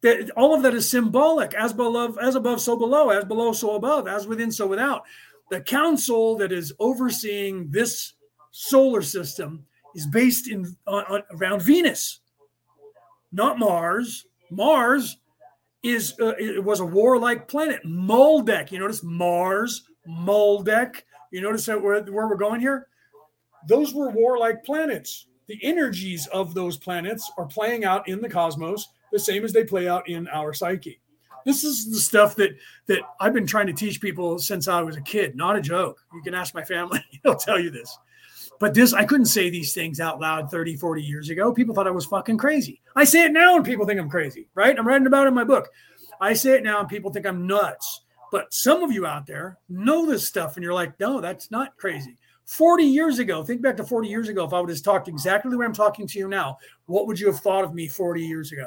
[0.00, 3.74] That all of that is symbolic, as below, as above, so below, as below, so
[3.74, 5.02] above, as within, so without.
[5.50, 8.14] The council that is overseeing this
[8.50, 12.20] solar system is based in on, on, around Venus,
[13.30, 14.24] not Mars.
[14.50, 15.18] Mars
[15.82, 17.80] is uh, it was a warlike planet.
[17.84, 21.02] Maldek, you notice Mars, Maldek.
[21.30, 22.88] You notice that where, where we're going here?
[23.68, 25.26] Those were warlike planets.
[25.46, 29.64] The energies of those planets are playing out in the cosmos the same as they
[29.64, 31.00] play out in our psyche.
[31.44, 32.50] This is the stuff that
[32.86, 35.36] that I've been trying to teach people since I was a kid.
[35.36, 35.98] Not a joke.
[36.12, 37.98] You can ask my family; they'll tell you this.
[38.60, 41.52] But this, I couldn't say these things out loud 30, 40 years ago.
[41.52, 42.82] People thought I was fucking crazy.
[42.94, 44.78] I say it now and people think I'm crazy, right?
[44.78, 45.70] I'm writing about it in my book.
[46.20, 48.02] I say it now and people think I'm nuts.
[48.30, 51.74] But some of you out there know this stuff and you're like, no, that's not
[51.78, 52.18] crazy.
[52.44, 54.44] 40 years ago, think back to 40 years ago.
[54.44, 57.18] If I would have talked exactly the way I'm talking to you now, what would
[57.18, 58.66] you have thought of me 40 years ago?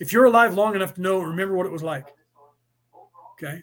[0.00, 2.08] If you're alive long enough to know, remember what it was like.
[3.34, 3.62] Okay.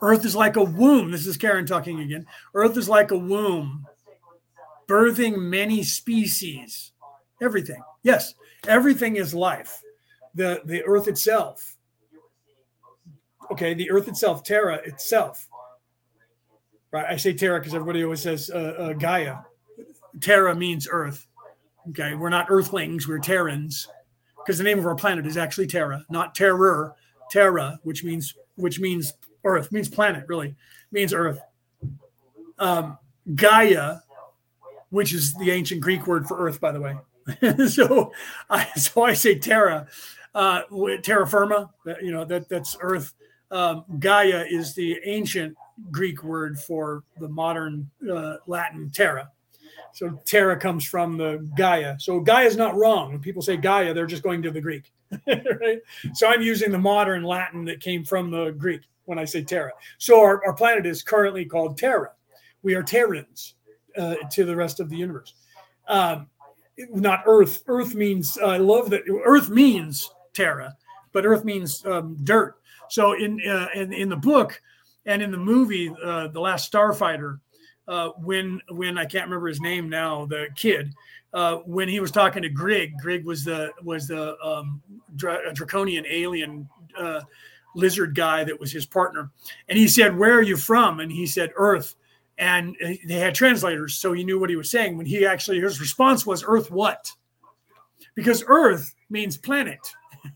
[0.00, 1.10] Earth is like a womb.
[1.10, 2.26] This is Karen talking again.
[2.54, 3.86] Earth is like a womb,
[4.86, 6.92] birthing many species.
[7.42, 7.82] Everything.
[8.02, 8.34] Yes,
[8.66, 9.82] everything is life.
[10.34, 11.76] The the earth itself.
[13.50, 15.46] Okay, the earth itself, Terra itself.
[16.90, 17.06] Right.
[17.06, 19.38] I say Terra because everybody always says uh, uh, Gaia.
[20.20, 21.26] Terra means earth.
[21.90, 23.88] Okay, we're not earthlings, we're Terrans.
[24.36, 26.94] Because the name of our planet is actually Terra, not terror.
[27.30, 29.14] Terra, which means which means
[29.44, 30.54] Earth means planet, really
[30.90, 31.40] means Earth.
[32.58, 32.98] Um,
[33.34, 33.98] Gaia,
[34.90, 36.96] which is the ancient Greek word for Earth, by the way.
[37.68, 38.12] so,
[38.50, 39.86] I so I say Terra,
[40.34, 40.62] uh,
[41.02, 41.70] terra firma.
[42.02, 43.14] You know that that's Earth.
[43.50, 45.56] Um, Gaia is the ancient
[45.90, 49.30] Greek word for the modern uh, Latin terra.
[49.92, 51.98] So terra comes from the Gaia.
[52.00, 53.12] So Gaia is not wrong.
[53.12, 54.90] When people say Gaia, they're just going to the Greek.
[55.26, 55.80] right?
[56.14, 59.72] So I'm using the modern Latin that came from the Greek when I say Terra.
[59.98, 62.10] So our, our planet is currently called Terra.
[62.62, 63.54] We are Terrans
[63.96, 65.34] uh, to the rest of the universe.
[65.88, 66.28] Um,
[66.90, 67.62] not Earth.
[67.66, 70.74] Earth means, uh, I love that Earth means Terra,
[71.12, 72.56] but Earth means um, dirt.
[72.88, 74.60] So in, uh, in, in the book
[75.06, 77.38] and in the movie, uh, The Last Starfighter,
[77.86, 80.94] uh, when when I can't remember his name now, the kid,
[81.34, 84.80] uh, when he was talking to Grig, Grig was the was the um,
[85.16, 86.66] dra- draconian alien
[87.74, 89.30] lizard guy that was his partner.
[89.68, 91.00] And he said, Where are you from?
[91.00, 91.96] And he said, Earth.
[92.36, 94.96] And they had translators, so he knew what he was saying.
[94.96, 97.12] When he actually, his response was, Earth what?
[98.16, 99.78] Because Earth means planet.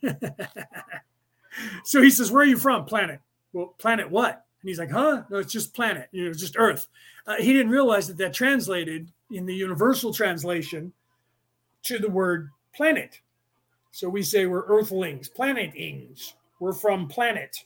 [1.84, 2.84] so he says, Where are you from?
[2.84, 3.20] Planet.
[3.52, 4.44] Well, planet what?
[4.62, 5.22] And he's like, Huh?
[5.30, 6.08] No, it's just planet.
[6.12, 6.86] You know, it's just Earth.
[7.26, 10.92] Uh, he didn't realize that that translated in the universal translation
[11.82, 13.20] to the word planet.
[13.90, 16.34] So we say we're earthlings, planetings.
[16.60, 17.64] We're from planet.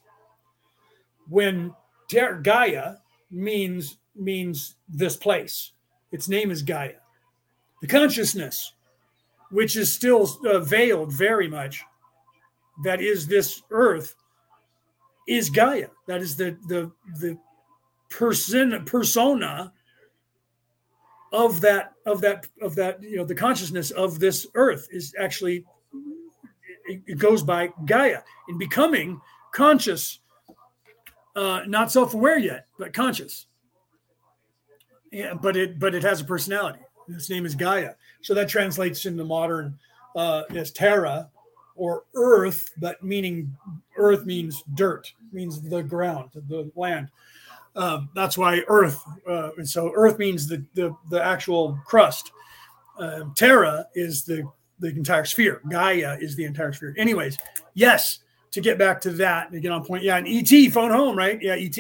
[1.29, 1.75] When
[2.09, 2.97] Ter- Gaia
[3.31, 5.73] means means this place,
[6.11, 6.97] its name is Gaia.
[7.81, 8.75] The consciousness,
[9.51, 11.83] which is still uh, veiled very much,
[12.85, 14.15] that is this earth,
[15.27, 15.89] is Gaia.
[16.07, 17.39] That is the the the
[18.11, 19.73] person persona
[21.33, 25.65] of that of that of that you know the consciousness of this earth is actually
[26.86, 28.20] it, goes by gaia.
[28.49, 29.20] In becoming
[29.52, 30.20] conscious
[31.35, 33.47] uh not self-aware yet but conscious.
[35.11, 36.81] Yeah but it but it has a personality.
[37.09, 37.93] Its name is gaia.
[38.23, 39.78] So that translates into modern
[40.17, 41.31] uh as terra
[41.75, 43.57] or earth but meaning
[43.97, 47.09] earth means dirt means the ground the land.
[47.75, 52.33] Um, that's why Earth, uh, and so Earth means the the, the actual crust.
[52.99, 54.44] Um, Terra is the
[54.83, 55.62] the entire sphere.
[55.69, 56.94] Gaia is the entire sphere.
[56.99, 57.39] Anyways,
[57.75, 58.19] yes.
[58.52, 60.19] To get back to that and get on point, yeah.
[60.19, 61.41] And ET phone home, right?
[61.41, 61.78] Yeah, ET.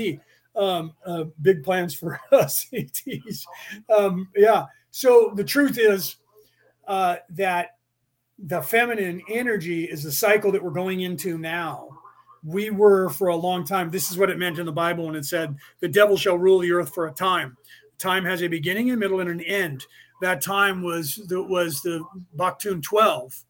[0.56, 3.46] Um, uh, big plans for us ETs.
[3.94, 4.64] Um, yeah.
[4.90, 6.16] So the truth is
[6.88, 7.76] uh, that
[8.38, 11.90] the feminine energy is the cycle that we're going into now
[12.44, 13.90] we were for a long time.
[13.90, 16.58] This is what it meant in the Bible when it said, The devil shall rule
[16.58, 17.56] the earth for a time.
[17.98, 19.86] Time has a beginning, a middle, and an end.
[20.22, 22.04] That time was the, was the
[22.36, 23.44] Baktun 12,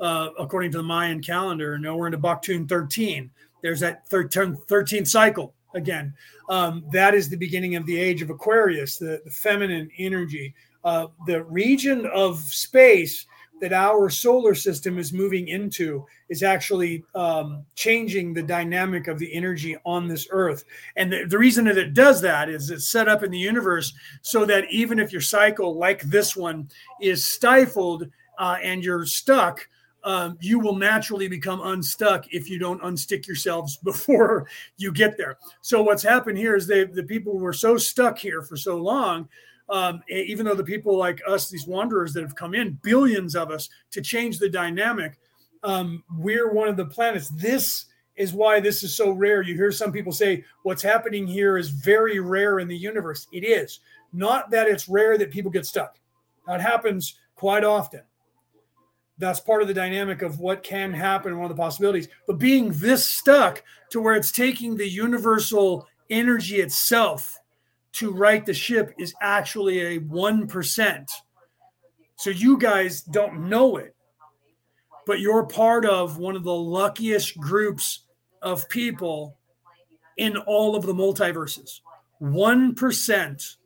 [0.00, 1.74] uh, according to the Mayan calendar.
[1.74, 3.30] And now we're into Baktun 13.
[3.62, 6.12] There's that 13th, 13th cycle again.
[6.48, 10.52] Um, that is the beginning of the age of Aquarius, the, the feminine energy.
[10.82, 13.26] Uh, the region of space
[13.60, 19.32] that our solar system is moving into is actually um, changing the dynamic of the
[19.32, 20.64] energy on this earth.
[20.96, 23.92] And the, the, reason that it does that is it's set up in the universe
[24.22, 26.68] so that even if your cycle like this one
[27.00, 28.06] is stifled
[28.38, 29.66] uh, and you're stuck
[30.06, 34.46] um, you will naturally become unstuck if you don't unstick yourselves before
[34.78, 35.36] you get there.
[35.60, 39.28] So what's happened here is they, the people were so stuck here for so long
[39.68, 43.50] um, even though the people like us, these wanderers that have come in, billions of
[43.50, 45.18] us, to change the dynamic,
[45.64, 47.28] um, we're one of the planets.
[47.30, 47.86] This
[48.16, 49.42] is why this is so rare.
[49.42, 53.26] You hear some people say what's happening here is very rare in the universe.
[53.32, 53.80] It is
[54.12, 55.98] not that it's rare that people get stuck.
[56.46, 58.02] That happens quite often.
[59.18, 62.08] That's part of the dynamic of what can happen, one of the possibilities.
[62.26, 67.38] But being this stuck to where it's taking the universal energy itself
[67.96, 71.10] to right the ship is actually a 1%.
[72.16, 73.94] So you guys don't know it,
[75.06, 78.04] but you're part of one of the luckiest groups
[78.42, 79.38] of people
[80.16, 81.80] in all of the multiverses.
[82.20, 83.56] 1%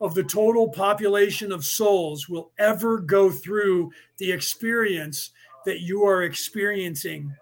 [0.00, 5.30] of the total population of souls will ever go through the experience
[5.64, 7.34] that you are experiencing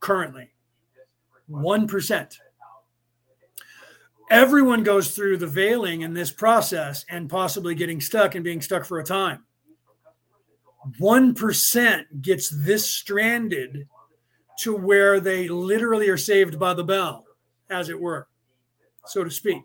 [0.00, 0.50] currently.
[1.50, 2.38] 1%
[4.32, 8.86] everyone goes through the veiling in this process and possibly getting stuck and being stuck
[8.86, 9.44] for a time.
[10.98, 13.86] 1% gets this stranded
[14.60, 17.26] to where they literally are saved by the bell,
[17.68, 18.26] as it were,
[19.04, 19.62] so to speak.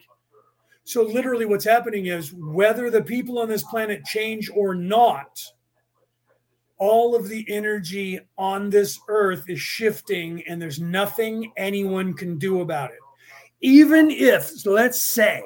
[0.84, 5.42] So, literally, what's happening is whether the people on this planet change or not,
[6.78, 12.62] all of the energy on this earth is shifting, and there's nothing anyone can do
[12.62, 13.00] about it
[13.62, 15.44] even if, let's say,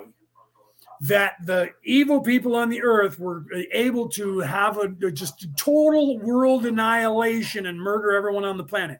[1.01, 6.65] that the evil people on the earth were able to have a just total world
[6.65, 8.99] annihilation and murder everyone on the planet,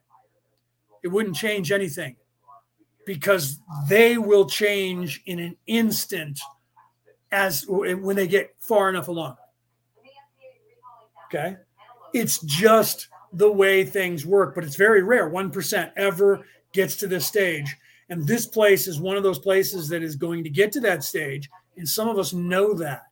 [1.04, 2.16] it wouldn't change anything
[3.06, 6.40] because they will change in an instant
[7.32, 9.36] as when they get far enough along.
[11.28, 11.58] Okay.
[12.14, 15.30] It's just the way things work, but it's very rare.
[15.30, 17.78] 1% ever gets to this stage
[18.12, 21.02] and this place is one of those places that is going to get to that
[21.02, 21.50] stage.
[21.78, 23.04] And some of us know that.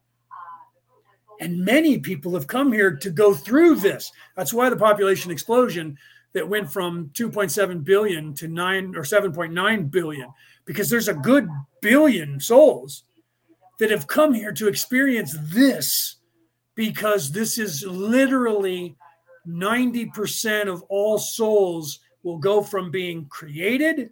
[1.40, 4.12] And many people have come here to go through this.
[4.36, 5.98] That's why the population explosion
[6.34, 10.30] that went from 2.7 billion to 9 or 7.9 billion,
[10.66, 11.48] because there's a good
[11.82, 13.06] billion souls
[13.80, 16.18] that have come here to experience this,
[16.76, 18.98] because this is literally
[19.48, 24.10] 90% of all souls will go from being created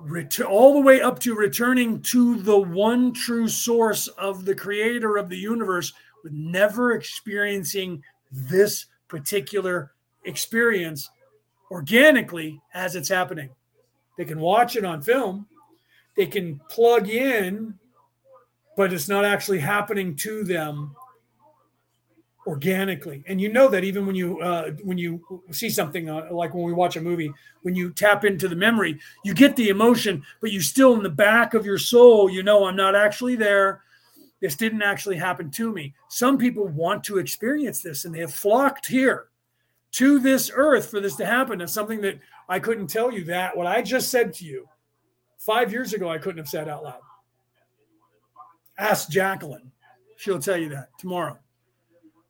[0.00, 5.16] ret- all the way up to returning to the one true source of the creator
[5.16, 5.92] of the universe
[6.22, 9.92] with never experiencing this particular
[10.24, 11.10] experience
[11.70, 13.50] organically as it's happening.
[14.18, 15.46] They can watch it on film,
[16.16, 17.78] they can plug in,
[18.76, 20.94] but it's not actually happening to them
[22.46, 23.24] organically.
[23.26, 26.64] And you know that even when you uh, when you see something uh, like when
[26.64, 30.52] we watch a movie when you tap into the memory you get the emotion but
[30.52, 33.82] you still in the back of your soul you know i'm not actually there.
[34.40, 35.94] This didn't actually happen to me.
[36.08, 39.28] Some people want to experience this and they have flocked here
[39.92, 41.60] to this earth for this to happen.
[41.60, 44.68] It's something that i couldn't tell you that what i just said to you
[45.36, 47.00] five years ago i couldn't have said out loud.
[48.78, 49.72] Ask jacqueline.
[50.16, 51.38] She'll tell you that tomorrow.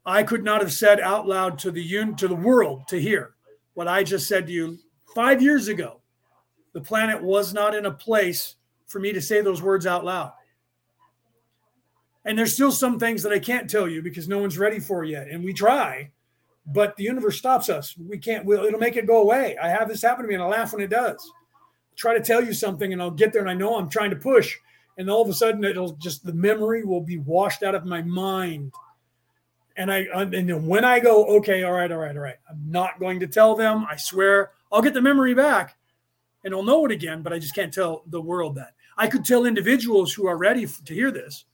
[0.06, 3.34] I could not have said out loud to the un- to the world to hear
[3.74, 4.78] what I just said to you
[5.14, 6.00] 5 years ago.
[6.72, 8.54] The planet was not in a place
[8.86, 10.32] for me to say those words out loud.
[12.24, 15.04] And there's still some things that I can't tell you because no one's ready for
[15.04, 15.28] yet.
[15.28, 16.10] And we try,
[16.66, 17.96] but the universe stops us.
[17.96, 19.56] We can't, we'll, it'll make it go away.
[19.58, 21.18] I have this happen to me and I laugh when it does.
[21.22, 24.10] I try to tell you something and I'll get there and I know I'm trying
[24.10, 24.56] to push.
[24.98, 28.02] And all of a sudden it'll just, the memory will be washed out of my
[28.02, 28.72] mind.
[29.76, 32.70] And I, and then when I go, okay, all right, all right, all right, I'm
[32.70, 33.84] not going to tell them.
[33.90, 35.76] I swear I'll get the memory back
[36.44, 38.74] and I'll know it again, but I just can't tell the world that.
[38.96, 41.44] I could tell individuals who are ready to hear this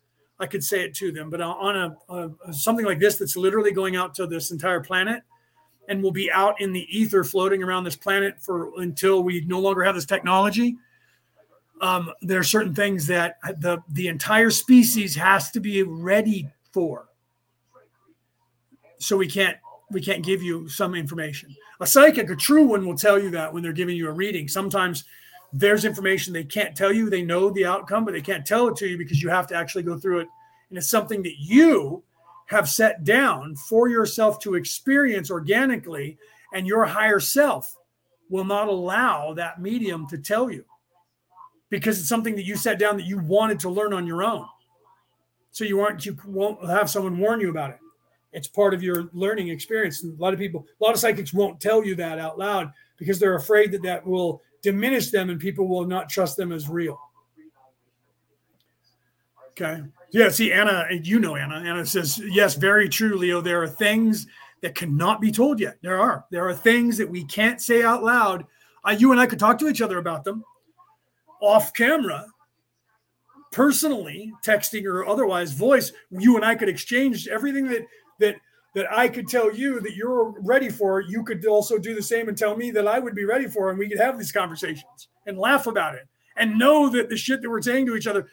[0.42, 1.30] I could say it to them.
[1.30, 5.22] But on a, a, something like this that's literally going out to this entire planet
[5.88, 9.60] and will be out in the ether floating around this planet for until we no
[9.60, 10.76] longer have this technology.
[11.80, 17.08] Um, there are certain things that the the entire species has to be ready for.
[19.02, 19.56] So we can't
[19.90, 21.54] we can't give you some information.
[21.80, 24.48] A psychic, a true one, will tell you that when they're giving you a reading.
[24.48, 25.04] Sometimes
[25.52, 27.10] there's information they can't tell you.
[27.10, 29.54] They know the outcome, but they can't tell it to you because you have to
[29.54, 30.28] actually go through it.
[30.70, 32.02] And it's something that you
[32.46, 36.16] have set down for yourself to experience organically,
[36.54, 37.76] and your higher self
[38.30, 40.64] will not allow that medium to tell you
[41.68, 44.46] because it's something that you set down that you wanted to learn on your own.
[45.50, 47.78] So you aren't you won't have someone warn you about it.
[48.32, 50.02] It's part of your learning experience.
[50.02, 52.72] And a lot of people, a lot of psychics won't tell you that out loud
[52.96, 56.68] because they're afraid that that will diminish them and people will not trust them as
[56.68, 56.98] real.
[59.50, 59.82] Okay.
[60.12, 60.30] Yeah.
[60.30, 61.56] See, Anna, you know, Anna.
[61.56, 63.40] Anna says, yes, very true, Leo.
[63.40, 64.26] There are things
[64.62, 65.76] that cannot be told yet.
[65.82, 66.24] There are.
[66.30, 68.46] There are things that we can't say out loud.
[68.84, 70.44] Uh, you and I could talk to each other about them
[71.40, 72.26] off camera,
[73.50, 75.92] personally, texting or otherwise, voice.
[76.10, 77.86] You and I could exchange everything that
[78.20, 78.36] that
[78.74, 82.28] that I could tell you that you're ready for, you could also do the same
[82.28, 85.08] and tell me that I would be ready for, and we could have these conversations
[85.26, 88.28] and laugh about it and know that the shit that we're saying to each other.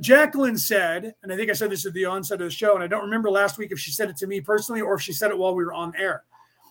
[0.00, 2.82] Jacqueline said, and I think I said this at the onset of the show, and
[2.82, 5.12] I don't remember last week if she said it to me personally or if she
[5.12, 6.24] said it while we were on air.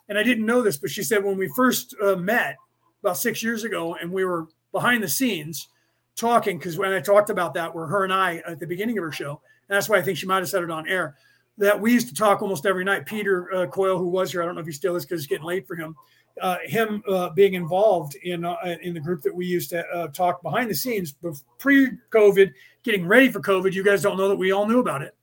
[0.10, 2.58] And I didn't know this, but she said when we first uh, met
[3.02, 5.70] about six years ago, and we were behind the scenes
[6.16, 9.04] talking, because when I talked about that, were her and I at the beginning of
[9.04, 11.16] her show, and that's why I think she might have said it on air
[11.62, 13.06] that we used to talk almost every night.
[13.06, 15.28] Peter uh, Coyle, who was here, I don't know if he still is because it's
[15.28, 15.96] getting late for him.
[16.42, 20.08] Uh, him uh, being involved in uh, in the group that we used to uh,
[20.08, 21.14] talk behind the scenes
[21.60, 22.52] pre-COVID,
[22.84, 23.74] getting ready for COVID.
[23.74, 25.14] You guys don't know that we all knew about it.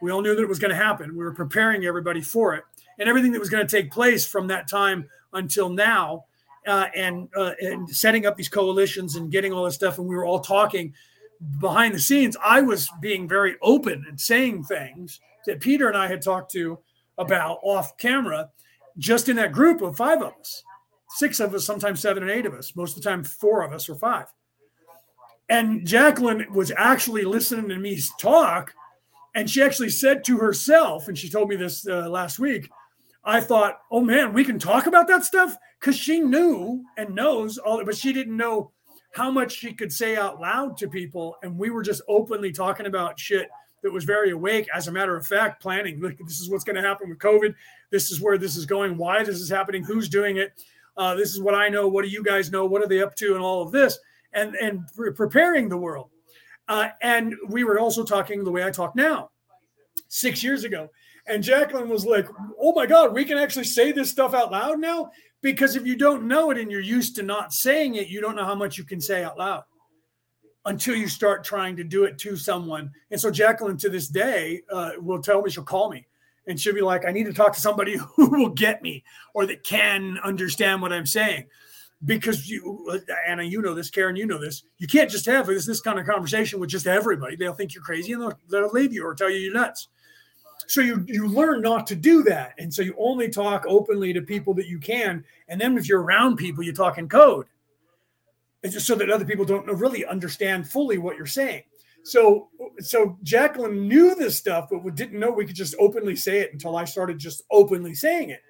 [0.00, 1.16] We all knew that it was going to happen.
[1.16, 2.62] We were preparing everybody for it,
[2.98, 6.26] and everything that was going to take place from that time until now,
[6.68, 9.98] uh, and and setting up these coalitions and getting all this stuff.
[9.98, 10.92] And we were all talking
[11.58, 16.06] behind the scenes, I was being very open and saying things that Peter and I
[16.08, 16.78] had talked to
[17.18, 18.50] about off camera,
[18.98, 20.62] just in that group of five of us,
[21.10, 23.72] six of us, sometimes seven and eight of us, most of the time, four of
[23.72, 24.26] us or five.
[25.48, 28.74] And Jacqueline was actually listening to me talk.
[29.34, 32.70] And she actually said to herself, and she told me this uh, last week,
[33.24, 37.58] I thought, oh man, we can talk about that stuff because she knew and knows
[37.58, 38.72] all, but she didn't know
[39.14, 41.36] how much she could say out loud to people.
[41.42, 43.48] And we were just openly talking about shit
[43.82, 44.68] that was very awake.
[44.74, 47.54] As a matter of fact, planning, look, this is what's going to happen with COVID.
[47.90, 50.52] This is where this is going, why this is happening, who's doing it.
[50.96, 51.88] Uh, this is what I know.
[51.88, 52.64] What do you guys know?
[52.66, 53.34] What are they up to?
[53.34, 53.98] And all of this,
[54.32, 56.10] and and pre- preparing the world.
[56.68, 59.30] Uh, and we were also talking the way I talk now,
[60.08, 60.88] six years ago.
[61.26, 62.28] And Jacqueline was like,
[62.60, 65.96] "Oh my God, we can actually say this stuff out loud now." Because if you
[65.96, 68.78] don't know it and you're used to not saying it, you don't know how much
[68.78, 69.64] you can say out loud
[70.64, 72.90] until you start trying to do it to someone.
[73.10, 76.06] And so Jacqueline, to this day, uh, will tell me she'll call me
[76.46, 79.46] and she'll be like, "I need to talk to somebody who will get me or
[79.46, 81.46] that can understand what I'm saying."
[82.04, 84.64] Because you, Anna, you know this, Karen, you know this.
[84.78, 87.36] You can't just have this this kind of conversation with just everybody.
[87.36, 89.88] They'll think you're crazy and they'll, they'll leave you or tell you you're nuts
[90.66, 94.22] so you you learn not to do that and so you only talk openly to
[94.22, 97.46] people that you can and then if you're around people you talk in code
[98.62, 101.62] it's just so that other people don't really understand fully what you're saying.
[102.04, 102.48] So
[102.80, 106.76] so jacqueline knew this stuff but didn't know we could just openly say it until
[106.76, 108.40] i started just openly saying it.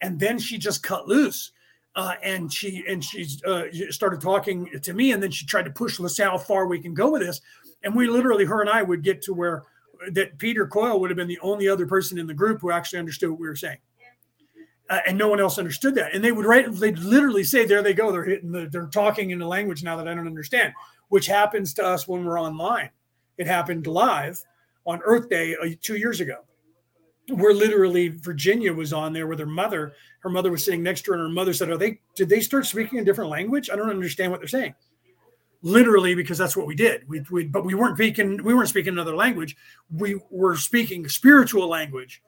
[0.00, 1.52] And then she just cut loose
[1.94, 5.70] uh, and she and she uh, started talking to me and then she tried to
[5.70, 7.40] push see how far we can go with this.
[7.84, 9.64] And we literally her and i would get to where
[10.10, 12.98] that Peter Coyle would have been the only other person in the group who actually
[12.98, 13.78] understood what we were saying.
[14.92, 16.14] Uh, and no one else understood that.
[16.14, 18.12] And they would write, they'd literally say, there they go.
[18.12, 20.74] They're hitting the, they're talking in a language now that I don't understand,
[21.08, 22.90] which happens to us when we're online.
[23.38, 24.38] It happened live.
[24.84, 26.44] on Earth Day uh, two years ago.
[27.28, 29.94] Where literally Virginia was on there with her mother.
[30.20, 32.00] Her mother was sitting next to her, and her mother said, "Are they?
[32.16, 33.70] Did they start speaking a different language?
[33.70, 34.74] I don't understand what they're saying."
[35.62, 37.08] Literally, because that's what we did.
[37.08, 38.42] We, we but we weren't speaking.
[38.42, 39.56] We weren't speaking another language.
[39.88, 42.20] We were speaking spiritual language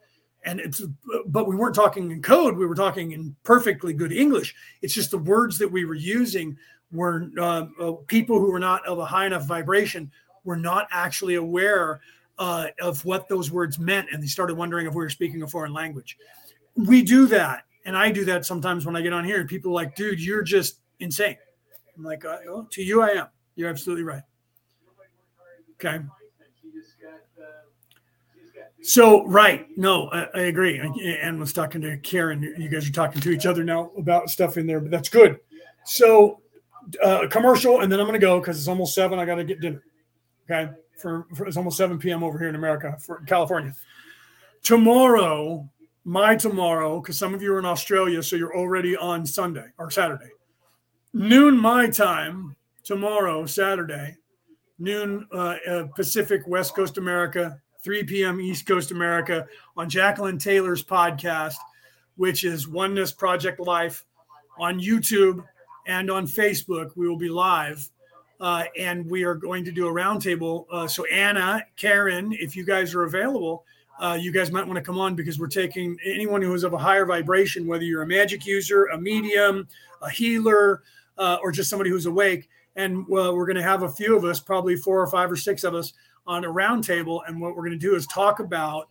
[0.44, 0.82] and it's
[1.26, 4.54] but we weren't talking in code we were talking in perfectly good english.
[4.82, 6.56] It's just the words that we were using
[6.92, 10.10] were uh, uh, people who were not of a high enough vibration
[10.44, 12.00] were not actually aware
[12.38, 15.48] uh, of what those words meant and they started wondering if we were speaking a
[15.48, 16.18] foreign language.
[16.76, 19.70] We do that and i do that sometimes when i get on here and people
[19.72, 21.36] are like dude you're just insane.
[21.96, 23.26] I'm like oh, to you i am.
[23.56, 24.22] You're absolutely right.
[25.74, 26.00] Okay
[28.84, 30.78] so right, no, I, I, agree.
[30.78, 32.42] And was talking to Karen.
[32.42, 35.40] You guys are talking to each other now about stuff in there, but that's good.
[35.84, 36.42] So
[37.02, 39.18] uh, commercial, and then I'm going to go because it's almost seven.
[39.18, 39.82] I got to get dinner.
[40.50, 42.22] Okay, for, for, it's almost seven p.m.
[42.22, 43.74] over here in America, for California.
[44.62, 45.66] Tomorrow,
[46.04, 49.90] my tomorrow, because some of you are in Australia, so you're already on Sunday or
[49.90, 50.30] Saturday.
[51.14, 54.16] Noon my time tomorrow, Saturday,
[54.78, 58.40] noon uh, uh, Pacific West Coast America, 3 p.m.
[58.40, 59.46] East Coast America
[59.76, 61.56] on Jacqueline Taylor's podcast,
[62.16, 64.02] which is Oneness Project Light
[64.58, 65.44] on YouTube
[65.86, 66.92] and on Facebook.
[66.96, 67.86] We will be live.
[68.40, 70.64] Uh, and we are going to do a roundtable.
[70.72, 73.64] Uh, so, Anna, Karen, if you guys are available,
[74.00, 76.72] uh, you guys might want to come on because we're taking anyone who is of
[76.72, 79.68] a higher vibration, whether you're a magic user, a medium,
[80.02, 80.82] a healer,
[81.16, 82.48] uh, or just somebody who's awake.
[82.76, 85.62] And we're going to have a few of us, probably four or five or six
[85.62, 85.92] of us,
[86.26, 87.20] on a roundtable.
[87.26, 88.88] And what we're going to do is talk about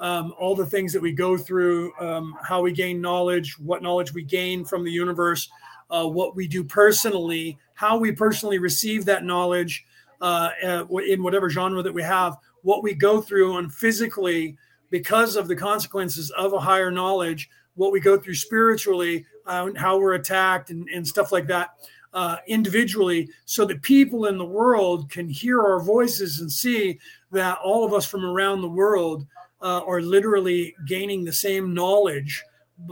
[0.00, 4.12] um, all the things that we go through, um, how we gain knowledge, what knowledge
[4.12, 5.48] we gain from the universe,
[5.90, 9.84] uh, what we do personally, how we personally receive that knowledge
[10.20, 14.56] uh, uh in whatever genre that we have, what we go through on physically
[14.90, 19.98] because of the consequences of a higher knowledge, what we go through spiritually, uh, how
[19.98, 21.70] we're attacked, and, and stuff like that
[22.14, 26.98] uh, individually so that people in the world can hear our voices and see
[27.30, 29.26] that all of us from around the world
[29.62, 32.42] uh, are literally gaining the same knowledge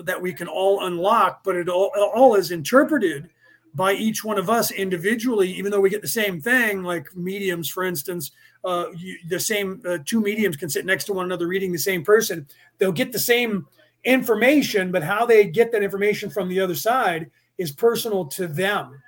[0.05, 3.29] that we can all unlock, but it all, all is interpreted
[3.75, 7.69] by each one of us individually, even though we get the same thing, like mediums,
[7.69, 8.33] for instance,
[8.65, 11.79] uh, you, the same uh, two mediums can sit next to one another reading the
[11.79, 12.47] same person.
[12.79, 13.67] They'll get the same
[14.05, 19.01] information, but how they get that information from the other side is personal to them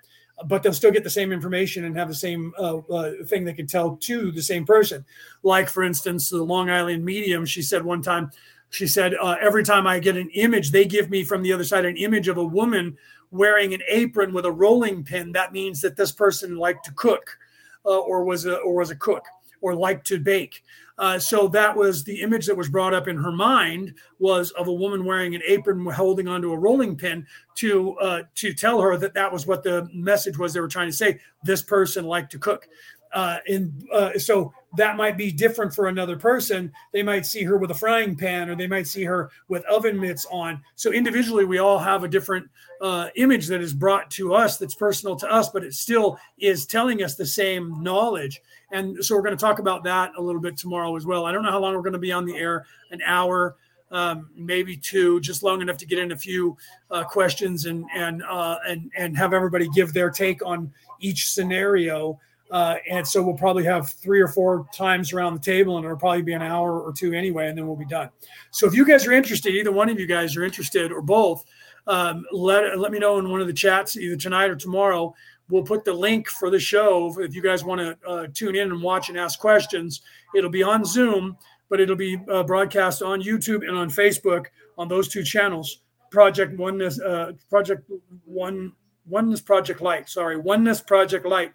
[0.47, 3.53] but they'll still get the same information and have the same uh, uh, thing they
[3.53, 5.05] can tell to the same person.
[5.43, 8.31] Like, for instance, the Long Island medium, she said one time,
[8.71, 11.65] she said, uh, every time I get an image, they give me from the other
[11.65, 12.97] side an image of a woman
[13.31, 15.33] wearing an apron with a rolling pin.
[15.33, 17.37] That means that this person liked to cook
[17.85, 19.25] uh, or was a, or was a cook
[19.61, 20.63] or liked to bake.
[20.99, 24.69] Uh, so that was the image that was brought up in her mind was of
[24.69, 28.97] a woman wearing an apron holding onto a rolling pin to uh, to tell her
[28.97, 31.19] that that was what the message was they were trying to say.
[31.43, 32.69] This person liked to cook.
[33.13, 36.73] Uh, and uh, so that might be different for another person.
[36.93, 40.01] They might see her with a frying pan, or they might see her with oven
[40.01, 40.63] mitts on.
[40.77, 42.49] So individually, we all have a different
[42.81, 46.65] uh, image that is brought to us that's personal to us, but it still is
[46.65, 48.41] telling us the same knowledge.
[48.73, 51.27] And so we're going to talk about that a little bit tomorrow as well.
[51.27, 53.57] I don't know how long we're going to be on the air, an hour.
[53.91, 56.57] Um, maybe two, just long enough to get in a few
[56.91, 62.19] uh, questions and and uh, and and have everybody give their take on each scenario.
[62.51, 65.97] Uh, and so we'll probably have three or four times around the table, and it'll
[65.99, 68.09] probably be an hour or two anyway, and then we'll be done.
[68.51, 71.45] So if you guys are interested, either one of you guys are interested or both,
[71.87, 75.15] um, let let me know in one of the chats either tonight or tomorrow.
[75.49, 78.71] We'll put the link for the show if you guys want to uh, tune in
[78.71, 80.03] and watch and ask questions.
[80.35, 81.37] It'll be on Zoom,
[81.69, 84.47] but it'll be uh, broadcast on YouTube and on Facebook
[84.79, 85.81] on those two channels.
[86.11, 87.91] Project Oneness, uh, Project
[88.25, 88.73] One
[89.07, 90.09] Oneness Project Light.
[90.09, 91.53] Sorry, Oneness Project Light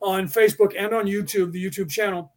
[0.00, 2.32] on Facebook and on YouTube, the YouTube channel.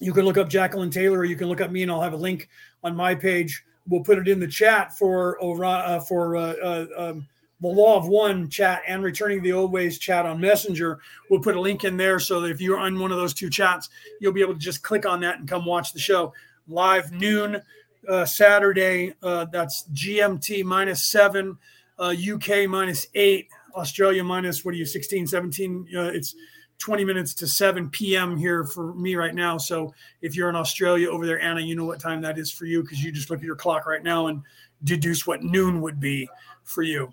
[0.00, 2.14] You can look up Jacqueline Taylor, or you can look up me, and I'll have
[2.14, 2.48] a link
[2.82, 3.62] on my page.
[3.88, 7.26] We'll put it in the chat for uh, for uh, uh, um,
[7.60, 10.98] the Law of One chat and Returning the Old Ways chat on Messenger.
[11.28, 13.50] We'll put a link in there so that if you're on one of those two
[13.50, 13.88] chats,
[14.20, 16.32] you'll be able to just click on that and come watch the show
[16.66, 17.60] live noon
[18.08, 19.14] uh, Saturday.
[19.22, 21.58] Uh, that's GMT minus seven,
[21.98, 25.86] UK uh, minus eight, Australia minus what are you 16, 17?
[25.90, 26.34] it's
[26.78, 28.38] 20 minutes to 7 p.m.
[28.38, 29.58] here for me right now.
[29.58, 32.64] So if you're in Australia over there, Anna, you know what time that is for
[32.64, 34.42] you because you just look at your clock right now and
[34.82, 36.26] deduce what noon would be
[36.64, 37.12] for you.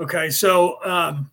[0.00, 1.30] Okay, so um,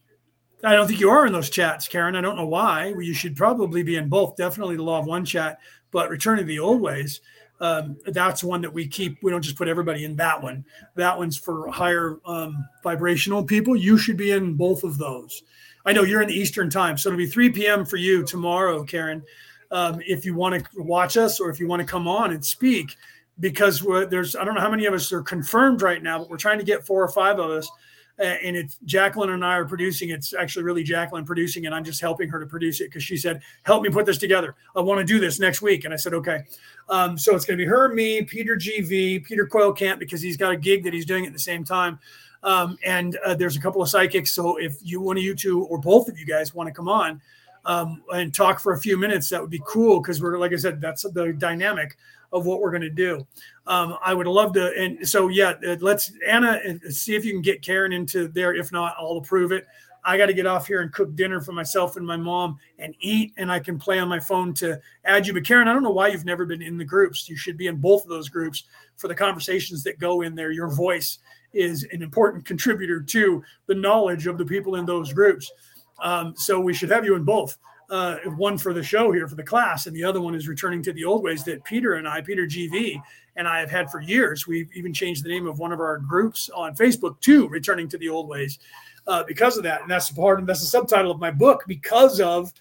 [0.64, 2.16] I don't think you are in those chats, Karen.
[2.16, 2.95] I don't know why.
[2.98, 4.35] You should probably be in both.
[4.35, 5.60] Definitely the Law of One chat,
[5.92, 7.22] but returning to the old ways.
[7.61, 9.22] Um, that's one that we keep.
[9.22, 10.66] We don't just put everybody in that one.
[10.95, 13.76] That one's for higher um, vibrational people.
[13.76, 15.44] You should be in both of those.
[15.85, 17.85] I know you're in the Eastern time, so it'll be 3 p.m.
[17.85, 19.24] for you tomorrow, Karen.
[19.72, 22.44] Um, if you want to watch us or if you want to come on and
[22.44, 22.95] speak,
[23.40, 26.38] because there's I don't know how many of us are confirmed right now, but we're
[26.38, 27.69] trying to get four or five of us
[28.18, 30.10] and it's Jacqueline and I are producing.
[30.10, 33.18] It's actually really Jacqueline producing, and I'm just helping her to produce it because she
[33.18, 34.56] said, "Help me put this together.
[34.76, 36.44] I want to do this next week." And I said, "Okay."
[36.88, 40.38] Um, so it's going to be her, me, Peter GV, Peter Coyle can't because he's
[40.38, 42.00] got a gig that he's doing at the same time,
[42.44, 44.32] um, and uh, there's a couple of psychics.
[44.32, 46.88] So if you one of you two or both of you guys want to come
[46.88, 47.22] on
[47.66, 50.58] um, and talk for a few minutes, that would be cool because we're like I
[50.58, 51.98] said, that's the dynamic
[52.32, 53.26] of what we're going to do.
[53.68, 54.74] Um, I would love to.
[54.78, 58.54] And so, yeah, uh, let's, Anna, uh, see if you can get Karen into there.
[58.54, 59.66] If not, I'll approve it.
[60.08, 62.94] I got to get off here and cook dinner for myself and my mom and
[63.00, 65.34] eat, and I can play on my phone to add you.
[65.34, 67.28] But Karen, I don't know why you've never been in the groups.
[67.28, 68.66] You should be in both of those groups
[68.98, 70.52] for the conversations that go in there.
[70.52, 71.18] Your voice
[71.54, 75.52] is an important contributor to the knowledge of the people in those groups.
[76.00, 77.58] Um, so we should have you in both
[77.90, 80.82] uh, one for the show here for the class, and the other one is returning
[80.84, 83.02] to the old ways that Peter and I, Peter GV,
[83.36, 84.48] and I have had for years.
[84.48, 87.98] We've even changed the name of one of our groups on Facebook to Returning to
[87.98, 88.60] the Old Ways
[89.08, 89.82] uh, because of that.
[89.82, 92.52] And that's part of that's the subtitle of my book because of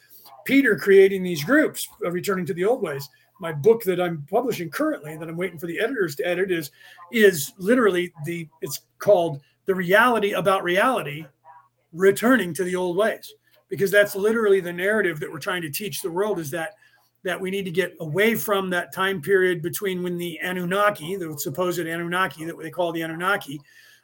[0.45, 3.09] Peter creating these groups, uh, Returning to the Old Ways.
[3.41, 6.71] My book that I'm publishing currently, that I'm waiting for the editors to edit, is
[7.13, 11.27] is literally the it's called the reality about reality,
[11.93, 13.35] returning to the old ways
[13.75, 16.75] because that's literally the narrative that we're trying to teach the world is that
[17.25, 21.37] that we need to get away from that time period between when the Anunnaki, the
[21.39, 23.61] supposed Anunnaki that they call the Anunnaki,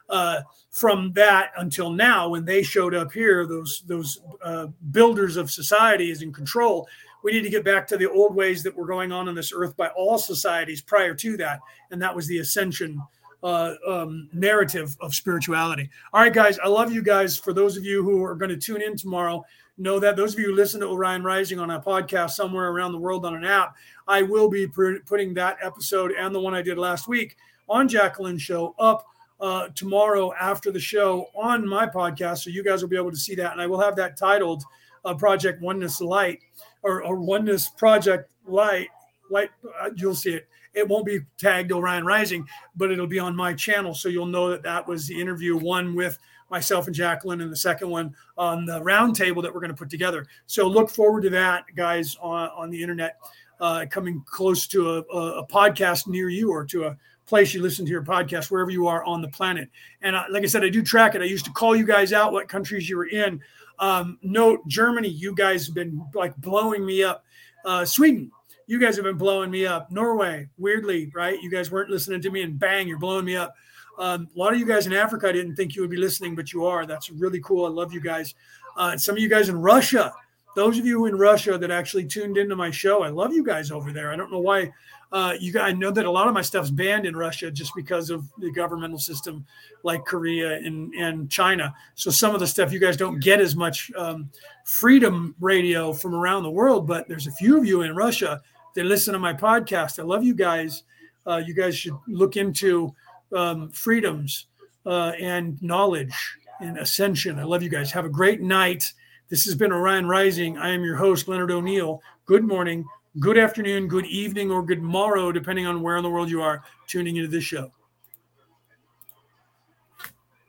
[0.08, 0.40] uh,
[0.72, 6.10] from that until now when they showed up here, those those uh, builders of society
[6.10, 6.88] is in control.
[7.22, 9.52] We need to get back to the old ways that were going on on this
[9.54, 11.60] earth by all societies prior to that,
[11.92, 13.00] and that was the ascension
[13.42, 15.88] uh, um, narrative of spirituality.
[16.12, 17.36] All right, guys, I love you guys.
[17.36, 19.44] For those of you who are going to tune in tomorrow,
[19.80, 22.92] know that those of you who listen to Orion Rising on a podcast somewhere around
[22.92, 23.76] the world on an app,
[24.06, 27.36] I will be putting that episode and the one I did last week
[27.68, 29.06] on Jacqueline's show up
[29.40, 32.38] uh, tomorrow after the show on my podcast.
[32.38, 33.52] So you guys will be able to see that.
[33.52, 34.62] And I will have that titled
[35.04, 36.40] uh, Project Oneness Light
[36.82, 38.88] or, or Oneness Project Light.
[39.30, 39.50] Light,
[39.80, 40.46] uh, you'll see it.
[40.72, 43.94] It won't be tagged Orion Rising, but it'll be on my channel.
[43.94, 46.18] So you'll know that that was the interview one with
[46.50, 49.90] myself and Jacqueline, and the second one on the roundtable that we're going to put
[49.90, 50.26] together.
[50.46, 53.18] So look forward to that, guys, on, on the internet,
[53.60, 56.96] uh, coming close to a, a, podcast near you or to a
[57.26, 59.68] place you listen to your podcast, wherever you are on the planet.
[60.02, 61.22] And uh, like I said, I do track it.
[61.22, 63.40] I used to call you guys out what countries you were in.
[63.78, 67.24] Um, note Germany, you guys have been like blowing me up.
[67.64, 68.30] Uh, Sweden,
[68.66, 69.90] you guys have been blowing me up.
[69.90, 71.40] Norway, weirdly, right?
[71.42, 73.54] You guys weren't listening to me, and bang, you're blowing me up.
[74.00, 76.34] Um, a lot of you guys in Africa, I didn't think you would be listening,
[76.34, 76.86] but you are.
[76.86, 77.66] That's really cool.
[77.66, 78.34] I love you guys.
[78.76, 80.12] Uh, some of you guys in Russia,
[80.56, 83.70] those of you in Russia that actually tuned into my show, I love you guys
[83.70, 84.10] over there.
[84.10, 84.72] I don't know why
[85.12, 87.74] uh, you guys I know that a lot of my stuff's banned in Russia just
[87.74, 89.44] because of the governmental system,
[89.82, 91.74] like Korea and and China.
[91.94, 94.30] So some of the stuff you guys don't get as much um,
[94.64, 96.86] freedom radio from around the world.
[96.86, 98.40] But there's a few of you in Russia
[98.74, 99.98] that listen to my podcast.
[99.98, 100.84] I love you guys.
[101.26, 102.94] Uh, you guys should look into
[103.34, 104.46] um, freedoms
[104.86, 106.14] uh, and knowledge
[106.60, 107.38] and ascension.
[107.38, 107.90] I love you guys.
[107.92, 108.84] Have a great night.
[109.28, 110.58] This has been Orion Rising.
[110.58, 112.02] I am your host, Leonard O'Neill.
[112.26, 112.84] Good morning,
[113.18, 116.62] good afternoon, good evening, or good morrow, depending on where in the world you are
[116.86, 117.70] tuning into this show.